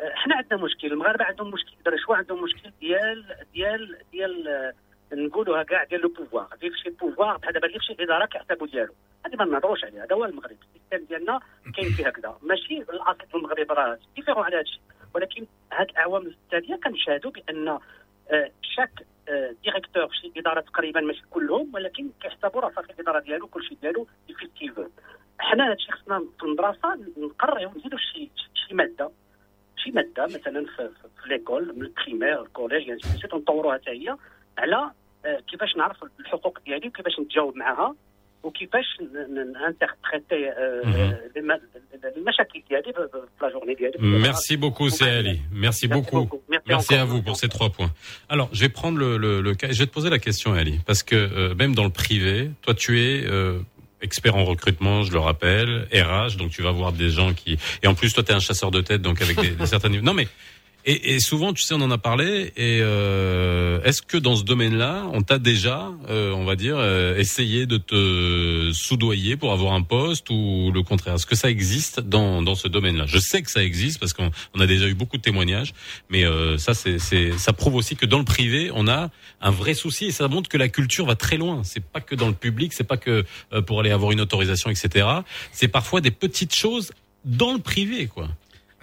آه، 0.00 0.14
حنا 0.14 0.36
عندنا 0.36 0.60
مشكل 0.64 0.92
المغاربة 0.92 1.24
عندهم 1.24 1.50
مشكل 1.50 1.72
الرشوة 1.86 2.16
عندهم 2.16 2.42
مشكل 2.42 2.70
ديال 2.80 3.24
ديال 3.54 3.98
ديال 4.12 4.48
آه، 4.48 4.72
نقولوها 5.12 5.62
كاع 5.62 5.84
ديال 5.84 6.00
لو 6.00 6.08
بوفوار 6.08 6.48
في 6.60 6.70
شي 6.82 6.90
بوفوار 6.90 7.36
بحال 7.36 7.52
دابا 7.52 7.66
اللي 7.66 7.78
في 7.78 7.84
شي 7.84 7.96
اداره 8.00 8.26
كيحسبوا 8.26 8.66
ديالو. 8.66 8.94
هذه 9.26 9.36
ما 9.36 9.44
نهضروش 9.44 9.84
عليها 9.84 10.04
هذا 10.04 10.16
هو 10.16 10.24
المغرب. 10.24 10.56
السيستم 10.62 11.08
ديالنا 11.08 11.40
كاين 11.76 11.90
فيه 11.90 12.06
هكذا 12.06 12.38
ماشي 12.42 12.78
الأصل 12.78 13.26
في 13.30 13.34
المغرب 13.34 13.72
راه 13.72 13.98
ديفيرون 14.16 14.44
على 14.44 14.56
هذا 14.56 14.62
الشيء 14.62 14.80
ولكن 15.14 15.46
هاد 15.72 15.90
الأعوام 15.90 16.26
التاليه 16.26 16.76
كنشاهدوا 16.76 17.30
بأن 17.30 17.68
آه، 17.68 18.50
شاك 18.62 19.06
ديريكتور 19.64 20.08
شي 20.12 20.32
اداره 20.36 20.60
تقريبا 20.60 21.00
ماشي 21.00 21.22
كلهم 21.30 21.70
ولكن 21.74 22.10
كيحسبوا 22.20 22.60
راه 22.60 22.72
صافي 22.76 22.90
الإدارة 22.90 23.20
ديالو 23.20 23.46
كلشي 23.46 23.74
ديالو 23.82 24.06
يفيد 24.28 24.50
كيفو 24.58 24.84
حنا 25.38 25.70
هادشي 25.70 25.92
خصنا 25.92 26.24
في 26.38 26.44
المدرسة 26.44 26.98
نقريو 27.18 27.70
نزيدوا 27.76 27.98
شي 27.98 28.30
شي 28.54 28.74
مادة. 28.74 29.10
شي 29.76 29.90
مادة 29.90 30.24
مثلا 30.24 30.64
في, 30.64 30.90
في, 31.22 31.28
ليكول 31.28 31.74
من 31.76 31.82
البريمير 31.82 32.42
الكوليج 32.42 32.88
يعني 32.88 33.00
نطوروها 33.34 33.78
حتى 33.78 33.90
هي. 33.90 34.16
على 34.57 34.91
آه، 35.25 35.39
كيفاش 35.51 35.75
نعرف 35.77 35.97
الحقوق 36.19 36.59
ديالي 36.65 36.87
وكيفاش 36.87 37.19
نتجاوب 37.19 37.55
معها 37.55 37.95
وكيفاش 38.43 38.85
انتربريتي 39.67 40.51
المشاكل 42.17 42.63
ديالي 42.69 42.93
في 42.93 43.07
في 43.39 43.45
لا 43.45 43.51
جورني 43.51 43.73
ديالي 43.73 44.19
Merci 44.19 44.57
beaucoup, 44.57 44.89
c'est 44.89 45.11
Ali. 45.19 45.41
Merci 45.51 45.87
beaucoup. 45.87 46.29
Merci 46.67 46.95
à 46.95 47.05
vous 47.05 47.21
pour 47.21 47.37
ces 47.37 47.49
trois 47.55 47.69
points. 47.69 47.91
Alors, 48.29 48.49
je 48.51 48.61
vais 48.61 48.69
prendre 48.69 48.97
le, 48.97 49.17
le, 49.17 49.41
le 49.41 49.53
cas. 49.55 49.67
Je 49.71 49.79
vais 49.79 49.85
te 49.85 49.93
poser 49.93 50.09
la 50.09 50.19
question, 50.19 50.53
Ali, 50.53 50.79
parce 50.85 51.03
que 51.03 51.15
euh, 51.15 51.55
même 51.55 51.73
dans 51.75 51.85
le 51.89 51.95
privé, 52.03 52.51
toi, 52.61 52.73
tu 52.73 52.91
es 53.07 53.25
euh, 53.25 53.59
expert 54.01 54.35
en 54.35 54.45
recrutement, 54.53 55.03
je 55.03 55.11
le 55.13 55.19
rappelle, 55.19 55.87
RH, 55.93 56.35
donc 56.37 56.49
tu 56.51 56.61
vas 56.61 56.71
voir 56.71 56.91
des 56.91 57.09
gens 57.09 57.33
qui. 57.33 57.57
Et 57.81 57.87
en 57.87 57.95
plus, 57.95 58.13
toi, 58.13 58.23
tu 58.23 58.31
es 58.31 58.35
un 58.35 58.45
chasseur 58.49 58.71
de 58.71 58.81
tête, 58.81 59.01
donc 59.01 59.21
avec 59.21 59.39
des, 59.39 59.51
des 59.51 59.65
certains 59.65 59.89
niveaux. 59.89 60.05
Non, 60.05 60.13
mais 60.13 60.27
et, 60.90 61.20
souvent, 61.20 61.52
tu 61.52 61.62
sais, 61.62 61.74
on 61.74 61.82
en 61.82 61.90
a 61.90 61.98
parlé. 61.98 62.50
Et 62.56 62.78
euh, 62.80 63.78
est-ce 63.82 64.00
que 64.00 64.16
dans 64.16 64.36
ce 64.36 64.42
domaine-là, 64.42 65.04
on 65.12 65.20
t'a 65.20 65.38
déjà, 65.38 65.92
euh, 66.08 66.32
on 66.32 66.44
va 66.44 66.56
dire, 66.56 66.76
euh, 66.78 67.14
essayé 67.18 67.66
de 67.66 67.76
te 67.76 68.72
soudoyer 68.72 69.36
pour 69.36 69.52
avoir 69.52 69.74
un 69.74 69.82
poste 69.82 70.30
ou 70.30 70.72
le 70.72 70.82
contraire? 70.82 71.16
Est-ce 71.16 71.26
que 71.26 71.36
ça 71.36 71.50
existe 71.50 72.00
dans 72.00 72.40
dans 72.40 72.54
ce 72.54 72.68
domaine-là? 72.68 73.04
Je 73.06 73.18
sais 73.18 73.42
que 73.42 73.50
ça 73.50 73.62
existe 73.62 74.00
parce 74.00 74.14
qu'on 74.14 74.30
on 74.54 74.60
a 74.60 74.66
déjà 74.66 74.88
eu 74.88 74.94
beaucoup 74.94 75.18
de 75.18 75.22
témoignages, 75.22 75.74
mais 76.08 76.24
ça, 76.56 76.72
c'est 76.72 76.98
ça 76.98 77.52
prouve 77.52 77.74
aussi 77.74 77.94
que 77.94 78.06
dans 78.06 78.18
le 78.18 78.24
privé, 78.24 78.70
on 78.72 78.88
a 78.88 79.10
un 79.42 79.50
vrai 79.50 79.74
souci 79.74 80.06
et 80.06 80.10
ça 80.10 80.26
montre 80.28 80.48
que 80.48 80.56
la 80.56 80.70
culture 80.70 81.04
va 81.04 81.16
très 81.16 81.36
loin. 81.36 81.60
C'est 81.64 81.84
pas 81.84 82.00
que 82.00 82.14
dans 82.14 82.28
le 82.28 82.34
public, 82.34 82.72
c'est 82.72 82.84
pas 82.84 82.96
que 82.96 83.26
pour 83.66 83.80
aller 83.80 83.90
avoir 83.90 84.12
une 84.12 84.22
autorisation, 84.22 84.70
etc. 84.70 85.06
C'est 85.52 85.68
parfois 85.68 86.00
des 86.00 86.12
petites 86.12 86.54
choses 86.54 86.92
dans 87.26 87.52
le 87.52 87.58
privé, 87.58 88.06
quoi. 88.06 88.28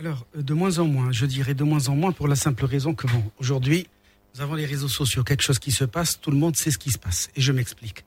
Alors, 0.01 0.21
euh, 0.37 0.43
de 0.51 0.55
moins 0.55 0.75
en 0.79 0.87
moins, 0.95 1.11
je 1.21 1.27
dirais 1.27 1.55
de 1.55 1.65
moins 1.73 1.85
en 1.89 1.95
moins 2.03 2.13
pour 2.19 2.27
la 2.33 2.37
simple 2.45 2.65
raison 2.75 2.95
que 2.95 3.07
bon, 3.13 3.23
aujourd'hui, 3.43 3.87
nous 4.35 4.41
avons 4.45 4.55
les 4.55 4.65
réseaux 4.75 4.89
sociaux, 5.01 5.23
quelque 5.25 5.43
chose 5.49 5.59
qui 5.59 5.73
se 5.81 5.85
passe, 5.97 6.11
tout 6.23 6.31
le 6.31 6.39
monde 6.43 6.57
sait 6.57 6.71
ce 6.71 6.79
qui 6.79 6.91
se 6.91 6.99
passe. 6.99 7.21
Et 7.37 7.41
je 7.41 7.53
m'explique. 7.53 8.05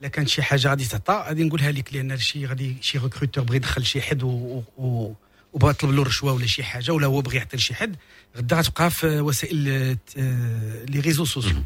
لا 0.00 0.08
كان 0.08 0.26
شي 0.26 0.42
حاجه 0.42 0.68
غادي 0.68 0.84
تعطى 0.84 1.24
غادي 1.28 1.44
نقولها 1.44 1.72
لك 1.72 1.94
لان 1.94 2.18
شي 2.18 2.46
غادي 2.46 2.76
شي 2.80 2.98
ريكروتور 2.98 3.44
بغى 3.44 3.56
يدخل 3.56 3.84
شي 3.86 4.00
حد 4.02 4.22
و- 4.22 4.28
و- 4.28 4.62
و- 4.84 5.14
وبغى 5.52 5.70
يطلب 5.70 5.90
له 5.90 6.02
رشوه 6.02 6.32
ولا 6.32 6.46
شي 6.46 6.62
حاجه 6.64 6.92
ولا 6.92 7.06
هو 7.06 7.20
بغى 7.20 7.36
يعطي 7.36 7.56
لشي 7.56 7.74
حد 7.74 7.96
غدا 8.36 8.56
غتبقى 8.56 8.90
في 8.90 9.20
وسائل 9.20 9.68
آه، 10.18 10.84
لي 10.84 11.00
ريزو 11.00 11.24
سوسيو 11.24 11.56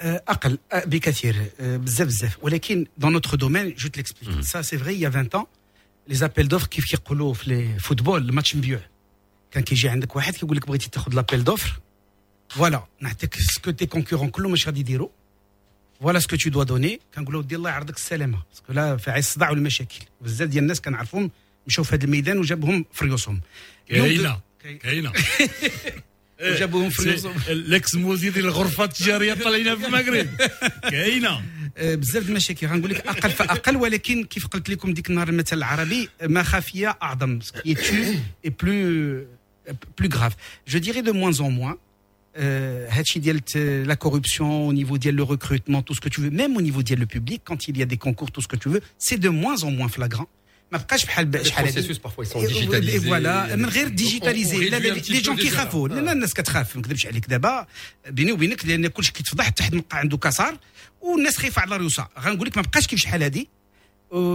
آه، 0.00 0.22
اقل 0.28 0.58
آه، 0.72 0.84
بكثير 0.84 1.46
آه، 1.60 1.76
بزاف 1.76 2.06
بزاف 2.06 2.38
ولكن 2.42 2.86
دون 2.98 3.12
نوتر 3.12 3.34
دومين 3.36 3.74
جو 3.74 3.88
تليكسبليك 3.88 4.40
سا 4.40 4.62
سي 4.62 4.78
فري 4.78 5.00
يا 5.00 5.08
20 5.08 5.28
ans 5.34 5.46
لي 6.08 6.14
زابيل 6.14 6.48
دوفر 6.48 6.66
كيف 6.66 6.84
كيقولوا 6.84 7.34
في 7.34 7.50
لي 7.50 7.78
فوتبول 7.78 8.28
الماتش 8.28 8.56
مبيوع 8.56 8.80
كان 9.50 9.62
كيجي 9.62 9.88
عندك 9.88 10.16
واحد 10.16 10.34
كيقول 10.34 10.56
لك 10.56 10.66
بغيتي 10.66 10.90
تاخذ 10.90 11.14
لابيل 11.14 11.44
دوفر 11.44 11.80
فوالا 12.48 12.86
نعطيك 13.00 13.34
سكو 13.34 13.70
تي 13.70 13.86
كونكورون 13.86 14.30
كلهم 14.30 14.52
اش 14.52 14.66
غادي 14.66 14.80
يديروا 14.80 15.08
فوالا 16.00 16.18
سكو 16.18 16.36
تو 16.36 16.50
دوا 16.50 16.64
دوني 16.64 17.00
كنقولوا 17.14 17.40
ودي 17.40 17.56
الله 17.56 17.70
يعرضك 17.70 17.96
السلامه 17.96 18.42
باسكو 18.50 18.72
لا 18.72 18.96
في 18.96 19.10
عز 19.10 19.18
الصداع 19.18 19.50
والمشاكل 19.50 19.98
بزاف 20.20 20.48
ديال 20.48 20.62
الناس 20.62 20.80
كنعرفهم 20.80 21.30
مشاو 21.66 21.84
في 21.84 21.94
هذا 21.94 22.04
الميدان 22.04 22.38
وجابهم 22.38 22.84
في 22.92 23.04
ريوسهم 23.04 23.40
كاينه 23.88 24.40
كاينه 24.82 25.12
وجابوهم 26.42 26.90
في 26.90 27.02
ريوسهم 27.02 27.34
الاكس 27.48 27.94
مدير 27.94 28.32
ديال 28.32 28.44
الغرفه 28.44 28.84
التجاريه 28.84 29.34
طالعين 29.34 29.78
في 29.78 29.86
المغرب 29.86 30.26
كاينه 30.82 31.42
آه، 31.76 31.94
بزاف 31.94 32.24
د 32.24 32.28
المشاكل 32.28 32.66
غنقول 32.66 32.90
لك 32.90 33.06
اقل 33.06 33.30
فاقل 33.30 33.76
ولكن 33.76 34.24
كيف 34.24 34.46
قلت 34.46 34.70
لكم 34.70 34.94
ديك 34.94 35.10
النهار 35.10 35.28
المثل 35.28 35.56
العربي 35.56 36.08
ما 36.22 36.42
خافيه 36.42 36.98
اعظم 37.02 37.40
سكي 37.40 37.74
تو 37.74 37.94
اي 38.44 38.50
بلو 38.62 39.26
بلو 39.98 40.08
غراف 40.14 40.32
جو 40.68 40.78
ديري 40.78 41.00
دو 41.00 41.12
موان 41.12 41.34
ان 41.40 41.50
موان 41.50 41.76
هادشي 42.88 43.18
ديال 43.18 43.42
لا 43.86 43.94
كوربسيون 43.94 44.70
au 44.70 44.84
niveau 44.84 44.96
ديال 44.96 45.16
le 45.16 45.22
recrutement 45.22 45.82
tout 45.82 45.94
ce 45.94 46.00
que 46.00 46.08
tu 46.08 46.20
veux 46.20 46.30
même 46.30 46.56
au 46.56 46.60
niveau 46.60 46.82
ديال 46.82 47.00
le 47.00 47.06
public 47.06 47.42
quand 47.44 47.68
il 47.68 47.78
y 47.78 47.82
a 47.82 47.86
des 47.86 47.98
concours 47.98 48.30
tout 48.30 48.42
ce 48.42 48.48
que 48.48 48.56
tu 48.56 48.68
veux 48.68 48.80
c'est 48.98 49.18
de 49.18 49.28
moins 49.28 49.62
en 49.62 49.70
moins 49.70 49.88
flagrant 49.88 50.28
ما 50.71 50.77
بقاش 50.77 51.05
بحال 51.05 51.45
شحال 51.47 51.67
et 51.67 53.01
voilà 53.01 53.55
من 53.55 53.65
غير 53.65 53.87
ديجيتاليزي 53.87 54.69
لا 54.69 54.77
لي 54.77 55.21
جون. 55.21 55.37
كيخافوا. 55.37 55.87
لا 55.87 56.11
الناس 56.11 56.33
كتخاف 56.33 56.75
ما 56.75 56.81
نكذبش 56.81 57.05
عليك. 57.05 57.25
دابا 57.29 57.67
بيني 58.07 58.31
وبينك 58.31 58.65
لأن 58.65 58.87
كلشي 58.87 59.11
كيتفضح 59.11 59.45
حتى 59.45 59.63
حد 59.63 59.83
عنده 59.91 60.17
كسار 60.17 60.57
والناس 61.01 61.37
خايفة 61.37 61.61
على 61.61 61.77
ريوسا 61.77 62.07
غنقول 62.19 62.47
لك 62.47 62.57
ما 62.57 62.63
بقاش 62.63 62.87
كيف 62.87 62.99
شحال 62.99 63.23
هادي. 63.23 63.49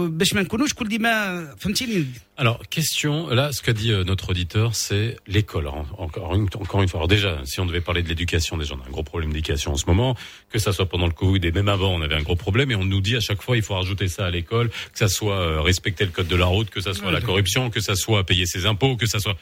باش 0.08 0.34
ما 0.34 0.42
نكونوش 0.42 0.74
كل 0.74 0.88
ديما 0.88 1.54
فهمتيني 1.58 2.04
Alors, 2.40 2.60
question, 2.70 3.28
là, 3.30 3.50
ce 3.52 3.62
qu'a 3.62 3.72
dit 3.72 3.90
euh, 3.92 4.04
notre 4.04 4.30
auditeur, 4.30 4.72
c'est 4.76 5.16
l'école. 5.26 5.66
En- 5.68 5.86
Encore 5.98 6.34
une, 6.36 6.46
encore 6.64 6.82
une 6.82 6.88
fois. 6.88 6.98
Alors 7.00 7.08
déjà, 7.08 7.32
si 7.44 7.58
on 7.60 7.66
devait 7.66 7.80
parler 7.80 8.02
de 8.04 8.08
l'éducation, 8.08 8.56
déjà, 8.56 8.74
on 8.76 8.80
a 8.84 8.86
un 8.86 8.90
gros 8.96 9.02
problème 9.02 9.32
d'éducation 9.32 9.72
en 9.72 9.76
ce 9.76 9.86
moment, 9.86 10.16
que 10.52 10.58
ça 10.60 10.72
soit 10.72 10.86
pendant 10.88 11.06
le 11.06 11.12
Covid 11.12 11.40
et 11.48 11.50
même 11.52 11.68
avant, 11.68 11.92
on 11.98 12.00
avait 12.00 12.14
un 12.14 12.22
gros 12.22 12.36
problème, 12.36 12.70
et 12.72 12.76
on 12.76 12.84
nous 12.84 13.00
dit 13.00 13.16
à 13.16 13.20
chaque 13.28 13.42
fois, 13.42 13.56
il 13.56 13.62
faut 13.62 13.74
rajouter 13.74 14.06
ça 14.08 14.26
à 14.26 14.30
l'école, 14.30 14.68
que 14.92 14.98
ça 15.04 15.08
soit 15.08 15.38
euh, 15.40 15.60
respecter 15.60 16.04
le 16.04 16.12
code 16.12 16.28
de 16.28 16.36
la 16.36 16.46
route, 16.46 16.70
que 16.70 16.80
ça 16.80 16.92
soit 16.94 17.06
Ouais, 17.08 17.12
la 17.12 17.20
je- 17.20 17.26
corruption, 17.26 17.70
que 17.70 17.80
ça 17.88 17.94
soit 17.96 18.24
payer 18.24 18.46
ses 18.46 18.66
impôts, 18.66 18.96
que 18.96 19.06
ça 19.06 19.18
soit... 19.20 19.36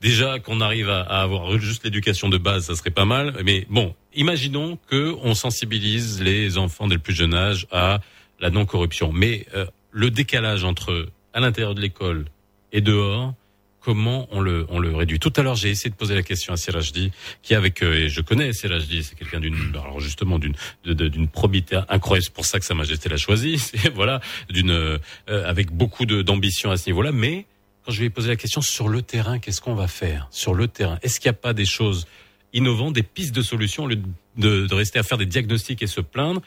Déjà, 0.00 0.38
qu'on 0.44 0.60
arrive 0.60 0.88
à, 0.90 1.00
à 1.02 1.22
avoir 1.22 1.56
juste 1.58 1.82
l'éducation 1.84 2.28
de 2.28 2.38
base, 2.38 2.62
ça 2.66 2.74
serait 2.74 2.90
pas 3.02 3.04
mal. 3.16 3.26
Mais 3.44 3.58
bon, 3.70 3.94
imaginons 4.24 4.70
que 4.90 5.14
on 5.22 5.34
sensibilise 5.34 6.20
les 6.20 6.58
enfants 6.58 6.86
dès 6.88 6.94
le 7.00 7.00
plus 7.00 7.14
jeune 7.22 7.34
âge 7.48 7.66
à 7.70 8.00
la 8.39 8.49
non-corruption. 8.49 9.11
Mais 9.13 9.45
euh, 9.55 9.65
le 9.91 10.09
décalage 10.11 10.63
entre 10.63 11.07
à 11.33 11.39
l'intérieur 11.39 11.75
de 11.75 11.81
l'école 11.81 12.25
et 12.71 12.81
dehors, 12.81 13.33
comment 13.81 14.27
on 14.31 14.39
le, 14.41 14.65
on 14.69 14.79
le 14.79 14.95
réduit? 14.95 15.19
Tout 15.19 15.31
à 15.35 15.43
l'heure, 15.43 15.55
j'ai 15.55 15.69
essayé 15.69 15.89
de 15.91 15.95
poser 15.95 16.15
la 16.15 16.23
question 16.23 16.53
à 16.53 16.57
Sirajdi, 16.57 17.11
qui 17.43 17.53
avec, 17.55 17.83
euh, 17.83 17.93
et 18.05 18.09
je 18.09 18.21
connais 18.21 18.51
Sirajdi, 18.51 19.03
c'est 19.03 19.15
quelqu'un 19.15 19.39
d'une, 19.39 19.55
alors 19.75 19.99
justement 19.99 20.39
d'une, 20.39 20.55
d'une 20.85 21.27
probité 21.27 21.79
incroyable. 21.89 22.23
C'est 22.25 22.33
pour 22.33 22.45
ça 22.45 22.59
que 22.59 22.65
Sa 22.65 22.73
Majesté 22.73 23.09
l'a 23.09 23.17
choisi. 23.17 23.61
Voilà, 23.93 24.21
d'une, 24.49 24.71
euh, 24.71 24.97
avec 25.27 25.71
beaucoup 25.71 26.05
d'ambition 26.05 26.71
à 26.71 26.77
ce 26.77 26.89
niveau-là. 26.89 27.11
Mais 27.11 27.45
quand 27.85 27.91
je 27.91 27.99
lui 27.99 28.07
ai 28.07 28.09
posé 28.09 28.29
la 28.29 28.35
question 28.35 28.61
sur 28.61 28.87
le 28.89 29.01
terrain, 29.03 29.37
qu'est-ce 29.37 29.61
qu'on 29.61 29.75
va 29.75 29.87
faire 29.87 30.27
sur 30.31 30.55
le 30.55 30.67
terrain? 30.67 30.97
Est-ce 31.03 31.19
qu'il 31.19 31.29
n'y 31.29 31.35
a 31.35 31.39
pas 31.39 31.53
des 31.53 31.65
choses 31.65 32.07
innovantes, 32.53 32.93
des 32.93 33.03
pistes 33.03 33.35
de 33.35 33.41
solutions 33.43 33.83
au 33.83 33.87
lieu 33.87 33.97
de, 34.37 34.65
de- 34.65 34.73
rester 34.73 34.97
à 34.97 35.03
faire 35.03 35.17
des 35.19 35.25
diagnostics 35.27 35.81
et 35.83 35.87
se 35.87 36.01
plaindre 36.01 36.41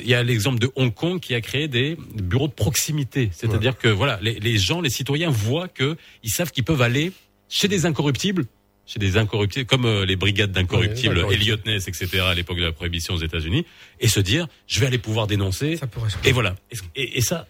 il 0.00 0.08
y 0.08 0.14
a 0.14 0.22
l'exemple 0.22 0.58
de 0.58 0.70
Hong 0.76 0.92
Kong 0.94 1.20
qui 1.20 1.34
a 1.34 1.40
créé 1.40 1.68
des 1.68 1.96
bureaux 2.14 2.48
de 2.48 2.52
proximité. 2.52 3.30
C'est-à-dire 3.32 3.76
que 3.76 3.88
voilà, 3.88 4.18
les, 4.22 4.38
les 4.40 4.56
gens, 4.58 4.80
les 4.80 4.90
citoyens 4.90 5.30
voient 5.30 5.68
que 5.68 5.96
ils 6.22 6.30
savent 6.30 6.50
qu'ils 6.50 6.64
peuvent 6.64 6.80
aller 6.82 7.12
chez 7.48 7.68
des 7.68 7.84
incorruptibles, 7.86 8.46
chez 8.86 8.98
des 8.98 9.16
incorruptibles, 9.18 9.66
comme 9.66 9.84
euh, 9.84 10.06
les 10.06 10.16
brigades 10.16 10.52
d'incorruptibles, 10.52 11.18
Ouais, 11.24 11.34
Elliot 11.34 11.58
Ness, 11.66 11.88
etc. 11.88 12.20
à 12.20 12.34
l'époque 12.34 12.56
de 12.58 12.62
la 12.64 12.72
prohibition 12.72 13.14
aux 13.14 13.18
États-Unis, 13.20 13.66
et 14.00 14.08
se 14.08 14.20
dire, 14.20 14.46
je 14.66 14.80
vais 14.80 14.86
aller 14.86 14.98
pouvoir 14.98 15.26
dénoncer. 15.26 15.78
Et 16.24 16.32
voilà. 16.32 16.54
Et, 16.70 16.76
et- 17.02 17.18
et 17.18 17.20
ça, 17.20 17.46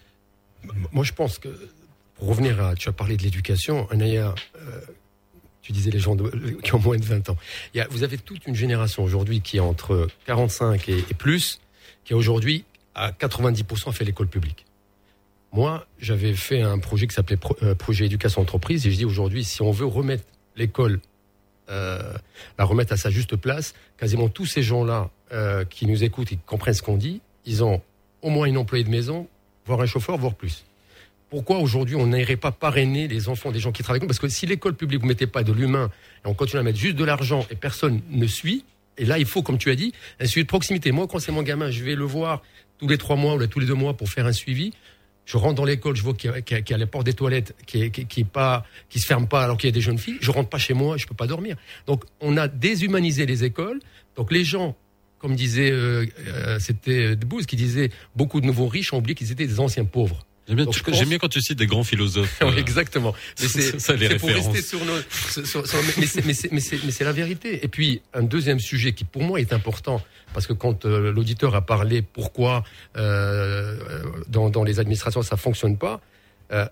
Moi, 0.92 1.04
je 1.04 1.12
pense 1.12 1.38
que, 1.38 1.48
pour 2.16 2.28
revenir 2.28 2.60
à, 2.60 2.74
tu 2.74 2.88
as 2.88 2.92
parlé 2.92 3.16
de 3.16 3.22
l'éducation, 3.22 3.88
Anaya, 3.90 4.34
euh, 4.56 4.80
tu 5.62 5.72
disais 5.72 5.90
les 5.90 5.98
gens 6.00 6.16
de- 6.16 6.30
qui 6.62 6.74
ont 6.74 6.78
moins 6.80 6.96
de 6.96 7.04
20 7.04 7.28
ans. 7.30 7.36
Il 7.74 7.78
y 7.78 7.80
a, 7.80 7.86
vous 7.88 8.02
avez 8.02 8.18
toute 8.18 8.46
une 8.46 8.54
génération 8.56 9.04
aujourd'hui 9.04 9.40
qui 9.42 9.58
est 9.58 9.60
entre 9.60 10.08
45 10.26 10.88
et, 10.88 10.98
et 10.98 11.14
plus, 11.14 11.60
qui 12.06 12.14
aujourd'hui 12.14 12.64
à 12.94 13.10
90% 13.10 13.92
fait 13.92 14.04
l'école 14.04 14.28
publique. 14.28 14.64
Moi, 15.52 15.86
j'avais 15.98 16.32
fait 16.34 16.62
un 16.62 16.78
projet 16.78 17.06
qui 17.06 17.14
s'appelait 17.14 17.38
euh, 17.62 17.74
Projet 17.74 18.06
Éducation 18.06 18.40
Entreprise, 18.40 18.86
et 18.86 18.90
je 18.90 18.96
dis 18.96 19.04
aujourd'hui, 19.04 19.44
si 19.44 19.60
on 19.60 19.70
veut 19.70 19.86
remettre 19.86 20.24
l'école, 20.56 21.00
euh, 21.68 22.12
la 22.58 22.64
remettre 22.64 22.92
à 22.92 22.96
sa 22.96 23.10
juste 23.10 23.36
place, 23.36 23.74
quasiment 23.98 24.28
tous 24.28 24.46
ces 24.46 24.62
gens-là 24.62 25.10
euh, 25.32 25.64
qui 25.64 25.86
nous 25.86 26.04
écoutent 26.04 26.32
et 26.32 26.36
qui 26.36 26.42
comprennent 26.46 26.74
ce 26.74 26.82
qu'on 26.82 26.96
dit, 26.96 27.20
ils 27.44 27.64
ont 27.64 27.82
au 28.22 28.30
moins 28.30 28.46
une 28.46 28.56
employée 28.56 28.84
de 28.84 28.90
maison, 28.90 29.26
voire 29.66 29.80
un 29.80 29.86
chauffeur, 29.86 30.16
voire 30.16 30.34
plus. 30.34 30.64
Pourquoi 31.28 31.58
aujourd'hui 31.58 31.96
on 31.96 32.06
n'irait 32.06 32.36
pas 32.36 32.52
parrainer 32.52 33.08
les 33.08 33.28
enfants 33.28 33.50
des 33.50 33.58
gens 33.58 33.72
qui 33.72 33.82
travaillent 33.82 34.06
Parce 34.06 34.20
que 34.20 34.28
si 34.28 34.46
l'école 34.46 34.74
publique 34.74 35.00
vous 35.00 35.08
mettez 35.08 35.26
pas 35.26 35.42
de 35.42 35.52
l'humain 35.52 35.90
et 36.24 36.28
on 36.28 36.34
continue 36.34 36.60
à 36.60 36.62
mettre 36.62 36.78
juste 36.78 36.96
de 36.96 37.04
l'argent 37.04 37.44
et 37.50 37.56
personne 37.56 38.00
ne 38.10 38.26
suit, 38.28 38.64
et 38.98 39.04
là 39.04 39.18
il 39.18 39.26
faut, 39.26 39.42
comme 39.42 39.58
tu 39.58 39.70
as 39.70 39.76
dit, 39.76 39.92
un 40.20 40.26
suivi 40.26 40.44
de 40.44 40.48
proximité. 40.48 40.92
Moi, 40.92 41.06
quand 41.06 41.18
c'est 41.18 41.32
mon 41.32 41.42
gamin, 41.42 41.70
je 41.70 41.82
vais 41.84 41.94
le 41.94 42.04
voir 42.04 42.42
tous 42.78 42.88
les 42.88 42.98
trois 42.98 43.16
mois 43.16 43.34
ou 43.34 43.46
tous 43.46 43.58
les 43.60 43.66
deux 43.66 43.74
mois 43.74 43.96
pour 43.96 44.08
faire 44.08 44.26
un 44.26 44.32
suivi. 44.32 44.72
Je 45.24 45.38
rentre 45.38 45.54
dans 45.56 45.64
l'école, 45.64 45.96
je 45.96 46.02
vois 46.02 46.14
qu'il 46.14 46.30
y, 46.30 46.42
qu'il 46.42 46.70
y 46.70 46.74
a- 46.74 46.78
la 46.78 46.86
porte 46.86 47.04
des 47.04 47.12
toilettes 47.12 47.56
qui 47.66 47.82
est, 47.82 47.90
qui, 47.90 48.20
est 48.20 48.24
pas, 48.24 48.64
qui 48.88 49.00
se 49.00 49.06
ferme 49.06 49.26
pas 49.26 49.42
alors 49.42 49.56
qu'il 49.56 49.66
y 49.68 49.72
a 49.72 49.74
des 49.74 49.80
jeunes 49.80 49.98
filles. 49.98 50.18
Je 50.20 50.30
rentre 50.30 50.48
pas 50.48 50.58
chez 50.58 50.72
moi, 50.72 50.96
je 50.98 51.06
peux 51.06 51.16
pas 51.16 51.26
dormir. 51.26 51.56
Donc, 51.88 52.04
on 52.20 52.36
a 52.36 52.46
déshumanisé 52.46 53.26
les 53.26 53.42
écoles. 53.42 53.80
Donc, 54.14 54.30
les 54.30 54.44
gens, 54.44 54.76
comme 55.18 55.34
disait, 55.34 55.72
euh, 55.72 56.06
euh, 56.28 56.58
c'était 56.60 57.16
qui 57.48 57.56
disait, 57.56 57.90
beaucoup 58.14 58.40
de 58.40 58.46
nouveaux 58.46 58.68
riches 58.68 58.92
ont 58.92 58.98
oublié 58.98 59.16
qu'ils 59.16 59.32
étaient 59.32 59.48
des 59.48 59.58
anciens 59.58 59.84
pauvres. 59.84 60.24
J'aime 60.46 60.56
bien, 60.56 60.64
pense- 60.66 61.08
bien 61.08 61.18
quand 61.18 61.28
tu 61.28 61.40
cites 61.40 61.58
des 61.58 61.66
grands 61.66 61.84
philosophes. 61.84 62.38
Oui, 62.42 62.48
euh, 62.54 62.56
exactement. 62.58 63.14
Mais 63.40 63.48
c'est 63.48 64.18
pour 64.18 64.28
rester 64.28 64.62
sur 64.62 64.84
nos. 64.84 64.96
sur- 65.10 65.46
sur- 65.46 65.66
sur- 65.66 65.78
mais 65.96 66.06
c'est- 66.06 67.04
la 67.04 67.12
vérité. 67.12 67.64
Et 67.64 67.68
puis 67.68 68.00
un 68.14 68.22
deuxième 68.22 68.60
sujet 68.60 68.92
qui 68.92 69.04
pour 69.04 69.22
moi 69.22 69.40
est 69.40 69.52
important 69.52 70.02
parce 70.34 70.46
que 70.46 70.52
quand 70.52 70.84
euh, 70.86 71.12
l'auditeur 71.12 71.54
a 71.54 71.62
parlé 71.64 72.02
pourquoi 72.02 72.64
euh, 72.96 73.76
dans, 74.28 74.50
dans 74.50 74.64
les 74.64 74.78
administrations 74.80 75.22
ça 75.22 75.36
fonctionne 75.36 75.76
pas, 75.76 76.00
euh, 76.52 76.66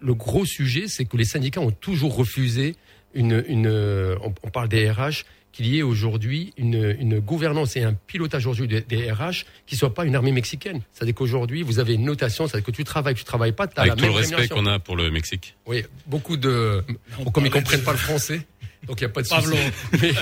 le 0.00 0.14
gros 0.14 0.44
sujet 0.44 0.84
c'est 0.88 1.04
que 1.04 1.16
les 1.16 1.24
syndicats 1.24 1.60
ont 1.60 1.70
toujours 1.70 2.14
refusé 2.16 2.76
une 3.14 3.44
une. 3.48 3.66
euh, 3.66 4.16
On, 4.22 4.32
on 4.42 4.50
parle 4.50 4.68
des 4.68 4.90
RH 4.90 5.24
qu'il 5.56 5.66
y 5.66 5.78
ait 5.78 5.82
aujourd'hui 5.82 6.52
une, 6.58 6.96
une 7.00 7.18
gouvernance 7.18 7.76
et 7.76 7.82
un 7.82 7.94
pilotage 7.94 8.46
aujourd'hui 8.46 8.68
des, 8.68 8.82
des 8.82 9.10
RH 9.10 9.46
qui 9.66 9.74
soit 9.74 9.94
pas 9.94 10.04
une 10.04 10.14
armée 10.14 10.32
mexicaine. 10.32 10.82
C'est-à-dire 10.92 11.14
qu'aujourd'hui, 11.14 11.62
vous 11.62 11.78
avez 11.78 11.94
une 11.94 12.04
notation, 12.04 12.46
c'est-à-dire 12.46 12.66
que 12.66 12.72
tu 12.72 12.84
travailles, 12.84 13.14
tu 13.14 13.24
travailles 13.24 13.52
pas, 13.52 13.66
tu 13.66 13.78
as 13.78 13.82
Avec 13.82 13.92
la 13.92 13.96
tout 13.96 14.02
même 14.02 14.12
le 14.12 14.18
respect 14.18 14.48
qu'on 14.48 14.66
a 14.66 14.78
pour 14.78 14.96
le 14.96 15.10
Mexique. 15.10 15.56
Oui, 15.64 15.84
beaucoup 16.06 16.36
de. 16.36 16.84
Comme 17.32 17.46
ils 17.46 17.50
comprennent 17.50 17.82
pas 17.82 17.92
le 17.92 17.98
français, 17.98 18.46
donc 18.86 19.00
il 19.00 19.04
n'y 19.04 19.10
a 19.10 19.14
pas 19.14 19.22
de 19.22 19.26
souci. 19.26 19.40
Pablo. 19.40 19.56
Mais, 20.02 20.12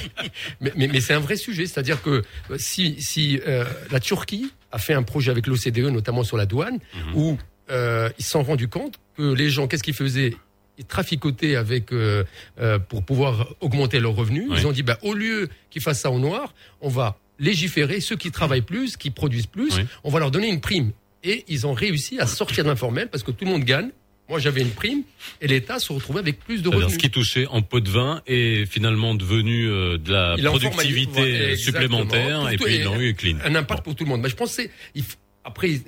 mais, 0.61 0.73
mais, 0.77 0.89
mais 0.89 1.01
c'est 1.01 1.15
un 1.15 1.20
vrai 1.20 1.36
sujet, 1.36 1.66
c'est-à-dire 1.66 2.01
que 2.01 2.23
si, 2.56 3.02
si 3.02 3.40
euh, 3.47 3.65
la 3.90 3.98
Turquie 3.98 4.52
a 4.70 4.78
fait 4.78 4.94
un 4.94 5.02
projet 5.02 5.32
avec 5.32 5.48
l'OCDE, 5.48 5.90
notamment 5.90 6.23
sur 6.23 6.36
la 6.36 6.47
douane, 6.47 6.78
où 7.15 7.36
euh, 7.70 8.09
ils 8.19 8.24
se 8.24 8.31
sont 8.31 8.43
rendus 8.43 8.69
compte 8.69 9.01
que 9.16 9.32
les 9.32 9.51
gens, 9.51 9.66
qu'est-ce 9.66 9.82
qu'ils 9.82 9.94
faisaient? 9.94 10.36
Ils 10.78 10.84
traficotaient 10.84 11.56
avec 11.56 11.92
euh, 11.92 12.24
euh, 12.60 12.78
pour 12.78 13.05
pouvoir 13.05 13.55
augmenter 13.60 14.01
leurs 14.01 14.14
revenus. 14.14 14.51
Ils 14.56 14.66
ont 14.66 14.72
dit 14.72 14.82
bah, 14.82 14.98
au 15.02 15.14
lieu 15.14 15.48
qu'ils 15.70 15.82
fassent 15.82 16.01
ça 16.01 16.10
au 16.10 16.18
noir, 16.18 16.55
on 16.80 16.88
va 16.88 17.18
légiférer 17.38 18.01
ceux 18.01 18.16
qui 18.16 18.30
travaillent 18.30 18.62
plus, 18.62 18.96
qui 18.96 19.10
produisent 19.10 19.46
plus, 19.46 19.74
on 20.05 20.10
va 20.10 20.20
leur 20.20 20.30
donner 20.30 20.48
une 20.48 20.60
prime. 20.60 20.92
Et 21.22 21.44
ils 21.48 21.66
ont 21.66 21.72
réussi 21.72 22.20
à 22.20 22.26
sortir 22.26 22.64
de 22.64 22.68
l'informel 22.68 23.09
parce 23.09 23.22
que 23.24 23.30
tout 23.30 23.44
le 23.44 23.51
monde 23.51 23.64
gagne. 23.64 23.90
Moi, 24.28 24.38
j'avais 24.38 24.62
une 24.62 24.70
prime 24.70 25.02
et 25.42 25.46
l'État 25.46 25.78
se 25.78 25.92
retrouvait 25.92 26.20
avec 26.20 26.38
plus 26.38 26.62
de 26.62 26.68
revenus. 26.70 26.94
ce 26.94 26.98
qui 26.98 27.10
touchait 27.10 27.46
en 27.46 27.60
pot 27.60 27.80
de 27.80 27.90
vin 27.90 28.22
est 28.26 28.64
finalement 28.64 29.14
devenu 29.14 29.66
euh, 29.68 29.98
de 29.98 30.10
la 30.10 30.34
Il 30.38 30.44
productivité 30.44 31.56
supplémentaire 31.56 32.48
et 32.51 32.56
puis 32.56 32.76
ils 32.76 32.84
l'ont 32.84 32.98
eu 32.98 33.14
clean. 33.14 33.36
Un 33.44 33.55
impact 33.55 33.84
pour 33.84 33.94
tout 33.94 34.05
le 34.05 34.09
monde. 34.10 34.22
Mais 34.22 34.30
je 34.30 34.36
pense 34.36 34.56
que 34.56 34.62
après, 35.44 35.78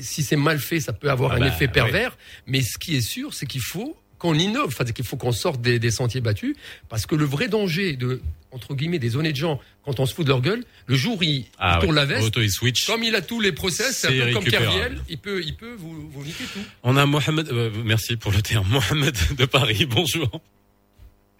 si 0.00 0.22
c'est 0.22 0.36
mal 0.36 0.60
fait, 0.60 0.78
ça 0.78 0.92
peut 0.92 1.10
avoir 1.10 1.32
Ah 1.32 1.36
un 1.36 1.40
bah, 1.40 1.48
effet 1.48 1.66
pervers. 1.66 2.16
Mais 2.46 2.62
ce 2.62 2.78
qui 2.78 2.94
est 2.94 3.00
sûr, 3.00 3.34
c'est 3.34 3.46
qu'il 3.46 3.60
faut 3.60 3.96
qu'on 4.22 4.34
innove, 4.34 4.68
enfin, 4.68 4.84
qu'il 4.84 5.04
faut 5.04 5.16
qu'on 5.16 5.32
sorte 5.32 5.60
des, 5.60 5.80
des 5.80 5.90
sentiers 5.90 6.20
battus, 6.20 6.54
parce 6.88 7.06
que 7.06 7.16
le 7.16 7.24
vrai 7.24 7.48
danger 7.48 7.96
de 7.96 8.20
entre 8.52 8.74
guillemets 8.74 9.00
des 9.00 9.16
honnêtes 9.16 9.34
gens 9.34 9.58
quand 9.84 9.98
on 9.98 10.06
se 10.06 10.14
fout 10.14 10.24
de 10.24 10.30
leur 10.30 10.40
gueule, 10.40 10.62
le 10.86 10.94
jour 10.94 11.18
où 11.18 11.22
il, 11.24 11.46
Ah 11.58 11.78
il 11.78 11.80
tourne 11.80 11.96
ouais. 11.96 12.02
la 12.02 12.04
veste, 12.06 12.28
Auto, 12.28 12.40
il 12.40 12.50
switch. 12.50 12.86
comme 12.86 13.02
il 13.02 13.16
a 13.16 13.20
tous 13.22 13.40
les 13.40 13.50
process, 13.50 13.98
c'est 13.98 14.22
un 14.22 14.26
peu 14.26 14.32
comme. 14.32 14.44
Kerviel, 14.44 15.00
il 15.08 15.18
peut, 15.18 15.42
il 15.44 15.56
peut 15.56 15.74
vous, 15.76 16.08
vous 16.08 16.22
niquer 16.22 16.44
tout. 16.44 16.60
On 16.84 16.96
a 16.96 17.04
Mohamed, 17.04 17.48
euh, 17.48 17.70
merci 17.84 18.16
pour 18.16 18.30
le 18.30 18.42
terme, 18.42 18.68
Mohamed 18.70 19.16
de 19.36 19.44
Paris. 19.44 19.86
Bonjour. 19.90 20.40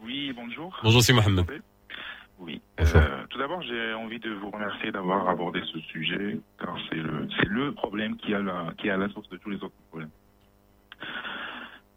Oui, 0.02 0.32
bonjour. 0.34 0.76
Bonjour, 0.82 1.02
c'est 1.04 1.12
Mohamed. 1.12 1.44
Oui. 2.40 2.60
Euh, 2.80 3.24
tout 3.30 3.38
d'abord, 3.38 3.62
j'ai 3.62 3.92
envie 3.94 4.18
de 4.18 4.30
vous 4.30 4.50
remercier 4.50 4.90
d'avoir 4.90 5.28
abordé 5.28 5.60
ce 5.72 5.78
sujet, 5.92 6.38
car 6.58 6.76
c'est 6.88 6.96
le, 6.96 7.28
c'est 7.38 7.48
le 7.48 7.72
problème 7.72 8.16
qui, 8.16 8.34
a 8.34 8.40
la, 8.40 8.72
qui 8.78 8.88
est 8.88 8.90
à 8.90 8.96
la 8.96 9.08
source 9.10 9.28
de 9.28 9.36
tous 9.36 9.50
les 9.50 9.56
autres 9.58 9.70
problèmes. 9.90 10.10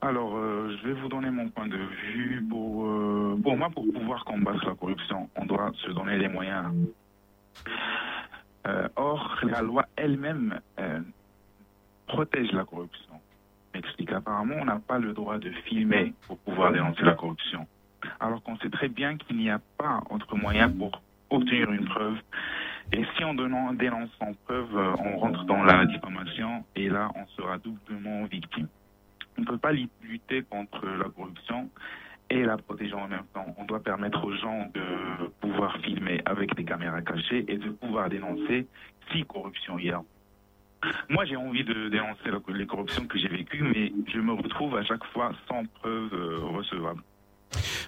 Alors, 0.05 0.35
euh, 0.35 0.77
je 0.77 0.87
vais 0.87 0.93
vous 0.93 1.07
donner 1.07 1.31
mon 1.31 1.49
point 1.49 1.67
de 1.67 1.77
vue. 1.77 2.45
Pour, 2.47 2.85
euh, 2.85 3.41
moi, 3.43 3.71
pour 3.71 3.91
pouvoir 3.91 4.23
combattre 4.23 4.63
la 4.67 4.75
corruption, 4.75 5.27
on 5.35 5.45
doit 5.45 5.71
se 5.77 5.89
donner 5.89 6.19
les 6.19 6.27
moyens. 6.27 6.71
Euh, 8.67 8.87
or, 8.95 9.39
la 9.41 9.63
loi 9.63 9.85
elle-même 9.95 10.59
protège 12.05 12.51
la 12.51 12.65
corruption. 12.65 13.19
M'explique, 13.73 14.11
apparemment, 14.11 14.57
on 14.61 14.65
n'a 14.65 14.77
pas 14.77 14.99
le 14.99 15.11
droit 15.13 15.39
de 15.39 15.49
filmer 15.65 16.13
pour 16.27 16.37
pouvoir 16.37 16.71
dénoncer 16.71 17.01
la 17.01 17.15
corruption. 17.15 17.65
Alors 18.19 18.43
qu'on 18.43 18.57
sait 18.57 18.69
très 18.69 18.89
bien 18.89 19.17
qu'il 19.17 19.37
n'y 19.37 19.49
a 19.49 19.59
pas 19.79 20.03
autre 20.11 20.35
moyen 20.35 20.69
pour 20.69 21.01
obtenir 21.31 21.71
une 21.71 21.85
preuve. 21.85 22.17
Et 22.93 23.03
si 23.17 23.23
donnant, 23.35 23.73
dénonce 23.73 24.11
sans 24.19 24.33
preuve, 24.45 24.69
on 24.99 25.17
rentre 25.17 25.45
dans 25.45 25.63
la 25.63 25.83
diffamation 25.87 26.63
et 26.75 26.89
là, 26.89 27.09
on 27.15 27.25
sera 27.35 27.57
doublement 27.57 28.25
victime. 28.25 28.67
On 29.37 29.41
ne 29.41 29.45
peut 29.45 29.57
pas 29.57 29.71
lutter 29.71 30.43
contre 30.43 30.85
la 30.85 31.09
corruption 31.09 31.69
et 32.29 32.43
la 32.43 32.57
protéger 32.57 32.93
en 32.93 33.07
même 33.07 33.25
temps. 33.33 33.53
On 33.57 33.65
doit 33.65 33.81
permettre 33.81 34.23
aux 34.23 34.33
gens 34.33 34.69
de 34.73 35.27
pouvoir 35.41 35.77
filmer 35.81 36.21
avec 36.25 36.55
des 36.55 36.63
caméras 36.63 37.01
cachées 37.01 37.45
et 37.47 37.57
de 37.57 37.69
pouvoir 37.69 38.09
dénoncer 38.09 38.67
si 39.11 39.23
corruption 39.25 39.77
il 39.77 39.85
y 39.85 39.91
a. 39.91 40.01
Moi, 41.09 41.25
j'ai 41.25 41.35
envie 41.35 41.63
de 41.63 41.89
dénoncer 41.89 42.29
les 42.53 42.65
corruptions 42.67 43.07
que 43.07 43.17
j'ai 43.17 43.27
vécues, 43.27 43.63
mais 43.63 43.91
je 44.07 44.19
me 44.19 44.33
retrouve 44.33 44.75
à 44.77 44.83
chaque 44.83 45.03
fois 45.05 45.31
sans 45.47 45.65
preuve 45.65 46.13
euh, 46.13 46.39
recevable. 46.41 47.01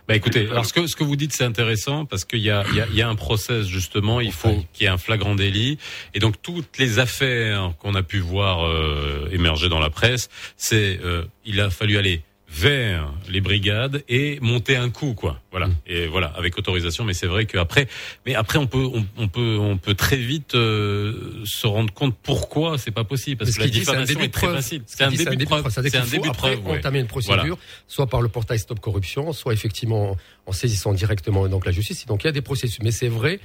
Bah 0.07 0.15
écoutez, 0.15 0.47
alors 0.49 0.65
ce 0.65 0.73
que, 0.73 0.87
ce 0.87 0.95
que 0.95 1.03
vous 1.03 1.15
dites 1.15 1.33
c'est 1.33 1.43
intéressant 1.43 2.05
parce 2.05 2.25
qu'il 2.25 2.39
y 2.39 2.49
a, 2.49 2.63
il 2.69 2.75
y, 2.75 2.81
a, 2.81 2.87
y 2.87 3.01
a 3.01 3.09
un 3.09 3.15
process 3.15 3.67
justement, 3.67 4.21
il 4.21 4.31
faut 4.31 4.63
qu'il 4.73 4.83
y 4.83 4.85
ait 4.85 4.91
un 4.91 4.97
flagrant 4.97 5.35
délit. 5.35 5.77
Et 6.13 6.19
donc 6.19 6.41
toutes 6.41 6.77
les 6.77 6.99
affaires 6.99 7.73
qu'on 7.79 7.95
a 7.95 8.03
pu 8.03 8.19
voir 8.19 8.65
euh, 8.65 9.29
émerger 9.31 9.69
dans 9.69 9.79
la 9.79 9.89
presse, 9.89 10.29
c'est 10.55 10.99
euh, 11.03 11.23
il 11.45 11.59
a 11.61 11.69
fallu 11.69 11.97
aller 11.97 12.21
vers 12.49 13.13
les 13.29 13.41
brigades 13.41 14.03
et 14.07 14.39
monter 14.41 14.77
un 14.77 14.89
coup 14.89 15.13
quoi 15.13 15.41
voilà 15.51 15.67
et 15.85 16.07
voilà 16.07 16.27
avec 16.27 16.57
autorisation 16.57 17.03
mais 17.03 17.13
c'est 17.13 17.27
vrai 17.27 17.45
qu'après 17.45 17.87
mais 18.25 18.35
après 18.35 18.57
on 18.57 18.67
peut 18.67 18.87
on, 18.93 19.05
on 19.17 19.27
peut 19.27 19.57
on 19.59 19.77
peut 19.77 19.95
très 19.95 20.15
vite 20.15 20.55
euh, 20.55 21.41
se 21.43 21.67
rendre 21.67 21.93
compte 21.93 22.15
pourquoi 22.23 22.77
c'est 22.77 22.91
pas 22.91 23.03
possible 23.03 23.39
parce 23.39 23.51
Ce 23.51 23.55
que 23.57 23.61
la 23.63 23.67
dit, 23.67 23.83
c'est 23.83 23.89
un 23.91 24.03
diffamation 24.03 24.13
début 24.15 24.25
est 24.25 24.29
très 24.33 24.47
facile 24.47 24.81
Ce 24.87 24.97
c'est 24.97 25.03
un 25.03 25.09
début 25.11 25.35
de 25.35 25.43
preuve 25.45 25.69
c'est 25.69 25.79
un 25.97 26.05
début 26.05 26.21
de 26.23 26.27
après 26.29 26.55
preuve 26.55 26.67
ouais. 26.67 26.77
entamer 26.79 26.99
une 26.99 27.07
procédure, 27.07 27.35
Voilà. 27.43 27.55
soit 27.87 28.07
par 28.07 28.21
le 28.21 28.29
portail 28.29 28.59
Stop 28.59 28.79
Corruption, 28.79 29.33
soit 29.33 29.53
effectivement 29.53 30.15
en 30.45 30.51
saisissant 30.53 30.93
directement 30.93 31.47
donc 31.49 31.65
la 31.65 31.71
justice. 31.73 32.05
Donc 32.05 32.23
il 32.23 32.27
y 32.27 32.29
a 32.29 32.33
des 32.33 32.41
processus. 32.41 32.79
Mais 32.81 32.91
c'est 32.91 33.09
vrai 33.09 33.39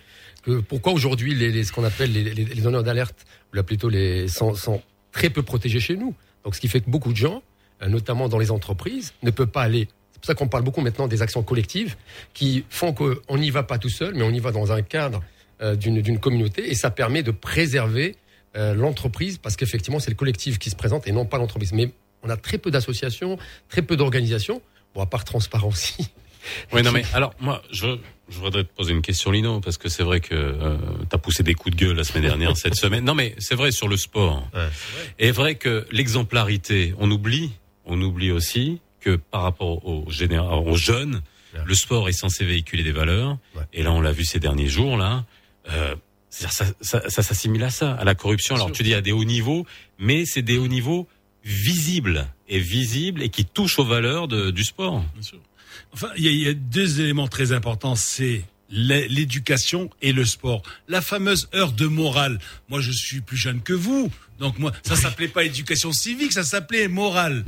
que 0.45 0.61
pourquoi 0.61 0.93
aujourd'hui 0.93 1.35
les, 1.35 1.51
les- 1.51 1.65
ce 1.65 1.73
qu'on 1.73 1.85
appelle 1.85 2.13
les, 2.13 2.23
les, 2.23 2.45
les 2.45 2.61
donneurs 2.63 2.85
d'alerte, 2.85 3.27
ou 3.53 3.57
là 3.57 3.63
plutôt 3.65 3.89
les 3.89 4.29
sont, 4.29 4.55
sont 4.55 4.81
très 5.11 5.29
peu 5.31 5.43
protégés 5.43 5.81
chez 5.81 5.97
nous. 5.97 6.15
Donc 6.45 6.55
ce 6.55 6.61
qui 6.61 6.69
fait 6.69 6.81
que 6.81 6.91
beaucoup 6.91 7.13
de 7.13 7.17
gens, 7.17 7.43
notamment 7.89 8.29
dans 8.29 8.39
les 8.39 8.51
entreprises, 8.51 9.13
ne 9.23 9.31
peuvent 9.31 9.49
pas 9.49 9.63
aller. 9.63 9.89
C'est 10.13 10.21
pour 10.21 10.27
ça 10.27 10.35
qu'on 10.35 10.49
parle 10.49 10.63
beaucoup 10.63 10.81
maintenant 10.81 11.09
des 11.09 11.23
actions 11.23 11.43
collectives 11.43 11.97
qui 12.35 12.65
font 12.69 12.93
qu'on 12.93 13.39
n'y 13.39 13.51
va 13.51 13.63
pas 13.63 13.79
tout 13.79 13.89
seul, 13.89 14.15
mais 14.15 14.23
on 14.23 14.31
y 14.31 14.39
va 14.39 14.53
dans 14.53 14.73
un 14.73 14.83
cadre 14.83 15.23
euh, 15.63 15.77
d'une 15.77 16.19
communauté 16.19 16.71
et 16.71 16.75
ça 16.75 16.91
permet 16.91 17.23
de 17.23 17.31
préserver 17.31 18.17
euh, 18.57 18.75
l'entreprise 18.75 19.39
parce 19.39 19.57
qu'effectivement 19.57 19.99
c'est 19.99 20.11
le 20.11 20.17
collectif 20.17 20.59
qui 20.59 20.71
se 20.71 20.77
présente 20.77 21.07
et 21.07 21.13
non 21.13 21.25
pas 21.25 21.39
l'entreprise. 21.39 21.73
Mais 21.73 21.91
on 22.23 22.31
a 22.31 22.37
très 22.37 22.59
peu 22.59 22.71
d'associations, 22.71 23.39
très 23.69 23.83
peu 23.83 23.97
d'organisations, 23.97 24.63
bon 24.95 25.03
à 25.03 25.07
part 25.07 25.25
Transparency. 25.25 26.11
Oui, 26.73 26.83
non, 26.83 26.93
mais 26.93 27.05
alors, 27.13 27.35
moi, 27.41 27.63
je, 27.71 27.99
je 28.29 28.39
voudrais 28.39 28.65
te 28.65 28.73
poser 28.75 28.93
une 28.93 29.03
question, 29.03 29.31
Lino, 29.31 29.61
parce 29.61 29.79
que 29.79 29.89
c'est 29.89 30.03
vrai 30.03 30.21
que 30.21 30.35
euh, 30.35 30.77
tu 31.09 31.15
as 31.15 31.19
poussé 31.19 31.43
des 31.43 31.55
coups 31.55 31.77
de 31.77 31.85
gueule 31.85 31.97
la 31.97 32.05
semaine 32.05 32.25
dernière, 32.25 32.57
cette 32.57 32.75
semaine. 32.77 33.05
Non, 33.05 33.15
mais 33.15 33.35
c'est 33.39 33.55
vrai 33.55 33.71
sur 33.71 33.89
le 33.89 33.97
sport. 33.97 34.49
Et 35.19 35.31
vrai 35.31 35.55
que 35.55 35.87
l'exemplarité, 35.91 36.95
on 36.99 37.11
oublie, 37.11 37.53
on 37.85 38.01
oublie 38.01 38.31
aussi 38.31 38.81
que 39.01 39.17
par 39.17 39.43
rapport 39.43 39.85
aux, 39.87 40.05
jeunes, 40.09 41.23
le 41.67 41.75
sport 41.75 42.09
est 42.09 42.13
censé 42.13 42.45
véhiculer 42.45 42.83
des 42.83 42.93
valeurs. 42.93 43.37
Et 43.73 43.83
là, 43.83 43.93
on 43.93 44.01
l'a 44.01 44.13
vu 44.13 44.25
ces 44.25 44.39
derniers 44.41 44.69
jours, 44.69 44.97
là. 44.97 45.25
Euh, 45.71 45.95
c'est-à-dire 46.31 46.53
ça, 46.55 46.65
ça, 46.81 47.11
ça 47.11 47.23
s'assimile 47.23 47.63
à 47.65 47.71
ça, 47.71 47.93
à 47.95 48.05
la 48.05 48.15
corruption. 48.15 48.55
Alors 48.55 48.73
tu 48.73 48.83
dis 48.83 48.95
à 48.95 49.01
des 49.03 49.13
hauts 49.13 49.25
niveaux, 49.25 49.67
mais 49.99 50.25
c'est 50.25 50.41
des 50.43 50.57
hauts 50.57 50.67
niveaux 50.69 51.07
visibles 51.45 52.27
et 52.49 52.59
visibles 52.59 53.23
et 53.23 53.29
qui 53.29 53.45
touchent 53.45 53.79
aux 53.79 53.85
valeurs 53.85 54.29
de- 54.29 54.51
du 54.51 54.65
sport. 54.65 55.05
Enfin, 55.93 56.09
il 56.17 56.25
y, 56.27 56.45
y 56.45 56.49
a 56.49 56.55
deux 56.55 57.01
éléments 57.01 57.29
très 57.29 57.53
importants, 57.53 57.97
c'est 57.97 58.45
l'éducation 58.73 59.91
et 60.01 60.13
le 60.13 60.25
sport. 60.25 60.63
La 60.89 61.03
fameuse 61.03 61.49
heure 61.55 61.73
de 61.73 61.87
morale. 61.87 62.39
Moi, 62.69 62.81
je 62.81 62.91
suis 62.91 63.21
plus 63.21 63.37
jeune 63.37 63.61
que 63.61 63.73
vous, 63.73 64.11
donc 64.39 64.59
moi, 64.59 64.73
ça 64.83 64.97
s'appelait 64.97 65.29
pas 65.29 65.45
éducation 65.45 65.93
civique, 65.93 66.33
ça 66.33 66.43
s'appelait 66.43 66.89
morale. 66.89 67.45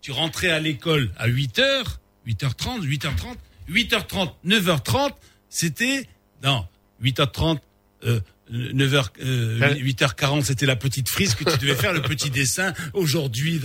Tu 0.00 0.12
rentrais 0.12 0.50
à 0.50 0.60
l'école 0.60 1.10
à 1.18 1.26
8 1.26 1.58
heures, 1.58 2.00
8h30, 2.26 2.82
8h30, 2.82 3.36
8h30, 3.68 4.32
9h30, 4.46 5.10
c'était 5.50 6.08
non, 6.42 6.66
8h30 7.02 7.58
euh, 8.04 8.20
9h, 8.52 9.06
euh, 9.22 9.74
8h40, 9.74 10.44
c'était 10.44 10.66
la 10.66 10.76
petite 10.76 11.08
frise 11.08 11.34
que 11.34 11.44
tu 11.44 11.58
devais 11.58 11.74
faire, 11.74 11.92
le 11.92 12.02
petit 12.02 12.30
dessin, 12.30 12.72
aujourd'hui. 12.92 13.60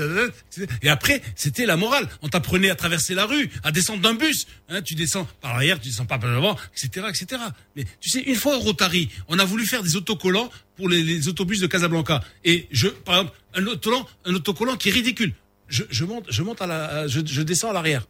Et 0.81 0.89
après, 0.89 1.21
c'était 1.35 1.65
la 1.65 1.77
morale. 1.77 2.07
On 2.21 2.29
t'apprenait 2.29 2.69
à 2.69 2.75
traverser 2.75 3.13
la 3.15 3.25
rue, 3.25 3.49
à 3.63 3.71
descendre 3.71 4.01
d'un 4.01 4.13
bus. 4.13 4.47
Hein, 4.69 4.81
tu 4.81 4.95
descends 4.95 5.27
par 5.41 5.53
l'arrière, 5.53 5.79
tu 5.79 5.89
descends 5.89 6.05
pas 6.05 6.17
par 6.17 6.31
l'avant, 6.31 6.57
etc., 6.75 7.07
etc. 7.09 7.41
Mais 7.75 7.85
tu 7.99 8.09
sais, 8.09 8.21
une 8.21 8.35
fois 8.35 8.57
au 8.57 8.59
Rotary, 8.59 9.09
on 9.27 9.39
a 9.39 9.45
voulu 9.45 9.65
faire 9.65 9.83
des 9.83 9.95
autocollants 9.95 10.49
pour 10.75 10.89
les, 10.89 11.03
les 11.03 11.27
autobus 11.27 11.59
de 11.59 11.67
Casablanca. 11.67 12.23
Et 12.43 12.67
je, 12.71 12.87
par 12.87 13.15
exemple, 13.15 13.37
un 13.53 13.67
autocollant, 13.67 14.07
un 14.25 14.33
autocollant 14.33 14.75
qui 14.75 14.89
est 14.89 14.93
ridicule. 14.93 15.33
Je, 15.67 15.83
je 15.89 16.05
monte, 16.05 16.25
je 16.29 16.43
monte 16.43 16.61
à 16.61 16.67
la, 16.67 17.07
je, 17.07 17.21
je 17.25 17.41
descends 17.41 17.69
à 17.69 17.73
l'arrière. 17.73 18.05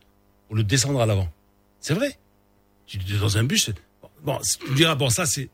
Pour 0.47 0.55
le 0.55 0.63
descendre 0.63 1.01
à 1.01 1.05
l'avant. 1.05 1.31
C'est 1.79 1.93
vrai. 1.93 2.17
Tu 2.87 2.97
es 2.97 3.19
dans 3.19 3.37
un 3.37 3.43
bus. 3.43 3.71
Bon, 4.23 4.39
tu 4.39 4.71
me 4.71 4.75
diras, 4.75 4.95
bon, 4.95 5.09
ça, 5.09 5.25
c'est, 5.25 5.49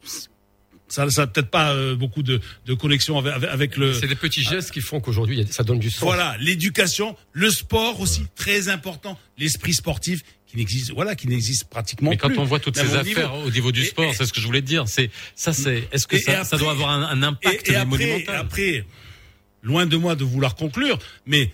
ça, 0.89 1.09
ça 1.09 1.23
a 1.23 1.27
peut-être 1.27 1.49
pas 1.49 1.73
euh, 1.73 1.95
beaucoup 1.95 2.23
de, 2.23 2.41
de 2.65 2.73
connexion 2.73 3.17
avec, 3.17 3.43
avec, 3.43 3.77
le. 3.77 3.93
C'est 3.93 4.07
des 4.07 4.15
petits 4.15 4.41
gestes 4.43 4.71
qui 4.71 4.81
font 4.81 4.99
qu'aujourd'hui 4.99 5.45
ça 5.49 5.63
donne 5.63 5.79
du 5.79 5.89
sens. 5.89 6.01
Voilà, 6.01 6.35
l'éducation, 6.39 7.15
le 7.31 7.49
sport 7.49 7.99
aussi, 8.01 8.25
très 8.35 8.69
important, 8.69 9.17
l'esprit 9.37 9.73
sportif 9.73 10.21
qui 10.47 10.57
n'existe, 10.57 10.91
voilà, 10.91 11.15
qui 11.15 11.27
n'existe 11.27 11.69
pratiquement 11.69 12.09
Mais 12.09 12.17
quand 12.17 12.29
plus. 12.29 12.39
on 12.39 12.43
voit 12.43 12.59
toutes 12.59 12.77
ces 12.77 12.95
affaires 12.95 13.33
niveau. 13.33 13.47
au 13.47 13.51
niveau 13.51 13.71
du 13.71 13.85
sport, 13.85 14.13
c'est 14.15 14.25
ce 14.25 14.33
que 14.33 14.41
je 14.41 14.47
voulais 14.47 14.61
te 14.61 14.67
dire. 14.67 14.87
C'est 14.87 15.11
ça, 15.35 15.53
c'est. 15.53 15.87
Est-ce 15.91 16.07
que 16.07 16.17
ça, 16.17 16.43
ça 16.43 16.57
doit 16.57 16.71
avoir 16.71 16.89
un, 16.89 17.03
un 17.03 17.23
impact 17.23 17.69
et, 17.69 17.73
et 17.73 17.75
après, 17.75 17.85
monumental 17.85 18.35
après, 18.35 18.85
loin 19.61 19.85
de 19.85 19.95
moi 19.95 20.15
de 20.15 20.23
vouloir 20.23 20.55
conclure, 20.55 20.97
mais 21.25 21.51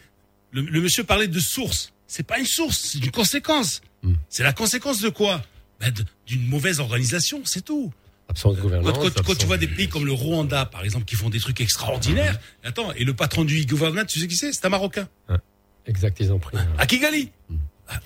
le, 0.52 0.62
le 0.62 0.82
monsieur 0.82 1.04
parlait 1.04 1.28
de 1.28 1.40
source. 1.40 1.92
C'est 2.08 2.26
pas 2.26 2.40
une 2.40 2.46
source, 2.46 2.92
c'est 2.94 3.00
une 3.00 3.12
conséquence. 3.12 3.82
Hmm. 4.04 4.14
C'est 4.30 4.44
la 4.44 4.54
conséquence 4.54 5.02
de 5.02 5.10
quoi? 5.10 5.42
Ben, 5.82 5.94
D'une 6.28 6.46
mauvaise 6.48 6.80
organisation, 6.80 7.42
c'est 7.44 7.66
tout. 7.66 7.92
Absence 8.28 8.56
de 8.56 8.58
Quand, 8.62 8.64
gouvernance. 8.68 8.94
quand- 8.94 9.02
quand 9.02 9.20
absence 9.20 9.38
tu 9.38 9.46
vois 9.46 9.58
des 9.58 9.68
pays 9.68 9.88
comme 9.88 10.06
le 10.06 10.12
Rwanda, 10.14 10.66
par 10.66 10.84
exemple, 10.84 11.06
qui 11.06 11.16
font 11.16 11.30
des 11.30 11.40
trucs 11.40 11.62
extraordinaires, 11.62 12.40
attends, 12.64 12.92
et 12.94 13.04
le 13.04 13.14
patron 13.14 13.44
du 13.46 13.66
gouvernement, 13.66 14.04
tu 14.06 14.20
sais 14.20 14.28
qui 14.28 14.36
c'est? 14.36 14.52
C'est 14.52 14.66
un 14.66 14.70
Marocain. 14.70 15.08
Exact, 15.88 16.18
ils 16.20 16.34
ont 16.34 16.40
pris. 16.40 16.58
À 16.80 16.88
Kigali. 16.88 17.32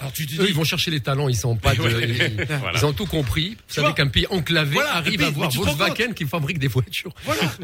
Alors 0.01 0.13
tu 0.13 0.27
te 0.27 0.41
Eux, 0.41 0.47
ils 0.49 0.55
vont 0.55 0.65
chercher 0.65 0.91
les 0.91 1.01
talents, 1.01 1.29
ils 1.29 1.37
sont 1.37 1.57
pas 1.57 1.75
de, 1.75 1.83
Ouais. 1.83 2.09
ils, 2.09 2.45
Voilà. 2.65 2.79
ils 2.79 2.87
ont 2.87 2.95
tout 2.95 3.05
compris. 3.05 3.51
Vous 3.51 3.55
Tu 3.69 3.75
savez 3.75 3.87
vois 3.89 3.95
qu'un 3.95 4.09
pays 4.09 4.27
enclavé 4.31 4.73
Voilà, 4.81 4.95
arrive 4.97 5.13
le 5.13 5.19
pays, 5.19 5.27
à 5.27 5.31
voir 5.31 5.49
mais 5.49 5.53
tu 5.53 5.59
te 5.59 5.65
rends 5.65 5.75
Volkswagen 5.75 6.13
qui 6.15 6.25
fabrique 6.25 6.59
des 6.59 6.69
voitures. 6.69 7.13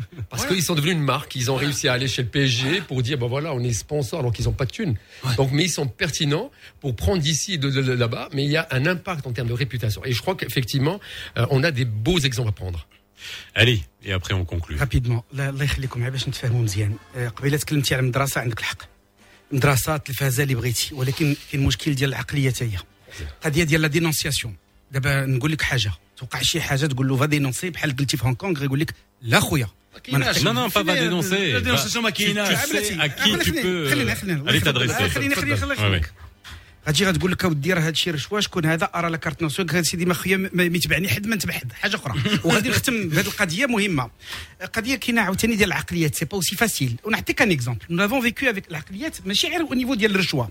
Parce 0.28 0.44
qu'ils 0.46 0.62
sont 0.62 0.74
devenus 0.74 0.92
une 0.96 1.02
marque, 1.02 1.34
ils 1.36 1.50
ont 1.50 1.54
réussi 1.56 1.88
à 1.88 1.94
aller 1.94 2.08
chez 2.08 2.22
le 2.22 2.28
PSG 2.28 2.82
pour 2.82 3.02
dire, 3.02 3.16
ben 3.16 3.26
voilà, 3.26 3.54
on 3.54 3.60
est 3.60 3.72
sponsor 3.72 4.20
alors 4.20 4.32
qu'ils 4.34 4.48
ont 4.50 4.52
pas 4.52 4.66
de 4.66 4.70
thunes. 4.70 4.96
Donc, 5.38 5.50
mais 5.52 5.64
ils 5.64 5.70
sont 5.70 5.86
pertinents 5.86 6.50
pour 6.80 6.94
prendre 6.94 7.22
d'ici 7.22 7.54
et 7.54 7.58
de, 7.58 7.70
de- 7.70 7.80
de 7.82 7.92
là-bas, 7.92 8.28
mais 8.34 8.44
il 8.44 8.50
y 8.50 8.58
a 8.58 8.68
un 8.70 8.84
impact 8.84 9.26
en 9.26 9.32
termes 9.32 9.48
de 9.48 9.54
réputation. 9.54 10.04
Et 10.04 10.12
je 10.12 10.20
crois 10.20 10.34
qu'effectivement, 10.34 11.00
euh, 11.38 11.46
on 11.50 11.64
a 11.64 11.70
des 11.70 11.86
beaux 11.86 12.18
exemples 12.18 12.50
à 12.50 12.52
prendre. 12.52 12.86
Allez, 13.54 13.82
et 14.02 14.12
après 14.12 14.34
on 14.34 14.44
conclut. 14.44 14.76
رابيدمون 14.80 15.22
الله 15.32 15.48
الله 15.48 15.64
يخليكم 15.64 16.04
عا 16.04 16.08
باش 16.08 16.28
نتفاهموا 16.28 16.62
مزيان 16.62 16.96
آه، 17.16 17.28
قبيله 17.28 17.56
تكلمتي 17.56 17.94
على 17.94 18.00
المدرسه 18.02 18.40
عندك 18.40 18.58
الحق 18.60 18.78
المدرسة 19.51 19.95
التلفازه 19.95 20.43
اللي 20.43 20.55
بغيتي 20.55 20.95
ولكن 20.95 21.35
كاين 21.51 21.63
مشكل 21.63 21.95
ديال 21.95 22.09
العقلية 22.09 22.49
حتى 22.51 22.65
هي. 22.65 22.77
قضية 23.43 23.63
ديال 23.63 23.81
لا 23.81 23.87
دينونسياسيون 23.87 24.55
دابا 24.91 25.25
نقول 25.25 25.51
لك 25.51 25.61
حاجة 25.61 25.91
توقع 26.17 26.39
شي 26.41 26.61
حاجة 26.61 26.85
تقول 26.85 27.07
له 27.07 27.17
فا 27.17 27.25
دينونسي 27.25 27.69
بحال 27.69 27.95
قلتي 27.95 28.17
في 28.17 28.25
هونغ 28.25 28.35
كونغ 28.35 28.59
غيقول 28.59 28.79
لك 28.79 28.93
لا 29.21 29.39
خويا. 29.39 29.67
ما 30.13 30.69
pas 30.69 30.83
va 30.83 30.95
dénoncer. 30.95 31.53
La 31.53 31.61
dénonciation 31.61 32.01
Va- 32.01 32.09
maquillage. 32.09 32.57
Tu, 32.69 32.77
tu 32.77 32.83
sais 32.85 32.99
à 32.99 33.09
qui 33.09 33.31
tu 33.39 33.51
peux 33.53 33.89
خلينا 33.89 34.15
خلينا 34.15 36.01
غتجي 36.87 37.05
غتقول 37.05 37.31
لك 37.31 37.45
اودي 37.45 37.73
راه 37.73 37.81
هادشي 37.81 38.11
رشوه 38.11 38.39
شكون 38.39 38.65
هذا؟ 38.65 38.89
أرى 38.95 39.09
لا 39.09 39.17
كارت 39.17 39.41
ناسيون 39.41 39.69
هذا 39.69 39.81
سيدي 39.81 40.05
ما 40.05 40.13
خويا 40.13 40.49
ما 40.53 40.63
يتبعني 40.63 41.09
حد 41.09 41.27
ما 41.27 41.35
نتبع 41.35 41.53
حد. 41.53 41.73
حاجة 41.73 41.95
أخرى. 41.95 42.13
وغادي 42.45 42.69
نختم 42.69 43.09
بهذه 43.09 43.25
القضية 43.27 43.65
مهمة. 43.65 44.09
قضية 44.73 44.95
كاينة 44.95 45.21
عاوتاني 45.21 45.55
ديال 45.55 45.67
العقليات. 45.67 46.15
سي 46.15 46.25
با 46.25 46.33
اوسي 46.33 46.55
فاسيل 46.55 46.95
ونعطيك 47.03 47.41
ان 47.41 47.51
اكزومبل 47.51 47.85
نو 47.89 48.03
لافون 48.03 48.21
فيكو 48.21 48.45
افيك 48.45 48.69
العقليات 48.69 49.17
ماشي 49.25 49.47
غير 49.47 49.61
أو 49.61 49.73
نيفو 49.73 49.93
ديال 49.93 50.11
الرشوة. 50.11 50.49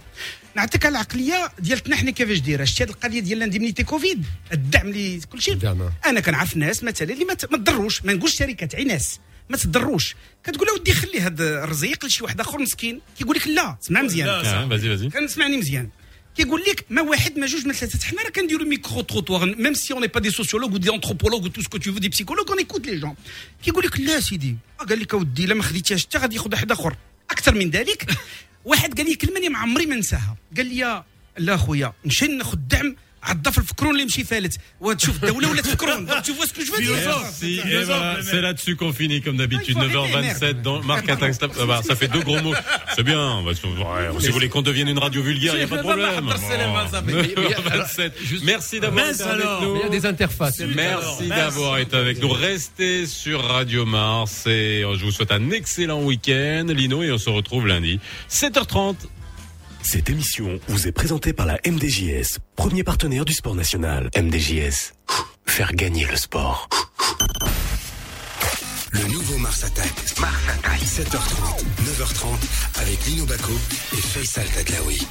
نعطيك 0.57 0.87
العقلية 0.87 1.53
ديالتنا 1.59 1.97
حنا 1.97 2.11
كيفاش 2.11 2.39
دايرة. 2.39 2.65
شتي 2.65 2.85
هذه 2.85 2.91
القضية 2.91 3.21
ديال 3.21 3.39
الانديمنيتي 3.39 3.85
كوفيد؟ 3.85 4.25
الدعم 4.53 4.89
اللي 4.89 5.21
كل 5.33 5.43
شيء. 5.43 5.59
أنا 6.07 6.21
كنعرف 6.21 6.57
ناس 6.57 6.85
مثلا 6.85 7.13
اللي 7.13 7.25
ما 7.25 7.35
تضروش. 7.35 8.05
ما 8.05 8.13
نقولش 8.13 8.35
شركات 8.37 8.75
عي 8.75 8.85
ناس. 8.85 9.21
ما 9.49 9.57
تضروش. 9.57 10.17
كتقول 10.45 10.67
له 10.67 10.75
ودي 10.75 10.93
خلي 10.93 11.21
هذا 11.21 11.65
الرزيق 11.65 12.05
لشي 12.05 12.25
واحد 12.25 12.41
آخر 12.41 12.59
مسكين. 12.59 13.01
كيقول 13.19 13.37
لك 13.37 13.49
لا. 13.49 13.77
سمع 13.81 14.03
مزيان. 14.03 14.71
vas-y. 14.71 15.13
كنسمعني 15.13 15.57
مزيان. 15.57 15.89
كيقول 16.37 16.61
لك 16.61 16.85
ما 16.91 17.03
واحد 17.03 17.39
ما 17.39 17.47
جوج 17.47 17.67
ما 17.67 17.73
ثلاثة. 17.73 18.07
حنا 18.07 18.23
راه 18.23 18.31
كنديروا 18.31 18.67
ميكرو 18.67 19.01
تروتوار 19.01 19.57
ميم 19.57 19.75
سي 19.75 19.95
اون 19.95 20.07
با 20.07 20.21
دي 20.21 20.31
سوسيولوج 20.31 20.75
ودي 20.75 20.91
انثروبولوج 20.91 21.45
وتو 21.45 21.63
سكو 21.63 21.79
تو 21.79 21.91
دي 21.91 22.09
بسيكولوج 22.09 22.49
اون 22.49 22.59
ايكوت 22.59 22.87
لي 22.87 22.99
جون 22.99 23.15
كيقول 23.65 23.85
لك 23.85 24.01
لا 24.01 24.21
سيدي 24.21 24.57
قال 24.89 25.01
لك 25.01 25.15
اودي 25.15 25.45
الا 25.45 25.55
ما 25.55 25.63
خديتيهاش 25.63 26.07
حتى 26.07 26.19
غادي 26.19 26.37
ياخذ 26.37 26.53
واحد 26.53 26.73
اخر 26.73 26.97
أكثر 27.31 27.55
من 27.55 27.71
ذلك 27.71 28.11
واحد 28.65 28.99
قال 28.99 29.07
لي 29.07 29.15
كلمه 29.15 29.37
اللي 29.37 29.49
ما 29.49 29.59
عمري 29.59 29.87
ما 29.87 29.97
نساها 29.97 30.37
قال 30.57 30.67
لي 30.67 31.05
لا 31.39 31.57
خويا 31.57 31.93
نمشي 32.05 32.27
ناخذ 32.27 32.59
دعم 32.69 32.97
عضف 33.24 33.58
الفكرون 33.58 33.92
اللي 33.92 34.06
مشي 34.06 34.24
فالت 34.24 34.58
وتشوف 34.82 35.24
الدوله 35.24 35.50
ولا 35.50 35.62
تفكرون 35.62 36.06
دونك 36.06 36.26
tu 36.26 36.30
vois 36.34 36.48
ce 36.48 36.54
que 36.54 36.66
je 36.66 36.72
veux 36.72 36.82
dire 36.82 36.96
Merci. 37.20 37.60
Et 37.66 37.84
voilà, 37.84 38.18
c'est 38.24 38.40
là-dessus 38.42 38.76
qu'on 38.78 38.94
finit 38.94 39.22
comme 39.22 39.36
d'habitude. 39.36 39.78
9h27 39.78 40.62
dans 40.62 40.82
Marc 40.84 41.10
Attaque 41.10 41.34
Stop. 41.34 41.52
Ah 41.60 41.66
bah, 41.66 41.82
ça 41.86 41.96
fait 41.98 42.08
deux 42.08 42.22
gros 42.22 42.40
mots. 42.42 42.54
C'est 42.96 43.04
bien. 43.04 43.44
Bah, 43.44 43.52
si 43.54 43.62
vous- 43.68 44.20
si 44.22 44.28
vous 44.28 44.34
voulez 44.34 44.48
qu'on 44.48 44.62
devienne 44.62 44.88
une 44.88 45.00
radio 45.00 45.22
vulgaire, 45.22 45.54
il 45.56 45.58
n'y 45.58 45.64
a 45.64 45.68
pas 45.68 45.78
de 45.78 45.82
problème. 45.82 46.26
Bon. 46.26 46.32
9h27. 46.32 48.12
Merci 48.44 48.80
d'avoir 48.80 49.10
été 49.10 49.24
avec 49.24 49.46
nous. 49.62 49.76
Il 49.76 49.82
y 49.82 49.86
a 49.86 49.90
des 49.90 50.06
interfaces. 50.06 50.60
Merci 50.60 51.28
d'avoir 51.28 51.78
été 51.78 51.96
avec 51.98 52.22
nous. 52.22 52.30
Restez 52.30 53.06
sur 53.06 53.44
Radio 53.44 53.86
Mars 53.86 54.46
et 54.48 54.84
je 54.98 55.04
vous 55.06 55.12
souhaite 55.12 55.32
un 55.34 55.52
excellent 55.52 56.02
week-end, 56.04 56.66
Lino, 56.70 57.04
et 57.04 57.12
on 57.12 57.18
se 57.18 57.30
retrouve 57.30 57.68
lundi, 57.68 58.00
7h30. 58.30 58.96
cette 59.85 60.09
émission 60.09 60.59
vous 60.67 60.89
est 60.89 60.93
présentée 60.93 61.35
par 61.35 61.45
la 61.45 61.59
MDJS, 61.67 62.39
premier 62.57 62.83
partenaire 62.83 63.27
du 63.27 63.35
sport 63.35 63.55
national. 63.55 64.09
MDJS, 64.17 64.95
faire 65.45 65.73
gagner 65.75 66.07
le 66.07 66.17
sport. 66.17 66.69
Le 68.93 69.03
nouveau 69.13 69.37
Mars 69.39 69.63
Attack. 69.63 69.93
Mars 70.19 70.35
Attack. 70.49 70.81
7h30, 70.81 71.65
9h30 71.85 72.81
avec 72.81 73.07
Lino 73.07 73.27
Baco 73.27 73.53
et 73.93 74.01
Faisal 74.01 74.47
Taglaoui. 74.49 75.07